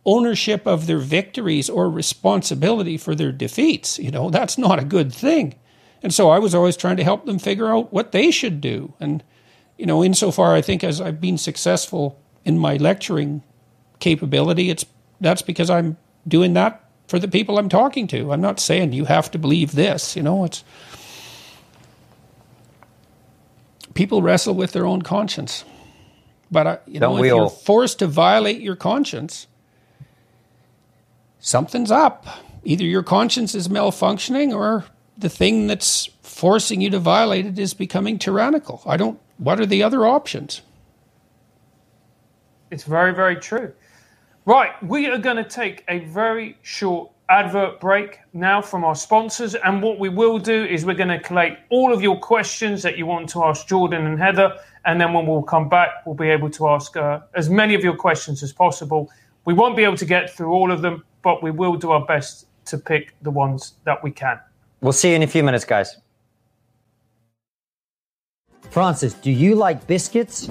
ownership 0.05 0.67
of 0.67 0.87
their 0.87 0.99
victories 0.99 1.71
or 1.71 1.91
responsibility 1.91 2.97
for 2.97 3.15
their 3.15 3.33
defeats. 3.33 3.99
You 3.99 4.11
know, 4.11 4.31
that's 4.31 4.59
not 4.59 4.79
a 4.79 4.85
good 4.85 5.13
thing. 5.13 5.55
And 6.03 6.13
so 6.13 6.31
I 6.31 6.39
was 6.39 6.55
always 6.55 6.77
trying 6.77 6.97
to 6.99 7.05
help 7.05 7.25
them 7.25 7.39
figure 7.39 7.69
out 7.69 7.93
what 7.93 8.13
they 8.13 8.31
should 8.31 8.61
do. 8.61 8.95
And, 9.01 9.25
you 9.77 9.87
know, 9.87 10.03
insofar 10.03 10.55
I 10.55 10.63
think 10.63 10.83
as 10.85 11.01
I've 11.01 11.21
been 11.21 11.39
successful 11.39 12.19
in 12.45 12.59
my 12.59 12.77
lecturing 12.77 13.43
capability, 13.99 14.71
it's 14.71 14.85
that's 15.21 15.43
because 15.43 15.71
I'm 15.71 15.97
doing 16.27 16.55
that 16.55 16.83
for 17.09 17.19
the 17.19 17.29
people 17.29 17.59
I'm 17.59 17.69
talking 17.69 18.07
to. 18.09 18.33
I'm 18.33 18.41
not 18.41 18.61
saying 18.61 18.93
you 18.93 19.05
have 19.05 19.31
to 19.31 19.39
believe 19.39 19.73
this, 19.73 20.17
you 20.17 20.23
know, 20.23 20.45
it's 20.45 20.65
people 23.95 24.23
wrestle 24.23 24.55
with 24.55 24.73
their 24.73 24.87
own 24.87 25.03
conscience. 25.03 25.65
But 26.51 26.67
uh, 26.67 26.79
you 26.87 27.01
Don't 27.01 27.17
know, 27.17 27.25
if 27.25 27.29
you're 27.29 27.51
forced 27.51 27.99
to 27.99 28.07
violate 28.07 28.61
your 28.61 28.77
conscience, 28.77 29.49
something's 31.41 31.91
up. 31.91 32.27
Either 32.63 32.85
your 32.85 33.03
conscience 33.03 33.55
is 33.55 33.67
malfunctioning, 33.69 34.55
or 34.55 34.85
the 35.19 35.29
thing 35.29 35.67
that's 35.67 36.09
forcing 36.23 36.81
you 36.81 36.91
to 36.91 36.99
violate 36.99 37.47
it 37.47 37.59
is 37.59 37.75
becoming 37.75 38.19
tyrannical. 38.19 38.83
I 38.87 38.97
don't. 38.97 39.19
What 39.39 39.61
are 39.61 39.67
the 39.67 39.83
other 39.83 40.07
options? 40.07 40.63
It's 42.71 42.85
very, 42.85 43.15
very 43.15 43.37
true. 43.37 43.73
Right, 44.45 44.81
we 44.83 45.07
are 45.07 45.19
going 45.19 45.37
to 45.37 45.45
take 45.45 45.85
a 45.89 46.01
very 46.01 46.57
short 46.63 47.11
advert 47.29 47.81
break 47.81 48.21
now 48.33 48.63
from 48.63 48.85
our 48.85 48.95
sponsors. 48.95 49.55
And 49.57 49.83
what 49.83 49.99
we 49.99 50.09
will 50.09 50.39
do 50.39 50.65
is 50.65 50.85
we're 50.85 50.95
going 50.95 51.09
to 51.09 51.19
collate 51.19 51.59
all 51.71 51.93
of 51.93 52.01
your 52.01 52.19
questions 52.19 52.83
that 52.83 52.97
you 52.97 53.07
want 53.07 53.29
to 53.31 53.45
ask 53.45 53.67
Jordan 53.67 54.07
and 54.07 54.19
Heather 54.19 54.59
and 54.87 55.01
then 55.01 55.13
when 55.13 55.27
we'll 55.27 55.43
come 55.43 55.69
back, 55.69 56.07
we'll 56.07 56.15
be 56.15 56.31
able 56.31 56.49
to 56.51 56.69
ask 56.69 56.97
uh, 56.97 57.21
as 57.35 57.51
many 57.51 57.75
of 57.75 57.83
your 57.83 57.97
questions 57.97 58.43
as 58.43 58.53
possible. 58.53 59.11
We 59.45 59.53
won't 59.53 59.77
be 59.77 59.83
able 59.83 59.97
to 59.97 60.05
get 60.05 60.31
through 60.31 60.53
all 60.53 60.71
of 60.71 60.81
them, 60.81 61.05
but 61.23 61.43
we 61.43 61.51
will 61.51 61.75
do 61.75 61.91
our 61.91 62.07
best 62.07 62.47
to 62.67 62.79
pick 62.79 63.15
the 63.23 63.31
ones 63.31 63.75
that 63.85 64.03
we 64.03 64.13
can. 64.13 64.39
We'll 64.81 64.93
see 64.93 65.11
you 65.11 65.17
in 65.17 65.25
a 65.25 65.27
few 65.27 65.43
minutes, 65.43 65.65
guys. 65.65 65.99
Francis, 68.77 69.15
do 69.15 69.31
you 69.31 69.55
like 69.55 69.87
biscuits? 69.87 70.51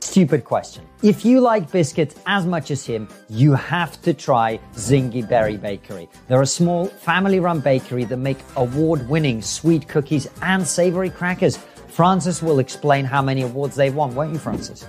Stupid 0.00 0.44
question. 0.44 0.82
If 1.02 1.26
you 1.26 1.40
like 1.40 1.70
biscuits 1.70 2.14
as 2.26 2.46
much 2.46 2.70
as 2.70 2.86
him, 2.86 3.06
you 3.28 3.52
have 3.52 4.00
to 4.00 4.14
try 4.14 4.58
Zingy 4.76 5.28
Berry 5.28 5.58
Bakery. 5.58 6.08
They're 6.28 6.40
a 6.40 6.46
small 6.46 6.86
family 6.86 7.38
run 7.38 7.60
bakery 7.60 8.04
that 8.04 8.16
make 8.16 8.38
award 8.56 9.10
winning 9.10 9.42
sweet 9.42 9.88
cookies 9.88 10.26
and 10.40 10.66
savory 10.66 11.10
crackers. 11.10 11.58
Francis 11.88 12.42
will 12.42 12.60
explain 12.60 13.04
how 13.04 13.20
many 13.20 13.42
awards 13.42 13.76
they've 13.76 13.94
won, 13.94 14.14
won't 14.14 14.32
you, 14.32 14.38
Francis? 14.38 14.86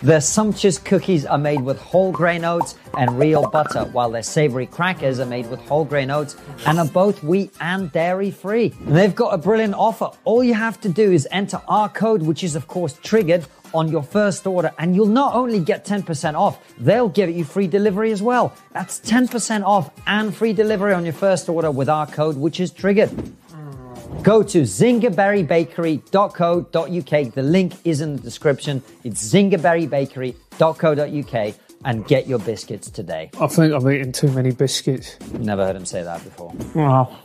Their 0.00 0.20
sumptuous 0.20 0.78
cookies 0.78 1.26
are 1.26 1.38
made 1.38 1.60
with 1.60 1.80
whole 1.80 2.12
grain 2.12 2.44
oats 2.44 2.76
and 2.96 3.18
real 3.18 3.50
butter, 3.50 3.84
while 3.86 4.10
their 4.10 4.22
savory 4.22 4.66
crackers 4.66 5.18
are 5.18 5.26
made 5.26 5.50
with 5.50 5.60
whole 5.62 5.84
grain 5.84 6.08
oats 6.10 6.36
and 6.66 6.78
are 6.78 6.86
both 6.86 7.24
wheat 7.24 7.52
and 7.60 7.90
dairy 7.90 8.30
free. 8.30 8.68
They've 8.82 9.14
got 9.14 9.34
a 9.34 9.38
brilliant 9.38 9.74
offer. 9.74 10.10
All 10.24 10.44
you 10.44 10.54
have 10.54 10.80
to 10.82 10.88
do 10.88 11.10
is 11.10 11.26
enter 11.32 11.60
our 11.66 11.88
code, 11.88 12.22
which 12.22 12.44
is 12.44 12.54
of 12.54 12.68
course 12.68 12.96
triggered 13.02 13.44
on 13.74 13.88
your 13.88 14.04
first 14.04 14.46
order, 14.46 14.72
and 14.78 14.94
you'll 14.94 15.06
not 15.06 15.34
only 15.34 15.58
get 15.58 15.84
10% 15.84 16.34
off, 16.34 16.58
they'll 16.78 17.08
give 17.08 17.30
you 17.30 17.44
free 17.44 17.66
delivery 17.66 18.12
as 18.12 18.22
well. 18.22 18.54
That's 18.72 19.00
10% 19.00 19.64
off 19.64 19.90
and 20.06 20.34
free 20.34 20.52
delivery 20.52 20.94
on 20.94 21.04
your 21.04 21.12
first 21.12 21.48
order 21.48 21.72
with 21.72 21.88
our 21.88 22.06
code, 22.06 22.36
which 22.36 22.60
is 22.60 22.70
triggered. 22.70 23.10
Go 24.22 24.42
to 24.42 24.62
zingaberrybakery.co.uk. 24.62 27.34
The 27.34 27.42
link 27.42 27.74
is 27.84 28.00
in 28.00 28.16
the 28.16 28.22
description. 28.22 28.82
It's 29.04 29.22
zingaberrybakery.co.uk 29.32 31.54
and 31.84 32.04
get 32.06 32.26
your 32.26 32.40
biscuits 32.40 32.90
today. 32.90 33.30
I 33.40 33.46
think 33.46 33.72
I've 33.72 33.88
eaten 33.90 34.12
too 34.12 34.30
many 34.32 34.50
biscuits. 34.50 35.16
Never 35.32 35.64
heard 35.64 35.76
him 35.76 35.86
say 35.86 36.02
that 36.02 36.24
before. 36.24 36.52
Wow. 36.74 37.16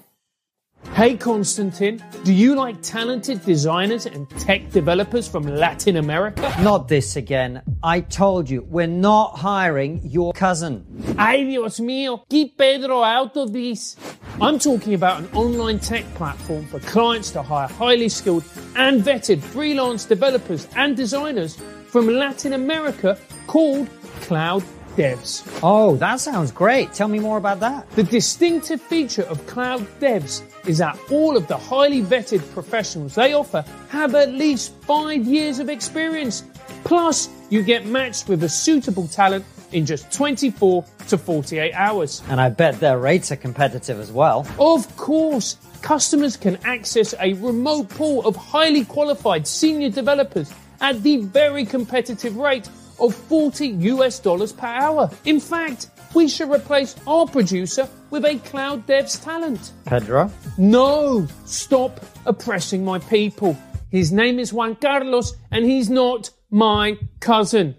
Hey 0.92 1.18
Konstantin, 1.18 2.04
do 2.24 2.32
you 2.32 2.54
like 2.56 2.80
talented 2.84 3.44
designers 3.44 4.06
and 4.06 4.30
tech 4.40 4.70
developers 4.70 5.28
from 5.28 5.44
Latin 5.44 5.98
America? 5.98 6.54
Not 6.62 6.88
this 6.88 7.16
again. 7.16 7.64
I 7.82 8.02
told 8.02 8.48
you, 8.48 8.62
we're 8.70 8.86
not 8.86 9.36
hiring 9.40 10.02
your 10.04 10.34
cousin. 10.34 10.86
Ay 11.18 11.46
Dios 11.46 11.80
mío, 11.80 12.24
keep 12.30 12.60
Pedro 12.60 13.02
out 13.02 13.36
of 13.38 13.52
this. 13.54 13.96
I'm 14.40 14.60
talking 14.60 14.94
about 14.94 15.22
an 15.22 15.30
online 15.34 15.80
tech 15.80 16.06
platform 16.14 16.68
for 16.68 16.80
clients 16.82 17.32
to 17.32 17.42
hire 17.42 17.68
highly 17.68 18.10
skilled 18.10 18.44
and 18.76 19.02
vetted 19.02 19.42
freelance 19.42 20.06
developers 20.06 20.68
and 20.76 20.96
designers 20.96 21.58
from 21.88 22.08
Latin 22.08 22.54
America 22.54 23.18
called 23.48 23.90
Cloud 24.22 24.64
Devs. 24.96 25.42
Oh, 25.64 25.96
that 25.96 26.20
sounds 26.20 26.52
great. 26.52 26.94
Tell 26.94 27.08
me 27.08 27.18
more 27.18 27.38
about 27.38 27.60
that. 27.62 27.90
The 27.92 28.04
distinctive 28.04 28.80
feature 28.80 29.24
of 29.24 29.46
Cloud 29.48 29.88
Devs 30.00 30.44
is 30.66 30.78
that 30.78 30.98
all 31.12 31.36
of 31.36 31.48
the 31.48 31.58
highly 31.58 32.02
vetted 32.02 32.42
professionals 32.54 33.16
they 33.16 33.34
offer 33.34 33.66
have 33.90 34.16
at 34.16 34.32
least 34.32 34.74
five 34.82 35.26
years 35.26 35.60
of 35.60 35.70
experience. 35.70 36.44
Plus, 36.84 37.30
you 37.50 37.64
get 37.64 37.86
matched 37.86 38.28
with 38.28 38.44
a 38.44 38.50
suitable 38.50 39.08
talent 39.08 39.46
in 39.72 39.86
just 39.86 40.12
24 40.12 40.86
to 41.08 41.18
48 41.18 41.74
hours. 41.74 42.22
And 42.30 42.40
I 42.40 42.50
bet 42.50 42.80
their 42.80 43.00
rates 43.00 43.32
are 43.32 43.36
competitive 43.36 44.00
as 44.00 44.12
well. 44.12 44.48
Of 44.60 44.96
course, 44.96 45.58
customers 45.82 46.38
can 46.38 46.58
access 46.64 47.14
a 47.20 47.34
remote 47.34 47.90
pool 47.90 48.26
of 48.26 48.36
highly 48.36 48.86
qualified 48.86 49.48
senior 49.48 49.90
developers 49.90 50.54
at 50.82 51.02
the 51.04 51.18
very 51.18 51.66
competitive 51.66 52.38
rate 52.38 52.70
of 53.00 53.14
40 53.14 53.68
US 53.68 54.20
dollars 54.20 54.54
per 54.54 54.68
hour. 54.68 55.10
In 55.26 55.40
fact, 55.40 55.90
we 56.14 56.28
should 56.28 56.52
replace 56.52 56.96
our 57.08 57.26
producer 57.28 57.88
with 58.10 58.26
a 58.26 58.38
cloud 58.40 58.86
dev's 58.86 59.20
talent. 59.20 59.72
Pedro? 59.86 60.32
No, 60.58 61.28
stop 61.46 62.00
oppressing 62.26 62.86
my 62.86 63.00
people. 63.00 63.58
His 63.90 64.12
name 64.12 64.40
is 64.40 64.54
Juan 64.54 64.76
Carlos 64.76 65.34
and 65.52 65.66
he's 65.66 65.90
not 65.90 66.30
my 66.50 66.98
cousin. 67.20 67.76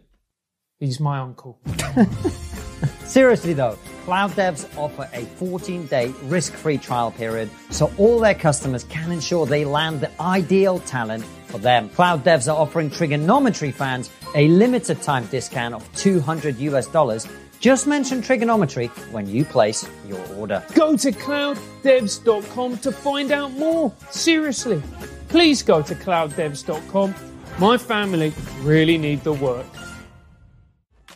He's 0.78 1.01
my 1.01 1.19
uncle. 1.19 1.61
Seriously 3.05 3.52
though, 3.52 3.78
Cloud 4.05 4.32
Devs 4.32 4.66
offer 4.77 5.09
a 5.12 5.24
14 5.24 5.86
day 5.86 6.09
risk 6.24 6.52
free 6.52 6.77
trial 6.77 7.11
period 7.11 7.48
so 7.70 7.90
all 7.97 8.19
their 8.19 8.35
customers 8.35 8.85
can 8.85 9.11
ensure 9.12 9.47
they 9.47 9.65
land 9.65 10.01
the 10.01 10.11
ideal 10.20 10.78
talent 10.81 11.24
for 11.47 11.59
them. 11.59 11.89
Cloud 11.90 12.24
Devs 12.24 12.52
are 12.52 12.59
offering 12.59 12.90
TRIGGERnometry 12.90 13.73
fans 13.73 14.11
a 14.35 14.48
limited 14.48 15.01
time 15.01 15.24
discount 15.27 15.74
of 15.74 15.97
200 15.97 16.59
US 16.59 16.86
dollars. 16.89 17.27
Just 17.65 17.86
mention 17.86 18.20
TRIGGERnometry 18.20 18.91
when 19.11 19.27
you 19.27 19.43
place 19.43 19.89
your 20.07 20.23
order. 20.36 20.62
Go 20.74 20.99
to 20.99 21.11
clouddevs.com 21.11 22.77
to 22.77 22.93
find 22.93 23.32
out 23.32 23.53
more. 23.53 23.91
Seriously, 24.11 24.82
please 25.28 25.62
go 25.62 25.81
to 25.81 25.95
clouddevs.com. 25.95 27.15
My 27.59 27.78
family 27.78 28.35
really 28.61 28.99
need 28.99 29.24
the 29.24 29.32
work. 29.32 29.65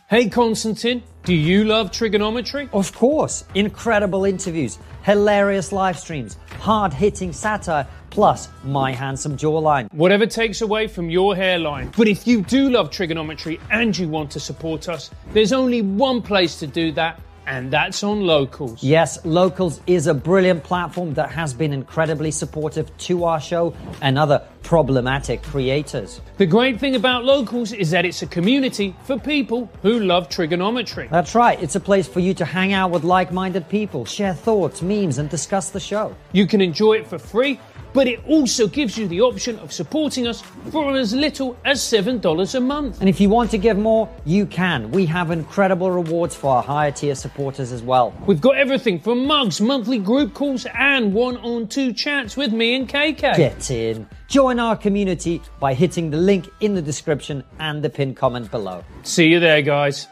Hey 0.09 0.27
Konstantin, 0.27 1.03
do 1.23 1.35
you 1.35 1.65
love 1.65 1.91
TRIGGERnometry? 1.91 2.69
Of 2.73 2.95
course. 2.95 3.45
Incredible 3.53 4.25
interviews, 4.25 4.79
hilarious 5.03 5.71
live 5.71 5.99
streams, 5.99 6.37
hard 6.61 6.93
hitting 6.93 7.31
satire, 7.31 7.85
plus 8.19 8.49
my 8.65 8.91
handsome 8.91 9.37
jawline. 9.37 9.87
Whatever 9.93 10.25
takes 10.25 10.59
away 10.59 10.87
from 10.87 11.09
your 11.09 11.37
hairline. 11.37 11.89
But 11.95 12.09
if 12.09 12.27
you 12.27 12.41
do 12.41 12.69
love 12.69 12.89
TRIGGERnometry 12.89 13.61
and 13.71 13.97
you 13.97 14.09
want 14.09 14.29
to 14.31 14.41
support 14.41 14.89
us, 14.89 15.09
there's 15.31 15.53
only 15.53 15.81
one 15.81 16.21
place 16.21 16.59
to 16.59 16.67
do 16.67 16.91
that 16.91 17.21
and 17.49 17.71
that's 17.71 18.03
on 18.03 18.27
Locals. 18.27 18.83
Yes, 18.83 19.25
Locals 19.25 19.81
is 19.87 20.05
a 20.05 20.13
brilliant 20.13 20.63
platform 20.63 21.15
that 21.15 21.31
has 21.31 21.51
been 21.51 21.73
incredibly 21.73 22.29
supportive 22.29 22.95
to 22.99 23.23
our 23.23 23.41
show 23.41 23.73
and 24.01 24.19
other 24.19 24.45
problematic 24.61 25.41
creators. 25.41 26.21
The 26.37 26.45
great 26.45 26.79
thing 26.79 26.95
about 26.95 27.25
Locals 27.25 27.71
is 27.71 27.89
that 27.89 28.05
it's 28.05 28.21
a 28.21 28.27
community 28.27 28.95
for 29.03 29.17
people 29.17 29.67
who 29.81 29.99
love 29.99 30.29
TRIGGERnometry. 30.29 31.09
That's 31.09 31.33
right, 31.33 31.59
it's 31.63 31.75
a 31.75 31.79
place 31.79 32.07
for 32.07 32.19
you 32.19 32.35
to 32.35 32.45
hang 32.45 32.73
out 32.73 32.91
with 32.91 33.03
like 33.03 33.31
minded 33.31 33.67
people, 33.67 34.05
share 34.05 34.35
thoughts, 34.35 34.83
memes, 34.83 35.17
and 35.17 35.27
discuss 35.27 35.71
the 35.71 35.79
show. 35.79 36.15
You 36.33 36.45
can 36.45 36.61
enjoy 36.61 36.97
it 36.97 37.07
for 37.07 37.17
free 37.17 37.59
but 37.99 38.07
it 38.07 38.25
also 38.29 38.65
gives 38.65 38.97
you 38.97 39.09
the 39.09 39.19
option 39.19 39.59
of 39.59 39.73
supporting 39.73 40.25
us 40.25 40.41
for 40.71 40.95
as 40.95 41.13
little 41.13 41.57
as 41.65 41.81
$7 41.81 42.55
a 42.55 42.59
month. 42.61 43.01
And 43.01 43.09
if 43.09 43.19
you 43.19 43.27
want 43.27 43.51
to 43.51 43.57
give 43.57 43.77
more, 43.77 44.07
you 44.23 44.45
can. 44.45 44.89
We 44.91 45.05
have 45.07 45.31
incredible 45.31 45.91
rewards 45.91 46.33
for 46.33 46.55
our 46.55 46.63
higher 46.63 46.91
tier 46.93 47.13
supporters 47.13 47.73
as 47.73 47.83
well. 47.83 48.13
We've 48.25 48.39
got 48.39 48.55
everything 48.55 49.01
from 49.01 49.25
mugs, 49.25 49.59
monthly 49.59 49.99
group 49.99 50.33
calls, 50.33 50.65
and 50.73 51.13
one 51.13 51.35
on 51.39 51.67
two 51.67 51.91
chats 51.91 52.37
with 52.37 52.53
me 52.53 52.73
and 52.73 52.87
KK. 52.87 53.35
Get 53.35 53.69
in. 53.69 54.07
Join 54.29 54.61
our 54.61 54.77
community 54.77 55.41
by 55.59 55.73
hitting 55.73 56.09
the 56.09 56.15
link 56.15 56.47
in 56.61 56.75
the 56.75 56.81
description 56.81 57.43
and 57.59 57.83
the 57.83 57.89
pinned 57.89 58.15
comment 58.15 58.49
below. 58.49 58.81
See 59.03 59.27
you 59.27 59.41
there, 59.41 59.61
guys. 59.61 60.07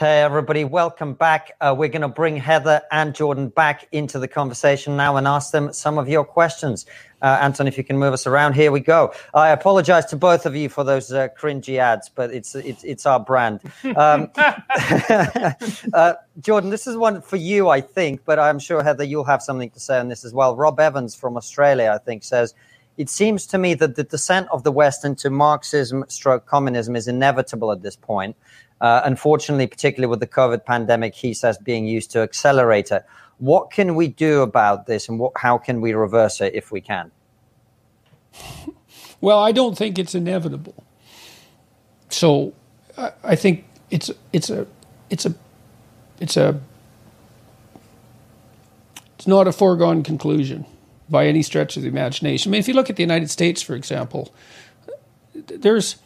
Hey, 0.00 0.22
everybody, 0.22 0.64
welcome 0.64 1.12
back. 1.12 1.52
Uh, 1.60 1.74
we're 1.76 1.90
going 1.90 2.00
to 2.00 2.08
bring 2.08 2.34
Heather 2.38 2.80
and 2.90 3.14
Jordan 3.14 3.50
back 3.50 3.86
into 3.92 4.18
the 4.18 4.26
conversation 4.26 4.96
now 4.96 5.16
and 5.16 5.28
ask 5.28 5.52
them 5.52 5.74
some 5.74 5.98
of 5.98 6.08
your 6.08 6.24
questions. 6.24 6.86
Uh, 7.20 7.38
Anton, 7.42 7.68
if 7.68 7.76
you 7.76 7.84
can 7.84 7.98
move 7.98 8.14
us 8.14 8.26
around, 8.26 8.54
here 8.54 8.72
we 8.72 8.80
go. 8.80 9.12
I 9.34 9.50
apologize 9.50 10.06
to 10.06 10.16
both 10.16 10.46
of 10.46 10.56
you 10.56 10.70
for 10.70 10.84
those 10.84 11.12
uh, 11.12 11.28
cringy 11.38 11.76
ads, 11.76 12.08
but 12.08 12.30
it's 12.32 12.54
it's, 12.54 12.82
it's 12.82 13.04
our 13.04 13.20
brand. 13.20 13.60
Um, 13.94 14.30
uh, 15.92 16.14
Jordan, 16.40 16.70
this 16.70 16.86
is 16.86 16.96
one 16.96 17.20
for 17.20 17.36
you, 17.36 17.68
I 17.68 17.82
think, 17.82 18.24
but 18.24 18.38
I'm 18.38 18.58
sure, 18.58 18.82
Heather, 18.82 19.04
you'll 19.04 19.24
have 19.24 19.42
something 19.42 19.68
to 19.68 19.80
say 19.80 19.98
on 19.98 20.08
this 20.08 20.24
as 20.24 20.32
well. 20.32 20.56
Rob 20.56 20.80
Evans 20.80 21.14
from 21.14 21.36
Australia, 21.36 21.92
I 21.94 22.02
think, 22.02 22.24
says, 22.24 22.54
it 22.96 23.10
seems 23.10 23.46
to 23.48 23.58
me 23.58 23.74
that 23.74 23.96
the 23.96 24.04
descent 24.04 24.48
of 24.50 24.62
the 24.62 24.72
West 24.72 25.04
into 25.04 25.28
Marxism 25.28 26.06
stroke 26.08 26.46
communism 26.46 26.96
is 26.96 27.06
inevitable 27.06 27.70
at 27.70 27.82
this 27.82 27.96
point. 27.96 28.34
Uh, 28.80 29.02
unfortunately, 29.04 29.66
particularly 29.66 30.08
with 30.08 30.20
the 30.20 30.26
COVID 30.26 30.64
pandemic, 30.64 31.14
he 31.14 31.34
says 31.34 31.58
being 31.58 31.86
used 31.86 32.10
to 32.12 32.20
accelerate 32.20 32.90
it. 32.90 33.04
What 33.38 33.70
can 33.70 33.94
we 33.94 34.08
do 34.08 34.42
about 34.42 34.86
this, 34.86 35.08
and 35.08 35.18
what, 35.18 35.32
how 35.36 35.58
can 35.58 35.80
we 35.80 35.92
reverse 35.92 36.40
it 36.40 36.54
if 36.54 36.72
we 36.72 36.80
can? 36.80 37.10
Well, 39.20 39.38
I 39.38 39.52
don't 39.52 39.76
think 39.76 39.98
it's 39.98 40.14
inevitable. 40.14 40.82
So, 42.08 42.54
I, 42.96 43.12
I 43.22 43.36
think 43.36 43.64
it's 43.90 44.10
it's 44.32 44.50
a 44.50 44.66
it's 45.10 45.26
a 45.26 45.34
it's 46.20 46.36
a 46.36 46.60
it's 49.16 49.26
not 49.26 49.46
a 49.46 49.52
foregone 49.52 50.02
conclusion 50.02 50.64
by 51.10 51.26
any 51.26 51.42
stretch 51.42 51.76
of 51.76 51.82
the 51.82 51.88
imagination. 51.88 52.50
I 52.50 52.52
mean, 52.52 52.60
if 52.60 52.68
you 52.68 52.74
look 52.74 52.88
at 52.88 52.96
the 52.96 53.02
United 53.02 53.28
States, 53.30 53.60
for 53.60 53.74
example, 53.74 54.32
there's 55.34 55.96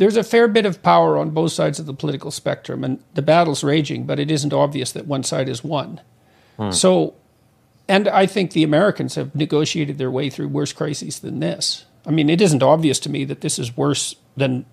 there's 0.00 0.16
a 0.16 0.24
fair 0.24 0.48
bit 0.48 0.64
of 0.64 0.82
power 0.82 1.18
on 1.18 1.28
both 1.28 1.52
sides 1.52 1.78
of 1.78 1.84
the 1.84 1.92
political 1.92 2.30
spectrum, 2.30 2.82
and 2.84 3.04
the 3.12 3.20
battle's 3.20 3.62
raging, 3.62 4.06
but 4.06 4.18
it 4.18 4.30
isn't 4.30 4.54
obvious 4.54 4.92
that 4.92 5.06
one 5.06 5.22
side 5.22 5.46
has 5.46 5.62
won. 5.62 6.00
Hmm. 6.56 6.70
So, 6.70 7.12
and 7.86 8.08
I 8.08 8.24
think 8.24 8.52
the 8.52 8.62
Americans 8.62 9.16
have 9.16 9.34
negotiated 9.34 9.98
their 9.98 10.10
way 10.10 10.30
through 10.30 10.48
worse 10.48 10.72
crises 10.72 11.18
than 11.18 11.40
this. 11.40 11.84
I 12.06 12.12
mean, 12.12 12.30
it 12.30 12.40
isn't 12.40 12.62
obvious 12.62 12.98
to 13.00 13.10
me 13.10 13.26
that 13.26 13.42
this 13.42 13.58
is 13.58 13.76
worse 13.76 14.16
than, 14.38 14.64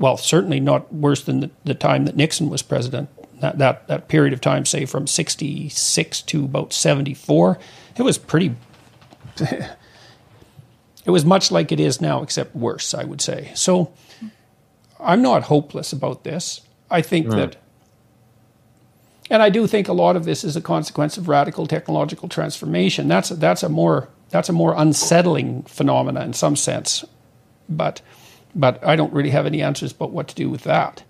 well, 0.00 0.16
certainly 0.16 0.58
not 0.58 0.92
worse 0.92 1.22
than 1.22 1.38
the, 1.38 1.50
the 1.62 1.74
time 1.74 2.04
that 2.06 2.16
Nixon 2.16 2.50
was 2.50 2.60
president. 2.60 3.08
That, 3.38 3.58
that 3.58 3.86
that 3.86 4.08
period 4.08 4.32
of 4.32 4.40
time, 4.40 4.64
say 4.66 4.84
from 4.84 5.06
'66 5.06 6.22
to 6.22 6.44
about 6.44 6.72
'74, 6.72 7.56
it 7.96 8.02
was 8.02 8.18
pretty. 8.18 8.56
it 9.38 9.76
was 11.06 11.24
much 11.24 11.52
like 11.52 11.70
it 11.70 11.78
is 11.78 12.00
now, 12.00 12.20
except 12.24 12.56
worse, 12.56 12.94
I 12.94 13.04
would 13.04 13.20
say. 13.20 13.52
So 13.54 13.92
I'm 15.00 15.22
not 15.22 15.44
hopeless 15.44 15.92
about 15.92 16.24
this. 16.24 16.60
I 16.90 17.02
think 17.02 17.28
that, 17.30 17.56
and 19.30 19.42
I 19.42 19.50
do 19.50 19.66
think 19.66 19.88
a 19.88 19.92
lot 19.92 20.16
of 20.16 20.24
this 20.24 20.42
is 20.42 20.56
a 20.56 20.60
consequence 20.60 21.18
of 21.18 21.28
radical 21.28 21.66
technological 21.66 22.28
transformation. 22.28 23.08
That's 23.08 23.30
a, 23.30 23.34
that's 23.34 23.62
a 23.62 23.68
more 23.68 24.08
that's 24.30 24.48
a 24.48 24.52
more 24.52 24.74
unsettling 24.76 25.62
phenomena 25.64 26.22
in 26.22 26.32
some 26.32 26.56
sense, 26.56 27.04
but 27.68 28.00
but 28.54 28.84
I 28.84 28.96
don't 28.96 29.12
really 29.12 29.30
have 29.30 29.46
any 29.46 29.62
answers 29.62 29.92
about 29.92 30.10
what 30.10 30.28
to 30.28 30.34
do 30.34 30.48
with 30.48 30.64
that. 30.64 31.04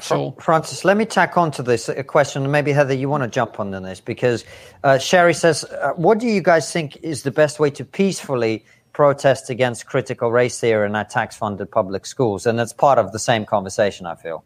So, 0.00 0.32
Francis, 0.40 0.84
let 0.84 0.96
me 0.96 1.04
tack 1.04 1.36
on 1.36 1.52
to 1.52 1.62
this 1.62 1.88
a 1.88 2.02
question. 2.02 2.50
Maybe 2.50 2.72
Heather, 2.72 2.94
you 2.94 3.08
want 3.08 3.22
to 3.22 3.28
jump 3.28 3.60
on 3.60 3.70
this 3.70 4.00
because 4.00 4.44
uh, 4.82 4.98
Sherry 4.98 5.32
says, 5.32 5.64
uh, 5.64 5.92
"What 5.94 6.18
do 6.18 6.26
you 6.26 6.42
guys 6.42 6.72
think 6.72 6.96
is 7.02 7.22
the 7.22 7.30
best 7.30 7.60
way 7.60 7.70
to 7.70 7.84
peacefully 7.84 8.64
protest 8.92 9.50
against 9.50 9.86
critical 9.86 10.30
race 10.30 10.58
theory 10.60 10.86
in 10.86 10.94
our 10.94 11.04
tax 11.04 11.36
funded 11.36 11.70
public 11.70 12.06
schools. 12.06 12.46
And 12.46 12.60
it's 12.60 12.72
part 12.72 12.98
of 12.98 13.12
the 13.12 13.18
same 13.18 13.44
conversation, 13.46 14.06
I 14.06 14.14
feel. 14.14 14.44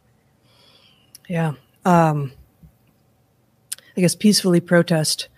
Yeah. 1.28 1.55
Um, 1.85 2.32
I 3.97 4.01
guess 4.01 4.14
peacefully 4.14 4.60
protest 4.60 5.28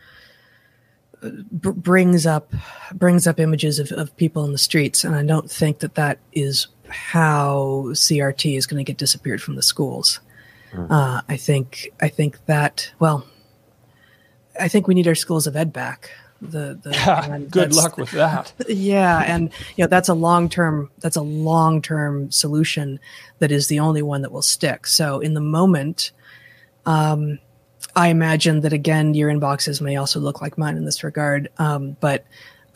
uh, 1.22 1.30
b- 1.60 1.70
brings 1.70 2.26
up 2.26 2.52
brings 2.92 3.26
up 3.26 3.38
images 3.38 3.78
of, 3.78 3.92
of 3.92 4.16
people 4.16 4.44
in 4.44 4.52
the 4.52 4.58
streets, 4.58 5.04
and 5.04 5.14
I 5.14 5.22
don't 5.24 5.50
think 5.50 5.80
that 5.80 5.94
that 5.94 6.18
is 6.32 6.66
how 6.88 7.84
CRT 7.88 8.56
is 8.56 8.66
going 8.66 8.78
to 8.78 8.84
get 8.84 8.98
disappeared 8.98 9.42
from 9.42 9.56
the 9.56 9.62
schools. 9.62 10.20
Mm. 10.72 10.90
Uh, 10.90 11.22
I 11.28 11.36
think 11.36 11.90
I 12.00 12.08
think 12.08 12.44
that 12.46 12.92
well, 12.98 13.26
I 14.60 14.68
think 14.68 14.88
we 14.88 14.94
need 14.94 15.08
our 15.08 15.14
schools 15.14 15.46
of 15.46 15.56
ed 15.56 15.72
back 15.72 16.10
the, 16.40 16.78
the 16.82 16.90
yeah, 16.92 17.38
good 17.50 17.74
luck 17.74 17.96
with 17.96 18.10
that. 18.12 18.52
Yeah 18.68 19.22
and 19.26 19.50
you 19.76 19.84
know 19.84 19.88
that's 19.88 20.08
a 20.08 20.14
long 20.14 20.48
term 20.48 20.90
that's 20.98 21.16
a 21.16 21.22
long 21.22 21.82
term 21.82 22.30
solution 22.30 23.00
that 23.38 23.50
is 23.50 23.66
the 23.66 23.80
only 23.80 24.02
one 24.02 24.22
that 24.22 24.32
will 24.32 24.42
stick. 24.42 24.86
So 24.86 25.20
in 25.20 25.34
the 25.34 25.40
moment 25.40 26.12
um, 26.86 27.38
i 27.94 28.08
imagine 28.08 28.60
that 28.60 28.72
again 28.72 29.14
your 29.14 29.30
inboxes 29.30 29.80
may 29.80 29.96
also 29.96 30.18
look 30.18 30.40
like 30.40 30.58
mine 30.58 30.76
in 30.76 30.84
this 30.84 31.04
regard 31.04 31.48
um, 31.58 31.96
but 32.00 32.24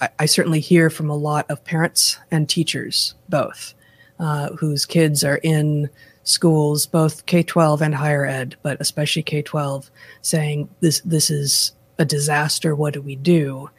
I, 0.00 0.08
I, 0.20 0.26
certainly 0.26 0.60
hear 0.60 0.90
from 0.90 1.10
a 1.10 1.16
lot 1.16 1.50
of 1.50 1.64
parents 1.64 2.18
and 2.30 2.48
teachers 2.48 3.14
both 3.28 3.74
uh, 4.18 4.50
whose 4.50 4.84
kids 4.86 5.24
are 5.24 5.40
in 5.42 5.88
schools 6.24 6.86
both 6.86 7.26
k-12 7.26 7.80
and 7.80 7.94
higher 7.94 8.24
ed 8.26 8.56
but 8.62 8.80
especially 8.80 9.22
k-12 9.22 9.90
saying 10.20 10.68
this 10.80 11.00
this 11.00 11.30
is 11.30 11.72
a 11.98 12.04
disaster, 12.04 12.74
what 12.74 12.94
do 12.94 13.02
we 13.02 13.16
do? 13.16 13.70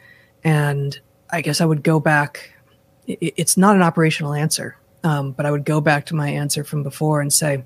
And 0.42 0.98
I 1.30 1.40
guess 1.40 1.60
I 1.60 1.64
would 1.64 1.82
go 1.82 2.00
back. 2.00 2.52
It's 3.06 3.56
not 3.56 3.76
an 3.76 3.82
operational 3.82 4.34
answer, 4.34 4.76
um, 5.02 5.32
but 5.32 5.46
I 5.46 5.50
would 5.50 5.64
go 5.64 5.80
back 5.80 6.06
to 6.06 6.14
my 6.14 6.30
answer 6.30 6.64
from 6.64 6.82
before 6.82 7.20
and 7.20 7.32
say, 7.32 7.64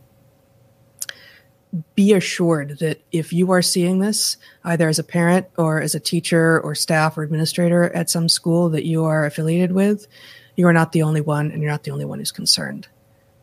be 1.94 2.14
assured 2.14 2.78
that 2.78 3.02
if 3.12 3.32
you 3.32 3.50
are 3.50 3.62
seeing 3.62 3.98
this, 3.98 4.38
either 4.64 4.88
as 4.88 4.98
a 4.98 5.04
parent 5.04 5.46
or 5.58 5.80
as 5.80 5.94
a 5.94 6.00
teacher 6.00 6.60
or 6.60 6.74
staff 6.74 7.18
or 7.18 7.22
administrator 7.22 7.94
at 7.94 8.08
some 8.08 8.28
school 8.28 8.70
that 8.70 8.86
you 8.86 9.04
are 9.04 9.26
affiliated 9.26 9.72
with, 9.72 10.06
you 10.56 10.66
are 10.66 10.72
not 10.72 10.92
the 10.92 11.02
only 11.02 11.20
one, 11.20 11.50
and 11.50 11.62
you're 11.62 11.70
not 11.70 11.84
the 11.84 11.90
only 11.90 12.04
one 12.04 12.18
who's 12.18 12.32
concerned. 12.32 12.88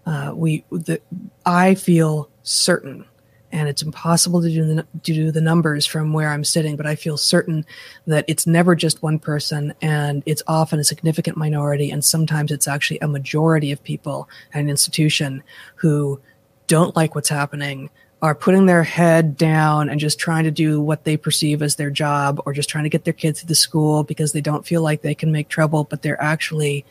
Uh, 0.06 0.32
we, 0.36 0.66
the, 0.72 1.00
I 1.46 1.76
feel 1.76 2.30
certain 2.44 3.06
and 3.52 3.70
it's 3.70 3.82
impossible 3.82 4.42
to 4.42 4.50
do, 4.50 4.66
the, 4.66 4.84
to 5.04 5.14
do 5.14 5.32
the 5.32 5.42
numbers 5.42 5.86
from 5.86 6.14
where 6.14 6.30
I'm 6.30 6.44
sitting, 6.44 6.76
but 6.76 6.86
I 6.86 6.96
feel 6.96 7.18
certain 7.18 7.66
that 8.08 8.26
it's 8.28 8.46
never 8.46 8.76
just 8.76 9.02
one 9.02 9.20
person 9.20 9.74
and 9.82 10.24
it's 10.26 10.44
often 10.48 10.80
a 10.80 10.84
significant 10.84 11.38
minority. 11.38 11.90
And 11.92 12.04
sometimes 12.04 12.52
it's 12.52 12.68
actually 12.68 13.00
a 13.00 13.08
majority 13.08 13.72
of 13.72 13.84
people 13.84 14.28
at 14.54 14.62
an 14.62 14.70
institution 14.70 15.44
who 15.76 16.20
don't 16.68 16.96
like 16.96 17.16
what's 17.16 17.30
happening, 17.30 17.90
are 18.22 18.36
putting 18.36 18.66
their 18.66 18.84
head 18.84 19.38
down 19.38 19.90
and 19.90 20.00
just 20.00 20.20
trying 20.20 20.46
to 20.46 20.52
do 20.52 20.82
what 20.82 21.04
they 21.04 21.16
perceive 21.16 21.62
as 21.62 21.76
their 21.76 21.92
job 21.92 22.42
or 22.46 22.54
just 22.54 22.70
trying 22.70 22.84
to 22.86 22.90
get 22.90 23.04
their 23.04 23.14
kids 23.14 23.40
to 23.40 23.46
the 23.46 23.56
school 23.56 24.04
because 24.04 24.32
they 24.32 24.42
don't 24.42 24.66
feel 24.66 24.82
like 24.82 25.02
they 25.02 25.16
can 25.16 25.32
make 25.32 25.48
trouble, 25.48 25.84
but 25.84 26.02
they're 26.02 26.22
actually. 26.22 26.86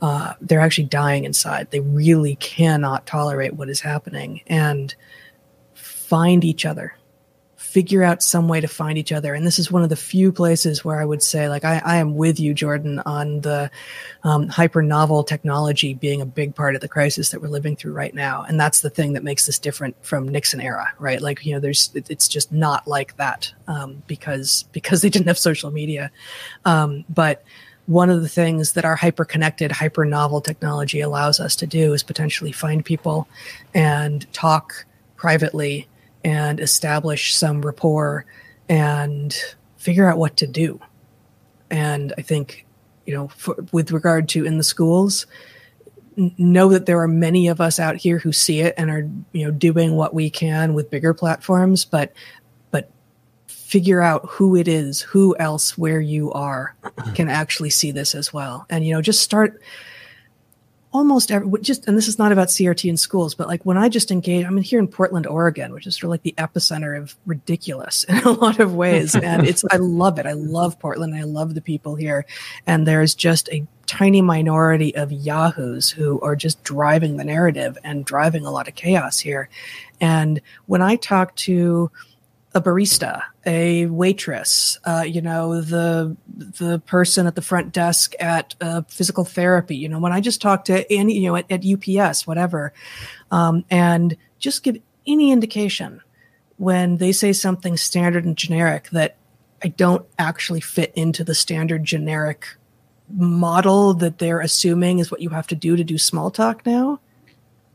Uh, 0.00 0.34
they're 0.40 0.58
actually 0.58 0.82
dying 0.82 1.22
inside. 1.22 1.70
They 1.70 1.78
really 1.78 2.34
cannot 2.34 3.06
tolerate 3.06 3.54
what 3.54 3.68
is 3.68 3.78
happening. 3.78 4.40
And 4.48 4.92
find 6.12 6.44
each 6.44 6.66
other 6.66 6.94
figure 7.72 8.02
out 8.02 8.22
some 8.22 8.48
way 8.48 8.60
to 8.60 8.68
find 8.68 8.98
each 8.98 9.12
other. 9.12 9.32
And 9.32 9.46
this 9.46 9.58
is 9.58 9.72
one 9.72 9.82
of 9.82 9.88
the 9.88 9.96
few 9.96 10.30
places 10.30 10.84
where 10.84 11.00
I 11.00 11.06
would 11.06 11.22
say, 11.22 11.48
like, 11.48 11.64
I, 11.64 11.80
I 11.82 11.96
am 11.96 12.16
with 12.16 12.38
you, 12.38 12.52
Jordan, 12.52 13.00
on 13.06 13.40
the 13.40 13.70
um, 14.24 14.48
hyper 14.48 14.82
novel 14.82 15.24
technology 15.24 15.94
being 15.94 16.20
a 16.20 16.26
big 16.26 16.54
part 16.54 16.74
of 16.74 16.82
the 16.82 16.88
crisis 16.88 17.30
that 17.30 17.40
we're 17.40 17.48
living 17.48 17.76
through 17.76 17.94
right 17.94 18.14
now. 18.14 18.44
And 18.46 18.60
that's 18.60 18.82
the 18.82 18.90
thing 18.90 19.14
that 19.14 19.24
makes 19.24 19.46
this 19.46 19.58
different 19.58 19.96
from 20.04 20.28
Nixon 20.28 20.60
era, 20.60 20.92
right? 20.98 21.22
Like, 21.22 21.46
you 21.46 21.54
know, 21.54 21.60
there's, 21.60 21.88
it's 21.94 22.28
just 22.28 22.52
not 22.52 22.86
like 22.86 23.16
that 23.16 23.50
um, 23.66 24.02
because, 24.06 24.64
because 24.72 25.00
they 25.00 25.08
didn't 25.08 25.28
have 25.28 25.38
social 25.38 25.70
media. 25.70 26.10
Um, 26.66 27.06
but, 27.08 27.42
one 27.86 28.10
of 28.10 28.22
the 28.22 28.28
things 28.28 28.74
that 28.74 28.84
our 28.84 28.94
hyper 28.94 29.24
connected, 29.24 29.72
hyper 29.72 30.04
novel 30.04 30.40
technology 30.40 31.00
allows 31.00 31.40
us 31.40 31.56
to 31.56 31.66
do 31.66 31.92
is 31.92 32.04
potentially 32.04 32.52
find 32.52 32.84
people 32.84 33.26
and 33.74 34.32
talk 34.32 34.86
privately 35.16 35.88
and 36.24 36.60
establish 36.60 37.34
some 37.34 37.62
rapport 37.62 38.24
and 38.68 39.36
figure 39.76 40.08
out 40.08 40.18
what 40.18 40.36
to 40.38 40.46
do. 40.46 40.80
And 41.70 42.12
I 42.18 42.22
think, 42.22 42.66
you 43.06 43.14
know, 43.14 43.28
for, 43.28 43.56
with 43.72 43.90
regard 43.90 44.28
to 44.30 44.44
in 44.44 44.58
the 44.58 44.64
schools, 44.64 45.26
know 46.16 46.68
that 46.68 46.86
there 46.86 47.00
are 47.00 47.08
many 47.08 47.48
of 47.48 47.60
us 47.60 47.80
out 47.80 47.96
here 47.96 48.18
who 48.18 48.32
see 48.32 48.60
it 48.60 48.74
and 48.76 48.90
are, 48.90 49.08
you 49.32 49.44
know, 49.44 49.50
doing 49.50 49.96
what 49.96 50.14
we 50.14 50.30
can 50.30 50.74
with 50.74 50.90
bigger 50.90 51.14
platforms, 51.14 51.84
but 51.84 52.12
but 52.70 52.90
figure 53.48 54.02
out 54.02 54.26
who 54.28 54.54
it 54.54 54.68
is, 54.68 55.00
who 55.00 55.34
else 55.38 55.78
where 55.78 56.00
you 56.00 56.30
are 56.32 56.76
can 57.14 57.28
actually 57.28 57.70
see 57.70 57.90
this 57.90 58.14
as 58.14 58.32
well. 58.32 58.66
And 58.68 58.86
you 58.86 58.94
know, 58.94 59.02
just 59.02 59.22
start 59.22 59.60
almost 60.92 61.30
every 61.30 61.60
just 61.60 61.88
and 61.88 61.96
this 61.96 62.08
is 62.08 62.18
not 62.18 62.32
about 62.32 62.48
CRT 62.48 62.88
in 62.88 62.96
schools, 62.96 63.34
but 63.34 63.48
like 63.48 63.64
when 63.64 63.78
I 63.78 63.88
just 63.88 64.10
engage, 64.10 64.44
I'm 64.44 64.58
here 64.58 64.78
in 64.78 64.88
Portland, 64.88 65.26
Oregon, 65.26 65.72
which 65.72 65.86
is 65.86 65.96
sort 65.96 66.04
of 66.04 66.10
like 66.10 66.22
the 66.22 66.34
epicenter 66.36 66.98
of 66.98 67.16
ridiculous 67.26 68.04
in 68.08 68.18
a 68.18 68.30
lot 68.30 68.60
of 68.60 68.74
ways. 68.74 69.14
and 69.22 69.46
it's 69.46 69.64
I 69.70 69.76
love 69.76 70.18
it. 70.18 70.26
I 70.26 70.32
love 70.32 70.78
Portland. 70.78 71.14
I 71.14 71.22
love 71.22 71.54
the 71.54 71.60
people 71.60 71.94
here. 71.94 72.26
And 72.66 72.86
there's 72.86 73.14
just 73.14 73.48
a 73.50 73.66
tiny 73.86 74.22
minority 74.22 74.94
of 74.94 75.12
yahoos 75.12 75.90
who 75.90 76.20
are 76.20 76.36
just 76.36 76.62
driving 76.62 77.16
the 77.16 77.24
narrative 77.24 77.76
and 77.82 78.04
driving 78.04 78.46
a 78.46 78.50
lot 78.50 78.68
of 78.68 78.74
chaos 78.74 79.18
here. 79.18 79.48
And 80.00 80.40
when 80.66 80.82
I 80.82 80.96
talk 80.96 81.34
to 81.36 81.90
a 82.54 82.60
barista, 82.60 83.22
a 83.46 83.86
waitress, 83.86 84.78
uh, 84.84 85.04
you 85.06 85.22
know, 85.22 85.60
the 85.60 86.16
the 86.28 86.78
person 86.80 87.26
at 87.26 87.34
the 87.34 87.42
front 87.42 87.72
desk 87.72 88.14
at 88.20 88.54
uh, 88.60 88.82
physical 88.88 89.24
therapy. 89.24 89.76
You 89.76 89.88
know, 89.88 89.98
when 89.98 90.12
I 90.12 90.20
just 90.20 90.42
talk 90.42 90.64
to 90.66 90.90
any, 90.92 91.14
you 91.14 91.28
know, 91.28 91.36
at, 91.36 91.50
at 91.50 91.64
UPS, 91.64 92.26
whatever, 92.26 92.72
um, 93.30 93.64
and 93.70 94.16
just 94.38 94.62
give 94.62 94.78
any 95.06 95.32
indication 95.32 96.02
when 96.58 96.98
they 96.98 97.12
say 97.12 97.32
something 97.32 97.76
standard 97.76 98.24
and 98.24 98.36
generic 98.36 98.90
that 98.90 99.16
I 99.64 99.68
don't 99.68 100.06
actually 100.18 100.60
fit 100.60 100.92
into 100.94 101.24
the 101.24 101.34
standard 101.34 101.84
generic 101.84 102.46
model 103.08 103.94
that 103.94 104.18
they're 104.18 104.40
assuming 104.40 104.98
is 104.98 105.10
what 105.10 105.20
you 105.20 105.30
have 105.30 105.46
to 105.48 105.54
do 105.54 105.76
to 105.76 105.84
do 105.84 105.98
small 105.98 106.30
talk 106.30 106.64
now. 106.66 107.00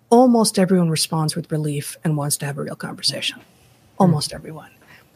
Almost 0.09 0.57
everyone 0.57 0.89
responds 0.89 1.35
with 1.35 1.51
relief 1.51 1.97
and 2.03 2.15
wants 2.15 2.37
to 2.37 2.45
have 2.45 2.57
a 2.57 2.61
real 2.61 2.75
conversation 2.75 3.41
almost 3.97 4.33
everyone. 4.33 4.71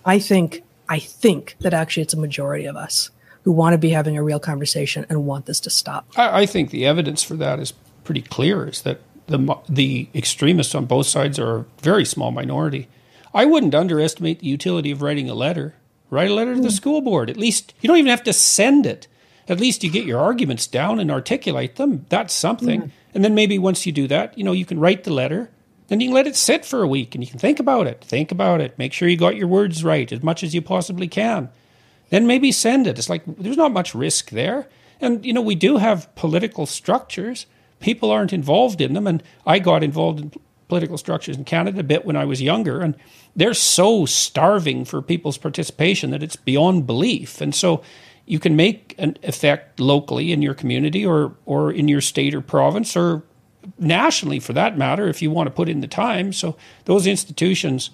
I 0.05 0.19
think 0.19 0.63
I 0.89 0.99
think 0.99 1.55
that 1.61 1.73
actually 1.73 2.03
it's 2.03 2.13
a 2.13 2.19
majority 2.19 2.65
of 2.65 2.75
us 2.75 3.11
who 3.43 3.51
want 3.51 3.73
to 3.73 3.77
be 3.77 3.89
having 3.89 4.17
a 4.17 4.23
real 4.23 4.39
conversation 4.39 5.05
and 5.09 5.25
want 5.25 5.45
this 5.45 5.59
to 5.61 5.69
stop. 5.69 6.07
I, 6.15 6.41
I 6.41 6.45
think 6.45 6.69
the 6.69 6.85
evidence 6.85 7.23
for 7.23 7.35
that 7.35 7.59
is 7.59 7.73
pretty 8.03 8.21
clear. 8.21 8.67
Is 8.67 8.81
that 8.81 9.01
the 9.27 9.55
the 9.67 10.09
extremists 10.13 10.75
on 10.75 10.85
both 10.85 11.07
sides 11.07 11.39
are 11.39 11.57
a 11.57 11.65
very 11.81 12.05
small 12.05 12.31
minority. 12.31 12.87
I 13.33 13.45
wouldn't 13.45 13.75
underestimate 13.75 14.39
the 14.39 14.47
utility 14.47 14.91
of 14.91 15.01
writing 15.01 15.29
a 15.29 15.33
letter. 15.33 15.75
Write 16.09 16.29
a 16.29 16.33
letter 16.33 16.55
to 16.55 16.61
the 16.61 16.67
mm. 16.67 16.73
school 16.73 16.99
board. 16.99 17.29
At 17.29 17.37
least 17.37 17.73
you 17.79 17.87
don't 17.87 17.97
even 17.97 18.09
have 18.09 18.23
to 18.23 18.33
send 18.33 18.85
it. 18.85 19.07
At 19.47 19.59
least 19.59 19.83
you 19.83 19.89
get 19.89 20.05
your 20.05 20.19
arguments 20.19 20.67
down 20.67 20.99
and 20.99 21.09
articulate 21.09 21.77
them. 21.77 22.05
That's 22.09 22.33
something. 22.33 22.81
Mm. 22.81 22.91
And 23.13 23.23
then 23.23 23.33
maybe 23.35 23.57
once 23.57 23.85
you 23.85 23.91
do 23.91 24.07
that, 24.07 24.37
you 24.37 24.43
know, 24.43 24.51
you 24.51 24.65
can 24.65 24.79
write 24.79 25.03
the 25.03 25.13
letter 25.13 25.49
then 25.91 25.99
you 25.99 26.07
can 26.07 26.15
let 26.15 26.25
it 26.25 26.37
sit 26.37 26.63
for 26.63 26.81
a 26.81 26.87
week 26.87 27.13
and 27.13 27.21
you 27.21 27.29
can 27.29 27.37
think 27.37 27.59
about 27.59 27.85
it. 27.85 28.01
Think 28.01 28.31
about 28.31 28.61
it. 28.61 28.77
Make 28.77 28.93
sure 28.93 29.09
you 29.09 29.17
got 29.17 29.35
your 29.35 29.49
words 29.49 29.83
right 29.83 30.09
as 30.09 30.23
much 30.23 30.41
as 30.41 30.55
you 30.55 30.61
possibly 30.61 31.09
can. 31.09 31.49
Then 32.11 32.25
maybe 32.25 32.53
send 32.53 32.87
it. 32.87 32.97
It's 32.97 33.09
like 33.09 33.23
there's 33.25 33.57
not 33.57 33.73
much 33.73 33.93
risk 33.93 34.29
there. 34.29 34.69
And, 35.01 35.25
you 35.25 35.33
know, 35.33 35.41
we 35.41 35.53
do 35.53 35.75
have 35.77 36.07
political 36.15 36.65
structures. 36.65 37.45
People 37.81 38.09
aren't 38.09 38.31
involved 38.31 38.79
in 38.79 38.93
them. 38.93 39.05
And 39.05 39.21
I 39.45 39.59
got 39.59 39.83
involved 39.83 40.21
in 40.21 40.31
political 40.69 40.97
structures 40.97 41.35
in 41.35 41.43
Canada 41.43 41.81
a 41.81 41.83
bit 41.83 42.05
when 42.05 42.15
I 42.15 42.23
was 42.23 42.41
younger. 42.41 42.79
And 42.79 42.95
they're 43.35 43.53
so 43.53 44.05
starving 44.05 44.85
for 44.85 45.01
people's 45.01 45.37
participation 45.37 46.11
that 46.11 46.23
it's 46.23 46.37
beyond 46.37 46.87
belief. 46.87 47.41
And 47.41 47.53
so 47.53 47.83
you 48.25 48.39
can 48.39 48.55
make 48.55 48.95
an 48.97 49.17
effect 49.23 49.81
locally 49.81 50.31
in 50.31 50.41
your 50.41 50.53
community 50.53 51.05
or, 51.05 51.35
or 51.45 51.69
in 51.69 51.89
your 51.89 51.99
state 51.99 52.33
or 52.33 52.39
province 52.39 52.95
or 52.95 53.23
nationally 53.77 54.39
for 54.39 54.53
that 54.53 54.77
matter, 54.77 55.07
if 55.07 55.21
you 55.21 55.31
want 55.31 55.47
to 55.47 55.51
put 55.51 55.69
in 55.69 55.81
the 55.81 55.87
time. 55.87 56.33
So 56.33 56.55
those 56.85 57.07
institutions, 57.07 57.91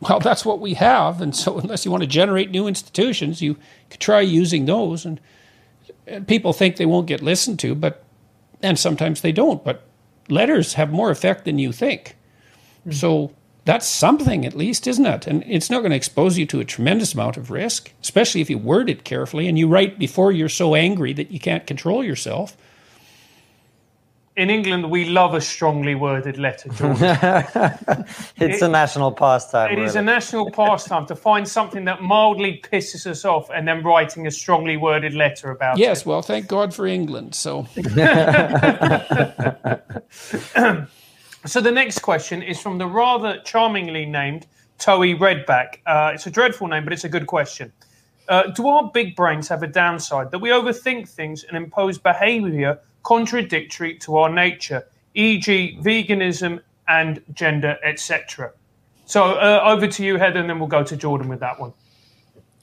well, 0.00 0.20
that's 0.20 0.44
what 0.44 0.60
we 0.60 0.74
have. 0.74 1.20
And 1.20 1.34
so 1.34 1.58
unless 1.58 1.84
you 1.84 1.90
want 1.90 2.02
to 2.02 2.08
generate 2.08 2.50
new 2.50 2.66
institutions, 2.66 3.40
you 3.40 3.56
could 3.90 4.00
try 4.00 4.20
using 4.20 4.66
those. 4.66 5.04
And, 5.04 5.20
and 6.06 6.26
people 6.26 6.52
think 6.52 6.76
they 6.76 6.86
won't 6.86 7.06
get 7.06 7.22
listened 7.22 7.58
to, 7.60 7.74
but 7.74 8.04
and 8.62 8.78
sometimes 8.78 9.20
they 9.20 9.32
don't. 9.32 9.62
But 9.64 9.86
letters 10.28 10.74
have 10.74 10.90
more 10.90 11.10
effect 11.10 11.44
than 11.44 11.58
you 11.58 11.72
think. 11.72 12.16
Mm-hmm. 12.80 12.92
So 12.92 13.32
that's 13.64 13.86
something 13.86 14.44
at 14.44 14.54
least, 14.54 14.86
isn't 14.86 15.06
it? 15.06 15.26
And 15.26 15.42
it's 15.46 15.70
not 15.70 15.80
going 15.80 15.90
to 15.90 15.96
expose 15.96 16.36
you 16.36 16.46
to 16.46 16.60
a 16.60 16.64
tremendous 16.64 17.14
amount 17.14 17.36
of 17.36 17.50
risk, 17.50 17.92
especially 18.02 18.40
if 18.40 18.50
you 18.50 18.58
word 18.58 18.90
it 18.90 19.04
carefully 19.04 19.48
and 19.48 19.58
you 19.58 19.68
write 19.68 19.98
before 19.98 20.32
you're 20.32 20.48
so 20.48 20.74
angry 20.74 21.12
that 21.14 21.30
you 21.30 21.40
can't 21.40 21.66
control 21.66 22.04
yourself 22.04 22.56
in 24.36 24.50
England, 24.50 24.90
we 24.90 25.04
love 25.04 25.34
a 25.34 25.40
strongly 25.40 25.94
worded 25.94 26.38
letter, 26.38 26.68
it's 28.36 28.60
it, 28.60 28.62
a 28.62 28.68
national 28.68 29.12
pastime. 29.12 29.70
It 29.70 29.74
really. 29.74 29.86
is 29.86 29.94
a 29.94 30.02
national 30.02 30.50
pastime 30.50 31.06
to 31.06 31.14
find 31.14 31.46
something 31.46 31.84
that 31.84 32.02
mildly 32.02 32.60
pisses 32.62 33.06
us 33.06 33.24
off 33.24 33.48
and 33.50 33.68
then 33.68 33.84
writing 33.84 34.26
a 34.26 34.32
strongly 34.32 34.76
worded 34.76 35.14
letter 35.14 35.52
about 35.52 35.78
yes, 35.78 35.86
it. 35.86 35.90
Yes, 35.90 36.06
well, 36.06 36.22
thank 36.22 36.48
God 36.48 36.74
for 36.74 36.86
England. 36.86 37.36
So. 37.36 37.64
so 41.46 41.60
the 41.60 41.72
next 41.72 42.00
question 42.00 42.42
is 42.42 42.60
from 42.60 42.78
the 42.78 42.86
rather 42.86 43.40
charmingly 43.44 44.04
named 44.04 44.48
Toey 44.78 45.14
Redback. 45.14 45.78
Uh, 45.86 46.10
it's 46.12 46.26
a 46.26 46.30
dreadful 46.30 46.66
name, 46.66 46.82
but 46.82 46.92
it's 46.92 47.04
a 47.04 47.08
good 47.08 47.28
question. 47.28 47.72
Uh, 48.28 48.48
do 48.48 48.66
our 48.66 48.90
big 48.90 49.14
brains 49.14 49.46
have 49.46 49.62
a 49.62 49.68
downside 49.68 50.32
that 50.32 50.40
we 50.40 50.48
overthink 50.48 51.08
things 51.08 51.44
and 51.44 51.56
impose 51.56 51.98
behavior 51.98 52.80
contradictory 53.04 53.96
to 53.98 54.16
our 54.16 54.28
nature, 54.28 54.86
e.g., 55.14 55.78
veganism 55.80 56.60
and 56.88 57.22
gender, 57.32 57.78
etc. 57.84 58.52
So 59.06 59.34
uh, 59.34 59.62
over 59.64 59.86
to 59.86 60.04
you, 60.04 60.16
Heather, 60.16 60.40
and 60.40 60.50
then 60.50 60.58
we'll 60.58 60.68
go 60.68 60.82
to 60.82 60.96
Jordan 60.96 61.28
with 61.28 61.40
that 61.40 61.60
one. 61.60 61.72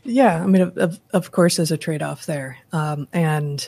Yeah, 0.04 0.42
I 0.42 0.46
mean, 0.48 0.64
of, 0.64 1.00
of 1.14 1.32
course, 1.32 1.58
there's 1.58 1.72
a 1.72 1.78
trade 1.78 2.02
off 2.02 2.26
there. 2.26 2.58
Um, 2.72 3.08
and 3.14 3.68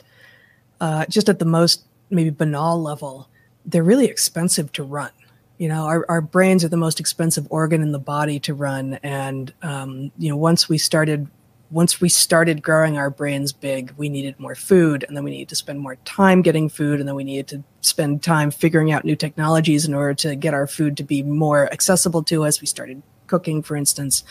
uh, 0.80 1.06
just 1.06 1.28
at 1.28 1.38
the 1.38 1.44
most 1.44 1.84
maybe 2.10 2.30
banal 2.30 2.82
level, 2.82 3.28
they're 3.64 3.84
really 3.84 4.06
expensive 4.06 4.72
to 4.72 4.82
run. 4.82 5.10
You 5.58 5.68
know, 5.68 5.84
our, 5.84 6.04
our 6.08 6.20
brains 6.20 6.64
are 6.64 6.68
the 6.68 6.76
most 6.76 6.98
expensive 6.98 7.46
organ 7.50 7.80
in 7.82 7.92
the 7.92 8.00
body 8.00 8.40
to 8.40 8.54
run. 8.54 8.98
And, 9.04 9.52
um, 9.62 10.10
you 10.18 10.28
know, 10.28 10.36
once 10.36 10.68
we 10.68 10.78
started 10.78 11.28
once 11.74 12.00
we 12.00 12.08
started 12.08 12.62
growing 12.62 12.96
our 12.96 13.10
brains 13.10 13.52
big, 13.52 13.92
we 13.96 14.08
needed 14.08 14.38
more 14.38 14.54
food, 14.54 15.02
and 15.02 15.16
then 15.16 15.24
we 15.24 15.32
needed 15.32 15.48
to 15.48 15.56
spend 15.56 15.80
more 15.80 15.96
time 16.04 16.40
getting 16.40 16.68
food, 16.68 17.00
and 17.00 17.08
then 17.08 17.16
we 17.16 17.24
needed 17.24 17.48
to 17.48 17.64
spend 17.80 18.22
time 18.22 18.52
figuring 18.52 18.92
out 18.92 19.04
new 19.04 19.16
technologies 19.16 19.84
in 19.84 19.92
order 19.92 20.14
to 20.14 20.36
get 20.36 20.54
our 20.54 20.68
food 20.68 20.96
to 20.96 21.02
be 21.02 21.24
more 21.24 21.70
accessible 21.72 22.22
to 22.22 22.44
us. 22.44 22.60
We 22.60 22.68
started 22.68 23.02
cooking, 23.26 23.60
for 23.60 23.74
instance, 23.74 24.22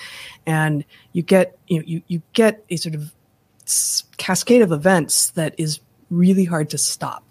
and 0.46 0.86
you 1.12 1.22
get 1.22 1.58
you 1.68 1.80
know, 1.80 1.84
you 1.86 2.02
you 2.08 2.22
get 2.32 2.64
a 2.70 2.78
sort 2.78 2.96
of 2.96 3.14
cascade 4.16 4.62
of 4.62 4.72
events 4.72 5.32
that 5.32 5.54
is 5.58 5.82
really 6.10 6.46
hard 6.46 6.70
to 6.70 6.78
stop 6.78 7.26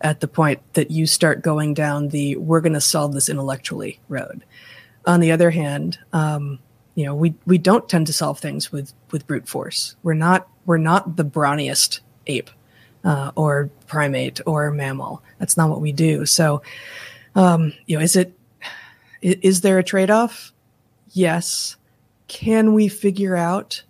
at 0.00 0.20
the 0.20 0.28
point 0.28 0.60
that 0.74 0.92
you 0.92 1.06
start 1.06 1.42
going 1.42 1.74
down 1.74 2.10
the 2.10 2.36
"we're 2.36 2.60
going 2.60 2.72
to 2.72 2.80
solve 2.80 3.14
this 3.14 3.28
intellectually" 3.28 3.98
road. 4.08 4.44
On 5.06 5.18
the 5.18 5.32
other 5.32 5.50
hand, 5.50 5.98
um, 6.12 6.60
you 6.96 7.04
know 7.04 7.14
we 7.14 7.34
we 7.46 7.58
don't 7.58 7.88
tend 7.88 8.08
to 8.08 8.12
solve 8.12 8.40
things 8.40 8.72
with 8.72 8.92
with 9.12 9.26
brute 9.28 9.48
force. 9.48 9.94
We're 10.02 10.14
not 10.14 10.48
we're 10.64 10.78
not 10.78 11.16
the 11.16 11.24
brawniest 11.24 12.00
ape 12.26 12.50
uh, 13.04 13.30
or 13.36 13.70
primate 13.86 14.40
or 14.46 14.72
mammal. 14.72 15.22
That's 15.38 15.56
not 15.56 15.70
what 15.70 15.80
we 15.80 15.92
do. 15.92 16.26
So 16.26 16.62
um, 17.36 17.72
you 17.86 17.96
know 17.96 18.02
is 18.02 18.16
it 18.16 18.36
is 19.22 19.60
there 19.60 19.78
a 19.78 19.84
trade-off? 19.84 20.52
Yes. 21.10 21.76
Can 22.28 22.74
we 22.74 22.88
figure 22.88 23.36
out 23.36 23.82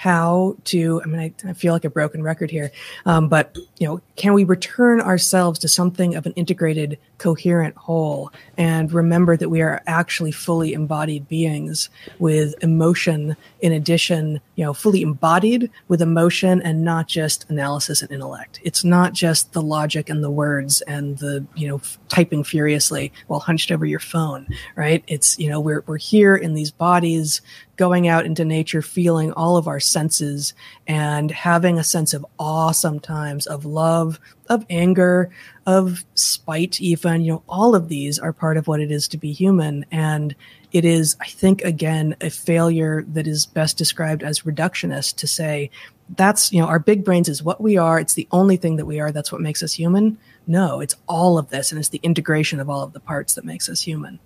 how 0.00 0.56
to 0.64 1.02
i 1.02 1.06
mean 1.06 1.20
i, 1.20 1.48
I 1.50 1.52
feel 1.52 1.74
like 1.74 1.84
a 1.84 1.90
broken 1.90 2.22
record 2.22 2.50
here 2.50 2.72
um, 3.04 3.28
but 3.28 3.58
you 3.78 3.86
know 3.86 4.00
can 4.16 4.32
we 4.32 4.44
return 4.44 5.02
ourselves 5.02 5.58
to 5.58 5.68
something 5.68 6.14
of 6.14 6.24
an 6.24 6.32
integrated 6.36 6.98
coherent 7.18 7.76
whole 7.76 8.32
and 8.56 8.90
remember 8.92 9.36
that 9.36 9.50
we 9.50 9.60
are 9.60 9.82
actually 9.86 10.32
fully 10.32 10.72
embodied 10.72 11.28
beings 11.28 11.90
with 12.18 12.54
emotion 12.62 13.36
in 13.60 13.72
addition 13.72 14.40
you 14.54 14.64
know 14.64 14.72
fully 14.72 15.02
embodied 15.02 15.70
with 15.88 16.00
emotion 16.00 16.62
and 16.62 16.84
not 16.84 17.06
just 17.06 17.48
analysis 17.50 18.02
and 18.02 18.10
intellect? 18.10 18.60
It's 18.62 18.84
not 18.84 19.12
just 19.12 19.52
the 19.52 19.62
logic 19.62 20.08
and 20.08 20.24
the 20.24 20.30
words 20.30 20.80
and 20.82 21.18
the 21.18 21.44
you 21.54 21.68
know 21.68 21.80
typing 22.08 22.44
furiously 22.44 23.12
while 23.26 23.40
hunched 23.40 23.70
over 23.70 23.84
your 23.84 24.00
phone 24.00 24.46
right? 24.76 25.04
It's 25.06 25.38
you 25.38 25.48
know 25.48 25.60
we're, 25.60 25.82
we're 25.86 25.98
here 25.98 26.36
in 26.36 26.54
these 26.54 26.70
bodies 26.70 27.42
going 27.80 28.08
out 28.08 28.26
into 28.26 28.44
nature, 28.44 28.82
feeling 28.82 29.32
all 29.32 29.56
of 29.56 29.66
our 29.66 29.80
senses 29.80 30.52
and 30.86 31.30
having 31.30 31.78
a 31.78 31.82
sense 31.82 32.12
of 32.12 32.26
awe 32.38 32.72
sometimes, 32.72 33.46
of 33.46 33.64
love, 33.64 34.20
of 34.50 34.66
anger, 34.68 35.30
of 35.64 36.04
spite, 36.14 36.78
even, 36.78 37.22
you 37.22 37.32
know, 37.32 37.42
all 37.48 37.74
of 37.74 37.88
these 37.88 38.18
are 38.18 38.34
part 38.34 38.58
of 38.58 38.68
what 38.68 38.80
it 38.80 38.90
is 38.90 39.08
to 39.08 39.16
be 39.16 39.32
human. 39.32 39.86
And 39.90 40.34
it 40.72 40.84
is, 40.84 41.16
I 41.22 41.28
think, 41.28 41.62
again, 41.62 42.16
a 42.20 42.28
failure 42.28 43.02
that 43.14 43.26
is 43.26 43.46
best 43.46 43.78
described 43.78 44.22
as 44.22 44.40
reductionist 44.40 45.16
to 45.16 45.26
say, 45.26 45.70
that's, 46.16 46.52
you 46.52 46.60
know, 46.60 46.68
our 46.68 46.80
big 46.80 47.02
brains 47.02 47.30
is 47.30 47.42
what 47.42 47.62
we 47.62 47.78
are. 47.78 47.98
It's 47.98 48.12
the 48.12 48.28
only 48.30 48.58
thing 48.58 48.76
that 48.76 48.84
we 48.84 49.00
are. 49.00 49.10
That's 49.10 49.32
what 49.32 49.40
makes 49.40 49.62
us 49.62 49.72
human. 49.72 50.18
No, 50.46 50.80
it's 50.80 50.96
all 51.06 51.38
of 51.38 51.48
this. 51.48 51.72
And 51.72 51.78
it's 51.78 51.88
the 51.88 52.00
integration 52.02 52.60
of 52.60 52.68
all 52.68 52.82
of 52.82 52.92
the 52.92 53.00
parts 53.00 53.36
that 53.36 53.44
makes 53.46 53.70
us 53.70 53.80
human. 53.80 54.18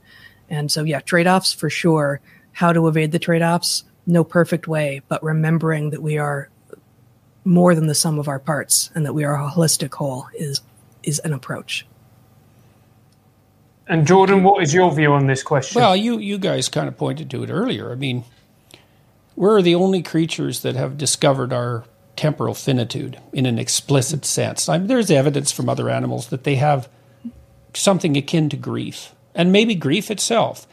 And 0.51 0.73
so, 0.73 0.83
yeah, 0.83 0.99
trade 0.99 1.29
offs 1.29 1.53
for 1.53 1.71
sure 1.71 2.21
how 2.55 2.73
to 2.73 2.89
evade 2.89 3.13
the 3.13 3.19
trade 3.19 3.43
offs. 3.43 3.85
No 4.07 4.25
perfect 4.25 4.67
way, 4.67 5.03
but 5.09 5.23
remembering 5.23 5.91
that 5.91 6.03
we 6.03 6.19
are 6.19 6.49
more 7.45 7.75
than 7.75 7.87
the 7.87 7.95
sum 7.95 8.19
of 8.19 8.29
our 8.29 8.39
parts 8.39 8.91
and 8.95 9.05
that 9.05 9.13
we 9.13 9.25
are 9.25 9.35
a 9.37 9.51
holistic 9.51 9.95
whole 9.95 10.27
is 10.35 10.63
is 11.03 11.19
an 11.21 11.35
approach. 11.35 11.85
And 13.87 14.07
Jordan, 14.07 14.43
what 14.43 14.63
is 14.63 14.73
your 14.73 14.91
view 14.95 15.13
on 15.13 15.27
this 15.27 15.43
question? 15.43 15.81
Well, 15.81 15.95
you 15.95 16.19
you 16.19 16.39
guys 16.39 16.69
kind 16.69 16.89
of 16.89 16.97
pointed 16.97 17.31
to 17.31 17.43
it 17.43 17.51
earlier. 17.51 17.93
I 17.93 17.97
mean, 17.97 18.25
we're 19.37 19.61
the 19.61 19.75
only 19.75 20.03
creatures 20.03 20.61
that 20.61 20.77
have 20.77 20.97
discovered 20.97 21.53
our 21.53 21.85
temporal 22.17 22.55
finitude 22.55 23.19
in 23.33 23.45
an 23.45 23.59
explicit 23.59 24.25
sense. 24.25 24.69
I 24.69 24.79
mean, 24.79 24.87
there's 24.87 25.11
evidence 25.11 25.51
from 25.51 25.69
other 25.69 25.91
animals 25.91 26.29
that 26.29 26.45
they 26.45 26.55
have 26.57 26.89
something 27.75 28.17
akin 28.17 28.49
to 28.51 28.57
grief, 28.57 29.13
and 29.35 29.51
maybe 29.51 29.75
grief 29.75 30.11
itself 30.11 30.67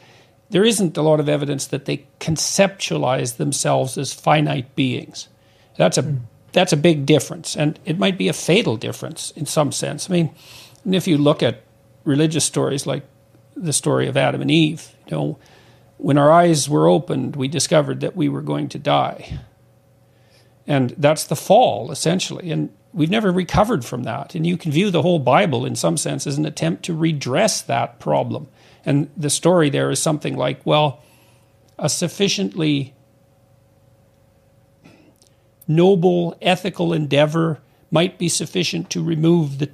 there 0.52 0.64
isn't 0.64 0.98
a 0.98 1.02
lot 1.02 1.18
of 1.18 1.30
evidence 1.30 1.66
that 1.66 1.86
they 1.86 2.06
conceptualize 2.20 3.38
themselves 3.38 3.96
as 3.96 4.12
finite 4.12 4.76
beings. 4.76 5.28
That's 5.76 5.98
a 5.98 6.16
that's 6.52 6.74
a 6.74 6.76
big 6.76 7.06
difference, 7.06 7.56
and 7.56 7.80
it 7.86 7.98
might 7.98 8.18
be 8.18 8.28
a 8.28 8.34
fatal 8.34 8.76
difference 8.76 9.30
in 9.30 9.46
some 9.46 9.72
sense. 9.72 10.08
I 10.08 10.12
mean, 10.12 10.30
and 10.84 10.94
if 10.94 11.08
you 11.08 11.16
look 11.16 11.42
at 11.42 11.62
religious 12.04 12.44
stories 12.44 12.86
like 12.86 13.02
the 13.56 13.72
story 13.72 14.06
of 14.06 14.18
Adam 14.18 14.42
and 14.42 14.50
Eve, 14.50 14.94
you 15.06 15.16
know, 15.16 15.38
when 15.96 16.18
our 16.18 16.30
eyes 16.30 16.68
were 16.68 16.86
opened, 16.86 17.36
we 17.36 17.48
discovered 17.48 18.00
that 18.00 18.14
we 18.14 18.28
were 18.28 18.42
going 18.42 18.68
to 18.68 18.78
die, 18.78 19.40
and 20.66 20.90
that's 20.98 21.24
the 21.24 21.36
fall 21.36 21.90
essentially. 21.90 22.50
And 22.50 22.68
we've 22.92 23.08
never 23.08 23.32
recovered 23.32 23.86
from 23.86 24.02
that. 24.02 24.34
And 24.34 24.46
you 24.46 24.58
can 24.58 24.70
view 24.70 24.90
the 24.90 25.00
whole 25.00 25.18
Bible 25.18 25.64
in 25.64 25.76
some 25.76 25.96
sense 25.96 26.26
as 26.26 26.36
an 26.36 26.44
attempt 26.44 26.82
to 26.84 26.94
redress 26.94 27.62
that 27.62 27.98
problem 27.98 28.48
and 28.84 29.10
the 29.16 29.30
story 29.30 29.70
there 29.70 29.90
is 29.90 30.00
something 30.00 30.36
like, 30.36 30.64
well, 30.64 31.02
a 31.78 31.88
sufficiently 31.88 32.94
noble 35.68 36.36
ethical 36.42 36.92
endeavor 36.92 37.60
might 37.90 38.18
be 38.18 38.28
sufficient 38.28 38.90
to 38.90 39.02
remove 39.02 39.58
the, 39.58 39.70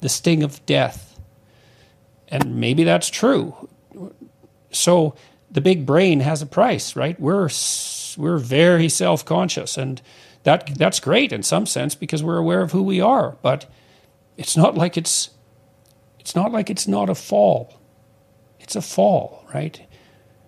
the 0.00 0.08
sting 0.08 0.42
of 0.42 0.64
death. 0.66 1.18
And 2.28 2.56
maybe 2.56 2.84
that's 2.84 3.10
true. 3.10 3.68
So 4.70 5.14
the 5.50 5.60
big 5.60 5.86
brain 5.86 6.20
has 6.20 6.42
a 6.42 6.46
price, 6.46 6.96
right? 6.96 7.18
We're 7.20 7.48
we're 8.16 8.38
very 8.38 8.88
self-conscious 8.88 9.76
and 9.76 10.00
that 10.44 10.70
that's 10.76 11.00
great 11.00 11.32
in 11.32 11.42
some 11.42 11.66
sense 11.66 11.94
because 11.94 12.22
we're 12.22 12.38
aware 12.38 12.60
of 12.60 12.70
who 12.72 12.82
we 12.82 13.00
are, 13.00 13.36
but 13.42 13.68
it's 14.36 14.56
not 14.56 14.76
like 14.76 14.96
it's 14.96 15.30
it's 16.20 16.34
not 16.34 16.52
like 16.52 16.70
it's 16.70 16.86
not 16.86 17.10
a 17.10 17.14
fall 17.14 17.80
it's 18.64 18.74
a 18.74 18.82
fall, 18.82 19.44
right? 19.54 19.86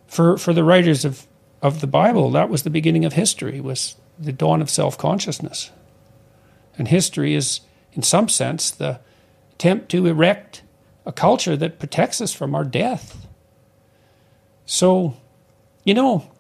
For 0.09 0.37
for 0.37 0.53
the 0.53 0.65
writers 0.65 1.05
of 1.05 1.27
of 1.63 1.81
the 1.81 1.87
Bible, 1.87 2.31
that 2.31 2.49
was 2.49 2.63
the 2.63 2.71
beginning 2.71 3.05
of 3.05 3.13
history, 3.13 3.61
was 3.61 3.95
the 4.19 4.33
dawn 4.33 4.63
of 4.63 4.71
self 4.71 4.99
consciousness. 4.99 5.71
And 6.79 6.89
history 6.89 7.35
is, 7.35 7.61
in 7.93 8.03
some 8.03 8.29
sense, 8.29 8.71
the 8.71 9.01
attempt 9.53 9.91
to 9.91 10.07
erect 10.07 10.63
a 11.05 11.13
culture 11.13 11.57
that 11.57 11.79
protects 11.79 12.21
us 12.21 12.33
from 12.33 12.55
our 12.55 12.65
death. 12.65 13.27
So, 14.67 15.17
you 15.85 15.95
know, 15.95 16.31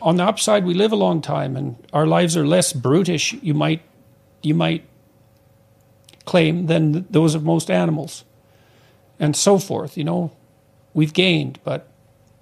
on 0.00 0.16
the 0.16 0.24
upside, 0.24 0.64
we 0.64 0.74
live 0.74 0.92
a 0.92 0.96
long 0.96 1.20
time 1.20 1.56
and 1.56 1.76
our 1.92 2.06
lives 2.06 2.36
are 2.36 2.46
less 2.46 2.72
brutish, 2.72 3.32
you 3.34 3.54
might, 3.54 3.82
you 4.42 4.54
might 4.54 4.84
claim, 6.24 6.66
than 6.66 7.06
those 7.10 7.34
of 7.34 7.44
most 7.44 7.70
animals, 7.70 8.24
and 9.20 9.36
so 9.36 9.58
forth. 9.58 9.96
You 9.96 10.04
know, 10.04 10.32
we've 10.94 11.12
gained, 11.12 11.58
but 11.64 11.88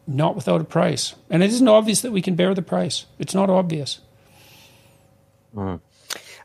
not 0.07 0.37
without 0.37 0.61
a 0.61 0.65
price. 0.65 1.15
And 1.31 1.43
it 1.43 1.51
isn't 1.51 1.69
obvious 1.69 2.03
that 2.03 2.13
we 2.13 2.23
can 2.23 2.37
bear 2.37 2.55
the 2.55 2.63
price. 2.63 3.07
It's 3.19 3.35
not 3.35 3.51
obvious. 3.51 4.01
Mm. 5.55 5.81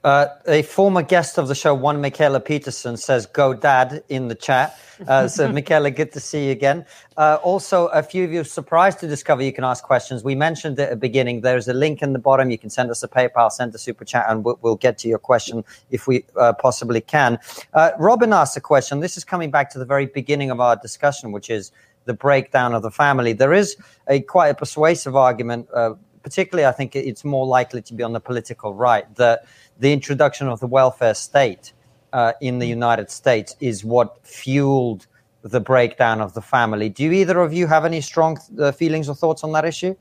Uh, 0.04 0.28
a 0.48 0.62
former 0.62 1.02
guest 1.02 1.38
of 1.38 1.48
the 1.48 1.56
show, 1.56 1.74
one 1.74 2.02
Mikhaila 2.02 2.44
Peterson, 2.46 2.98
says 2.98 3.26
"Go 3.26 3.54
Dad" 3.54 4.04
in 4.10 4.28
the 4.28 4.36
chat. 4.36 4.80
Uh, 5.08 5.28
so, 5.38 5.50
Mikhaila, 5.50 5.94
good 5.96 6.12
to 6.14 6.20
see 6.20 6.46
you 6.46 6.52
again. 6.52 6.86
Uh, 7.18 7.40
also, 7.44 7.88
a 7.88 8.04
few 8.04 8.24
of 8.24 8.32
you 8.32 8.44
surprised 8.44 9.00
to 9.00 9.08
discover 9.08 9.42
you 9.42 9.52
can 9.52 9.64
ask 9.64 9.84
questions. 9.84 10.24
We 10.24 10.36
mentioned 10.36 10.80
at 10.80 10.92
the 10.92 10.96
beginning. 10.96 11.42
There's 11.42 11.68
a 11.68 11.74
link 11.74 12.02
in 12.02 12.14
the 12.14 12.20
bottom. 12.20 12.52
You 12.52 12.58
can 12.58 12.70
send 12.70 12.92
us 12.92 13.02
a 13.04 13.08
PayPal, 13.08 13.52
send 13.52 13.74
a 13.74 13.78
super 13.78 14.06
chat, 14.06 14.26
and 14.30 14.46
we'll, 14.46 14.60
we'll 14.62 14.76
get 14.76 14.98
to 15.00 15.08
your 15.08 15.20
question 15.20 15.66
if 15.90 16.08
we 16.08 16.24
uh, 16.38 16.54
possibly 16.54 17.02
can. 17.02 17.40
Uh, 17.74 17.92
Robin 17.98 18.32
asked 18.34 18.56
a 18.56 18.62
question. 18.62 19.00
This 19.00 19.18
is 19.18 19.24
coming 19.24 19.52
back 19.52 19.72
to 19.72 19.80
the 19.80 19.86
very 19.86 20.06
beginning 20.06 20.52
of 20.52 20.60
our 20.60 20.76
discussion, 20.76 21.32
which 21.32 21.50
is 21.50 21.72
the 22.08 22.14
breakdown 22.14 22.74
of 22.74 22.82
the 22.82 22.90
family. 22.90 23.34
There 23.34 23.54
is 23.54 23.78
a 24.08 24.22
quite 24.22 24.50
a 24.50 24.56
persuasive 24.56 25.16
argument, 25.16 25.68
uh, 25.74 25.94
particularly 26.24 26.66
I 26.66 26.72
think 26.72 26.96
it's 26.96 27.24
more 27.24 27.46
likely 27.46 27.84
to 27.84 27.94
be 27.94 28.02
on 28.02 28.14
the 28.14 28.20
political 28.20 28.74
right, 28.74 29.06
that 29.16 29.46
the 29.80 29.94
introduction 29.94 30.48
of 30.48 30.60
the 30.60 30.68
welfare 30.68 31.14
state 31.14 31.74
uh, 32.14 32.34
in 32.42 32.58
the 32.58 32.66
United 32.66 33.12
States 33.12 33.56
is 33.60 33.86
what 33.86 34.26
fueled 34.26 35.06
the 35.44 35.60
breakdown 35.60 36.20
of 36.22 36.34
the 36.34 36.42
family. 36.42 36.90
Do 36.90 37.12
either 37.12 37.40
of 37.40 37.54
you 37.54 37.68
have 37.68 37.86
any 37.86 38.02
strong 38.02 38.40
uh, 38.60 38.72
feelings 38.72 39.08
or 39.08 39.16
thoughts 39.16 39.44
on 39.44 39.52
that 39.52 39.66
issue? 39.66 39.96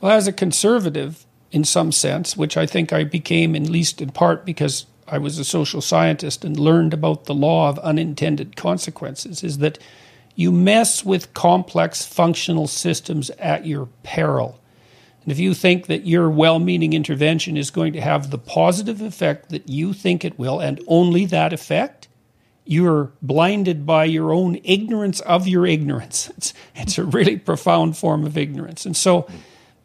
Well, 0.00 0.16
as 0.16 0.26
a 0.26 0.32
conservative, 0.32 1.26
in 1.50 1.64
some 1.64 1.92
sense, 1.92 2.36
which 2.36 2.56
I 2.56 2.66
think 2.66 2.92
I 2.92 3.04
became, 3.04 3.54
at 3.54 3.68
least 3.68 4.00
in 4.00 4.10
part, 4.10 4.44
because 4.44 4.86
I 5.06 5.18
was 5.18 5.38
a 5.38 5.44
social 5.44 5.80
scientist 5.80 6.44
and 6.44 6.58
learned 6.58 6.94
about 6.94 7.24
the 7.24 7.34
law 7.34 7.68
of 7.68 7.78
unintended 7.80 8.56
consequences 8.56 9.42
is 9.42 9.58
that 9.58 9.78
you 10.34 10.50
mess 10.50 11.04
with 11.04 11.34
complex 11.34 12.04
functional 12.04 12.66
systems 12.66 13.30
at 13.30 13.66
your 13.66 13.88
peril. 14.02 14.60
And 15.22 15.32
if 15.32 15.38
you 15.38 15.54
think 15.54 15.86
that 15.86 16.06
your 16.06 16.28
well 16.28 16.58
meaning 16.58 16.92
intervention 16.92 17.56
is 17.56 17.70
going 17.70 17.92
to 17.94 18.00
have 18.00 18.30
the 18.30 18.38
positive 18.38 19.00
effect 19.00 19.50
that 19.50 19.68
you 19.68 19.92
think 19.92 20.24
it 20.24 20.38
will, 20.38 20.60
and 20.60 20.82
only 20.86 21.24
that 21.26 21.52
effect, 21.52 22.08
you're 22.64 23.12
blinded 23.22 23.86
by 23.86 24.04
your 24.04 24.32
own 24.32 24.58
ignorance 24.64 25.20
of 25.20 25.46
your 25.46 25.66
ignorance. 25.66 26.30
It's, 26.36 26.54
it's 26.74 26.98
a 26.98 27.04
really 27.04 27.36
profound 27.36 27.96
form 27.96 28.24
of 28.24 28.36
ignorance. 28.36 28.84
And 28.84 28.96
so 28.96 29.26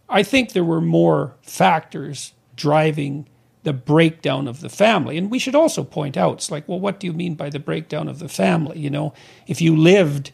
I 0.09 0.23
think 0.23 0.51
there 0.51 0.63
were 0.63 0.81
more 0.81 1.35
factors 1.41 2.33
driving 2.55 3.27
the 3.64 3.73
breakdown 3.73 4.48
of 4.48 4.61
the 4.61 4.69
family. 4.69 5.18
And 5.18 5.30
we 5.30 5.40
should 5.40 5.56
also 5.56 5.84
point 5.84 6.15
out, 6.15 6.36
it's 6.36 6.52
like, 6.52 6.68
well, 6.68 6.80
what 6.80 6.99
do 6.99 7.07
you 7.07 7.14
mean 7.14 7.36
by 7.36 7.49
the 7.49 7.60
breakdown 7.60 8.07
of 8.07 8.19
the 8.19 8.30
family? 8.30 8.80
You 8.80 8.90
know, 8.90 9.14
if 9.48 9.61
you 9.61 9.76
lived 9.76 10.31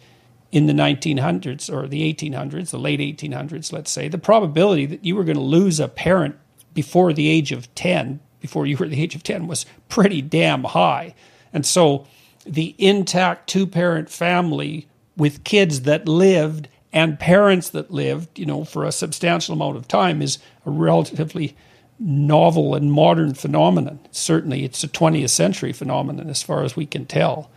in 0.51 0.67
the 0.67 0.73
1900s 0.73 1.73
or 1.73 1.87
the 1.87 2.13
1800s, 2.13 2.69
the 2.69 2.77
late 2.77 2.99
1800s, 2.99 3.73
let's 3.73 3.91
say, 3.91 4.07
the 4.07 4.17
probability 4.17 4.85
that 4.85 5.03
you 5.03 5.15
were 5.15 5.23
going 5.23 5.37
to 5.37 5.41
lose 5.41 5.79
a 5.79 5.87
parent 5.87 6.35
before 6.73 7.13
the 7.13 7.27
age 7.27 7.51
of 7.51 7.73
10, 7.75 8.19
before 8.39 8.65
you 8.65 8.77
were 8.77 8.87
the 8.87 9.01
age 9.01 9.15
of 9.15 9.23
10, 9.23 9.47
was 9.47 9.65
pretty 9.89 10.21
damn 10.21 10.63
high. 10.63 11.15
And 11.51 11.65
so 11.65 12.05
the 12.45 12.75
intact 12.77 13.49
two 13.49 13.65
parent 13.65 14.09
family 14.09 14.87
with 15.17 15.43
kids 15.43 15.81
that 15.81 16.07
lived 16.07 16.67
and 16.93 17.19
parents 17.19 17.69
that 17.71 17.91
lived, 17.91 18.39
you 18.39 18.45
know, 18.45 18.63
for 18.63 18.85
a 18.85 18.91
substantial 18.91 19.53
amount 19.53 19.75
of 19.75 19.87
time 19.87 20.21
is 20.21 20.37
a 20.65 20.69
relatively 20.69 21.57
novel 21.99 22.75
and 22.75 22.91
modern 22.91 23.33
phenomenon. 23.33 23.99
Certainly, 24.11 24.63
it's 24.63 24.83
a 24.83 24.87
20th 24.87 25.29
century 25.29 25.73
phenomenon 25.73 26.29
as 26.29 26.43
far 26.43 26.63
as 26.63 26.75
we 26.75 26.85
can 26.85 27.05
tell. 27.05 27.49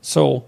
So, 0.00 0.44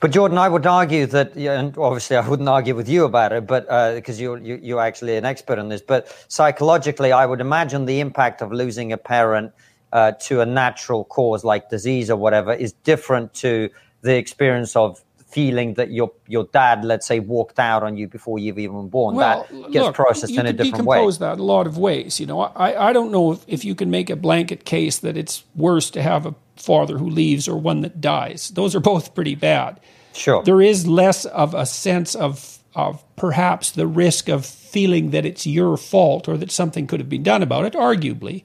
But 0.00 0.10
Jordan, 0.10 0.38
I 0.38 0.48
would 0.48 0.66
argue 0.66 1.06
that, 1.06 1.36
and 1.36 1.76
obviously 1.78 2.16
I 2.16 2.28
wouldn't 2.28 2.48
argue 2.48 2.74
with 2.74 2.88
you 2.88 3.04
about 3.04 3.32
it, 3.32 3.46
but 3.46 3.64
because 3.94 4.18
uh, 4.18 4.22
you're 4.22 4.38
you, 4.38 4.58
you're 4.62 4.80
actually 4.80 5.16
an 5.16 5.24
expert 5.24 5.58
on 5.58 5.68
this. 5.68 5.80
But 5.80 6.08
psychologically, 6.28 7.12
I 7.12 7.26
would 7.26 7.40
imagine 7.40 7.86
the 7.86 8.00
impact 8.00 8.42
of 8.42 8.52
losing 8.52 8.92
a 8.92 8.98
parent 8.98 9.52
uh, 9.92 10.12
to 10.12 10.40
a 10.40 10.46
natural 10.46 11.04
cause 11.04 11.44
like 11.44 11.68
disease 11.68 12.10
or 12.10 12.16
whatever 12.16 12.52
is 12.52 12.72
different 12.72 13.34
to 13.34 13.70
the 14.02 14.16
experience 14.16 14.76
of 14.76 15.02
feeling 15.30 15.74
that 15.74 15.90
your 15.90 16.12
your 16.26 16.44
dad, 16.52 16.84
let's 16.84 17.06
say, 17.06 17.20
walked 17.20 17.58
out 17.58 17.82
on 17.82 17.96
you 17.96 18.08
before 18.08 18.38
you've 18.38 18.58
even 18.58 18.88
born. 18.88 19.14
Well, 19.14 19.46
that 19.50 19.72
gets 19.72 19.84
look, 19.84 19.94
processed 19.94 20.32
in 20.32 20.46
a 20.46 20.52
different 20.52 20.86
way. 20.86 20.98
You 20.98 21.02
decompose 21.02 21.18
that 21.20 21.38
a 21.38 21.42
lot 21.42 21.66
of 21.66 21.78
ways. 21.78 22.20
You 22.20 22.26
know, 22.26 22.40
I, 22.40 22.88
I 22.88 22.92
don't 22.92 23.12
know 23.12 23.32
if, 23.32 23.44
if 23.46 23.64
you 23.64 23.74
can 23.74 23.90
make 23.90 24.10
a 24.10 24.16
blanket 24.16 24.64
case 24.64 24.98
that 24.98 25.16
it's 25.16 25.44
worse 25.54 25.90
to 25.90 26.02
have 26.02 26.26
a 26.26 26.34
father 26.56 26.98
who 26.98 27.08
leaves 27.08 27.48
or 27.48 27.56
one 27.56 27.80
that 27.82 28.00
dies. 28.00 28.50
Those 28.50 28.74
are 28.74 28.80
both 28.80 29.14
pretty 29.14 29.34
bad. 29.34 29.80
Sure. 30.12 30.42
There 30.42 30.60
is 30.60 30.86
less 30.86 31.24
of 31.24 31.54
a 31.54 31.66
sense 31.66 32.14
of 32.14 32.58
of 32.74 33.04
perhaps 33.16 33.72
the 33.72 33.86
risk 33.86 34.28
of 34.28 34.46
feeling 34.46 35.10
that 35.10 35.26
it's 35.26 35.46
your 35.46 35.76
fault 35.76 36.28
or 36.28 36.36
that 36.36 36.50
something 36.50 36.86
could 36.86 37.00
have 37.00 37.08
been 37.08 37.22
done 37.22 37.42
about 37.42 37.64
it, 37.64 37.72
arguably. 37.72 38.44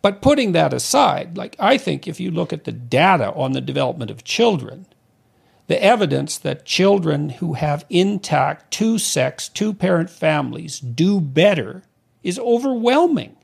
But 0.00 0.22
putting 0.22 0.52
that 0.52 0.72
aside, 0.72 1.36
like 1.36 1.56
I 1.58 1.76
think 1.76 2.06
if 2.06 2.20
you 2.20 2.30
look 2.30 2.52
at 2.52 2.64
the 2.64 2.72
data 2.72 3.32
on 3.32 3.52
the 3.52 3.60
development 3.60 4.10
of 4.10 4.24
children, 4.24 4.86
the 5.68 5.82
evidence 5.82 6.38
that 6.38 6.64
children 6.64 7.28
who 7.28 7.52
have 7.52 7.84
intact 7.88 8.70
two 8.72 8.98
sex, 8.98 9.48
two 9.48 9.72
parent 9.72 10.10
families 10.10 10.80
do 10.80 11.20
better 11.20 11.82
is 12.22 12.38
overwhelming. 12.38 13.36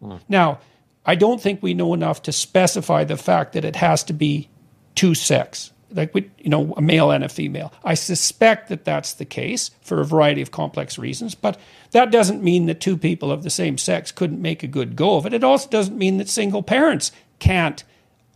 Mm. 0.00 0.20
Now, 0.28 0.60
I 1.04 1.16
don't 1.16 1.42
think 1.42 1.60
we 1.60 1.74
know 1.74 1.92
enough 1.92 2.22
to 2.22 2.32
specify 2.32 3.04
the 3.04 3.16
fact 3.16 3.52
that 3.52 3.64
it 3.64 3.76
has 3.76 4.04
to 4.04 4.12
be 4.12 4.48
two 4.94 5.16
sex, 5.16 5.72
like 5.90 6.14
you 6.14 6.48
know, 6.48 6.72
a 6.76 6.80
male 6.80 7.10
and 7.10 7.24
a 7.24 7.28
female. 7.28 7.72
I 7.84 7.94
suspect 7.94 8.68
that 8.68 8.84
that's 8.84 9.14
the 9.14 9.24
case 9.24 9.72
for 9.82 10.00
a 10.00 10.04
variety 10.04 10.40
of 10.40 10.52
complex 10.52 10.98
reasons, 10.98 11.34
but 11.34 11.58
that 11.90 12.12
doesn't 12.12 12.44
mean 12.44 12.66
that 12.66 12.80
two 12.80 12.96
people 12.96 13.32
of 13.32 13.42
the 13.42 13.50
same 13.50 13.76
sex 13.76 14.12
couldn't 14.12 14.40
make 14.40 14.62
a 14.62 14.68
good 14.68 14.94
go 14.94 15.16
of 15.16 15.26
it. 15.26 15.34
It 15.34 15.42
also 15.42 15.68
doesn't 15.68 15.98
mean 15.98 16.18
that 16.18 16.28
single 16.28 16.62
parents 16.62 17.10
can't 17.40 17.82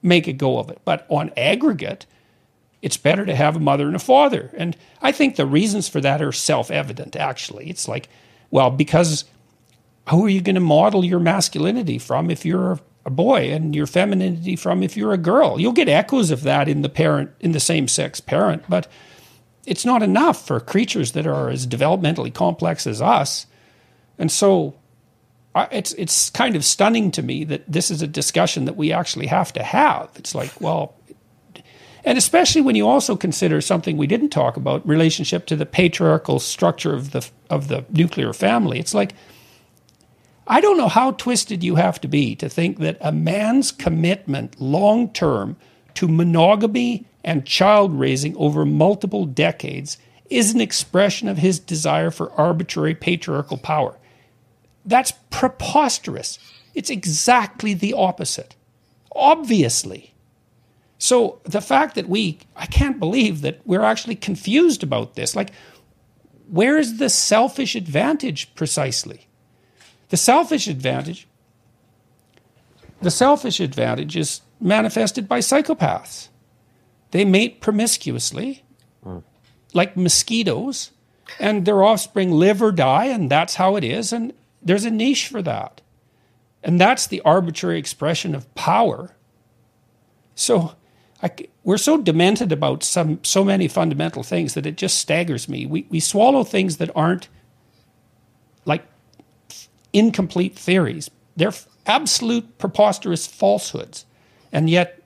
make 0.02 0.26
a 0.26 0.32
go 0.32 0.58
of 0.58 0.68
it. 0.68 0.80
But 0.84 1.06
on 1.08 1.32
aggregate, 1.36 2.06
it's 2.86 2.96
better 2.96 3.26
to 3.26 3.34
have 3.34 3.56
a 3.56 3.58
mother 3.58 3.88
and 3.88 3.96
a 3.96 3.98
father. 3.98 4.48
And 4.56 4.76
I 5.02 5.10
think 5.10 5.34
the 5.34 5.44
reasons 5.44 5.88
for 5.88 6.00
that 6.02 6.22
are 6.22 6.30
self 6.30 6.70
evident, 6.70 7.16
actually. 7.16 7.68
It's 7.68 7.88
like, 7.88 8.08
well, 8.52 8.70
because 8.70 9.24
who 10.08 10.24
are 10.24 10.28
you 10.28 10.40
going 10.40 10.54
to 10.54 10.60
model 10.60 11.04
your 11.04 11.18
masculinity 11.18 11.98
from 11.98 12.30
if 12.30 12.44
you're 12.44 12.78
a 13.04 13.10
boy 13.10 13.52
and 13.52 13.74
your 13.74 13.88
femininity 13.88 14.54
from 14.54 14.84
if 14.84 14.96
you're 14.96 15.12
a 15.12 15.18
girl? 15.18 15.58
You'll 15.58 15.72
get 15.72 15.88
echoes 15.88 16.30
of 16.30 16.44
that 16.44 16.68
in 16.68 16.82
the 16.82 16.88
parent, 16.88 17.32
in 17.40 17.50
the 17.50 17.58
same 17.58 17.88
sex 17.88 18.20
parent, 18.20 18.62
but 18.68 18.86
it's 19.66 19.84
not 19.84 20.04
enough 20.04 20.46
for 20.46 20.60
creatures 20.60 21.10
that 21.12 21.26
are 21.26 21.48
as 21.48 21.66
developmentally 21.66 22.32
complex 22.32 22.86
as 22.86 23.02
us. 23.02 23.46
And 24.16 24.30
so 24.30 24.76
it's 25.72 25.92
it's 25.94 26.30
kind 26.30 26.54
of 26.54 26.64
stunning 26.64 27.10
to 27.10 27.22
me 27.24 27.42
that 27.42 27.64
this 27.66 27.90
is 27.90 28.00
a 28.00 28.06
discussion 28.06 28.66
that 28.66 28.76
we 28.76 28.92
actually 28.92 29.26
have 29.26 29.52
to 29.54 29.64
have. 29.64 30.08
It's 30.14 30.36
like, 30.36 30.52
well, 30.60 30.94
and 32.06 32.16
especially 32.16 32.62
when 32.62 32.76
you 32.76 32.86
also 32.86 33.16
consider 33.16 33.60
something 33.60 33.96
we 33.96 34.06
didn't 34.06 34.30
talk 34.30 34.56
about, 34.56 34.86
relationship 34.86 35.44
to 35.46 35.56
the 35.56 35.66
patriarchal 35.66 36.38
structure 36.38 36.94
of 36.94 37.10
the 37.10 37.28
of 37.50 37.66
the 37.66 37.84
nuclear 37.90 38.32
family. 38.32 38.78
It's 38.78 38.94
like 38.94 39.14
I 40.46 40.60
don't 40.60 40.78
know 40.78 40.88
how 40.88 41.10
twisted 41.10 41.64
you 41.64 41.74
have 41.74 42.00
to 42.02 42.08
be 42.08 42.36
to 42.36 42.48
think 42.48 42.78
that 42.78 42.96
a 43.00 43.10
man's 43.10 43.72
commitment 43.72 44.60
long 44.60 45.12
term 45.12 45.56
to 45.94 46.06
monogamy 46.06 47.06
and 47.24 47.44
child 47.44 47.98
raising 47.98 48.36
over 48.36 48.64
multiple 48.64 49.26
decades 49.26 49.98
is 50.30 50.54
an 50.54 50.60
expression 50.60 51.26
of 51.26 51.38
his 51.38 51.58
desire 51.58 52.12
for 52.12 52.30
arbitrary 52.32 52.94
patriarchal 52.94 53.58
power. 53.58 53.98
That's 54.84 55.12
preposterous. 55.30 56.38
It's 56.74 56.90
exactly 56.90 57.74
the 57.74 57.94
opposite. 57.94 58.54
Obviously. 59.10 60.12
So 60.98 61.40
the 61.44 61.60
fact 61.60 61.94
that 61.94 62.08
we, 62.08 62.38
I 62.56 62.66
can't 62.66 62.98
believe 62.98 63.42
that 63.42 63.60
we're 63.64 63.82
actually 63.82 64.16
confused 64.16 64.82
about 64.82 65.14
this. 65.14 65.36
Like, 65.36 65.50
where 66.48 66.78
is 66.78 66.98
the 66.98 67.10
selfish 67.10 67.74
advantage 67.74 68.54
precisely? 68.54 69.26
The 70.08 70.16
selfish 70.16 70.68
advantage, 70.68 71.26
the 73.02 73.10
selfish 73.10 73.60
advantage 73.60 74.16
is 74.16 74.40
manifested 74.60 75.28
by 75.28 75.40
psychopaths. 75.40 76.28
They 77.10 77.24
mate 77.24 77.60
promiscuously, 77.60 78.64
mm. 79.04 79.22
like 79.74 79.96
mosquitoes, 79.96 80.92
and 81.40 81.64
their 81.64 81.82
offspring 81.82 82.30
live 82.30 82.62
or 82.62 82.72
die, 82.72 83.06
and 83.06 83.30
that's 83.30 83.56
how 83.56 83.76
it 83.76 83.84
is. 83.84 84.12
And 84.12 84.32
there's 84.62 84.84
a 84.84 84.90
niche 84.90 85.28
for 85.28 85.42
that. 85.42 85.80
And 86.62 86.80
that's 86.80 87.06
the 87.06 87.20
arbitrary 87.22 87.78
expression 87.78 88.34
of 88.34 88.52
power. 88.54 89.14
So, 90.34 90.74
I, 91.22 91.30
we're 91.64 91.78
so 91.78 91.96
demented 91.96 92.52
about 92.52 92.82
some 92.82 93.20
so 93.24 93.42
many 93.42 93.68
fundamental 93.68 94.22
things 94.22 94.54
that 94.54 94.66
it 94.66 94.76
just 94.76 94.98
staggers 94.98 95.48
me. 95.48 95.64
We 95.66 95.86
we 95.88 96.00
swallow 96.00 96.44
things 96.44 96.76
that 96.76 96.90
aren't 96.94 97.28
like 98.64 98.84
incomplete 99.92 100.58
theories. 100.58 101.10
They're 101.36 101.54
absolute 101.86 102.58
preposterous 102.58 103.26
falsehoods, 103.26 104.04
and 104.52 104.68
yet 104.68 105.02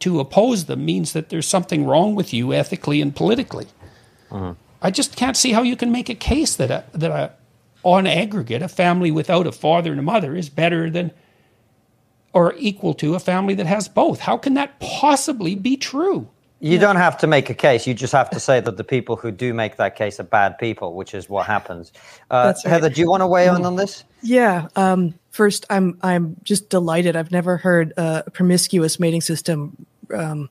to 0.00 0.20
oppose 0.20 0.66
them 0.66 0.84
means 0.84 1.12
that 1.12 1.28
there's 1.28 1.46
something 1.46 1.84
wrong 1.84 2.14
with 2.14 2.32
you 2.32 2.52
ethically 2.52 3.02
and 3.02 3.14
politically. 3.14 3.66
Uh-huh. 4.30 4.54
I 4.80 4.90
just 4.90 5.16
can't 5.16 5.36
see 5.36 5.52
how 5.52 5.62
you 5.62 5.74
can 5.74 5.90
make 5.90 6.08
a 6.08 6.14
case 6.14 6.54
that 6.56 6.70
a, 6.70 6.84
that 6.92 7.10
a, 7.10 7.32
on 7.82 8.06
aggregate 8.06 8.62
a 8.62 8.68
family 8.68 9.10
without 9.10 9.46
a 9.46 9.52
father 9.52 9.90
and 9.90 9.98
a 9.98 10.04
mother 10.04 10.36
is 10.36 10.48
better 10.48 10.88
than 10.88 11.10
or 12.32 12.54
equal 12.56 12.94
to 12.94 13.14
a 13.14 13.18
family 13.18 13.54
that 13.54 13.66
has 13.66 13.88
both. 13.88 14.20
How 14.20 14.36
can 14.36 14.54
that 14.54 14.78
possibly 14.80 15.54
be 15.54 15.76
true? 15.76 16.28
You 16.60 16.72
yeah. 16.72 16.80
don't 16.80 16.96
have 16.96 17.16
to 17.18 17.26
make 17.26 17.50
a 17.50 17.54
case. 17.54 17.86
You 17.86 17.94
just 17.94 18.12
have 18.12 18.30
to 18.30 18.40
say 18.40 18.60
that 18.60 18.76
the 18.76 18.84
people 18.84 19.14
who 19.14 19.30
do 19.30 19.54
make 19.54 19.76
that 19.76 19.94
case 19.94 20.18
are 20.18 20.24
bad 20.24 20.58
people, 20.58 20.94
which 20.94 21.14
is 21.14 21.28
what 21.28 21.46
happens. 21.46 21.92
Uh, 22.30 22.52
right. 22.64 22.70
Heather, 22.70 22.90
do 22.90 23.00
you 23.00 23.08
want 23.08 23.20
to 23.20 23.28
weigh 23.28 23.46
in 23.46 23.64
on 23.64 23.76
this? 23.76 24.02
Yeah. 24.22 24.66
Um, 24.74 25.14
first, 25.30 25.66
I'm 25.70 25.98
I'm 26.02 26.36
just 26.42 26.68
delighted. 26.68 27.14
I've 27.14 27.30
never 27.30 27.58
heard 27.58 27.92
a 27.96 28.24
promiscuous 28.32 28.98
mating 28.98 29.20
system 29.20 29.86
um, 30.12 30.50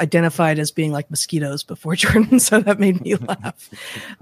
identified 0.00 0.58
as 0.58 0.70
being 0.70 0.92
like 0.92 1.10
mosquitoes 1.10 1.62
before, 1.62 1.94
Jordan. 1.96 2.40
So 2.40 2.60
that 2.60 2.80
made 2.80 3.02
me 3.02 3.14
laugh. 3.28 3.68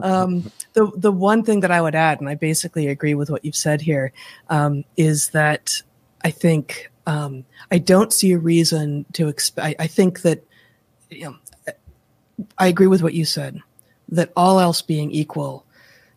Um, 0.00 0.50
the 0.72 0.90
the 0.96 1.12
one 1.12 1.44
thing 1.44 1.60
that 1.60 1.70
I 1.70 1.80
would 1.80 1.94
add, 1.94 2.18
and 2.18 2.28
I 2.28 2.34
basically 2.34 2.88
agree 2.88 3.14
with 3.14 3.30
what 3.30 3.44
you've 3.44 3.56
said 3.56 3.80
here, 3.80 4.12
um, 4.48 4.84
is 4.96 5.30
that 5.30 5.82
I 6.24 6.30
think 6.30 6.90
um, 7.06 7.44
I 7.70 7.78
don't 7.78 8.12
see 8.12 8.32
a 8.32 8.38
reason 8.38 9.04
to 9.14 9.28
expect. 9.28 9.66
I, 9.66 9.84
I 9.84 9.86
think 9.86 10.22
that 10.22 10.44
you 11.10 11.24
know, 11.24 11.36
I 12.58 12.68
agree 12.68 12.86
with 12.86 13.02
what 13.02 13.14
you 13.14 13.24
said. 13.24 13.60
That 14.08 14.32
all 14.36 14.60
else 14.60 14.82
being 14.82 15.10
equal, 15.10 15.64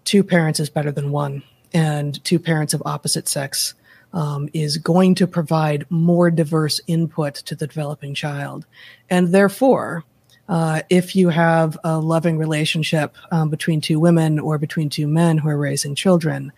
two 0.04 0.24
parents 0.24 0.60
is 0.60 0.70
better 0.70 0.92
than 0.92 1.12
one, 1.12 1.44
and 1.74 2.24
two 2.24 2.40
parents 2.40 2.74
of 2.74 2.84
opposite 2.86 3.28
sex 3.28 3.74
um, 4.14 4.50
is 4.54 4.78
going 4.78 5.16
to 5.16 5.28
provide 5.28 5.86
more 5.90 6.30
diverse 6.30 6.82
input 6.88 7.36
to 7.36 7.56
the 7.56 7.68
developing 7.68 8.14
child, 8.14 8.66
and 9.10 9.30
therefore. 9.30 10.04
Uh, 10.48 10.84
if 10.92 11.16
you 11.16 11.30
have 11.30 11.76
a 11.84 11.98
loving 11.98 12.38
relationship 12.38 13.16
um, 13.32 13.50
between 13.50 13.82
two 13.82 14.00
women 14.00 14.38
or 14.38 14.60
between 14.60 14.92
two 14.92 15.08
men 15.08 15.40
who 15.40 15.50
are 15.50 15.58
raising 15.58 15.96
children, 15.96 16.52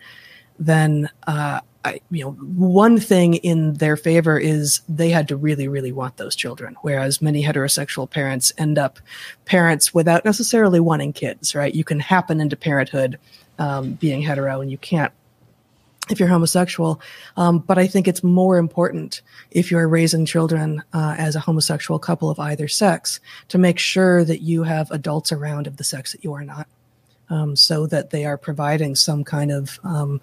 then 0.58 1.08
uh, 1.26 1.60
I, 1.84 2.00
you 2.10 2.24
know, 2.24 2.32
one 2.32 2.98
thing 2.98 3.34
in 3.34 3.74
their 3.74 3.96
favor 3.96 4.38
is 4.38 4.80
they 4.88 5.10
had 5.10 5.28
to 5.28 5.36
really, 5.36 5.68
really 5.68 5.92
want 5.92 6.16
those 6.16 6.34
children, 6.34 6.76
whereas 6.82 7.22
many 7.22 7.42
heterosexual 7.44 8.10
parents 8.10 8.52
end 8.58 8.78
up 8.78 8.98
parents 9.44 9.94
without 9.94 10.24
necessarily 10.24 10.80
wanting 10.80 11.12
kids. 11.12 11.54
Right? 11.54 11.74
You 11.74 11.84
can 11.84 12.00
happen 12.00 12.40
into 12.40 12.56
parenthood 12.56 13.18
um, 13.58 13.92
being 13.92 14.22
hetero, 14.22 14.60
and 14.60 14.70
you 14.70 14.78
can't 14.78 15.12
if 16.10 16.18
you're 16.18 16.28
homosexual. 16.28 17.00
Um, 17.36 17.58
but 17.58 17.78
I 17.78 17.86
think 17.86 18.08
it's 18.08 18.22
more 18.22 18.56
important 18.56 19.22
if 19.50 19.70
you're 19.70 19.88
raising 19.88 20.26
children 20.26 20.82
uh, 20.92 21.14
as 21.18 21.36
a 21.36 21.40
homosexual 21.40 21.98
couple 21.98 22.30
of 22.30 22.38
either 22.38 22.68
sex 22.68 23.20
to 23.48 23.58
make 23.58 23.78
sure 23.78 24.24
that 24.24 24.42
you 24.42 24.62
have 24.62 24.90
adults 24.90 25.32
around 25.32 25.66
of 25.66 25.76
the 25.76 25.84
sex 25.84 26.12
that 26.12 26.24
you 26.24 26.32
are 26.32 26.44
not. 26.44 26.66
Um, 27.30 27.56
so 27.56 27.86
that 27.88 28.08
they 28.08 28.24
are 28.24 28.38
providing 28.38 28.94
some 28.94 29.22
kind 29.22 29.52
of 29.52 29.78
um, 29.84 30.18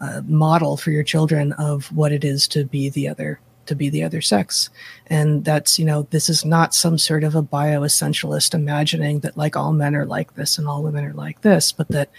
uh, 0.00 0.22
model 0.26 0.76
for 0.76 0.90
your 0.90 1.02
children 1.02 1.52
of 1.54 1.86
what 1.92 2.12
it 2.12 2.24
is 2.24 2.48
to 2.48 2.64
be 2.64 2.88
the 2.88 3.08
other 3.08 3.40
to 3.66 3.76
be 3.76 3.88
the 3.88 4.02
other 4.02 4.20
sex. 4.20 4.68
And 5.06 5.44
that's 5.44 5.78
you 5.78 5.84
know 5.84 6.02
this 6.10 6.28
is 6.28 6.44
not 6.44 6.74
some 6.74 6.98
sort 6.98 7.24
of 7.24 7.34
a 7.34 7.42
bioessentialist 7.42 8.52
imagining 8.52 9.20
that 9.20 9.36
like 9.36 9.56
all 9.56 9.72
men 9.72 9.94
are 9.94 10.06
like 10.06 10.34
this 10.34 10.58
and 10.58 10.66
all 10.66 10.82
women 10.82 11.04
are 11.04 11.14
like 11.14 11.40
this 11.42 11.72
but 11.72 11.88
that 11.88 12.10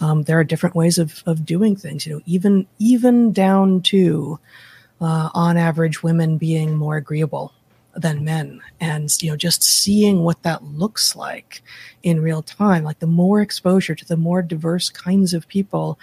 um, 0.00 0.22
there 0.22 0.38
are 0.38 0.44
different 0.44 0.76
ways 0.76 0.98
of, 0.98 1.22
of 1.26 1.44
doing 1.44 1.76
things 1.76 2.06
you 2.06 2.14
know 2.14 2.22
even 2.26 2.66
even 2.78 3.32
down 3.32 3.82
to 3.82 4.38
uh, 5.00 5.30
on 5.34 5.56
average 5.56 6.02
women 6.02 6.38
being 6.38 6.76
more 6.76 6.96
agreeable 6.96 7.52
than 7.96 8.24
men. 8.24 8.60
And 8.78 9.10
you 9.20 9.30
know 9.30 9.36
just 9.36 9.62
seeing 9.62 10.22
what 10.22 10.42
that 10.44 10.62
looks 10.62 11.16
like 11.16 11.62
in 12.02 12.22
real 12.22 12.42
time 12.42 12.84
like 12.84 13.00
the 13.00 13.06
more 13.06 13.40
exposure 13.40 13.94
to 13.94 14.04
the 14.04 14.16
more 14.16 14.42
diverse 14.42 14.88
kinds 14.90 15.34
of 15.34 15.48
people 15.48 15.98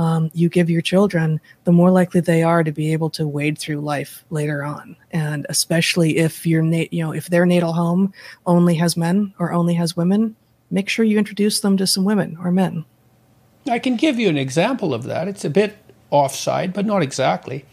um, 0.00 0.30
you 0.34 0.48
give 0.48 0.70
your 0.70 0.80
children 0.80 1.40
the 1.64 1.72
more 1.72 1.90
likely 1.90 2.20
they 2.20 2.42
are 2.42 2.64
to 2.64 2.72
be 2.72 2.92
able 2.92 3.10
to 3.10 3.26
wade 3.26 3.58
through 3.58 3.80
life 3.80 4.24
later 4.30 4.64
on 4.64 4.96
and 5.10 5.46
especially 5.48 6.16
if 6.16 6.46
your 6.46 6.62
nat- 6.62 6.92
you 6.92 7.04
know 7.04 7.12
if 7.12 7.28
their 7.28 7.46
natal 7.46 7.72
home 7.72 8.12
only 8.46 8.74
has 8.74 8.96
men 8.96 9.32
or 9.38 9.52
only 9.52 9.74
has 9.74 9.96
women 9.96 10.34
make 10.70 10.88
sure 10.88 11.04
you 11.04 11.18
introduce 11.18 11.60
them 11.60 11.76
to 11.76 11.86
some 11.86 12.04
women 12.04 12.36
or 12.42 12.50
men 12.50 12.84
i 13.68 13.78
can 13.78 13.96
give 13.96 14.18
you 14.18 14.28
an 14.28 14.38
example 14.38 14.94
of 14.94 15.04
that 15.04 15.28
it's 15.28 15.44
a 15.44 15.50
bit 15.50 15.76
offside 16.10 16.72
but 16.72 16.86
not 16.86 17.02
exactly 17.02 17.64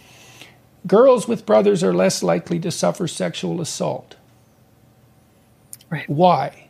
Girls 0.87 1.27
with 1.27 1.45
brothers 1.45 1.83
are 1.83 1.93
less 1.93 2.23
likely 2.23 2.59
to 2.59 2.71
suffer 2.71 3.07
sexual 3.07 3.59
assault. 3.59 4.15
Right. 5.89 6.09
Why? 6.09 6.69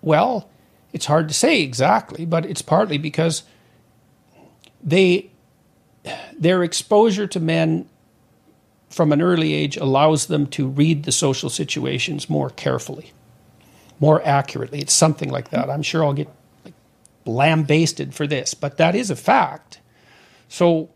Well, 0.00 0.48
it's 0.96 1.04
hard 1.04 1.28
to 1.28 1.34
say 1.34 1.60
exactly, 1.60 2.24
but 2.24 2.46
it's 2.46 2.62
partly 2.62 2.96
because 2.96 3.42
they 4.82 5.30
their 6.38 6.62
exposure 6.62 7.26
to 7.26 7.38
men 7.38 7.86
from 8.88 9.12
an 9.12 9.20
early 9.20 9.52
age 9.52 9.76
allows 9.76 10.24
them 10.28 10.46
to 10.46 10.66
read 10.66 11.02
the 11.02 11.12
social 11.12 11.50
situations 11.50 12.30
more 12.30 12.48
carefully, 12.48 13.12
more 14.00 14.26
accurately. 14.26 14.78
It's 14.78 14.94
something 14.94 15.28
like 15.28 15.50
that. 15.50 15.68
I'm 15.68 15.82
sure 15.82 16.02
I'll 16.02 16.14
get 16.14 16.30
like, 16.64 16.72
lambasted 17.26 18.14
for 18.14 18.26
this, 18.26 18.54
but 18.54 18.78
that 18.78 18.94
is 18.94 19.10
a 19.10 19.16
fact. 19.16 19.80
So 20.48 20.88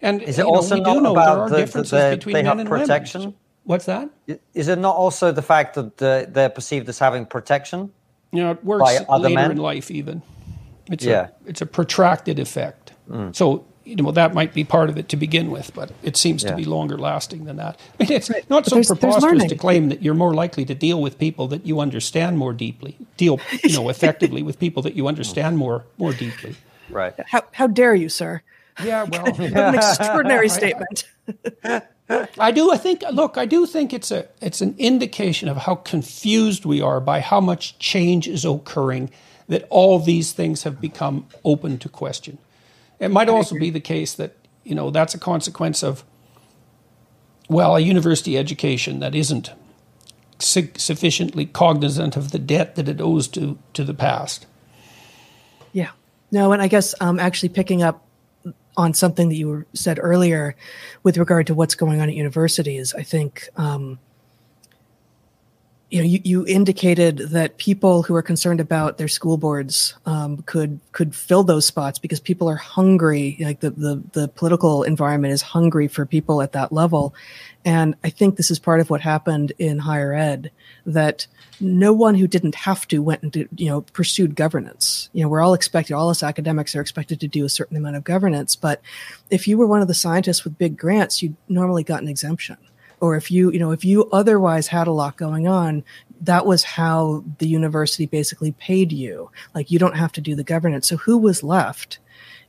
and 0.00 0.22
is 0.22 0.38
it 0.38 0.46
also 0.46 0.76
know, 0.76 0.98
not 0.98 1.10
about 1.12 1.50
the, 1.50 1.66
the, 1.66 1.82
the, 1.82 2.16
between 2.16 2.32
they 2.32 2.42
have 2.42 2.66
protection? 2.66 3.20
Women. 3.20 3.36
What's 3.64 3.84
that? 3.84 4.08
Is 4.54 4.68
it 4.68 4.78
not 4.78 4.96
also 4.96 5.30
the 5.30 5.42
fact 5.42 5.74
that 5.74 5.98
they're 5.98 6.48
perceived 6.48 6.88
as 6.88 6.98
having 6.98 7.26
protection? 7.26 7.92
You 8.32 8.42
know, 8.42 8.50
it 8.52 8.64
works 8.64 9.00
later 9.10 9.34
men? 9.34 9.50
in 9.52 9.56
life 9.58 9.90
even. 9.90 10.22
It's 10.90 11.04
yeah. 11.04 11.28
a 11.46 11.48
it's 11.48 11.60
a 11.60 11.66
protracted 11.66 12.38
effect. 12.38 12.92
Mm. 13.08 13.34
So 13.34 13.64
you 13.84 13.96
know 13.96 14.10
that 14.12 14.34
might 14.34 14.54
be 14.54 14.64
part 14.64 14.90
of 14.90 14.96
it 14.96 15.08
to 15.10 15.16
begin 15.16 15.50
with, 15.50 15.74
but 15.74 15.92
it 16.02 16.16
seems 16.16 16.42
yeah. 16.42 16.50
to 16.50 16.56
be 16.56 16.64
longer 16.64 16.98
lasting 16.98 17.44
than 17.44 17.56
that. 17.56 17.78
I 18.00 18.04
mean, 18.04 18.12
it's 18.12 18.30
right. 18.30 18.48
not 18.48 18.66
so 18.66 18.76
there's, 18.76 18.86
preposterous 18.88 19.40
there's 19.40 19.52
to 19.52 19.58
claim 19.58 19.88
that 19.88 20.02
you're 20.02 20.14
more 20.14 20.34
likely 20.34 20.64
to 20.64 20.74
deal 20.74 21.00
with 21.00 21.18
people 21.18 21.48
that 21.48 21.66
you 21.66 21.80
understand 21.80 22.38
more 22.38 22.52
deeply, 22.52 22.96
deal 23.16 23.38
you 23.62 23.74
know 23.74 23.88
effectively 23.90 24.42
with 24.42 24.58
people 24.58 24.82
that 24.82 24.94
you 24.94 25.08
understand 25.08 25.58
more 25.58 25.84
more 25.98 26.12
deeply. 26.12 26.56
Right. 26.90 27.14
How 27.26 27.42
how 27.52 27.66
dare 27.66 27.94
you, 27.94 28.08
sir? 28.08 28.42
Yeah, 28.82 29.04
well, 29.04 29.26
an 29.40 29.74
extraordinary 29.74 30.48
statement. 30.48 31.08
I 32.38 32.50
do. 32.50 32.70
I 32.70 32.76
think. 32.76 33.02
Look, 33.12 33.38
I 33.38 33.46
do 33.46 33.66
think 33.66 33.92
it's 33.92 34.10
a 34.10 34.26
it's 34.40 34.60
an 34.60 34.74
indication 34.78 35.48
of 35.48 35.58
how 35.58 35.76
confused 35.76 36.64
we 36.64 36.80
are 36.80 37.00
by 37.00 37.20
how 37.20 37.40
much 37.40 37.78
change 37.78 38.28
is 38.28 38.44
occurring. 38.44 39.10
That 39.48 39.66
all 39.70 39.98
these 39.98 40.32
things 40.32 40.62
have 40.62 40.80
become 40.80 41.26
open 41.44 41.78
to 41.78 41.88
question. 41.88 42.38
It 42.98 43.10
might 43.10 43.28
also 43.28 43.58
be 43.58 43.70
the 43.70 43.80
case 43.80 44.14
that 44.14 44.36
you 44.64 44.74
know 44.74 44.90
that's 44.90 45.14
a 45.14 45.18
consequence 45.18 45.82
of 45.82 46.04
well, 47.48 47.76
a 47.76 47.80
university 47.80 48.38
education 48.38 49.00
that 49.00 49.14
isn't 49.14 49.50
su- 50.38 50.70
sufficiently 50.76 51.46
cognizant 51.46 52.16
of 52.16 52.30
the 52.30 52.38
debt 52.38 52.76
that 52.76 52.88
it 52.88 53.00
owes 53.00 53.28
to 53.28 53.58
to 53.74 53.84
the 53.84 53.94
past. 53.94 54.46
Yeah. 55.72 55.90
No, 56.30 56.52
and 56.52 56.62
I 56.62 56.68
guess 56.68 56.94
um, 57.00 57.18
actually 57.18 57.50
picking 57.50 57.82
up 57.82 58.01
on 58.76 58.94
something 58.94 59.28
that 59.28 59.36
you 59.36 59.64
said 59.74 59.98
earlier 60.00 60.56
with 61.02 61.18
regard 61.18 61.46
to 61.46 61.54
what's 61.54 61.74
going 61.74 62.00
on 62.00 62.08
at 62.08 62.14
universities. 62.14 62.94
I 62.94 63.02
think 63.02 63.48
um, 63.56 63.98
you 65.92 65.98
know 65.98 66.06
you, 66.06 66.20
you, 66.24 66.46
indicated 66.46 67.18
that 67.18 67.58
people 67.58 68.02
who 68.02 68.14
are 68.14 68.22
concerned 68.22 68.60
about 68.60 68.96
their 68.96 69.08
school 69.08 69.36
boards 69.36 69.94
um, 70.06 70.38
could 70.46 70.80
could 70.92 71.14
fill 71.14 71.44
those 71.44 71.66
spots 71.66 71.98
because 71.98 72.18
people 72.18 72.48
are 72.48 72.56
hungry. 72.56 73.36
Like 73.38 73.60
the, 73.60 73.70
the 73.70 74.02
the 74.12 74.28
political 74.28 74.84
environment 74.84 75.34
is 75.34 75.42
hungry 75.42 75.88
for 75.88 76.06
people 76.06 76.40
at 76.40 76.52
that 76.52 76.72
level, 76.72 77.14
and 77.66 77.94
I 78.02 78.08
think 78.08 78.36
this 78.36 78.50
is 78.50 78.58
part 78.58 78.80
of 78.80 78.88
what 78.88 79.02
happened 79.02 79.52
in 79.58 79.78
higher 79.78 80.14
ed 80.14 80.50
that 80.86 81.26
no 81.60 81.92
one 81.92 82.14
who 82.14 82.26
didn't 82.26 82.54
have 82.54 82.88
to 82.88 83.02
went 83.02 83.22
and 83.22 83.48
you 83.56 83.68
know 83.68 83.82
pursued 83.82 84.34
governance. 84.34 85.10
You 85.12 85.22
know, 85.22 85.28
we're 85.28 85.42
all 85.42 85.52
expected, 85.52 85.92
all 85.92 86.08
us 86.08 86.22
academics 86.22 86.74
are 86.74 86.80
expected 86.80 87.20
to 87.20 87.28
do 87.28 87.44
a 87.44 87.50
certain 87.50 87.76
amount 87.76 87.96
of 87.96 88.04
governance. 88.04 88.56
But 88.56 88.80
if 89.28 89.46
you 89.46 89.58
were 89.58 89.66
one 89.66 89.82
of 89.82 89.88
the 89.88 89.94
scientists 89.94 90.42
with 90.42 90.56
big 90.56 90.78
grants, 90.78 91.22
you 91.22 91.36
normally 91.50 91.84
got 91.84 92.00
an 92.00 92.08
exemption. 92.08 92.56
Or 93.02 93.16
if 93.16 93.30
you, 93.30 93.50
you 93.50 93.58
know, 93.58 93.72
if 93.72 93.84
you 93.84 94.08
otherwise 94.10 94.68
had 94.68 94.86
a 94.86 94.92
lot 94.92 95.18
going 95.18 95.46
on, 95.46 95.84
that 96.22 96.46
was 96.46 96.62
how 96.62 97.24
the 97.38 97.48
university 97.48 98.06
basically 98.06 98.52
paid 98.52 98.92
you. 98.92 99.30
Like 99.54 99.70
you 99.70 99.78
don't 99.78 99.96
have 99.96 100.12
to 100.12 100.22
do 100.22 100.34
the 100.34 100.44
governance. 100.44 100.88
So 100.88 100.96
who 100.96 101.18
was 101.18 101.42
left 101.42 101.98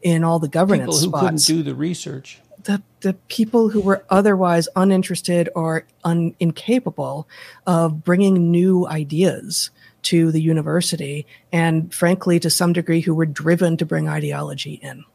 in 0.01 0.23
all 0.23 0.39
the 0.39 0.47
governance 0.47 1.01
People 1.01 1.17
who 1.17 1.17
spots? 1.17 1.45
couldn't 1.47 1.63
do 1.63 1.69
the 1.69 1.75
research 1.75 2.39
the 2.63 2.81
the 3.01 3.13
people 3.27 3.69
who 3.69 3.81
were 3.81 4.05
otherwise 4.09 4.67
uninterested 4.75 5.49
or 5.55 5.85
un, 6.03 6.35
incapable 6.39 7.27
of 7.67 8.03
bringing 8.03 8.51
new 8.51 8.87
ideas 8.87 9.71
to 10.03 10.31
the 10.31 10.41
university, 10.41 11.25
and 11.51 11.93
frankly, 11.93 12.39
to 12.39 12.49
some 12.49 12.73
degree, 12.73 13.01
who 13.01 13.15
were 13.15 13.25
driven 13.25 13.77
to 13.77 13.85
bring 13.85 14.09
ideology 14.09 14.73
in. 14.73 15.05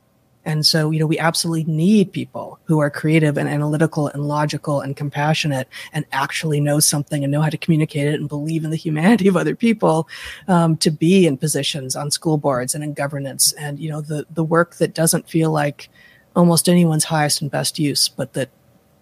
And 0.44 0.64
so, 0.64 0.90
you 0.90 0.98
know, 0.98 1.06
we 1.06 1.18
absolutely 1.18 1.70
need 1.70 2.12
people 2.12 2.58
who 2.64 2.78
are 2.78 2.90
creative 2.90 3.36
and 3.36 3.48
analytical 3.48 4.08
and 4.08 4.26
logical 4.26 4.80
and 4.80 4.96
compassionate 4.96 5.68
and 5.92 6.06
actually 6.12 6.60
know 6.60 6.80
something 6.80 7.22
and 7.22 7.30
know 7.30 7.42
how 7.42 7.50
to 7.50 7.58
communicate 7.58 8.08
it 8.08 8.14
and 8.14 8.28
believe 8.28 8.64
in 8.64 8.70
the 8.70 8.76
humanity 8.76 9.28
of 9.28 9.36
other 9.36 9.54
people 9.54 10.08
um, 10.46 10.76
to 10.78 10.90
be 10.90 11.26
in 11.26 11.36
positions 11.36 11.96
on 11.96 12.10
school 12.10 12.38
boards 12.38 12.74
and 12.74 12.82
in 12.82 12.94
governance. 12.94 13.52
And, 13.52 13.78
you 13.78 13.90
know, 13.90 14.00
the, 14.00 14.26
the 14.30 14.44
work 14.44 14.76
that 14.76 14.94
doesn't 14.94 15.28
feel 15.28 15.50
like 15.50 15.90
almost 16.34 16.68
anyone's 16.68 17.04
highest 17.04 17.42
and 17.42 17.50
best 17.50 17.78
use, 17.78 18.08
but 18.08 18.32
that 18.32 18.50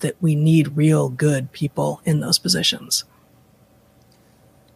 that 0.00 0.16
we 0.20 0.34
need 0.34 0.76
real 0.76 1.08
good 1.08 1.50
people 1.52 2.00
in 2.04 2.20
those 2.20 2.38
positions. 2.38 3.04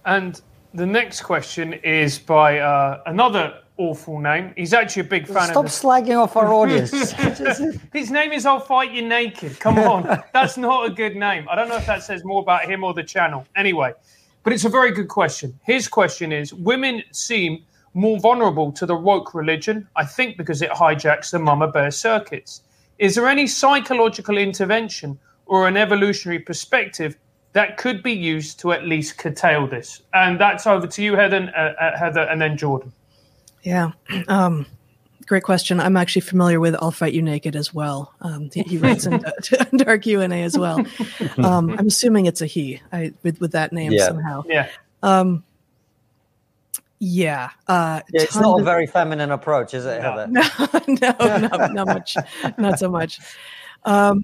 And 0.05 0.41
the 0.73 0.87
next 0.87 1.23
question 1.23 1.75
is 1.75 2.19
by 2.19 2.59
uh, 2.59 3.03
another 3.07 3.61
awful 3.81 4.21
name. 4.21 4.53
He's 4.57 4.75
actually 4.75 5.01
a 5.01 5.05
big 5.05 5.27
fan 5.27 5.49
Stop 5.49 5.65
of. 5.65 5.73
Stop 5.73 6.05
slagging 6.05 6.23
off 6.23 6.37
our 6.37 6.53
audience. 6.53 6.91
His 7.93 8.11
name 8.11 8.33
is 8.33 8.45
I'll 8.45 8.61
Fight 8.61 8.93
You 8.93 9.03
Naked. 9.03 9.59
Come 9.59 9.79
on. 9.79 10.23
That's 10.35 10.59
not 10.59 10.87
a 10.87 10.91
good 10.91 11.17
name. 11.17 11.49
I 11.51 11.57
don't 11.57 11.69
know 11.69 11.77
if 11.77 11.87
that 11.87 12.03
says 12.03 12.23
more 12.23 12.43
about 12.43 12.69
him 12.69 12.85
or 12.85 12.93
the 12.93 13.03
channel. 13.03 13.47
Anyway, 13.57 13.95
but 14.43 14.53
it's 14.53 14.67
a 14.67 14.69
very 14.69 14.93
good 14.93 15.09
question. 15.09 15.59
His 15.65 15.89
question 15.89 16.31
is 16.31 16.53
Women 16.53 17.03
seem 17.11 17.65
more 17.95 18.21
vulnerable 18.21 18.71
to 18.73 18.87
the 18.87 18.95
woke 18.95 19.35
religion, 19.35 19.89
I 19.97 20.05
think 20.05 20.37
because 20.37 20.63
it 20.63 20.71
hijacks 20.71 21.31
the 21.31 21.39
mama 21.39 21.73
bear 21.73 21.91
circuits. 21.91 22.63
Is 22.99 23.15
there 23.15 23.27
any 23.27 23.47
psychological 23.47 24.37
intervention 24.37 25.19
or 25.47 25.67
an 25.67 25.77
evolutionary 25.77 26.39
perspective 26.39 27.17
that 27.55 27.79
could 27.79 28.03
be 28.03 28.13
used 28.13 28.61
to 28.61 28.73
at 28.73 28.87
least 28.87 29.17
curtail 29.19 29.67
this? 29.67 30.03
And 30.13 30.39
that's 30.39 30.67
over 30.67 30.87
to 30.87 31.03
you, 31.03 31.17
Heather, 31.17 31.51
uh, 31.57 31.83
uh, 31.83 31.99
Heather 31.99 32.21
and 32.21 32.41
then 32.41 32.57
Jordan. 32.57 32.93
Yeah. 33.63 33.93
Um, 34.29 34.67
great 35.27 35.45
question. 35.45 35.79
I'm 35.81 35.97
actually 35.97 36.23
familiar 36.23 36.59
with 36.61 36.75
"I'll 36.81 36.91
Fight 36.91 37.13
You 37.13 37.23
Naked" 37.23 37.57
as 37.57 37.73
well. 37.73 38.15
Um, 38.21 38.51
he, 38.53 38.63
he, 38.63 38.79
writes 38.79 39.07
in, 39.07 39.13
DarkHorse 39.21 40.03
Q 40.03 40.21
and 40.21 40.33
A 40.33 40.43
as 40.43 40.59
well. 40.59 40.85
Um, 41.39 41.71
I'm 41.79 41.87
assuming 41.87 42.27
it's 42.27 42.43
a 42.43 42.47
he 42.47 42.81
I, 42.93 43.13
with 43.23 43.41
with 43.41 43.53
that 43.53 43.73
name 43.73 43.93
yeah. 43.93 44.07
somehow. 44.07 44.43
Yeah. 44.47 44.69
Um, 45.03 45.45
yeah. 46.99 47.51
Uh, 47.67 48.01
yeah 48.13 48.23
it's 48.23 48.37
not 48.37 48.55
of, 48.57 48.61
a 48.61 48.65
very 48.65 48.87
feminine 48.87 49.31
approach, 49.31 49.73
is 49.73 49.87
it, 49.87 50.03
Heather? 50.03 50.27
No, 50.27 50.43
no, 50.87 51.39
no, 51.39 51.67
not 51.69 51.87
much. 51.87 52.17
Not 52.59 52.79
so 52.79 52.91
much. 52.91 53.19
Um, 53.85 54.23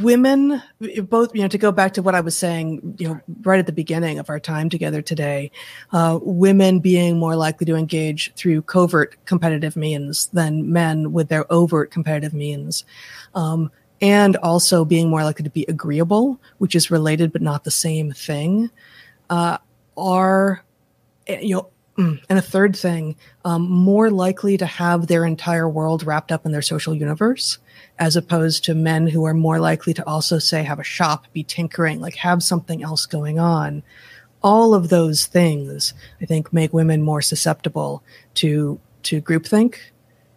women, 0.00 0.62
both, 1.04 1.34
you 1.34 1.42
know, 1.42 1.48
to 1.48 1.58
go 1.58 1.70
back 1.70 1.94
to 1.94 2.02
what 2.02 2.14
I 2.14 2.20
was 2.20 2.36
saying, 2.36 2.96
you 2.98 3.08
know, 3.08 3.20
right 3.42 3.58
at 3.58 3.66
the 3.66 3.72
beginning 3.72 4.18
of 4.18 4.28
our 4.30 4.40
time 4.40 4.68
together 4.68 5.02
today, 5.02 5.50
uh, 5.92 6.18
women 6.22 6.80
being 6.80 7.18
more 7.18 7.36
likely 7.36 7.66
to 7.66 7.76
engage 7.76 8.32
through 8.34 8.62
covert 8.62 9.16
competitive 9.26 9.76
means 9.76 10.26
than 10.28 10.72
men 10.72 11.12
with 11.12 11.28
their 11.28 11.50
overt 11.52 11.90
competitive 11.90 12.34
means. 12.34 12.84
Um, 13.34 13.70
and 14.00 14.36
also 14.36 14.84
being 14.84 15.08
more 15.08 15.24
likely 15.24 15.44
to 15.44 15.50
be 15.50 15.64
agreeable, 15.68 16.38
which 16.58 16.74
is 16.74 16.90
related 16.90 17.32
but 17.32 17.42
not 17.42 17.64
the 17.64 17.70
same 17.70 18.12
thing, 18.12 18.70
uh, 19.30 19.58
are 19.96 20.62
Eh, 21.26 21.40
you 21.40 21.54
know, 21.54 21.68
mm, 21.98 22.20
and 22.28 22.38
a 22.38 22.42
third 22.42 22.76
thing, 22.76 23.16
um, 23.44 23.68
more 23.68 24.10
likely 24.10 24.56
to 24.56 24.66
have 24.66 25.06
their 25.06 25.24
entire 25.24 25.68
world 25.68 26.04
wrapped 26.04 26.32
up 26.32 26.46
in 26.46 26.52
their 26.52 26.62
social 26.62 26.94
universe, 26.94 27.58
as 27.98 28.16
opposed 28.16 28.64
to 28.64 28.74
men 28.74 29.06
who 29.06 29.24
are 29.24 29.34
more 29.34 29.58
likely 29.58 29.94
to 29.94 30.06
also 30.06 30.38
say 30.38 30.62
have 30.62 30.78
a 30.78 30.84
shop, 30.84 31.26
be 31.32 31.42
tinkering, 31.42 32.00
like 32.00 32.16
have 32.16 32.42
something 32.42 32.82
else 32.82 33.06
going 33.06 33.38
on. 33.38 33.82
All 34.42 34.74
of 34.74 34.88
those 34.88 35.26
things, 35.26 35.94
I 36.20 36.26
think, 36.26 36.52
make 36.52 36.72
women 36.72 37.02
more 37.02 37.22
susceptible 37.22 38.02
to 38.34 38.78
to 39.04 39.22
groupthink, 39.22 39.76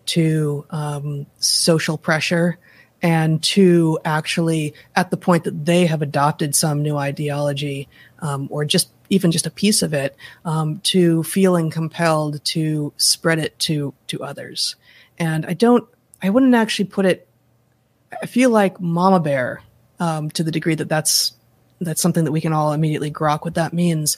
to 0.06 0.66
um, 0.70 1.26
social 1.40 1.98
pressure, 1.98 2.58
and 3.02 3.42
to 3.44 4.00
actually 4.06 4.74
at 4.96 5.12
the 5.12 5.18
point 5.18 5.44
that 5.44 5.66
they 5.66 5.86
have 5.86 6.02
adopted 6.02 6.56
some 6.56 6.82
new 6.82 6.98
ideology 6.98 7.88
um, 8.20 8.48
or 8.52 8.66
just 8.66 8.90
even 9.10 9.32
just 9.32 9.48
a 9.48 9.52
piece 9.52 9.82
of 9.82 9.94
it, 9.94 10.16
um, 10.46 10.80
to 10.82 11.24
feeling 11.24 11.72
compelled 11.72 12.44
to 12.46 12.94
spread 12.98 13.40
it 13.40 13.58
to 13.60 13.94
to 14.08 14.24
others. 14.24 14.76
And 15.18 15.46
I 15.46 15.54
don't, 15.54 15.88
I 16.22 16.30
wouldn't 16.30 16.56
actually 16.56 16.86
put 16.86 17.06
it. 17.06 17.28
I 18.22 18.26
feel 18.26 18.50
like 18.50 18.80
Mama 18.80 19.20
Bear, 19.20 19.62
um, 20.00 20.30
to 20.32 20.44
the 20.44 20.52
degree 20.52 20.76
that 20.76 20.90
that's 20.90 21.34
that's 21.82 22.02
something 22.02 22.26
that 22.26 22.32
we 22.32 22.42
can 22.42 22.52
all 22.52 22.74
immediately 22.74 23.10
grok 23.10 23.46
what 23.46 23.54
that 23.54 23.72
means, 23.72 24.18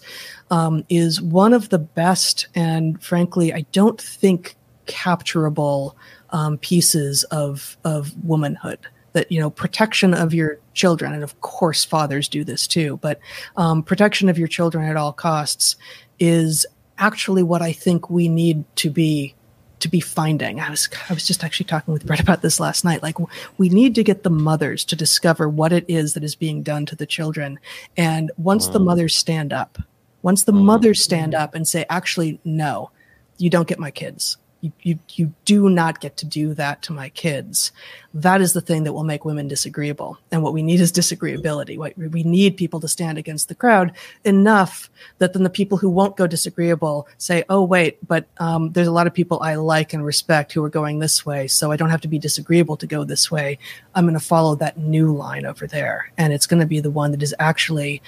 um, 0.49 0.83
is 0.89 1.21
one 1.21 1.53
of 1.53 1.69
the 1.69 1.77
best 1.77 2.47
and 2.55 3.01
frankly, 3.03 3.53
I 3.53 3.65
don't 3.71 4.01
think 4.01 4.55
capturable 4.87 5.95
um, 6.31 6.57
pieces 6.57 7.23
of 7.25 7.77
of 7.83 8.13
womanhood. 8.23 8.79
That 9.13 9.31
you 9.31 9.41
know 9.41 9.49
protection 9.49 10.13
of 10.13 10.33
your 10.33 10.59
children 10.73 11.13
and 11.13 11.23
of 11.23 11.39
course 11.41 11.83
fathers 11.83 12.29
do 12.29 12.45
this 12.45 12.65
too 12.65 12.97
but 13.01 13.19
um, 13.57 13.83
protection 13.83 14.29
of 14.29 14.39
your 14.39 14.47
children 14.47 14.85
at 14.85 14.95
all 14.95 15.11
costs 15.11 15.75
is 16.17 16.65
actually 16.97 17.43
what 17.43 17.61
i 17.61 17.73
think 17.73 18.09
we 18.09 18.29
need 18.29 18.63
to 18.77 18.89
be 18.89 19.35
to 19.81 19.89
be 19.89 19.99
finding. 19.99 20.59
I 20.59 20.69
was 20.69 20.89
i 21.09 21.13
was 21.13 21.25
just 21.25 21.43
actually 21.43 21.65
talking 21.65 21.93
with 21.93 22.05
Bret 22.05 22.19
about 22.19 22.41
this 22.41 22.59
last 22.59 22.83
night. 22.83 23.03
Like 23.03 23.17
we 23.57 23.69
need 23.69 23.95
to 23.95 24.03
get 24.03 24.23
the 24.23 24.29
mothers 24.29 24.85
to 24.85 24.95
discover 24.95 25.47
what 25.49 25.73
it 25.73 25.85
is 25.87 26.13
that 26.13 26.23
is 26.23 26.35
being 26.35 26.63
done 26.63 26.85
to 26.87 26.95
the 26.95 27.05
children. 27.05 27.59
And 27.97 28.31
once 28.37 28.67
the 28.67 28.79
mm. 28.79 28.85
mothers 28.85 29.15
stand 29.15 29.53
up 29.53 29.77
once 30.21 30.43
the 30.43 30.51
mm. 30.51 30.63
mothers 30.63 31.01
stand 31.01 31.35
up 31.35 31.55
and 31.55 31.67
say 31.67 31.85
actually 31.89 32.39
no 32.43 32.91
you 33.37 33.49
don't 33.49 33.67
get 33.67 33.79
my 33.79 33.91
kids 33.91 34.37
you, 34.61 34.99
you, 35.09 35.33
do 35.45 35.69
not 35.69 35.99
get 35.99 36.17
to 36.17 36.25
do 36.25 36.53
that 36.53 36.81
to 36.83 36.93
my 36.93 37.09
kids. 37.09 37.71
That 38.13 38.41
is 38.41 38.53
the 38.53 38.61
thing 38.61 38.83
that 38.83 38.93
will 38.93 39.03
make 39.03 39.25
women 39.25 39.47
disagreeable. 39.47 40.19
And 40.31 40.43
what 40.43 40.53
we 40.53 40.61
need 40.61 40.79
is 40.79 40.91
disagreeability. 40.91 41.77
We 42.11 42.23
need 42.23 42.57
people 42.57 42.79
to 42.81 42.87
stand 42.87 43.17
against 43.17 43.47
the 43.47 43.55
crowd 43.55 43.93
enough 44.23 44.89
that 45.17 45.33
then 45.33 45.43
the 45.43 45.49
people 45.49 45.77
who 45.77 45.89
won't 45.89 46.15
go 46.15 46.27
disagreeable 46.27 47.07
say, 47.17 47.43
oh, 47.49 47.63
wait, 47.63 47.97
but 48.07 48.27
um, 48.37 48.71
there's 48.71 48.87
a 48.87 48.91
lot 48.91 49.07
of 49.07 49.13
people 49.13 49.39
I 49.41 49.55
like 49.55 49.93
and 49.93 50.05
respect 50.05 50.53
who 50.53 50.63
are 50.63 50.69
going 50.69 50.99
this 50.99 51.25
way. 51.25 51.47
So 51.47 51.71
I 51.71 51.77
don't 51.77 51.89
have 51.89 52.01
to 52.01 52.07
be 52.07 52.19
disagreeable 52.19 52.77
to 52.77 52.87
go 52.87 53.03
this 53.03 53.31
way. 53.31 53.57
I'm 53.95 54.05
going 54.05 54.13
to 54.13 54.25
follow 54.25 54.55
that 54.55 54.77
new 54.77 55.15
line 55.15 55.45
over 55.45 55.65
there. 55.65 56.11
And 56.17 56.33
it's 56.33 56.47
going 56.47 56.59
to 56.59 56.67
be 56.67 56.79
the 56.79 56.91
one 56.91 57.11
that 57.11 57.23
is 57.23 57.33
actually 57.39 58.01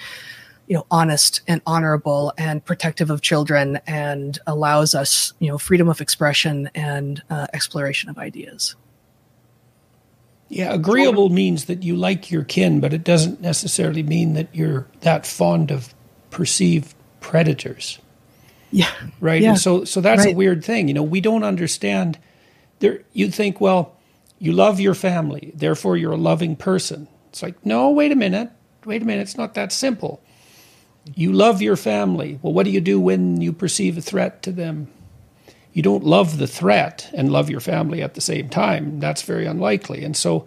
you 0.66 0.74
know 0.74 0.86
honest 0.90 1.42
and 1.46 1.60
honorable 1.66 2.32
and 2.38 2.64
protective 2.64 3.10
of 3.10 3.20
children 3.20 3.80
and 3.86 4.38
allows 4.46 4.94
us 4.94 5.32
you 5.38 5.48
know 5.48 5.58
freedom 5.58 5.88
of 5.88 6.00
expression 6.00 6.70
and 6.74 7.22
uh, 7.30 7.46
exploration 7.52 8.08
of 8.08 8.18
ideas. 8.18 8.76
Yeah 10.48 10.72
agreeable 10.72 11.28
means 11.28 11.66
that 11.66 11.82
you 11.82 11.96
like 11.96 12.30
your 12.30 12.44
kin 12.44 12.80
but 12.80 12.92
it 12.92 13.04
doesn't 13.04 13.40
necessarily 13.40 14.02
mean 14.02 14.34
that 14.34 14.48
you're 14.54 14.86
that 15.00 15.26
fond 15.26 15.70
of 15.70 15.94
perceived 16.30 16.94
predators. 17.20 17.98
Yeah. 18.70 18.90
Right? 19.20 19.42
Yeah. 19.42 19.50
And 19.50 19.58
so 19.58 19.84
so 19.84 20.00
that's 20.00 20.24
right. 20.24 20.34
a 20.34 20.36
weird 20.36 20.64
thing. 20.64 20.88
You 20.88 20.94
know 20.94 21.02
we 21.02 21.20
don't 21.20 21.44
understand. 21.44 22.18
There 22.78 23.02
you 23.12 23.30
think 23.30 23.60
well 23.60 23.96
you 24.38 24.52
love 24.52 24.80
your 24.80 24.94
family 24.94 25.52
therefore 25.54 25.96
you're 25.96 26.12
a 26.12 26.16
loving 26.16 26.56
person. 26.56 27.08
It's 27.28 27.42
like 27.42 27.64
no 27.66 27.90
wait 27.90 28.12
a 28.12 28.16
minute. 28.16 28.50
Wait 28.86 29.02
a 29.02 29.04
minute. 29.04 29.22
It's 29.22 29.38
not 29.38 29.54
that 29.54 29.72
simple 29.72 30.23
you 31.14 31.32
love 31.32 31.60
your 31.60 31.76
family. 31.76 32.38
Well, 32.42 32.52
what 32.52 32.64
do 32.64 32.70
you 32.70 32.80
do 32.80 32.98
when 32.98 33.40
you 33.40 33.52
perceive 33.52 33.98
a 33.98 34.00
threat 34.00 34.42
to 34.44 34.52
them? 34.52 34.88
You 35.72 35.82
don't 35.82 36.04
love 36.04 36.38
the 36.38 36.46
threat 36.46 37.10
and 37.12 37.32
love 37.32 37.50
your 37.50 37.60
family 37.60 38.00
at 38.00 38.14
the 38.14 38.20
same 38.20 38.48
time. 38.48 39.00
That's 39.00 39.22
very 39.22 39.44
unlikely. 39.44 40.04
And 40.04 40.16
so, 40.16 40.46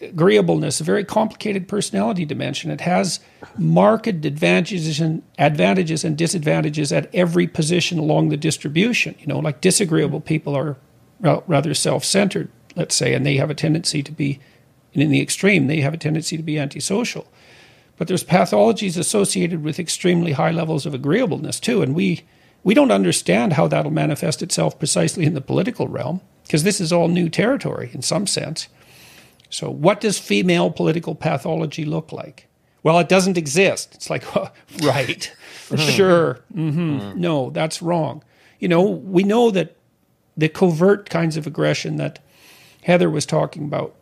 agreeableness, 0.00 0.80
a 0.80 0.84
very 0.84 1.04
complicated 1.04 1.68
personality 1.68 2.24
dimension. 2.24 2.70
It 2.70 2.80
has 2.82 3.20
marked 3.56 4.08
advantages 4.08 5.00
and 5.00 5.22
advantages 5.38 6.04
and 6.04 6.18
disadvantages 6.18 6.92
at 6.92 7.08
every 7.14 7.46
position 7.46 7.98
along 7.98 8.28
the 8.28 8.36
distribution. 8.36 9.14
You 9.20 9.28
know, 9.28 9.38
like 9.38 9.60
disagreeable 9.60 10.20
people 10.20 10.54
are 10.56 10.76
rather 11.20 11.72
self-centered, 11.72 12.50
let's 12.76 12.94
say, 12.94 13.14
and 13.14 13.24
they 13.24 13.36
have 13.36 13.50
a 13.50 13.54
tendency 13.54 14.02
to 14.02 14.12
be, 14.12 14.40
in 14.92 15.08
the 15.08 15.22
extreme, 15.22 15.68
they 15.68 15.80
have 15.80 15.94
a 15.94 15.98
tendency 15.98 16.36
to 16.36 16.42
be 16.42 16.58
antisocial. 16.58 17.26
But 17.96 18.08
there's 18.08 18.24
pathologies 18.24 18.98
associated 18.98 19.62
with 19.62 19.78
extremely 19.78 20.32
high 20.32 20.50
levels 20.50 20.84
of 20.84 20.94
agreeableness 20.94 21.60
too, 21.60 21.82
and 21.82 21.94
we 21.94 22.24
we 22.64 22.74
don't 22.74 22.90
understand 22.90 23.52
how 23.52 23.68
that'll 23.68 23.92
manifest 23.92 24.42
itself 24.42 24.78
precisely 24.78 25.26
in 25.26 25.34
the 25.34 25.40
political 25.40 25.86
realm 25.86 26.22
because 26.44 26.64
this 26.64 26.80
is 26.80 26.92
all 26.92 27.08
new 27.08 27.28
territory 27.28 27.90
in 27.92 28.02
some 28.02 28.26
sense. 28.26 28.68
So, 29.50 29.70
what 29.70 30.00
does 30.00 30.18
female 30.18 30.70
political 30.70 31.14
pathology 31.14 31.84
look 31.84 32.10
like? 32.10 32.48
Well, 32.82 32.98
it 32.98 33.08
doesn't 33.08 33.38
exist. 33.38 33.94
It's 33.94 34.10
like, 34.10 34.24
oh, 34.36 34.50
right, 34.82 35.32
sure, 35.76 36.40
mm-hmm. 36.54 37.20
no, 37.20 37.50
that's 37.50 37.82
wrong. 37.82 38.24
You 38.58 38.68
know, 38.68 38.82
we 38.82 39.22
know 39.22 39.50
that 39.50 39.76
the 40.36 40.48
covert 40.48 41.10
kinds 41.10 41.36
of 41.36 41.46
aggression 41.46 41.96
that 41.96 42.18
Heather 42.82 43.08
was 43.08 43.26
talking 43.26 43.64
about, 43.64 43.94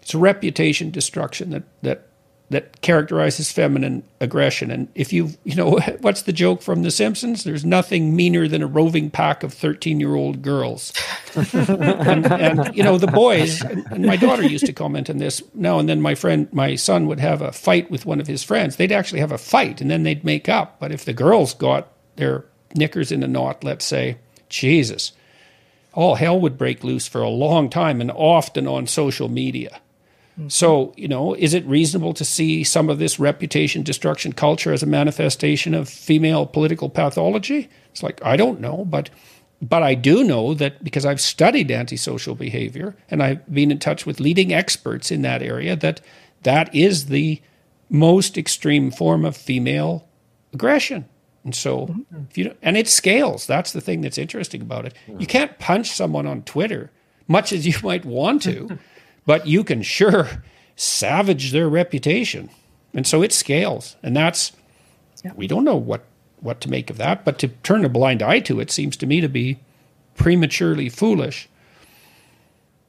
it's 0.00 0.14
a 0.14 0.18
reputation 0.18 0.90
destruction 0.90 1.50
that 1.50 1.64
that 1.82 2.05
that 2.50 2.80
characterizes 2.80 3.50
feminine 3.50 4.04
aggression. 4.20 4.70
And 4.70 4.88
if 4.94 5.12
you, 5.12 5.30
you 5.44 5.56
know, 5.56 5.78
what's 6.00 6.22
the 6.22 6.32
joke 6.32 6.62
from 6.62 6.82
The 6.82 6.90
Simpsons? 6.90 7.44
There's 7.44 7.64
nothing 7.64 8.14
meaner 8.14 8.46
than 8.46 8.62
a 8.62 8.66
roving 8.66 9.10
pack 9.10 9.42
of 9.42 9.52
13 9.52 9.98
year 9.98 10.14
old 10.14 10.42
girls. 10.42 10.92
and, 11.34 12.26
and, 12.30 12.76
you 12.76 12.82
know, 12.82 12.98
the 12.98 13.08
boys, 13.08 13.62
and 13.62 14.06
my 14.06 14.16
daughter 14.16 14.44
used 14.44 14.66
to 14.66 14.72
comment 14.72 15.10
on 15.10 15.18
this 15.18 15.42
now 15.54 15.78
and 15.78 15.88
then 15.88 16.00
my 16.00 16.14
friend, 16.14 16.48
my 16.52 16.76
son 16.76 17.06
would 17.08 17.20
have 17.20 17.42
a 17.42 17.52
fight 17.52 17.90
with 17.90 18.06
one 18.06 18.20
of 18.20 18.26
his 18.26 18.44
friends. 18.44 18.76
They'd 18.76 18.92
actually 18.92 19.20
have 19.20 19.32
a 19.32 19.38
fight 19.38 19.80
and 19.80 19.90
then 19.90 20.04
they'd 20.04 20.24
make 20.24 20.48
up. 20.48 20.78
But 20.78 20.92
if 20.92 21.04
the 21.04 21.12
girls 21.12 21.52
got 21.52 21.88
their 22.14 22.44
knickers 22.74 23.10
in 23.10 23.22
a 23.22 23.28
knot, 23.28 23.64
let's 23.64 23.84
say, 23.84 24.18
Jesus, 24.48 25.12
all 25.92 26.14
hell 26.14 26.38
would 26.38 26.56
break 26.56 26.84
loose 26.84 27.08
for 27.08 27.22
a 27.22 27.28
long 27.28 27.68
time 27.70 28.00
and 28.00 28.12
often 28.12 28.68
on 28.68 28.86
social 28.86 29.28
media. 29.28 29.80
Mm-hmm. 30.38 30.48
So, 30.48 30.92
you 30.96 31.08
know, 31.08 31.34
is 31.34 31.54
it 31.54 31.64
reasonable 31.66 32.12
to 32.14 32.24
see 32.24 32.62
some 32.62 32.90
of 32.90 32.98
this 32.98 33.18
reputation 33.18 33.82
destruction 33.82 34.32
culture 34.32 34.72
as 34.72 34.82
a 34.82 34.86
manifestation 34.86 35.74
of 35.74 35.88
female 35.88 36.44
political 36.46 36.90
pathology? 36.90 37.70
It's 37.90 38.02
like, 38.02 38.22
I 38.24 38.36
don't 38.36 38.60
know, 38.60 38.84
but 38.84 39.10
but 39.62 39.82
I 39.82 39.94
do 39.94 40.22
know 40.22 40.52
that 40.52 40.84
because 40.84 41.06
I've 41.06 41.20
studied 41.20 41.70
antisocial 41.70 42.34
behavior 42.34 42.94
and 43.10 43.22
I've 43.22 43.50
been 43.52 43.70
in 43.70 43.78
touch 43.78 44.04
with 44.04 44.20
leading 44.20 44.52
experts 44.52 45.10
in 45.10 45.22
that 45.22 45.42
area 45.42 45.74
that 45.76 46.02
that 46.42 46.74
is 46.74 47.06
the 47.06 47.40
most 47.88 48.36
extreme 48.36 48.90
form 48.90 49.24
of 49.24 49.34
female 49.34 50.06
aggression. 50.52 51.08
And 51.44 51.54
so, 51.54 51.86
mm-hmm. 51.86 52.24
if 52.28 52.36
you 52.36 52.54
and 52.60 52.76
it 52.76 52.88
scales. 52.88 53.46
That's 53.46 53.72
the 53.72 53.80
thing 53.80 54.02
that's 54.02 54.18
interesting 54.18 54.60
about 54.60 54.84
it. 54.84 54.94
You 55.18 55.26
can't 55.26 55.58
punch 55.58 55.90
someone 55.92 56.26
on 56.26 56.42
Twitter, 56.42 56.90
much 57.26 57.52
as 57.52 57.66
you 57.66 57.74
might 57.82 58.04
want 58.04 58.42
to. 58.42 58.78
but 59.26 59.46
you 59.46 59.62
can 59.64 59.82
sure 59.82 60.42
savage 60.76 61.52
their 61.52 61.68
reputation. 61.68 62.48
And 62.94 63.06
so 63.06 63.22
it 63.22 63.32
scales. 63.32 63.96
And 64.02 64.16
that's, 64.16 64.52
yeah. 65.24 65.32
we 65.36 65.46
don't 65.46 65.64
know 65.64 65.76
what, 65.76 66.04
what 66.40 66.60
to 66.62 66.70
make 66.70 66.88
of 66.88 66.96
that, 66.96 67.24
but 67.24 67.38
to 67.40 67.48
turn 67.48 67.84
a 67.84 67.88
blind 67.88 68.22
eye 68.22 68.40
to 68.40 68.60
it 68.60 68.70
seems 68.70 68.96
to 68.98 69.06
me 69.06 69.20
to 69.20 69.28
be 69.28 69.58
prematurely 70.14 70.88
foolish. 70.88 71.48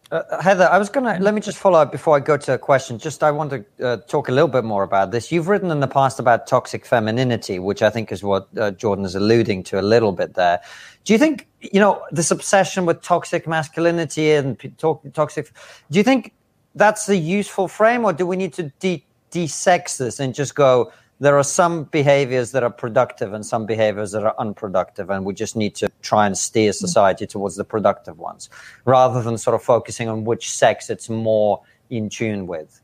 Uh, 0.10 0.42
Heather, 0.42 0.70
I 0.72 0.78
was 0.78 0.88
going 0.88 1.06
to 1.06 1.22
let 1.22 1.34
me 1.34 1.42
just 1.42 1.58
follow 1.58 1.80
up 1.80 1.92
before 1.92 2.16
I 2.16 2.22
go 2.22 2.38
to 2.38 2.54
a 2.54 2.58
question. 2.58 2.98
Just 2.98 3.24
I 3.24 3.32
want 3.32 3.50
to 3.50 3.86
uh, 3.86 3.98
talk 4.08 4.30
a 4.30 4.32
little 4.32 4.48
bit 4.48 4.64
more 4.64 4.84
about 4.84 5.12
this. 5.12 5.34
You've 5.34 5.50
written 5.50 5.70
in 5.70 5.82
the 5.82 5.88
past 5.88 6.18
about 6.18 6.48
toxic 6.48 6.86
femininity, 6.86 7.60
which 7.60 7.82
I 7.82 7.90
think 7.90 8.14
is 8.14 8.24
what 8.24 8.48
uh, 8.58 8.72
Jordan 8.72 9.04
is 9.04 9.16
alluding 9.16 9.64
to 9.64 9.82
a 9.82 9.84
little 9.84 10.14
bit 10.14 10.36
there. 10.36 10.62
Do 11.08 11.14
you 11.14 11.20
think 11.20 11.48
you 11.62 11.80
know 11.80 12.04
this 12.12 12.32
obsession 12.32 12.86
with 12.86 13.02
toxic 13.02 13.48
masculinity 13.48 14.34
and 14.34 14.60
to- 14.60 15.00
toxic? 15.14 15.54
Do 15.90 15.98
you 15.98 16.04
think 16.04 16.34
that's 16.76 17.08
a 17.08 17.16
useful 17.16 17.70
frame, 17.70 18.04
or 18.04 18.12
do 18.12 18.28
we 18.28 18.36
need 18.36 18.52
to 18.56 18.64
de- 18.82 19.06
de-sex 19.32 20.00
this 20.00 20.20
and 20.20 20.36
just 20.36 20.54
go? 20.54 20.92
There 21.22 21.38
are 21.38 21.46
some 21.46 21.86
behaviors 21.86 22.52
that 22.52 22.62
are 22.62 22.70
productive 22.70 23.32
and 23.32 23.46
some 23.46 23.66
behaviors 23.66 24.12
that 24.12 24.26
are 24.26 24.36
unproductive, 24.38 25.10
and 25.10 25.24
we 25.24 25.34
just 25.34 25.56
need 25.56 25.76
to 25.76 25.90
try 26.02 26.26
and 26.26 26.38
steer 26.38 26.72
mm. 26.72 26.76
society 26.76 27.26
towards 27.26 27.56
the 27.56 27.64
productive 27.64 28.20
ones, 28.20 28.50
rather 28.84 29.24
than 29.24 29.38
sort 29.38 29.56
of 29.56 29.64
focusing 29.64 30.10
on 30.10 30.26
which 30.26 30.52
sex 30.52 30.90
it's 30.90 31.08
more 31.10 31.62
in 31.90 32.10
tune 32.10 32.48
with. 32.48 32.82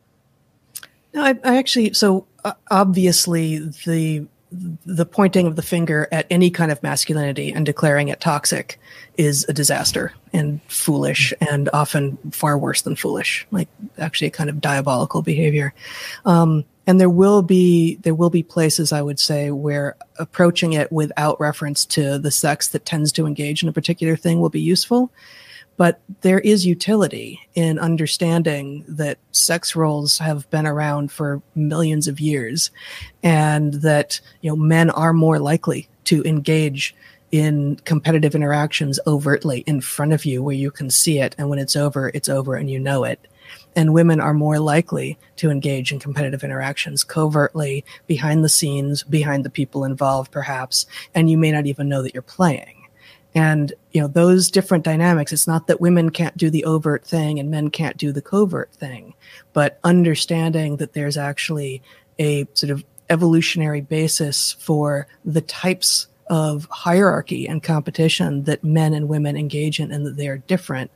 No, 1.14 1.26
I, 1.26 1.38
I 1.44 1.58
actually 1.58 1.92
so 1.92 2.26
uh, 2.46 2.54
obviously 2.72 3.60
the 3.86 4.28
the 4.86 5.06
pointing 5.06 5.48
of 5.48 5.56
the 5.56 5.62
finger 5.62 6.08
at 6.12 6.28
any 6.30 6.50
kind 6.50 6.72
of 6.72 6.82
masculinity 6.84 7.52
and 7.52 7.66
declaring 7.66 8.10
it 8.10 8.22
toxic 8.22 8.80
is 9.18 9.46
a 9.50 9.54
disaster 9.54 10.14
and 10.32 10.62
foolish 10.68 11.34
and 11.42 11.70
often 11.74 12.18
far 12.32 12.58
worse 12.58 12.82
than 12.82 12.96
foolish 12.96 13.48
like 13.52 13.68
actually 13.98 14.28
a 14.28 14.32
kind 14.32 14.50
of 14.50 14.62
diabolical 14.62 15.22
behavior. 15.22 15.74
Um, 16.26 16.66
and 16.86 17.00
there 17.00 17.10
will 17.10 17.42
be 17.42 17.96
there 17.98 18.16
will 18.16 18.30
be 18.30 18.44
places 18.44 18.92
i 18.92 19.02
would 19.02 19.20
say 19.20 19.52
where 19.52 19.96
approaching 20.20 20.74
it 20.74 20.92
without 20.92 21.40
reference 21.40 21.86
to 21.86 22.20
the 22.20 22.32
sex 22.32 22.68
that 22.70 22.86
tends 22.86 23.12
to 23.14 23.26
engage 23.26 23.64
in 23.64 23.70
a 23.70 23.74
particular 23.74 24.16
thing 24.16 24.42
will 24.42 24.50
be 24.50 24.60
useful 24.60 25.10
but 25.78 26.00
there 26.22 26.40
is 26.40 26.66
utility 26.66 27.40
in 27.56 27.80
understanding 27.80 28.86
that 28.88 29.18
sex 29.32 29.76
roles 29.76 30.18
have 30.20 30.50
been 30.50 30.68
around 30.68 31.12
for 31.12 31.42
millions 31.56 32.08
of 32.08 32.20
years 32.20 32.72
and 33.22 33.76
that 33.76 34.20
you 34.42 34.50
know 34.50 34.56
men 34.56 34.90
are 34.92 35.14
more 35.14 35.40
likely 35.40 35.88
to 36.06 36.24
engage 36.24 36.96
in 37.32 37.76
competitive 37.78 38.36
interactions 38.36 39.00
overtly 39.08 39.62
in 39.62 39.82
front 39.82 40.14
of 40.14 40.24
you 40.24 40.44
where 40.44 40.56
you 40.56 40.70
can 40.70 40.90
see 40.92 41.20
it. 41.20 41.34
And 41.38 41.50
when 41.50 41.60
it's 41.60 41.76
over 41.76 42.12
it's 42.14 42.30
over 42.30 42.56
and 42.56 42.70
you 42.70 42.80
know 42.80 43.04
it. 43.04 43.28
And 43.76 43.94
women 43.94 44.20
are 44.20 44.36
more 44.36 44.60
likely 44.60 45.18
to 45.38 45.50
engage 45.50 45.92
in 45.92 46.00
competitive 46.00 46.44
interactions 46.44 47.04
covertly 47.04 47.84
behind 48.06 48.44
the 48.44 48.50
scenes 48.50 49.02
behind 49.02 49.44
the 49.44 49.50
people 49.50 49.84
involved 49.84 50.32
perhaps. 50.32 50.86
And 51.16 51.30
you 51.30 51.38
may 51.38 51.52
not 51.52 51.66
even 51.66 51.90
know 51.90 52.04
that 52.04 52.14
you're 52.14 52.22
playing 52.22 52.83
and 53.36 53.74
you 53.92 54.02
know 54.02 54.08
those 54.08 54.52
different 54.52 54.84
dynamics 54.84 55.32
it's 55.32 55.48
not 55.48 55.68
that 55.68 55.82
women 55.82 56.10
can't 56.10 56.38
do 56.38 56.50
the 56.50 56.66
overt 56.66 57.06
thing 57.06 57.40
and 57.40 57.50
men 57.50 57.70
can't 57.70 57.98
do 57.98 58.12
the 58.12 58.22
covert 58.22 58.72
thing 58.74 59.14
but 59.54 59.80
understanding 59.84 60.78
that 60.78 60.94
there's 60.94 61.18
actually 61.18 61.82
a 62.20 62.46
sort 62.54 62.70
of 62.70 62.84
evolutionary 63.10 63.82
basis 63.82 64.54
for 64.54 65.08
the 65.26 65.42
types 65.42 66.08
of 66.28 66.68
hierarchy 66.72 67.48
and 67.48 67.64
competition 67.64 68.44
that 68.46 68.64
men 68.64 68.94
and 68.94 69.10
women 69.10 69.36
engage 69.36 69.80
in 69.80 69.92
and 69.92 70.06
that 70.06 70.16
they 70.16 70.28
are 70.28 70.38
different 70.38 70.90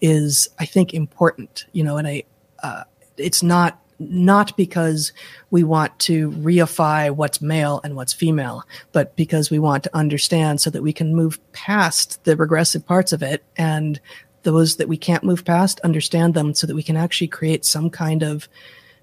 is 0.00 0.48
i 0.58 0.64
think 0.64 0.94
important 0.94 1.66
you 1.72 1.84
know 1.84 1.96
and 1.96 2.08
i 2.08 2.22
uh, 2.62 2.84
it's 3.16 3.42
not 3.42 3.79
not 4.00 4.56
because 4.56 5.12
we 5.50 5.62
want 5.62 5.96
to 6.00 6.30
reify 6.32 7.10
what's 7.10 7.40
male 7.40 7.80
and 7.84 7.94
what's 7.94 8.12
female, 8.12 8.64
but 8.92 9.14
because 9.14 9.50
we 9.50 9.58
want 9.58 9.84
to 9.84 9.96
understand 9.96 10.60
so 10.60 10.70
that 10.70 10.82
we 10.82 10.92
can 10.92 11.14
move 11.14 11.38
past 11.52 12.22
the 12.24 12.36
regressive 12.36 12.84
parts 12.84 13.12
of 13.12 13.22
it. 13.22 13.44
And 13.56 14.00
those 14.42 14.76
that 14.76 14.88
we 14.88 14.96
can't 14.96 15.22
move 15.22 15.44
past, 15.44 15.80
understand 15.80 16.34
them 16.34 16.54
so 16.54 16.66
that 16.66 16.74
we 16.74 16.82
can 16.82 16.96
actually 16.96 17.28
create 17.28 17.64
some 17.64 17.90
kind 17.90 18.22
of, 18.22 18.48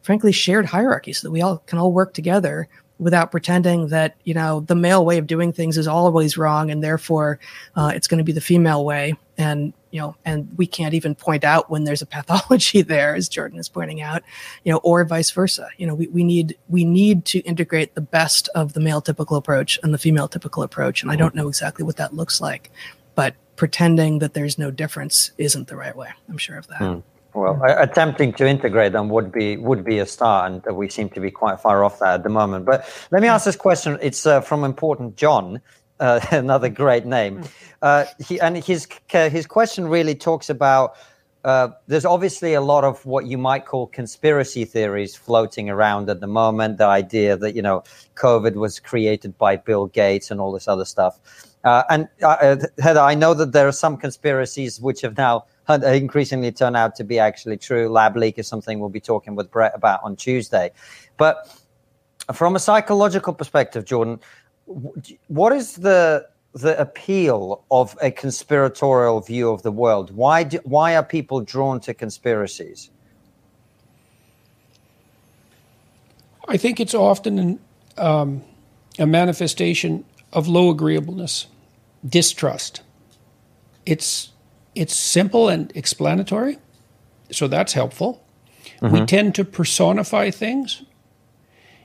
frankly, 0.02 0.32
shared 0.32 0.66
hierarchy 0.66 1.14
so 1.14 1.28
that 1.28 1.32
we 1.32 1.42
all 1.42 1.60
can 1.60 1.78
all 1.78 1.94
work 1.94 2.14
together 2.14 2.68
without 3.00 3.32
pretending 3.32 3.88
that 3.90 4.16
you 4.24 4.34
know 4.34 4.62
the 4.62 4.76
male 4.76 5.06
way 5.06 5.18
of 5.18 5.28
doing 5.28 5.54
things 5.54 5.78
is 5.78 5.88
always 5.88 6.38
wrong 6.38 6.72
and 6.72 6.84
therefore 6.84 7.40
uh, 7.76 7.92
it's 7.94 8.08
going 8.08 8.18
to 8.18 8.24
be 8.24 8.32
the 8.32 8.42
female 8.42 8.86
way. 8.86 9.16
And 9.38 9.74
you 9.92 10.02
know 10.02 10.16
and 10.26 10.50
we 10.58 10.68
can't 10.68 10.94
even 10.94 11.16
point 11.16 11.44
out 11.44 11.70
when 11.70 11.84
there's 11.84 12.02
a 12.02 12.06
pathology 12.06 12.82
there 12.94 13.16
as 13.16 13.30
jordan 13.30 13.58
is 13.58 13.70
pointing 13.70 14.02
out 14.02 14.22
you 14.64 14.72
know 14.72 14.80
or 14.84 15.06
vice 15.06 15.32
versa. 15.32 15.70
You 15.78 15.88
know 15.88 15.96
we, 15.96 16.08
we 16.08 16.24
need 16.24 16.58
we 16.68 16.84
need 16.84 17.26
to 17.26 17.40
integrate 17.40 17.96
the 17.96 18.02
best 18.02 18.50
of 18.56 18.74
the 18.74 18.80
male 18.80 19.02
typical 19.02 19.38
approach 19.38 19.80
and 19.84 19.94
the 19.94 19.98
female 19.98 20.28
typical 20.28 20.64
approach. 20.64 21.04
And 21.04 21.12
i 21.12 21.16
don't 21.16 21.36
know 21.36 21.48
exactly 21.48 21.86
what 21.86 21.98
that 21.98 22.14
looks 22.14 22.42
like 22.42 22.72
but 23.18 23.34
pretending 23.58 24.20
that 24.20 24.36
there's 24.36 24.58
no 24.58 24.72
difference 24.72 25.32
isn't 25.40 25.68
the 25.68 25.76
right 25.76 25.96
way. 25.96 26.10
I'm 26.30 26.38
sure 26.38 26.58
of 26.58 26.68
that. 26.68 26.80
Mm. 26.80 27.04
Well, 27.34 27.62
attempting 27.64 28.34
to 28.34 28.48
integrate 28.48 28.94
them 28.94 29.10
would 29.10 29.32
be 29.32 29.58
would 29.58 29.84
be 29.84 30.00
a 30.00 30.06
start, 30.06 30.52
and 30.52 30.76
we 30.76 30.90
seem 30.90 31.10
to 31.10 31.20
be 31.20 31.32
quite 31.32 31.60
far 31.60 31.84
off 31.84 32.00
that 32.00 32.16
at 32.16 32.24
the 32.24 32.30
moment. 32.30 32.66
But 32.66 32.86
let 33.12 33.22
me 33.22 33.28
ask 33.28 33.46
this 33.46 33.56
question. 33.56 33.98
It's 34.02 34.26
uh, 34.26 34.42
from 34.42 34.64
important 34.64 35.18
John, 35.18 35.62
uh, 36.00 36.20
another 36.32 36.70
great 36.70 37.06
name. 37.06 37.38
Hmm. 37.38 37.48
Uh, 37.82 38.06
he, 38.26 38.40
and 38.40 38.58
his 38.58 38.88
his 39.10 39.46
question 39.46 39.88
really 39.88 40.16
talks 40.16 40.50
about. 40.50 40.96
Uh, 41.44 41.70
there's 41.86 42.04
obviously 42.04 42.56
a 42.56 42.62
lot 42.62 42.84
of 42.84 43.06
what 43.06 43.26
you 43.26 43.38
might 43.38 43.66
call 43.66 43.88
conspiracy 43.88 44.66
theories 44.66 45.16
floating 45.16 45.70
around 45.70 46.10
at 46.10 46.20
the 46.20 46.28
moment. 46.28 46.78
The 46.78 46.88
idea 46.88 47.38
that 47.38 47.56
you 47.56 47.62
know 47.62 47.84
COVID 48.16 48.56
was 48.56 48.80
created 48.80 49.38
by 49.38 49.56
Bill 49.56 49.86
Gates 49.88 50.32
and 50.32 50.42
all 50.42 50.52
this 50.52 50.68
other 50.68 50.86
stuff. 50.86 51.20
Uh, 51.64 51.84
and 51.90 52.08
uh, 52.24 52.58
Heather, 52.80 53.00
I 53.00 53.14
know 53.14 53.34
that 53.34 53.52
there 53.52 53.68
are 53.68 53.74
some 53.74 53.98
conspiracies 53.98 54.80
which 54.80 55.02
have 55.02 55.18
now 55.18 55.46
increasingly 55.70 56.52
turn 56.52 56.76
out 56.76 56.96
to 56.96 57.04
be 57.04 57.20
actually 57.20 57.58
true. 57.58 57.90
Lab 57.90 58.16
leak 58.16 58.38
is 58.38 58.48
something 58.48 58.80
we'll 58.80 58.90
be 58.90 59.00
talking 59.00 59.36
with 59.36 59.52
Bret 59.52 59.74
about 59.76 60.02
on 60.04 60.16
Tuesday. 60.16 60.72
But 61.18 61.56
from 62.34 62.56
a 62.56 62.60
psychological 62.60 63.34
perspective, 63.34 63.86
Jordan, 63.86 64.20
what 65.28 65.54
is 65.54 65.76
the 65.76 66.28
the 66.54 66.80
appeal 66.80 67.64
of 67.70 67.96
a 68.02 68.10
conspiratorial 68.10 69.22
view 69.22 69.52
of 69.52 69.62
the 69.62 69.72
world? 69.72 70.10
Why 70.16 70.44
do, 70.44 70.60
why 70.64 70.96
are 70.96 71.04
people 71.04 71.42
drawn 71.42 71.80
to 71.82 71.94
conspiracies? 71.94 72.90
I 76.48 76.58
think 76.58 76.80
it's 76.80 76.96
often 76.96 77.38
an, 77.38 77.60
um, 77.98 78.44
a 78.98 79.06
manifestation 79.06 80.06
of 80.34 80.48
low 80.48 80.72
agreeableness, 80.72 81.48
distrust. 82.08 82.82
It's 83.86 84.30
it's 84.78 84.96
simple 84.96 85.50
and 85.50 85.72
explanatory, 85.76 86.58
so 87.32 87.48
that's 87.48 87.74
helpful. 87.74 88.24
Mm-hmm. 88.82 88.94
We 88.94 89.06
tend 89.06 89.36
to 89.36 89.46
personify 89.46 90.32
things. 90.32 90.84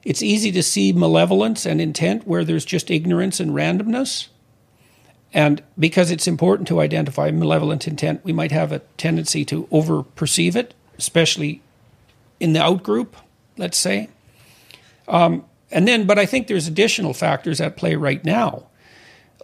It's 0.05 0.23
easy 0.23 0.51
to 0.52 0.62
see 0.62 0.93
malevolence 0.93 1.64
and 1.64 1.81
intent 1.81 2.27
where 2.27 2.44
there's 2.44 2.64
just 2.64 2.90
ignorance 2.90 3.40
and 3.40 3.52
randomness. 3.52 4.28
And 5.32 5.62
because 5.78 6.10
it's 6.10 6.27
important 6.27 6.69
to 6.69 6.81
identify 6.81 7.31
malevolent 7.31 7.86
intent, 7.86 8.24
we 8.24 8.32
might 8.32 8.52
have 8.52 8.73
a 8.73 8.81
tendency 8.98 9.44
to 9.47 9.66
over 9.70 10.02
perceive 10.02 10.56
it, 10.56 10.74
especially 10.98 11.62
in 12.39 12.52
the 12.52 12.60
outgroup, 12.60 13.14
let's 13.56 13.78
say. 13.78 14.10
Um, 15.09 15.44
and 15.70 15.89
then, 15.89 16.06
but 16.06 16.19
I 16.19 16.27
think 16.27 16.48
there's 16.48 16.69
additional 16.69 17.14
factors 17.14 17.60
at 17.60 17.77
play 17.77 17.94
right 17.94 18.23
now. 18.24 18.66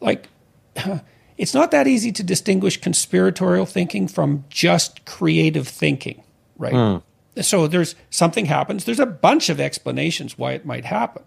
Like, 0.01 0.29
it's 1.39 1.55
not 1.55 1.71
that 1.71 1.87
easy 1.87 2.13
to 2.13 2.23
distinguish 2.23 2.81
conspiratorial 2.81 3.65
thinking 3.65 4.09
from 4.09 4.45
just 4.51 5.05
creative 5.07 5.69
thinking, 5.69 6.23
right? 6.57 6.75
Mm. 6.75 7.03
So 7.41 7.69
there's 7.69 7.95
something 8.11 8.47
happens. 8.47 8.85
There's 8.85 8.99
a 8.99 9.07
bunch 9.07 9.49
of 9.49 9.61
explanations 9.61 10.37
why 10.37 10.53
it 10.53 10.67
might 10.67 10.85
happen. 10.85 11.23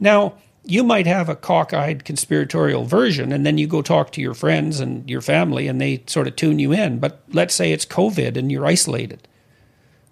Now, 0.00 0.34
you 0.64 0.82
might 0.82 1.06
have 1.06 1.28
a 1.28 1.36
cockeyed 1.36 2.04
conspiratorial 2.04 2.84
version, 2.84 3.30
and 3.30 3.46
then 3.46 3.56
you 3.56 3.66
go 3.68 3.80
talk 3.80 4.10
to 4.12 4.20
your 4.20 4.34
friends 4.34 4.80
and 4.80 5.08
your 5.08 5.20
family, 5.20 5.68
and 5.68 5.80
they 5.80 6.02
sort 6.06 6.26
of 6.26 6.34
tune 6.34 6.58
you 6.58 6.72
in. 6.72 6.98
But 6.98 7.22
let's 7.28 7.54
say 7.54 7.70
it's 7.70 7.86
COVID 7.86 8.36
and 8.36 8.50
you're 8.50 8.66
isolated. 8.66 9.28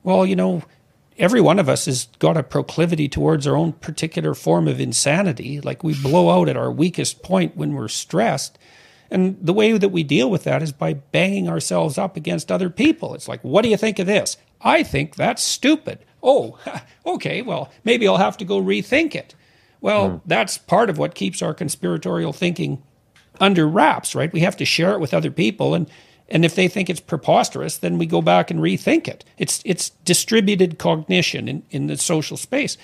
Well, 0.05 0.25
you 0.25 0.37
know, 0.37 0.63
every 1.19 1.41
one 1.41 1.59
of 1.59 1.69
us 1.69 1.87
has 1.87 2.07
got 2.19 2.37
a 2.37 2.43
proclivity 2.43 3.09
towards 3.09 3.47
our 3.47 3.57
own 3.57 3.73
particular 3.73 4.35
form 4.35 4.69
of 4.69 4.81
insanity. 4.81 5.61
Like 5.61 5.83
we 5.83 6.01
blow 6.01 6.31
out 6.31 6.49
at 6.49 6.57
our 6.57 6.71
weakest 6.71 7.23
point 7.23 7.57
when 7.57 7.73
we're 7.73 7.89
stressed. 7.89 8.59
And 9.13 9.37
the 9.43 9.53
way 9.53 9.77
that 9.77 9.91
we 9.91 10.05
deal 10.05 10.31
with 10.31 10.45
that 10.45 10.63
is 10.63 10.73
by 10.73 10.95
banging 10.95 11.47
ourselves 11.47 11.99
up 11.99 12.17
against 12.17 12.51
other 12.51 12.71
people. 12.71 13.15
It's 13.15 13.29
like, 13.29 13.45
what 13.45 13.61
do 13.61 13.69
you 13.69 13.77
think 13.77 13.99
of 13.99 14.07
this? 14.07 14.39
I 14.63 14.83
think 14.83 15.17
that's 15.17 15.43
stupid. 15.43 15.99
Oh, 16.23 16.59
okay, 17.07 17.43
well, 17.43 17.71
maybe 17.85 18.09
I'll 18.09 18.17
have 18.17 18.39
to 18.39 18.47
go 18.47 18.61
rethink 18.61 19.15
it. 19.15 19.35
Well, 19.83 20.09
mm. 20.09 20.21
that's 20.25 20.57
part 20.57 20.89
of 20.89 20.97
what 20.97 21.15
keeps 21.15 21.43
our 21.43 21.53
conspiratorial 21.53 22.33
thinking 22.33 22.83
under 23.39 23.69
wraps, 23.69 24.15
right? 24.15 24.33
We 24.33 24.41
have 24.41 24.57
to 24.57 24.65
share 24.65 24.93
it 24.93 25.01
with 25.01 25.15
other 25.15 25.31
people 25.31 25.75
and 25.75 25.89
and 26.29 26.47
if 26.47 26.55
they 26.55 26.67
think 26.67 26.89
it's 26.89 27.01
preposterous, 27.01 27.77
then 27.77 27.99
we 27.99 28.07
go 28.07 28.23
back 28.23 28.51
and 28.51 28.59
rethink 28.61 29.07
it. 29.07 29.23
It's 29.37 29.61
it's 29.67 29.91
distributed 29.91 30.79
cognition 30.79 31.47
in, 31.47 31.63
in 31.71 31.89
the 31.89 31.99
social 31.99 32.39
space. 32.39 32.79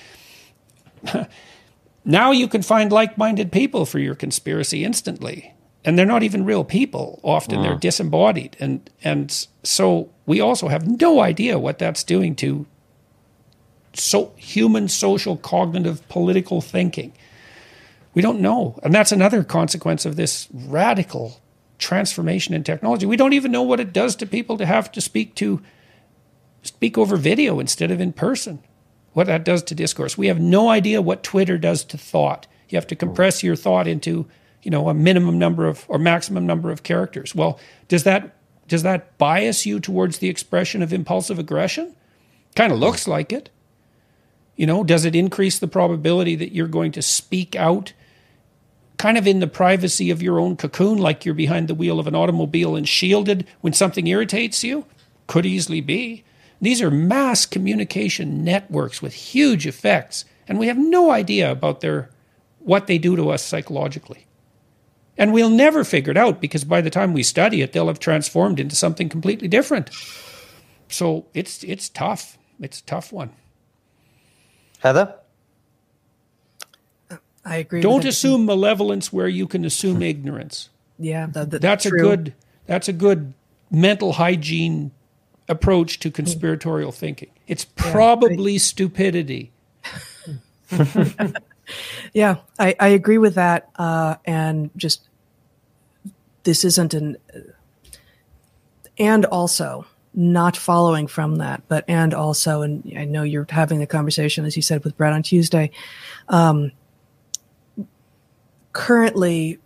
now 2.05 2.31
you 2.31 2.47
can 2.49 2.61
find 2.61 2.93
like-minded 2.93 3.51
people 3.51 3.87
for 3.87 3.99
your 3.99 4.15
conspiracy 4.15 4.85
instantly 4.85 5.55
and 5.89 5.99
they're 5.99 6.05
not 6.05 6.23
even 6.23 6.45
real 6.45 6.65
people. 6.65 7.19
Often 7.23 7.63
they're 7.63 7.75
disembodied. 7.75 8.59
And 8.61 8.91
and 9.03 9.47
so 9.63 10.11
we 10.27 10.39
also 10.39 10.69
have 10.69 10.87
no 10.87 11.23
idea 11.23 11.59
what 11.59 11.79
that's 11.79 12.05
doing 12.05 12.35
to 12.37 12.67
so 13.95 14.35
human 14.37 14.89
social 14.89 15.39
cognitive 15.39 16.07
political 16.11 16.61
thinking. 16.61 17.15
We 18.13 18.21
don't 18.21 18.41
know. 18.41 18.79
And 18.83 18.95
that's 18.95 19.13
another 19.13 19.43
consequence 19.43 20.05
of 20.05 20.17
this 20.17 20.47
radical 20.53 21.41
transformation 21.79 22.53
in 22.53 22.65
technology. 22.65 23.07
We 23.07 23.17
don't 23.17 23.33
even 23.33 23.51
know 23.51 23.63
what 23.63 23.81
it 23.81 23.95
does 23.95 24.15
to 24.17 24.27
people 24.27 24.59
to 24.59 24.67
have 24.67 24.93
to 24.93 25.01
speak 25.01 25.35
to 25.37 25.63
speak 26.61 26.99
over 26.99 27.17
video 27.17 27.61
instead 27.61 27.91
of 27.91 27.99
in 27.99 28.13
person. 28.13 28.59
What 29.15 29.27
that 29.29 29.43
does 29.43 29.63
to 29.63 29.75
discourse. 29.75 30.19
We 30.19 30.27
have 30.27 30.39
no 30.39 30.69
idea 30.69 31.01
what 31.01 31.23
twitter 31.23 31.57
does 31.57 31.83
to 31.85 31.97
thought. 31.97 32.47
You 32.69 32.77
have 32.77 32.87
to 32.89 32.95
compress 32.95 33.43
your 33.43 33.57
thought 33.57 33.89
into 33.89 34.27
you 34.69 34.71
know 34.71 34.91
a 34.91 34.93
minimum 34.93 35.39
number 35.39 35.67
of 35.67 35.87
or 35.89 35.99
maximum 35.99 36.45
number 36.45 36.71
of 36.71 36.83
characters. 36.83 37.35
Well 37.35 37.59
does 37.89 38.05
that 38.05 38.37
does 38.67 38.83
that 38.83 39.17
bias 39.17 39.65
you 39.65 39.81
towards 39.81 40.19
the 40.19 40.29
expression 40.29 40.83
of 40.83 40.93
impulsive 40.93 41.39
aggression? 41.39 41.97
Kind 42.55 42.71
of 42.71 42.79
looks 42.79 43.09
like 43.09 43.33
it. 43.33 43.49
You 44.57 44.67
know 44.67 44.85
does 44.85 45.07
it 45.07 45.17
increase 45.17 45.59
the 45.59 45.69
probability 45.69 46.37
that 46.37 46.53
you're 46.53 46.69
going 46.69 46.93
to 46.93 47.01
speak 47.01 47.57
out 47.57 47.95
kind 48.99 49.17
of 49.17 49.27
in 49.27 49.41
the 49.41 49.47
privacy 49.47 50.11
of 50.11 50.21
your 50.21 50.39
own 50.39 50.55
cocoon 50.55 50.99
like 50.99 51.25
you're 51.25 51.35
behind 51.35 51.67
the 51.67 51.75
wheel 51.75 51.99
of 51.99 52.07
an 52.07 52.15
automobile 52.15 52.77
and 52.77 52.87
shielded 52.87 53.47
when 53.63 53.73
something 53.73 54.07
irritates 54.07 54.63
you? 54.63 54.85
Could 55.29 55.47
easily 55.47 55.81
be. 55.81 56.25
These 56.61 56.83
are 56.83 56.91
mass 56.91 57.47
communication 57.47 58.45
networks 58.45 59.01
with 59.01 59.15
huge 59.15 59.67
effects 59.67 60.27
and 60.47 60.59
we 60.59 60.67
have 60.67 60.77
no 60.77 61.11
idea 61.11 61.51
about 61.51 61.81
their 61.81 62.11
what 62.59 62.87
they 62.87 62.99
do 62.99 63.17
to 63.17 63.31
us 63.31 63.43
psychologically 63.43 64.27
And 65.19 65.33
we'll 65.33 65.51
never 65.51 65.85
figure 65.85 66.13
it 66.13 66.17
out 66.17 66.41
because 66.41 66.65
by 66.65 66.81
the 66.81 66.91
time 66.91 67.13
we 67.13 67.23
study 67.23 67.61
it, 67.61 67.73
they'll 67.73 67.89
have 67.89 67.99
transformed 67.99 68.61
into 68.61 68.77
something 68.77 69.09
completely 69.09 69.49
different. 69.49 69.91
So 70.89 71.27
it's 71.35 71.63
it's 71.65 71.89
tough. 71.89 72.39
It's 72.61 72.81
a 72.81 72.85
tough 72.85 73.13
one. 73.13 73.33
Heather? 74.79 75.15
I 77.45 77.57
agree. 77.57 77.81
Don't 77.81 78.05
assume 78.05 78.47
malevolence 78.47 79.13
where 79.13 79.29
you 79.29 79.47
can 79.47 79.65
assume 79.65 80.03
ignorance. 80.03 80.69
Yeah, 80.99 81.27
the, 81.27 81.47
the, 81.47 81.59
that's 81.59 81.87
true. 81.87 81.99
a 81.99 82.03
good 82.03 82.35
that's 82.67 82.89
a 82.89 82.93
good 82.93 83.33
mental 83.71 84.13
hygiene 84.13 84.91
approach 85.49 85.99
to 86.01 86.11
conspiratorial 86.11 86.93
thinking. 86.93 87.31
It's 87.47 87.65
probably 87.65 88.53
yeah, 88.53 88.57
I, 88.57 88.59
stupidity. 88.59 89.53
yeah, 92.13 92.37
I, 92.59 92.75
I 92.79 92.89
agree 92.89 93.19
with 93.19 93.37
that. 93.37 93.71
Uh, 93.77 94.17
and 94.27 94.71
just 94.77 95.08
this 96.49 96.65
isn't 96.65 96.95
an 96.95 97.19
and 98.99 99.27
also 99.27 99.85
not 100.15 100.57
following 100.57 101.07
from 101.07 101.37
that, 101.37 101.63
but 101.69 101.85
and 101.87 102.15
also, 102.15 102.63
and 102.63 102.91
I 102.97 103.05
know 103.05 103.23
you're 103.23 103.47
having 103.51 103.81
the 103.81 103.87
conversation 103.87 104.47
as 104.47 104.57
you 104.57 104.63
said 104.63 104.83
with 104.83 104.97
Bret 104.97 105.13
on 105.13 105.23
Tuesday. 105.23 105.71
Um, 106.31 106.73
currently, 108.73 109.59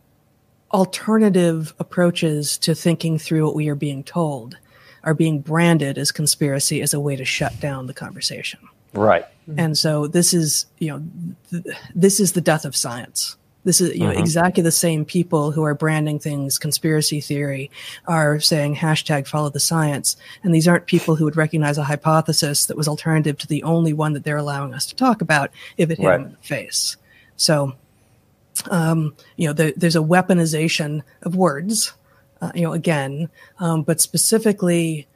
alternative 0.72 1.72
approaches 1.78 2.58
to 2.58 2.74
thinking 2.74 3.16
through 3.16 3.46
what 3.46 3.54
we 3.54 3.68
are 3.68 3.76
being 3.76 4.02
told 4.02 4.58
are 5.04 5.14
being 5.14 5.40
branded 5.40 5.98
as 5.98 6.10
conspiracy 6.10 6.82
as 6.82 6.92
a 6.92 6.98
way 6.98 7.14
to 7.14 7.24
shut 7.24 7.60
down 7.60 7.86
the 7.86 7.94
conversation. 7.94 8.58
Right. 8.92 9.24
And 9.56 9.78
so 9.78 10.08
this 10.08 10.34
is, 10.34 10.66
you 10.78 10.88
know, 10.88 11.04
th- 11.50 11.76
this 11.94 12.18
is 12.18 12.32
the 12.32 12.40
death 12.40 12.64
of 12.64 12.74
science. 12.74 13.36
This 13.64 13.80
is 13.80 13.94
you 13.94 14.00
know, 14.00 14.10
uh-huh. 14.10 14.20
exactly 14.20 14.62
the 14.62 14.72
same 14.72 15.04
people 15.04 15.52
who 15.52 15.62
are 15.62 15.74
branding 15.74 16.18
things 16.18 16.58
conspiracy 16.58 17.20
theory 17.20 17.70
are 18.06 18.40
saying 18.40 18.76
hashtag 18.76 19.26
follow 19.26 19.50
the 19.50 19.60
science. 19.60 20.16
And 20.42 20.54
these 20.54 20.66
aren't 20.66 20.86
people 20.86 21.14
who 21.14 21.24
would 21.24 21.36
recognize 21.36 21.78
a 21.78 21.84
hypothesis 21.84 22.66
that 22.66 22.76
was 22.76 22.88
alternative 22.88 23.38
to 23.38 23.46
the 23.46 23.62
only 23.62 23.92
one 23.92 24.14
that 24.14 24.24
they're 24.24 24.36
allowing 24.36 24.74
us 24.74 24.86
to 24.86 24.96
talk 24.96 25.22
about 25.22 25.50
if 25.76 25.90
it 25.90 25.98
hit 25.98 26.06
right. 26.06 26.16
them 26.18 26.26
in 26.26 26.32
the 26.32 26.46
face. 26.46 26.96
So, 27.36 27.74
um, 28.70 29.14
you 29.36 29.46
know, 29.46 29.52
the, 29.52 29.74
there's 29.76 29.96
a 29.96 30.00
weaponization 30.00 31.02
of 31.22 31.36
words, 31.36 31.92
uh, 32.40 32.52
you 32.54 32.62
know, 32.62 32.72
again, 32.72 33.30
um, 33.60 33.82
but 33.82 34.00
specifically, 34.00 35.06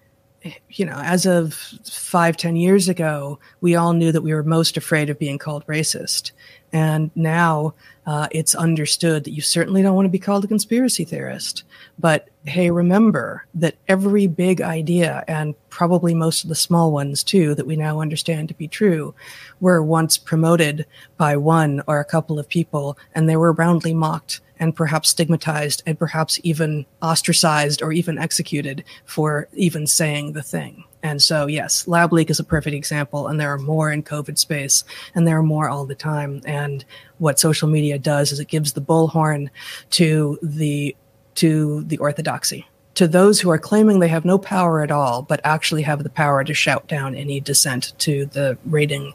you 0.70 0.86
know, 0.86 1.00
as 1.02 1.26
of 1.26 1.54
five, 1.84 2.36
ten 2.36 2.54
years 2.54 2.88
ago, 2.88 3.38
we 3.60 3.74
all 3.74 3.92
knew 3.92 4.12
that 4.12 4.22
we 4.22 4.32
were 4.32 4.44
most 4.44 4.76
afraid 4.76 5.10
of 5.10 5.18
being 5.18 5.38
called 5.38 5.66
racist. 5.66 6.30
And 6.72 7.10
now 7.16 7.74
uh, 8.06 8.28
it's 8.30 8.54
understood 8.54 9.24
that 9.24 9.32
you 9.32 9.42
certainly 9.42 9.82
don't 9.82 9.96
want 9.96 10.06
to 10.06 10.10
be 10.10 10.18
called 10.18 10.44
a 10.44 10.48
conspiracy 10.48 11.04
theorist. 11.04 11.64
But 11.98 12.28
hey, 12.44 12.70
remember 12.70 13.44
that 13.54 13.76
every 13.88 14.28
big 14.28 14.60
idea, 14.60 15.24
and 15.26 15.54
probably 15.70 16.14
most 16.14 16.44
of 16.44 16.48
the 16.48 16.54
small 16.54 16.92
ones 16.92 17.24
too, 17.24 17.54
that 17.56 17.66
we 17.66 17.74
now 17.74 18.00
understand 18.00 18.48
to 18.48 18.54
be 18.54 18.68
true, 18.68 19.14
were 19.60 19.82
once 19.82 20.16
promoted 20.16 20.86
by 21.16 21.36
one 21.36 21.82
or 21.88 21.98
a 21.98 22.04
couple 22.04 22.38
of 22.38 22.48
people, 22.48 22.96
and 23.14 23.28
they 23.28 23.36
were 23.36 23.52
roundly 23.52 23.92
mocked 23.92 24.40
and 24.58 24.74
perhaps 24.74 25.10
stigmatized 25.10 25.82
and 25.84 25.98
perhaps 25.98 26.40
even 26.42 26.86
ostracized 27.02 27.82
or 27.82 27.92
even 27.92 28.18
executed 28.18 28.84
for 29.04 29.48
even 29.52 29.86
saying 29.86 30.32
the 30.32 30.42
thing. 30.42 30.84
And 31.02 31.22
so, 31.22 31.46
yes, 31.46 31.86
lab 31.86 32.12
leak 32.12 32.30
is 32.30 32.40
a 32.40 32.44
perfect 32.44 32.74
example, 32.74 33.28
and 33.28 33.38
there 33.38 33.52
are 33.52 33.58
more 33.58 33.92
in 33.92 34.02
COVID 34.02 34.38
space, 34.38 34.82
and 35.14 35.26
there 35.26 35.38
are 35.38 35.42
more 35.42 35.68
all 35.68 35.84
the 35.86 35.94
time. 35.94 36.40
And 36.44 36.84
what 37.18 37.38
social 37.38 37.68
media 37.68 37.98
does 37.98 38.32
is 38.32 38.40
it 38.40 38.48
gives 38.48 38.72
the 38.72 38.80
bullhorn 38.80 39.50
to 39.90 40.38
the 40.42 40.96
to 41.36 41.84
the 41.84 41.98
orthodoxy, 41.98 42.66
to 42.94 43.06
those 43.06 43.40
who 43.40 43.50
are 43.50 43.58
claiming 43.58 44.00
they 44.00 44.08
have 44.08 44.24
no 44.24 44.38
power 44.38 44.82
at 44.82 44.90
all, 44.90 45.22
but 45.22 45.40
actually 45.44 45.82
have 45.82 46.02
the 46.02 46.10
power 46.10 46.42
to 46.42 46.54
shout 46.54 46.88
down 46.88 47.14
any 47.14 47.40
dissent 47.40 47.92
to 47.98 48.24
the 48.26 48.56
rating, 48.64 49.12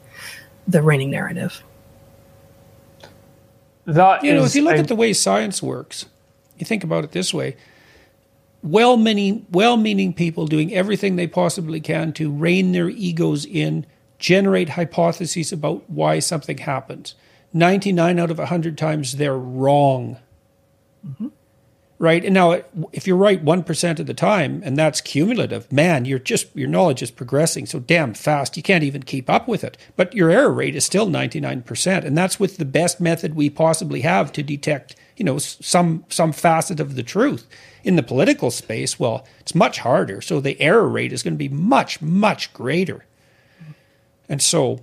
the 0.68 0.80
reigning 0.80 1.10
narrative. 1.10 1.62
That 3.84 4.22
you 4.22 4.32
know, 4.32 4.44
if 4.44 4.54
you 4.54 4.62
look 4.62 4.76
a- 4.76 4.78
at 4.78 4.88
the 4.88 4.94
way 4.94 5.12
science 5.12 5.60
works, 5.62 6.06
you 6.56 6.64
think 6.64 6.84
about 6.84 7.02
it 7.02 7.10
this 7.10 7.34
way: 7.34 7.56
well-meaning, 8.62 9.46
well-meaning 9.50 10.14
people 10.14 10.46
doing 10.46 10.72
everything 10.72 11.16
they 11.16 11.26
possibly 11.26 11.80
can 11.80 12.12
to 12.14 12.30
rein 12.30 12.72
their 12.72 12.88
egos 12.88 13.44
in, 13.44 13.86
generate 14.18 14.70
hypotheses 14.70 15.52
about 15.52 15.88
why 15.90 16.18
something 16.18 16.58
happens. 16.58 17.14
Ninety-nine 17.52 18.18
out 18.18 18.30
of 18.30 18.38
hundred 18.38 18.78
times, 18.78 19.16
they're 19.16 19.36
wrong. 19.36 20.18
Mm-hmm 21.06 21.28
right? 22.02 22.24
And 22.24 22.34
now, 22.34 22.60
if 22.92 23.06
you're 23.06 23.16
right 23.16 23.44
1% 23.44 24.00
of 24.00 24.06
the 24.06 24.12
time, 24.12 24.60
and 24.64 24.76
that's 24.76 25.00
cumulative, 25.00 25.70
man, 25.70 26.04
you're 26.04 26.18
just, 26.18 26.48
your 26.52 26.68
knowledge 26.68 27.00
is 27.00 27.12
progressing 27.12 27.64
so 27.64 27.78
damn 27.78 28.12
fast, 28.12 28.56
you 28.56 28.62
can't 28.62 28.82
even 28.82 29.04
keep 29.04 29.30
up 29.30 29.46
with 29.46 29.62
it. 29.62 29.78
But 29.94 30.12
your 30.12 30.28
error 30.28 30.50
rate 30.50 30.74
is 30.74 30.84
still 30.84 31.06
99%. 31.06 32.04
And 32.04 32.18
that's 32.18 32.40
with 32.40 32.56
the 32.56 32.64
best 32.64 33.00
method 33.00 33.36
we 33.36 33.48
possibly 33.48 34.00
have 34.00 34.32
to 34.32 34.42
detect, 34.42 34.96
you 35.22 35.24
know, 35.24 35.38
some, 35.38 36.04
some 36.08 36.32
facet 36.32 36.80
of 36.80 36.96
the 36.96 37.04
truth. 37.04 37.46
In 37.84 37.94
the 37.94 38.02
political 38.02 38.50
space, 38.50 38.98
well, 38.98 39.24
it's 39.38 39.54
much 39.54 39.78
harder. 39.78 40.20
So 40.20 40.40
the 40.40 40.60
error 40.60 40.88
rate 40.88 41.12
is 41.12 41.22
going 41.22 41.34
to 41.34 41.38
be 41.38 41.48
much, 41.48 42.02
much 42.02 42.52
greater. 42.52 43.06
And 44.28 44.42
so 44.42 44.80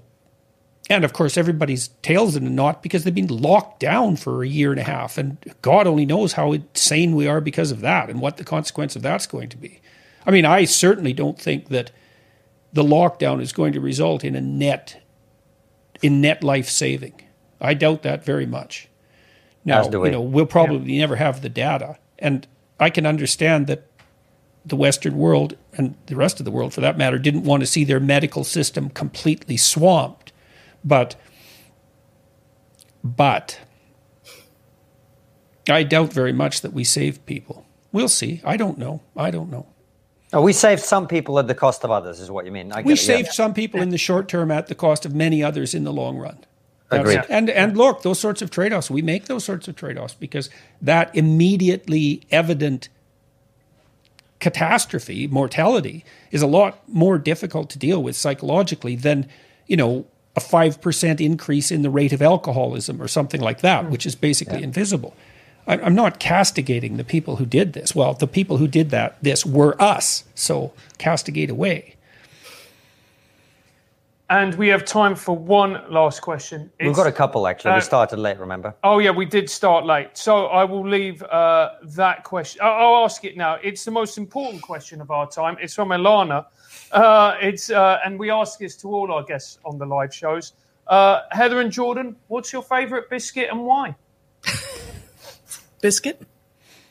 and 0.89 1.03
of 1.03 1.11
course, 1.11 1.37
everybody's 1.37 1.89
tails 2.01 2.37
in 2.37 2.47
a 2.47 2.49
knot 2.49 2.81
because 2.81 3.03
they've 3.03 3.13
been 3.13 3.27
locked 3.27 3.81
down 3.81 4.15
for 4.15 4.41
a 4.41 4.47
year 4.47 4.71
and 4.71 4.79
a 4.79 4.83
half. 4.83 5.17
And 5.17 5.37
God 5.61 5.85
only 5.85 6.05
knows 6.05 6.33
how 6.33 6.53
insane 6.53 7.15
we 7.15 7.27
are 7.27 7.41
because 7.41 7.71
of 7.71 7.81
that 7.81 8.09
and 8.09 8.21
what 8.21 8.37
the 8.37 8.45
consequence 8.45 8.95
of 8.95 9.01
that's 9.01 9.27
going 9.27 9.49
to 9.49 9.57
be. 9.57 9.81
I 10.25 10.31
mean, 10.31 10.45
I 10.45 10.63
certainly 10.63 11.13
don't 11.13 11.37
think 11.37 11.67
that 11.67 11.91
the 12.71 12.81
lockdown 12.81 13.41
is 13.41 13.51
going 13.51 13.73
to 13.73 13.81
result 13.81 14.23
in 14.23 14.35
a 14.35 14.41
net 14.41 15.03
in 16.01 16.21
net 16.21 16.43
life 16.43 16.69
saving. 16.69 17.21
I 17.59 17.73
doubt 17.73 18.03
that 18.03 18.23
very 18.23 18.45
much. 18.45 18.88
Now, 19.65 19.83
you 19.89 20.11
know, 20.11 20.21
we'll 20.21 20.45
probably 20.45 20.93
yeah. 20.93 21.01
never 21.01 21.15
have 21.17 21.41
the 21.41 21.49
data. 21.49 21.97
And 22.17 22.47
I 22.79 22.89
can 22.89 23.05
understand 23.05 23.67
that 23.67 23.85
the 24.65 24.75
Western 24.75 25.17
world 25.17 25.55
and 25.73 25.95
the 26.07 26.15
rest 26.15 26.39
of 26.39 26.45
the 26.45 26.51
world, 26.51 26.73
for 26.73 26.81
that 26.81 26.97
matter, 26.97 27.17
didn't 27.17 27.43
want 27.43 27.61
to 27.61 27.67
see 27.67 27.83
their 27.83 27.99
medical 27.99 28.43
system 28.43 28.89
completely 28.89 29.57
swamped. 29.57 30.31
But, 30.83 31.15
but, 33.03 33.59
I 35.67 35.83
doubt 35.83 36.13
very 36.13 36.33
much 36.33 36.61
that 36.61 36.73
we 36.73 36.83
saved 36.83 37.25
people. 37.25 37.65
We'll 37.91 38.09
see. 38.09 38.41
I 38.43 38.57
don't 38.57 38.77
know. 38.77 39.01
I 39.15 39.31
don't 39.31 39.49
know. 39.49 39.67
Oh, 40.31 40.41
we 40.41 40.53
saved 40.53 40.83
some 40.83 41.07
people 41.07 41.39
at 41.39 41.47
the 41.47 41.55
cost 41.55 41.83
of 41.83 41.89
others, 41.89 42.19
is 42.19 42.29
what 42.29 42.45
you 42.45 42.51
mean. 42.51 42.71
we 42.85 42.95
saved 42.95 43.27
yeah. 43.27 43.31
some 43.31 43.53
people 43.53 43.81
in 43.81 43.89
the 43.89 43.97
short 43.97 44.27
term 44.27 44.51
at 44.51 44.67
the 44.67 44.75
cost 44.75 45.05
of 45.05 45.15
many 45.15 45.43
others 45.43 45.73
in 45.73 45.83
the 45.83 45.93
long 45.93 46.17
run. 46.17 46.45
Agreed. 46.91 47.21
And 47.29 47.49
and 47.49 47.77
look, 47.77 48.01
those 48.01 48.19
sorts 48.19 48.41
of 48.41 48.49
trade 48.49 48.73
offs, 48.73 48.89
we 48.89 49.01
make 49.01 49.25
those 49.25 49.43
sorts 49.43 49.67
of 49.67 49.75
trade 49.75 49.97
offs 49.97 50.15
because 50.15 50.49
that 50.81 51.15
immediately 51.15 52.23
evident 52.31 52.89
catastrophe, 54.39 55.27
mortality, 55.27 56.03
is 56.31 56.41
a 56.41 56.47
lot 56.47 56.87
more 56.87 57.17
difficult 57.17 57.69
to 57.71 57.77
deal 57.77 58.01
with 58.01 58.15
psychologically 58.15 58.95
than, 58.95 59.27
you 59.67 59.77
know, 59.77 60.05
a 60.35 60.39
5% 60.39 61.19
increase 61.19 61.71
in 61.71 61.81
the 61.81 61.89
rate 61.89 62.13
of 62.13 62.21
alcoholism 62.21 63.01
or 63.01 63.07
something 63.07 63.41
like 63.41 63.61
that, 63.61 63.85
hmm. 63.85 63.91
which 63.91 64.05
is 64.05 64.15
basically 64.15 64.59
yeah. 64.59 64.65
invisible. 64.65 65.13
I'm 65.67 65.93
not 65.93 66.19
castigating 66.19 66.97
the 66.97 67.03
people 67.03 67.35
who 67.35 67.45
did 67.45 67.73
this. 67.73 67.93
Well, 67.93 68.15
the 68.15 68.25
people 68.25 68.57
who 68.57 68.67
did 68.67 68.89
that, 68.89 69.17
this 69.21 69.45
were 69.45 69.79
us. 69.79 70.23
So 70.33 70.73
castigate 70.97 71.51
away. 71.51 71.95
And 74.31 74.53
we 74.55 74.67
have 74.67 74.85
time 74.85 75.15
for 75.15 75.35
one 75.35 75.81
last 75.89 76.21
question. 76.21 76.69
It's, 76.77 76.85
We've 76.85 76.95
got 76.95 77.07
a 77.07 77.11
couple 77.11 77.47
actually. 77.47 77.71
Uh, 77.71 77.75
we 77.75 77.81
started 77.81 78.19
late, 78.19 78.37
remember? 78.37 78.75
Oh 78.83 78.99
yeah, 78.99 79.09
we 79.09 79.25
did 79.25 79.49
start 79.49 79.85
late. 79.85 80.09
So 80.13 80.45
I 80.45 80.63
will 80.65 80.87
leave 80.87 81.23
uh, 81.23 81.71
that 81.81 82.23
question. 82.23 82.61
I'll, 82.63 82.73
I'll 82.95 83.05
ask 83.05 83.25
it 83.25 83.35
now. 83.35 83.55
It's 83.63 83.83
the 83.83 83.91
most 83.91 84.19
important 84.19 84.61
question 84.61 85.01
of 85.01 85.09
our 85.09 85.27
time. 85.27 85.57
It's 85.59 85.73
from 85.73 85.89
Elana. 85.89 86.45
Uh, 86.91 87.37
it's 87.41 87.71
uh, 87.71 87.99
and 88.05 88.19
we 88.19 88.29
ask 88.29 88.59
this 88.59 88.75
to 88.77 88.87
all 88.89 89.11
our 89.11 89.23
guests 89.23 89.57
on 89.65 89.79
the 89.79 89.85
live 89.85 90.13
shows. 90.13 90.53
Uh, 90.85 91.21
Heather 91.31 91.61
and 91.61 91.71
Jordan, 91.71 92.15
what's 92.27 92.53
your 92.53 92.61
favourite 92.61 93.09
biscuit 93.09 93.49
and 93.51 93.65
why? 93.65 93.95
biscuit. 95.81 96.21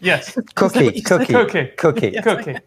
Yes. 0.01 0.36
Cookie. 0.55 1.02
Cookie. 1.02 1.32
Cookie. 1.32 1.66
Cookie. 1.77 2.12
Cookie. 2.20 2.59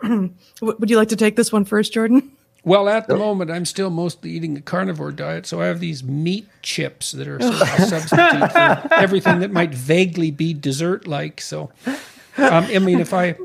Would 0.60 0.90
you 0.90 0.96
like 0.96 1.08
to 1.08 1.16
take 1.16 1.36
this 1.36 1.52
one 1.52 1.64
first, 1.64 1.92
Jordan? 1.92 2.32
Well, 2.64 2.88
at 2.88 3.06
the 3.06 3.16
moment, 3.16 3.50
I'm 3.50 3.64
still 3.64 3.88
mostly 3.88 4.30
eating 4.30 4.56
a 4.56 4.60
carnivore 4.60 5.12
diet, 5.12 5.46
so 5.46 5.60
I 5.60 5.66
have 5.66 5.80
these 5.80 6.02
meat 6.02 6.48
chips 6.60 7.12
that 7.12 7.26
are 7.26 7.36
a 7.40 7.86
substitute 7.86 8.52
for 8.52 8.88
everything 8.92 9.38
that 9.40 9.50
might 9.50 9.74
vaguely 9.74 10.30
be 10.30 10.52
dessert-like. 10.52 11.40
So, 11.40 11.70
um, 11.86 11.96
I 12.36 12.78
mean, 12.78 13.00
if 13.00 13.14
I 13.14 13.36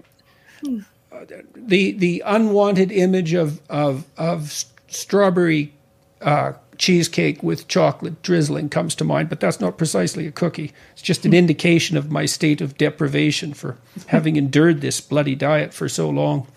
the 1.56 1.92
the 1.92 2.24
unwanted 2.26 2.92
image 2.92 3.34
of 3.34 3.62
of 3.70 4.06
of 4.18 4.66
strawberry 4.88 5.74
uh, 6.22 6.54
cheesecake 6.78 7.44
with 7.44 7.68
chocolate 7.68 8.22
drizzling 8.22 8.70
comes 8.70 8.96
to 8.96 9.04
mind, 9.04 9.30
but 9.30 9.40
that's 9.40 9.60
not 9.60 9.78
precisely 9.78 10.28
a 10.28 10.32
cookie. 10.32 10.72
It's 10.94 11.02
just 11.02 11.26
an 11.26 11.34
indication 11.34 11.98
of 11.98 12.12
my 12.12 12.26
state 12.26 12.62
of 12.62 12.78
deprivation 12.78 13.54
for 13.54 13.78
having 14.08 14.36
endured 14.36 14.82
this 14.82 15.02
bloody 15.02 15.36
diet 15.36 15.74
for 15.74 15.88
so 15.88 16.10
long. 16.10 16.48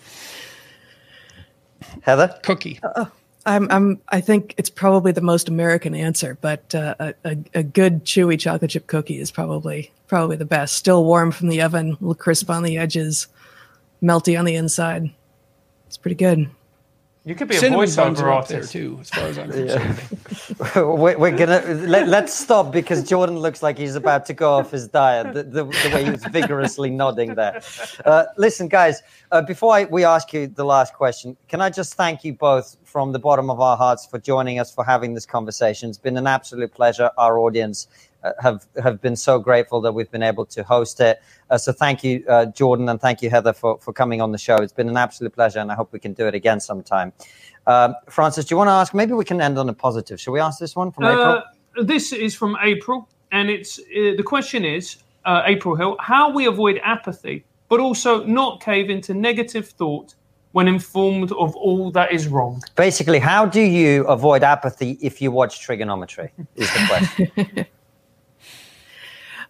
Heather? 2.03 2.37
Cookie. 2.43 2.79
I'm, 3.45 3.71
I'm, 3.71 4.01
I 4.09 4.19
think 4.19 4.55
it's 4.57 4.69
probably 4.69 5.13
the 5.13 5.21
most 5.21 5.47
American 5.47 5.95
answer, 5.95 6.37
but 6.41 6.75
uh, 6.75 6.95
a, 6.99 7.13
a, 7.23 7.37
a 7.55 7.63
good 7.63 8.03
chewy 8.03 8.37
chocolate 8.37 8.71
chip 8.71 8.87
cookie 8.87 9.19
is 9.19 9.31
probably 9.31 9.91
probably 10.07 10.35
the 10.35 10.45
best. 10.45 10.75
Still 10.75 11.05
warm 11.05 11.31
from 11.31 11.47
the 11.47 11.61
oven, 11.61 11.87
a 11.87 11.91
little 11.91 12.13
crisp 12.15 12.49
on 12.49 12.63
the 12.63 12.77
edges, 12.77 13.27
melty 14.03 14.37
on 14.37 14.43
the 14.43 14.55
inside. 14.55 15.11
It's 15.85 15.95
pretty 15.97 16.15
good. 16.15 16.49
You 17.27 17.35
could 17.35 17.49
be 17.49 17.57
a 17.57 17.59
Cinnamon 17.59 17.93
buns 17.93 17.97
voiceover 17.97 18.23
are 18.23 18.31
up 18.31 18.47
there 18.47 18.59
artist. 18.59 18.71
too, 18.71 18.97
as 19.01 19.09
far 19.09 19.25
as 19.25 19.37
I'm 19.37 19.51
concerned. 19.51 20.97
we're, 20.97 21.17
we're 21.17 21.35
gonna 21.35 21.59
let, 21.85 22.07
let's 22.07 22.33
stop 22.33 22.71
because 22.71 23.03
Jordan 23.03 23.39
looks 23.39 23.61
like 23.61 23.77
he's 23.77 23.95
about 23.95 24.25
to 24.27 24.33
go 24.33 24.53
off 24.53 24.71
his 24.71 24.87
diet. 24.87 25.33
The, 25.33 25.43
the, 25.43 25.65
the 25.65 25.91
way 25.93 26.05
he 26.05 26.11
was 26.11 26.23
vigorously 26.27 26.89
nodding 26.89 27.35
there. 27.35 27.61
Uh, 28.05 28.27
listen, 28.37 28.69
guys, 28.69 29.01
uh, 29.33 29.41
before 29.41 29.75
I, 29.75 29.83
we 29.83 30.05
ask 30.05 30.31
you 30.31 30.47
the 30.47 30.63
last 30.63 30.93
question, 30.93 31.35
can 31.49 31.59
I 31.59 31.69
just 31.69 31.95
thank 31.95 32.23
you 32.23 32.31
both 32.31 32.77
from 32.85 33.11
the 33.11 33.19
bottom 33.19 33.49
of 33.49 33.59
our 33.59 33.75
hearts 33.75 34.05
for 34.05 34.19
joining 34.19 34.57
us 34.57 34.73
for 34.73 34.85
having 34.85 35.13
this 35.13 35.25
conversation? 35.25 35.89
It's 35.89 35.97
been 35.97 36.15
an 36.15 36.27
absolute 36.27 36.73
pleasure. 36.73 37.11
Our 37.17 37.39
audience 37.39 37.89
have 38.41 38.65
have 38.81 39.01
been 39.01 39.15
so 39.15 39.39
grateful 39.39 39.81
that 39.81 39.93
we've 39.93 40.11
been 40.11 40.23
able 40.23 40.45
to 40.45 40.63
host 40.63 40.99
it. 40.99 41.21
Uh, 41.49 41.57
so 41.57 41.71
thank 41.71 42.03
you, 42.03 42.23
uh, 42.27 42.45
Jordan, 42.47 42.89
and 42.89 42.99
thank 42.99 43.21
you, 43.21 43.29
Heather, 43.29 43.53
for 43.53 43.77
for 43.79 43.93
coming 43.93 44.21
on 44.21 44.31
the 44.31 44.37
show. 44.37 44.55
It's 44.55 44.73
been 44.73 44.89
an 44.89 44.97
absolute 44.97 45.33
pleasure, 45.33 45.59
and 45.59 45.71
I 45.71 45.75
hope 45.75 45.93
we 45.93 45.99
can 45.99 46.13
do 46.13 46.27
it 46.27 46.35
again 46.35 46.59
sometime. 46.59 47.13
Um, 47.65 47.95
Francis, 48.09 48.45
do 48.45 48.53
you 48.53 48.57
want 48.57 48.69
to 48.69 48.73
ask? 48.73 48.93
Maybe 48.93 49.13
we 49.13 49.25
can 49.25 49.41
end 49.41 49.57
on 49.57 49.69
a 49.69 49.73
positive. 49.73 50.19
Shall 50.19 50.33
we 50.33 50.39
ask 50.39 50.59
this 50.59 50.75
one 50.75 50.91
from 50.91 51.05
April? 51.05 51.43
Uh, 51.77 51.83
this 51.83 52.13
is 52.13 52.35
from 52.35 52.57
April, 52.61 53.07
and 53.31 53.49
it's 53.49 53.79
uh, 53.79 54.15
the 54.17 54.23
question 54.23 54.65
is 54.65 54.97
uh, 55.25 55.43
April 55.45 55.75
Hill: 55.75 55.97
How 55.99 56.29
we 56.29 56.47
avoid 56.47 56.79
apathy, 56.83 57.45
but 57.69 57.79
also 57.79 58.23
not 58.23 58.61
cave 58.61 58.89
into 58.89 59.13
negative 59.13 59.69
thought 59.69 60.15
when 60.53 60.67
informed 60.67 61.31
of 61.33 61.55
all 61.55 61.91
that 61.91 62.11
is 62.11 62.27
wrong. 62.27 62.63
Basically, 62.75 63.19
how 63.19 63.45
do 63.45 63.61
you 63.61 64.05
avoid 64.07 64.43
apathy 64.43 64.97
if 65.01 65.21
you 65.21 65.29
watch 65.29 65.65
TRIGGERnometry? 65.65 66.31
Is 66.55 66.73
the 66.73 66.85
question. 66.87 67.65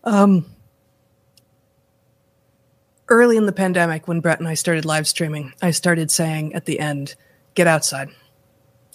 Um, 0.07 0.45
early 3.09 3.35
in 3.35 3.45
the 3.45 3.51
pandemic, 3.51 4.07
when 4.07 4.21
Bret 4.21 4.39
and 4.39 4.47
I 4.47 4.53
started 4.53 4.85
live 4.85 5.05
streaming, 5.05 5.51
I 5.61 5.71
started 5.71 6.09
saying 6.09 6.53
at 6.53 6.63
the 6.63 6.79
end, 6.79 7.15
"Get 7.55 7.67
outside," 7.67 8.07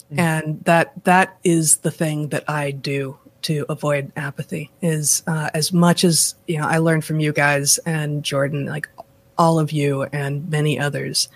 and 0.09 0.63
that 0.65 1.03
that 1.03 1.37
is 1.43 1.77
the 1.77 1.91
thing 1.91 2.29
that 2.29 2.49
I 2.49 2.71
do 2.71 3.19
to 3.43 3.63
avoid 3.69 4.11
apathy. 4.15 4.71
Is 4.81 5.21
uh, 5.27 5.51
as 5.53 5.71
much 5.71 6.03
as 6.03 6.33
you 6.47 6.57
know, 6.57 6.65
I 6.65 6.79
learned 6.79 7.05
from 7.05 7.19
you 7.19 7.31
guys 7.31 7.77
and 7.85 8.23
Jordan, 8.23 8.65
like 8.65 8.89
all 9.37 9.59
of 9.59 9.71
you 9.71 10.03
and 10.11 10.49
many 10.49 10.79
others. 10.79 11.29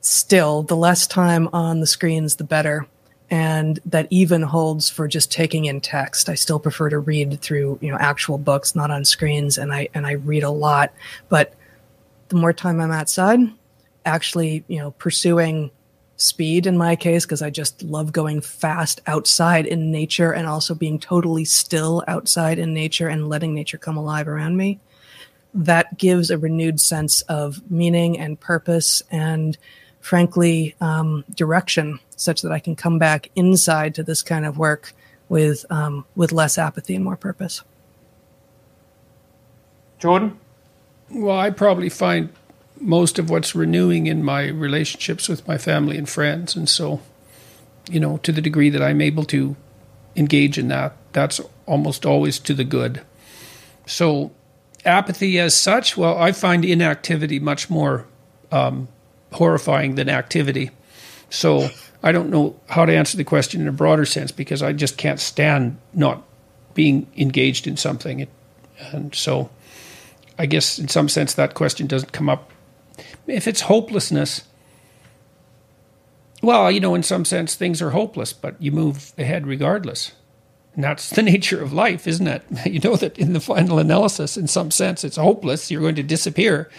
Still, 0.00 0.62
the 0.62 0.76
less 0.76 1.06
time 1.06 1.50
on 1.52 1.80
the 1.80 1.86
screens, 1.86 2.36
the 2.36 2.44
better 2.44 2.86
and 3.30 3.80
that 3.86 4.06
even 4.10 4.42
holds 4.42 4.90
for 4.90 5.08
just 5.08 5.32
taking 5.32 5.64
in 5.64 5.80
text. 5.80 6.28
I 6.28 6.34
still 6.34 6.58
prefer 6.58 6.90
to 6.90 6.98
read 6.98 7.40
through, 7.40 7.78
you 7.80 7.90
know, 7.90 7.98
actual 7.98 8.38
books, 8.38 8.74
not 8.74 8.90
on 8.90 9.04
screens, 9.04 9.58
and 9.58 9.72
I 9.72 9.88
and 9.94 10.06
I 10.06 10.12
read 10.12 10.42
a 10.42 10.50
lot. 10.50 10.92
But 11.28 11.54
the 12.28 12.36
more 12.36 12.52
time 12.52 12.80
I'm 12.80 12.90
outside, 12.90 13.40
actually, 14.04 14.64
you 14.68 14.78
know, 14.78 14.90
pursuing 14.92 15.70
speed 16.16 16.66
in 16.66 16.78
my 16.78 16.94
case 16.96 17.24
because 17.24 17.42
I 17.42 17.50
just 17.50 17.82
love 17.82 18.12
going 18.12 18.40
fast 18.40 19.00
outside 19.06 19.66
in 19.66 19.90
nature 19.90 20.32
and 20.32 20.46
also 20.46 20.74
being 20.74 20.98
totally 20.98 21.44
still 21.44 22.04
outside 22.06 22.58
in 22.58 22.72
nature 22.72 23.08
and 23.08 23.28
letting 23.28 23.54
nature 23.54 23.78
come 23.78 23.96
alive 23.96 24.28
around 24.28 24.56
me. 24.56 24.80
That 25.54 25.98
gives 25.98 26.30
a 26.30 26.38
renewed 26.38 26.80
sense 26.80 27.22
of 27.22 27.68
meaning 27.70 28.18
and 28.18 28.38
purpose 28.38 29.02
and 29.10 29.56
frankly 30.04 30.74
um, 30.82 31.24
direction 31.34 31.98
such 32.14 32.42
that 32.42 32.52
I 32.52 32.58
can 32.58 32.76
come 32.76 32.98
back 32.98 33.30
inside 33.34 33.94
to 33.94 34.02
this 34.02 34.22
kind 34.22 34.44
of 34.44 34.58
work 34.58 34.92
with 35.30 35.64
um, 35.70 36.04
with 36.14 36.30
less 36.30 36.58
apathy 36.58 36.94
and 36.94 37.02
more 37.02 37.16
purpose. 37.16 37.62
Jordan, 39.98 40.38
Well, 41.10 41.38
I 41.38 41.48
probably 41.48 41.88
find 41.88 42.28
most 42.78 43.18
of 43.18 43.30
what's 43.30 43.54
renewing 43.54 44.06
in 44.06 44.22
my 44.22 44.48
relationships 44.48 45.26
with 45.26 45.48
my 45.48 45.56
family 45.56 45.96
and 45.96 46.06
friends. 46.06 46.54
And 46.54 46.68
so, 46.68 47.00
you 47.88 47.98
know, 47.98 48.18
to 48.18 48.32
the 48.32 48.42
degree 48.42 48.68
that 48.68 48.82
I'm 48.82 49.00
able 49.00 49.24
to 49.26 49.56
engage 50.14 50.58
in 50.58 50.68
that, 50.68 50.94
that's 51.14 51.40
almost 51.64 52.04
always 52.04 52.38
to 52.40 52.52
the 52.52 52.64
good. 52.64 53.00
So, 53.86 54.32
apathy 54.84 55.38
as 55.38 55.54
such, 55.54 55.96
well, 55.96 56.18
I 56.18 56.32
find 56.32 56.62
inactivity 56.62 57.40
much 57.40 57.70
more 57.70 58.06
um, 58.52 58.88
horrifying 59.34 59.94
than 59.94 60.08
activity. 60.08 60.70
So, 61.30 61.68
I 62.02 62.12
don't 62.12 62.30
know 62.30 62.54
how 62.68 62.84
to 62.84 62.94
answer 62.94 63.16
the 63.16 63.24
question 63.24 63.60
in 63.60 63.68
a 63.68 63.72
broader 63.72 64.04
sense 64.04 64.30
because 64.30 64.62
I 64.62 64.72
just 64.72 64.98
can't 64.98 65.18
stand 65.18 65.78
not 65.94 66.22
being 66.74 67.06
engaged 67.16 67.66
in 67.66 67.76
something. 67.76 68.20
It, 68.20 68.28
and 68.92 69.14
so, 69.14 69.50
I 70.38 70.46
guess 70.46 70.78
in 70.78 70.88
some 70.88 71.08
sense 71.08 71.34
that 71.34 71.54
question 71.54 71.86
doesn't 71.86 72.12
come 72.12 72.28
up. 72.28 72.50
If 73.26 73.48
it's 73.48 73.62
hopelessness, 73.62 74.42
well, 76.42 76.70
you 76.70 76.80
know, 76.80 76.94
in 76.94 77.02
some 77.02 77.24
sense 77.24 77.54
things 77.54 77.80
are 77.80 77.90
hopeless, 77.90 78.32
but 78.32 78.60
you 78.60 78.70
move 78.70 79.12
ahead 79.16 79.46
regardless. 79.46 80.12
And 80.74 80.84
that's 80.84 81.10
the 81.10 81.22
nature 81.34 81.62
of 81.62 81.72
life, 81.72 82.06
isn't 82.06 82.26
it? 82.26 82.42
You 82.66 82.80
know 82.80 82.96
that 82.96 83.18
in 83.18 83.32
the 83.32 83.40
final 83.40 83.78
analysis, 83.78 84.36
in 84.36 84.46
some 84.46 84.70
sense, 84.70 85.04
it's 85.04 85.16
hopeless. 85.16 85.70
You're 85.70 85.80
going 85.80 85.94
to 85.94 86.02
disappear. 86.02 86.70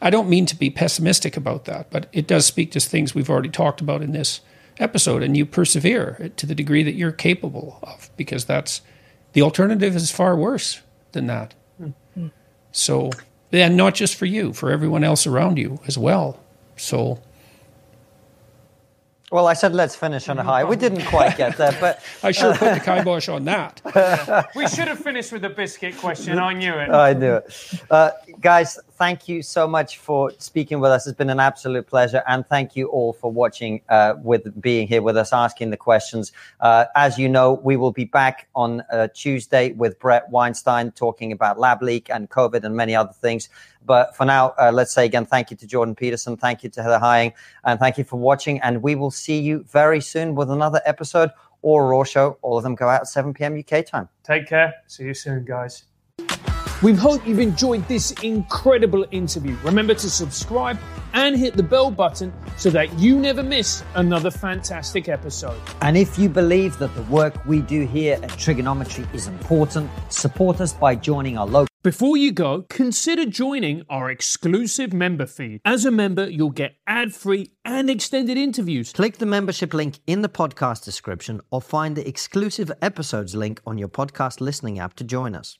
I 0.00 0.10
don't 0.10 0.28
mean 0.28 0.46
to 0.46 0.56
be 0.56 0.70
pessimistic 0.70 1.36
about 1.36 1.64
that, 1.64 1.90
but 1.90 2.06
it 2.12 2.26
does 2.26 2.46
speak 2.46 2.70
to 2.72 2.80
things 2.80 3.14
we've 3.14 3.30
already 3.30 3.48
talked 3.48 3.80
about 3.80 4.02
in 4.02 4.12
this 4.12 4.40
episode. 4.78 5.22
And 5.22 5.36
you 5.36 5.44
persevere 5.44 6.30
to 6.36 6.46
the 6.46 6.54
degree 6.54 6.82
that 6.82 6.94
you're 6.94 7.12
capable 7.12 7.78
of, 7.82 8.10
because 8.16 8.44
that's 8.44 8.80
the 9.32 9.42
alternative 9.42 9.96
is 9.96 10.10
far 10.10 10.36
worse 10.36 10.80
than 11.12 11.26
that. 11.26 11.54
Mm-hmm. 11.82 12.28
So, 12.70 13.10
and 13.50 13.76
not 13.76 13.94
just 13.94 14.14
for 14.14 14.26
you, 14.26 14.52
for 14.52 14.70
everyone 14.70 15.04
else 15.04 15.26
around 15.26 15.58
you 15.58 15.80
as 15.86 15.98
well. 15.98 16.40
So, 16.76 17.20
Well, 19.30 19.46
I 19.46 19.52
said 19.52 19.74
let's 19.74 19.94
finish 19.94 20.28
on 20.30 20.38
a 20.38 20.42
high. 20.42 20.64
We 20.64 20.76
didn't 20.76 21.04
quite 21.04 21.36
get 21.36 21.58
there, 21.58 21.76
but 21.80 22.02
I 22.22 22.32
sure 22.32 22.54
put 22.54 22.74
the 22.74 22.80
kibosh 22.84 23.28
on 23.28 23.44
that. 23.44 23.82
we 24.56 24.66
should 24.68 24.88
have 24.88 24.98
finished 24.98 25.32
with 25.32 25.42
the 25.42 25.50
biscuit 25.50 25.98
question. 25.98 26.38
I 26.38 26.54
knew 26.54 26.72
it. 26.72 26.88
I 26.88 27.12
knew 27.12 27.34
it. 27.34 27.82
Uh, 27.90 28.12
guys, 28.40 28.78
thank 28.92 29.28
you 29.28 29.42
so 29.42 29.68
much 29.68 29.98
for 29.98 30.32
speaking 30.38 30.80
with 30.80 30.90
us. 30.90 31.06
It's 31.06 31.16
been 31.16 31.28
an 31.28 31.40
absolute 31.40 31.86
pleasure. 31.86 32.22
And 32.26 32.46
thank 32.48 32.74
you 32.74 32.88
all 32.88 33.12
for 33.12 33.30
watching, 33.30 33.82
uh, 33.90 34.14
with 34.22 34.58
being 34.62 34.88
here 34.88 35.02
with 35.02 35.16
us, 35.18 35.34
asking 35.34 35.70
the 35.70 35.76
questions. 35.76 36.32
Uh, 36.60 36.86
as 36.94 37.18
you 37.18 37.28
know, 37.28 37.60
we 37.62 37.76
will 37.76 37.92
be 37.92 38.06
back 38.06 38.48
on 38.54 38.82
uh, 38.90 39.08
Tuesday 39.12 39.72
with 39.72 39.98
Bret 39.98 40.30
Weinstein 40.30 40.90
talking 40.92 41.32
about 41.32 41.58
lab 41.58 41.82
leak 41.82 42.08
and 42.08 42.30
COVID 42.30 42.64
and 42.64 42.74
many 42.74 42.96
other 42.96 43.12
things. 43.12 43.50
But 43.88 44.14
for 44.14 44.26
now, 44.26 44.54
uh, 44.60 44.70
let's 44.72 44.92
say 44.92 45.06
again, 45.06 45.24
thank 45.24 45.50
you 45.50 45.56
to 45.56 45.66
Jordan 45.66 45.94
Peterson. 45.94 46.36
Thank 46.36 46.62
you 46.62 46.68
to 46.68 46.82
Heather 46.82 47.00
Heying. 47.00 47.32
And 47.64 47.80
thank 47.80 47.96
you 47.96 48.04
for 48.04 48.18
watching. 48.18 48.60
And 48.60 48.82
we 48.82 48.94
will 48.94 49.10
see 49.10 49.40
you 49.40 49.64
very 49.66 50.02
soon 50.02 50.34
with 50.34 50.50
another 50.50 50.82
episode 50.84 51.30
or 51.62 51.88
Raw 51.88 52.04
Show. 52.04 52.38
All 52.42 52.58
of 52.58 52.62
them 52.62 52.74
go 52.74 52.86
out 52.86 53.00
at 53.00 53.08
7 53.08 53.32
p.m. 53.32 53.58
UK 53.58 53.86
time. 53.86 54.08
Take 54.22 54.46
care. 54.46 54.74
See 54.86 55.04
you 55.04 55.14
soon, 55.14 55.46
guys. 55.46 55.87
We 56.80 56.92
hope 56.92 57.26
you've 57.26 57.40
enjoyed 57.40 57.88
this 57.88 58.12
incredible 58.22 59.04
interview. 59.10 59.56
Remember 59.64 59.94
to 59.94 60.08
subscribe 60.08 60.78
and 61.12 61.36
hit 61.36 61.56
the 61.56 61.62
bell 61.62 61.90
button 61.90 62.32
so 62.56 62.70
that 62.70 62.96
you 63.00 63.18
never 63.18 63.42
miss 63.42 63.82
another 63.96 64.30
fantastic 64.30 65.08
episode. 65.08 65.60
And 65.80 65.96
if 65.96 66.16
you 66.20 66.28
believe 66.28 66.78
that 66.78 66.94
the 66.94 67.02
work 67.04 67.44
we 67.46 67.62
do 67.62 67.84
here 67.84 68.14
at 68.22 68.30
TRIGGERnometry 68.30 69.12
is 69.12 69.26
important, 69.26 69.90
support 70.08 70.60
us 70.60 70.72
by 70.72 70.94
joining 70.94 71.36
our 71.36 71.46
local. 71.46 71.66
Before 71.82 72.16
you 72.16 72.30
go, 72.30 72.62
consider 72.68 73.26
joining 73.26 73.82
our 73.88 74.08
exclusive 74.08 74.92
member 74.92 75.26
feed. 75.26 75.60
As 75.64 75.84
a 75.84 75.90
member, 75.90 76.30
you'll 76.30 76.50
get 76.50 76.76
ad 76.86 77.12
free 77.12 77.50
and 77.64 77.90
extended 77.90 78.38
interviews. 78.38 78.92
Click 78.92 79.18
the 79.18 79.26
membership 79.26 79.74
link 79.74 79.98
in 80.06 80.22
the 80.22 80.28
podcast 80.28 80.84
description 80.84 81.40
or 81.50 81.60
find 81.60 81.96
the 81.96 82.06
exclusive 82.06 82.70
episodes 82.80 83.34
link 83.34 83.60
on 83.66 83.78
your 83.78 83.88
podcast 83.88 84.40
listening 84.40 84.78
app 84.78 84.94
to 84.94 85.02
join 85.02 85.34
us. 85.34 85.56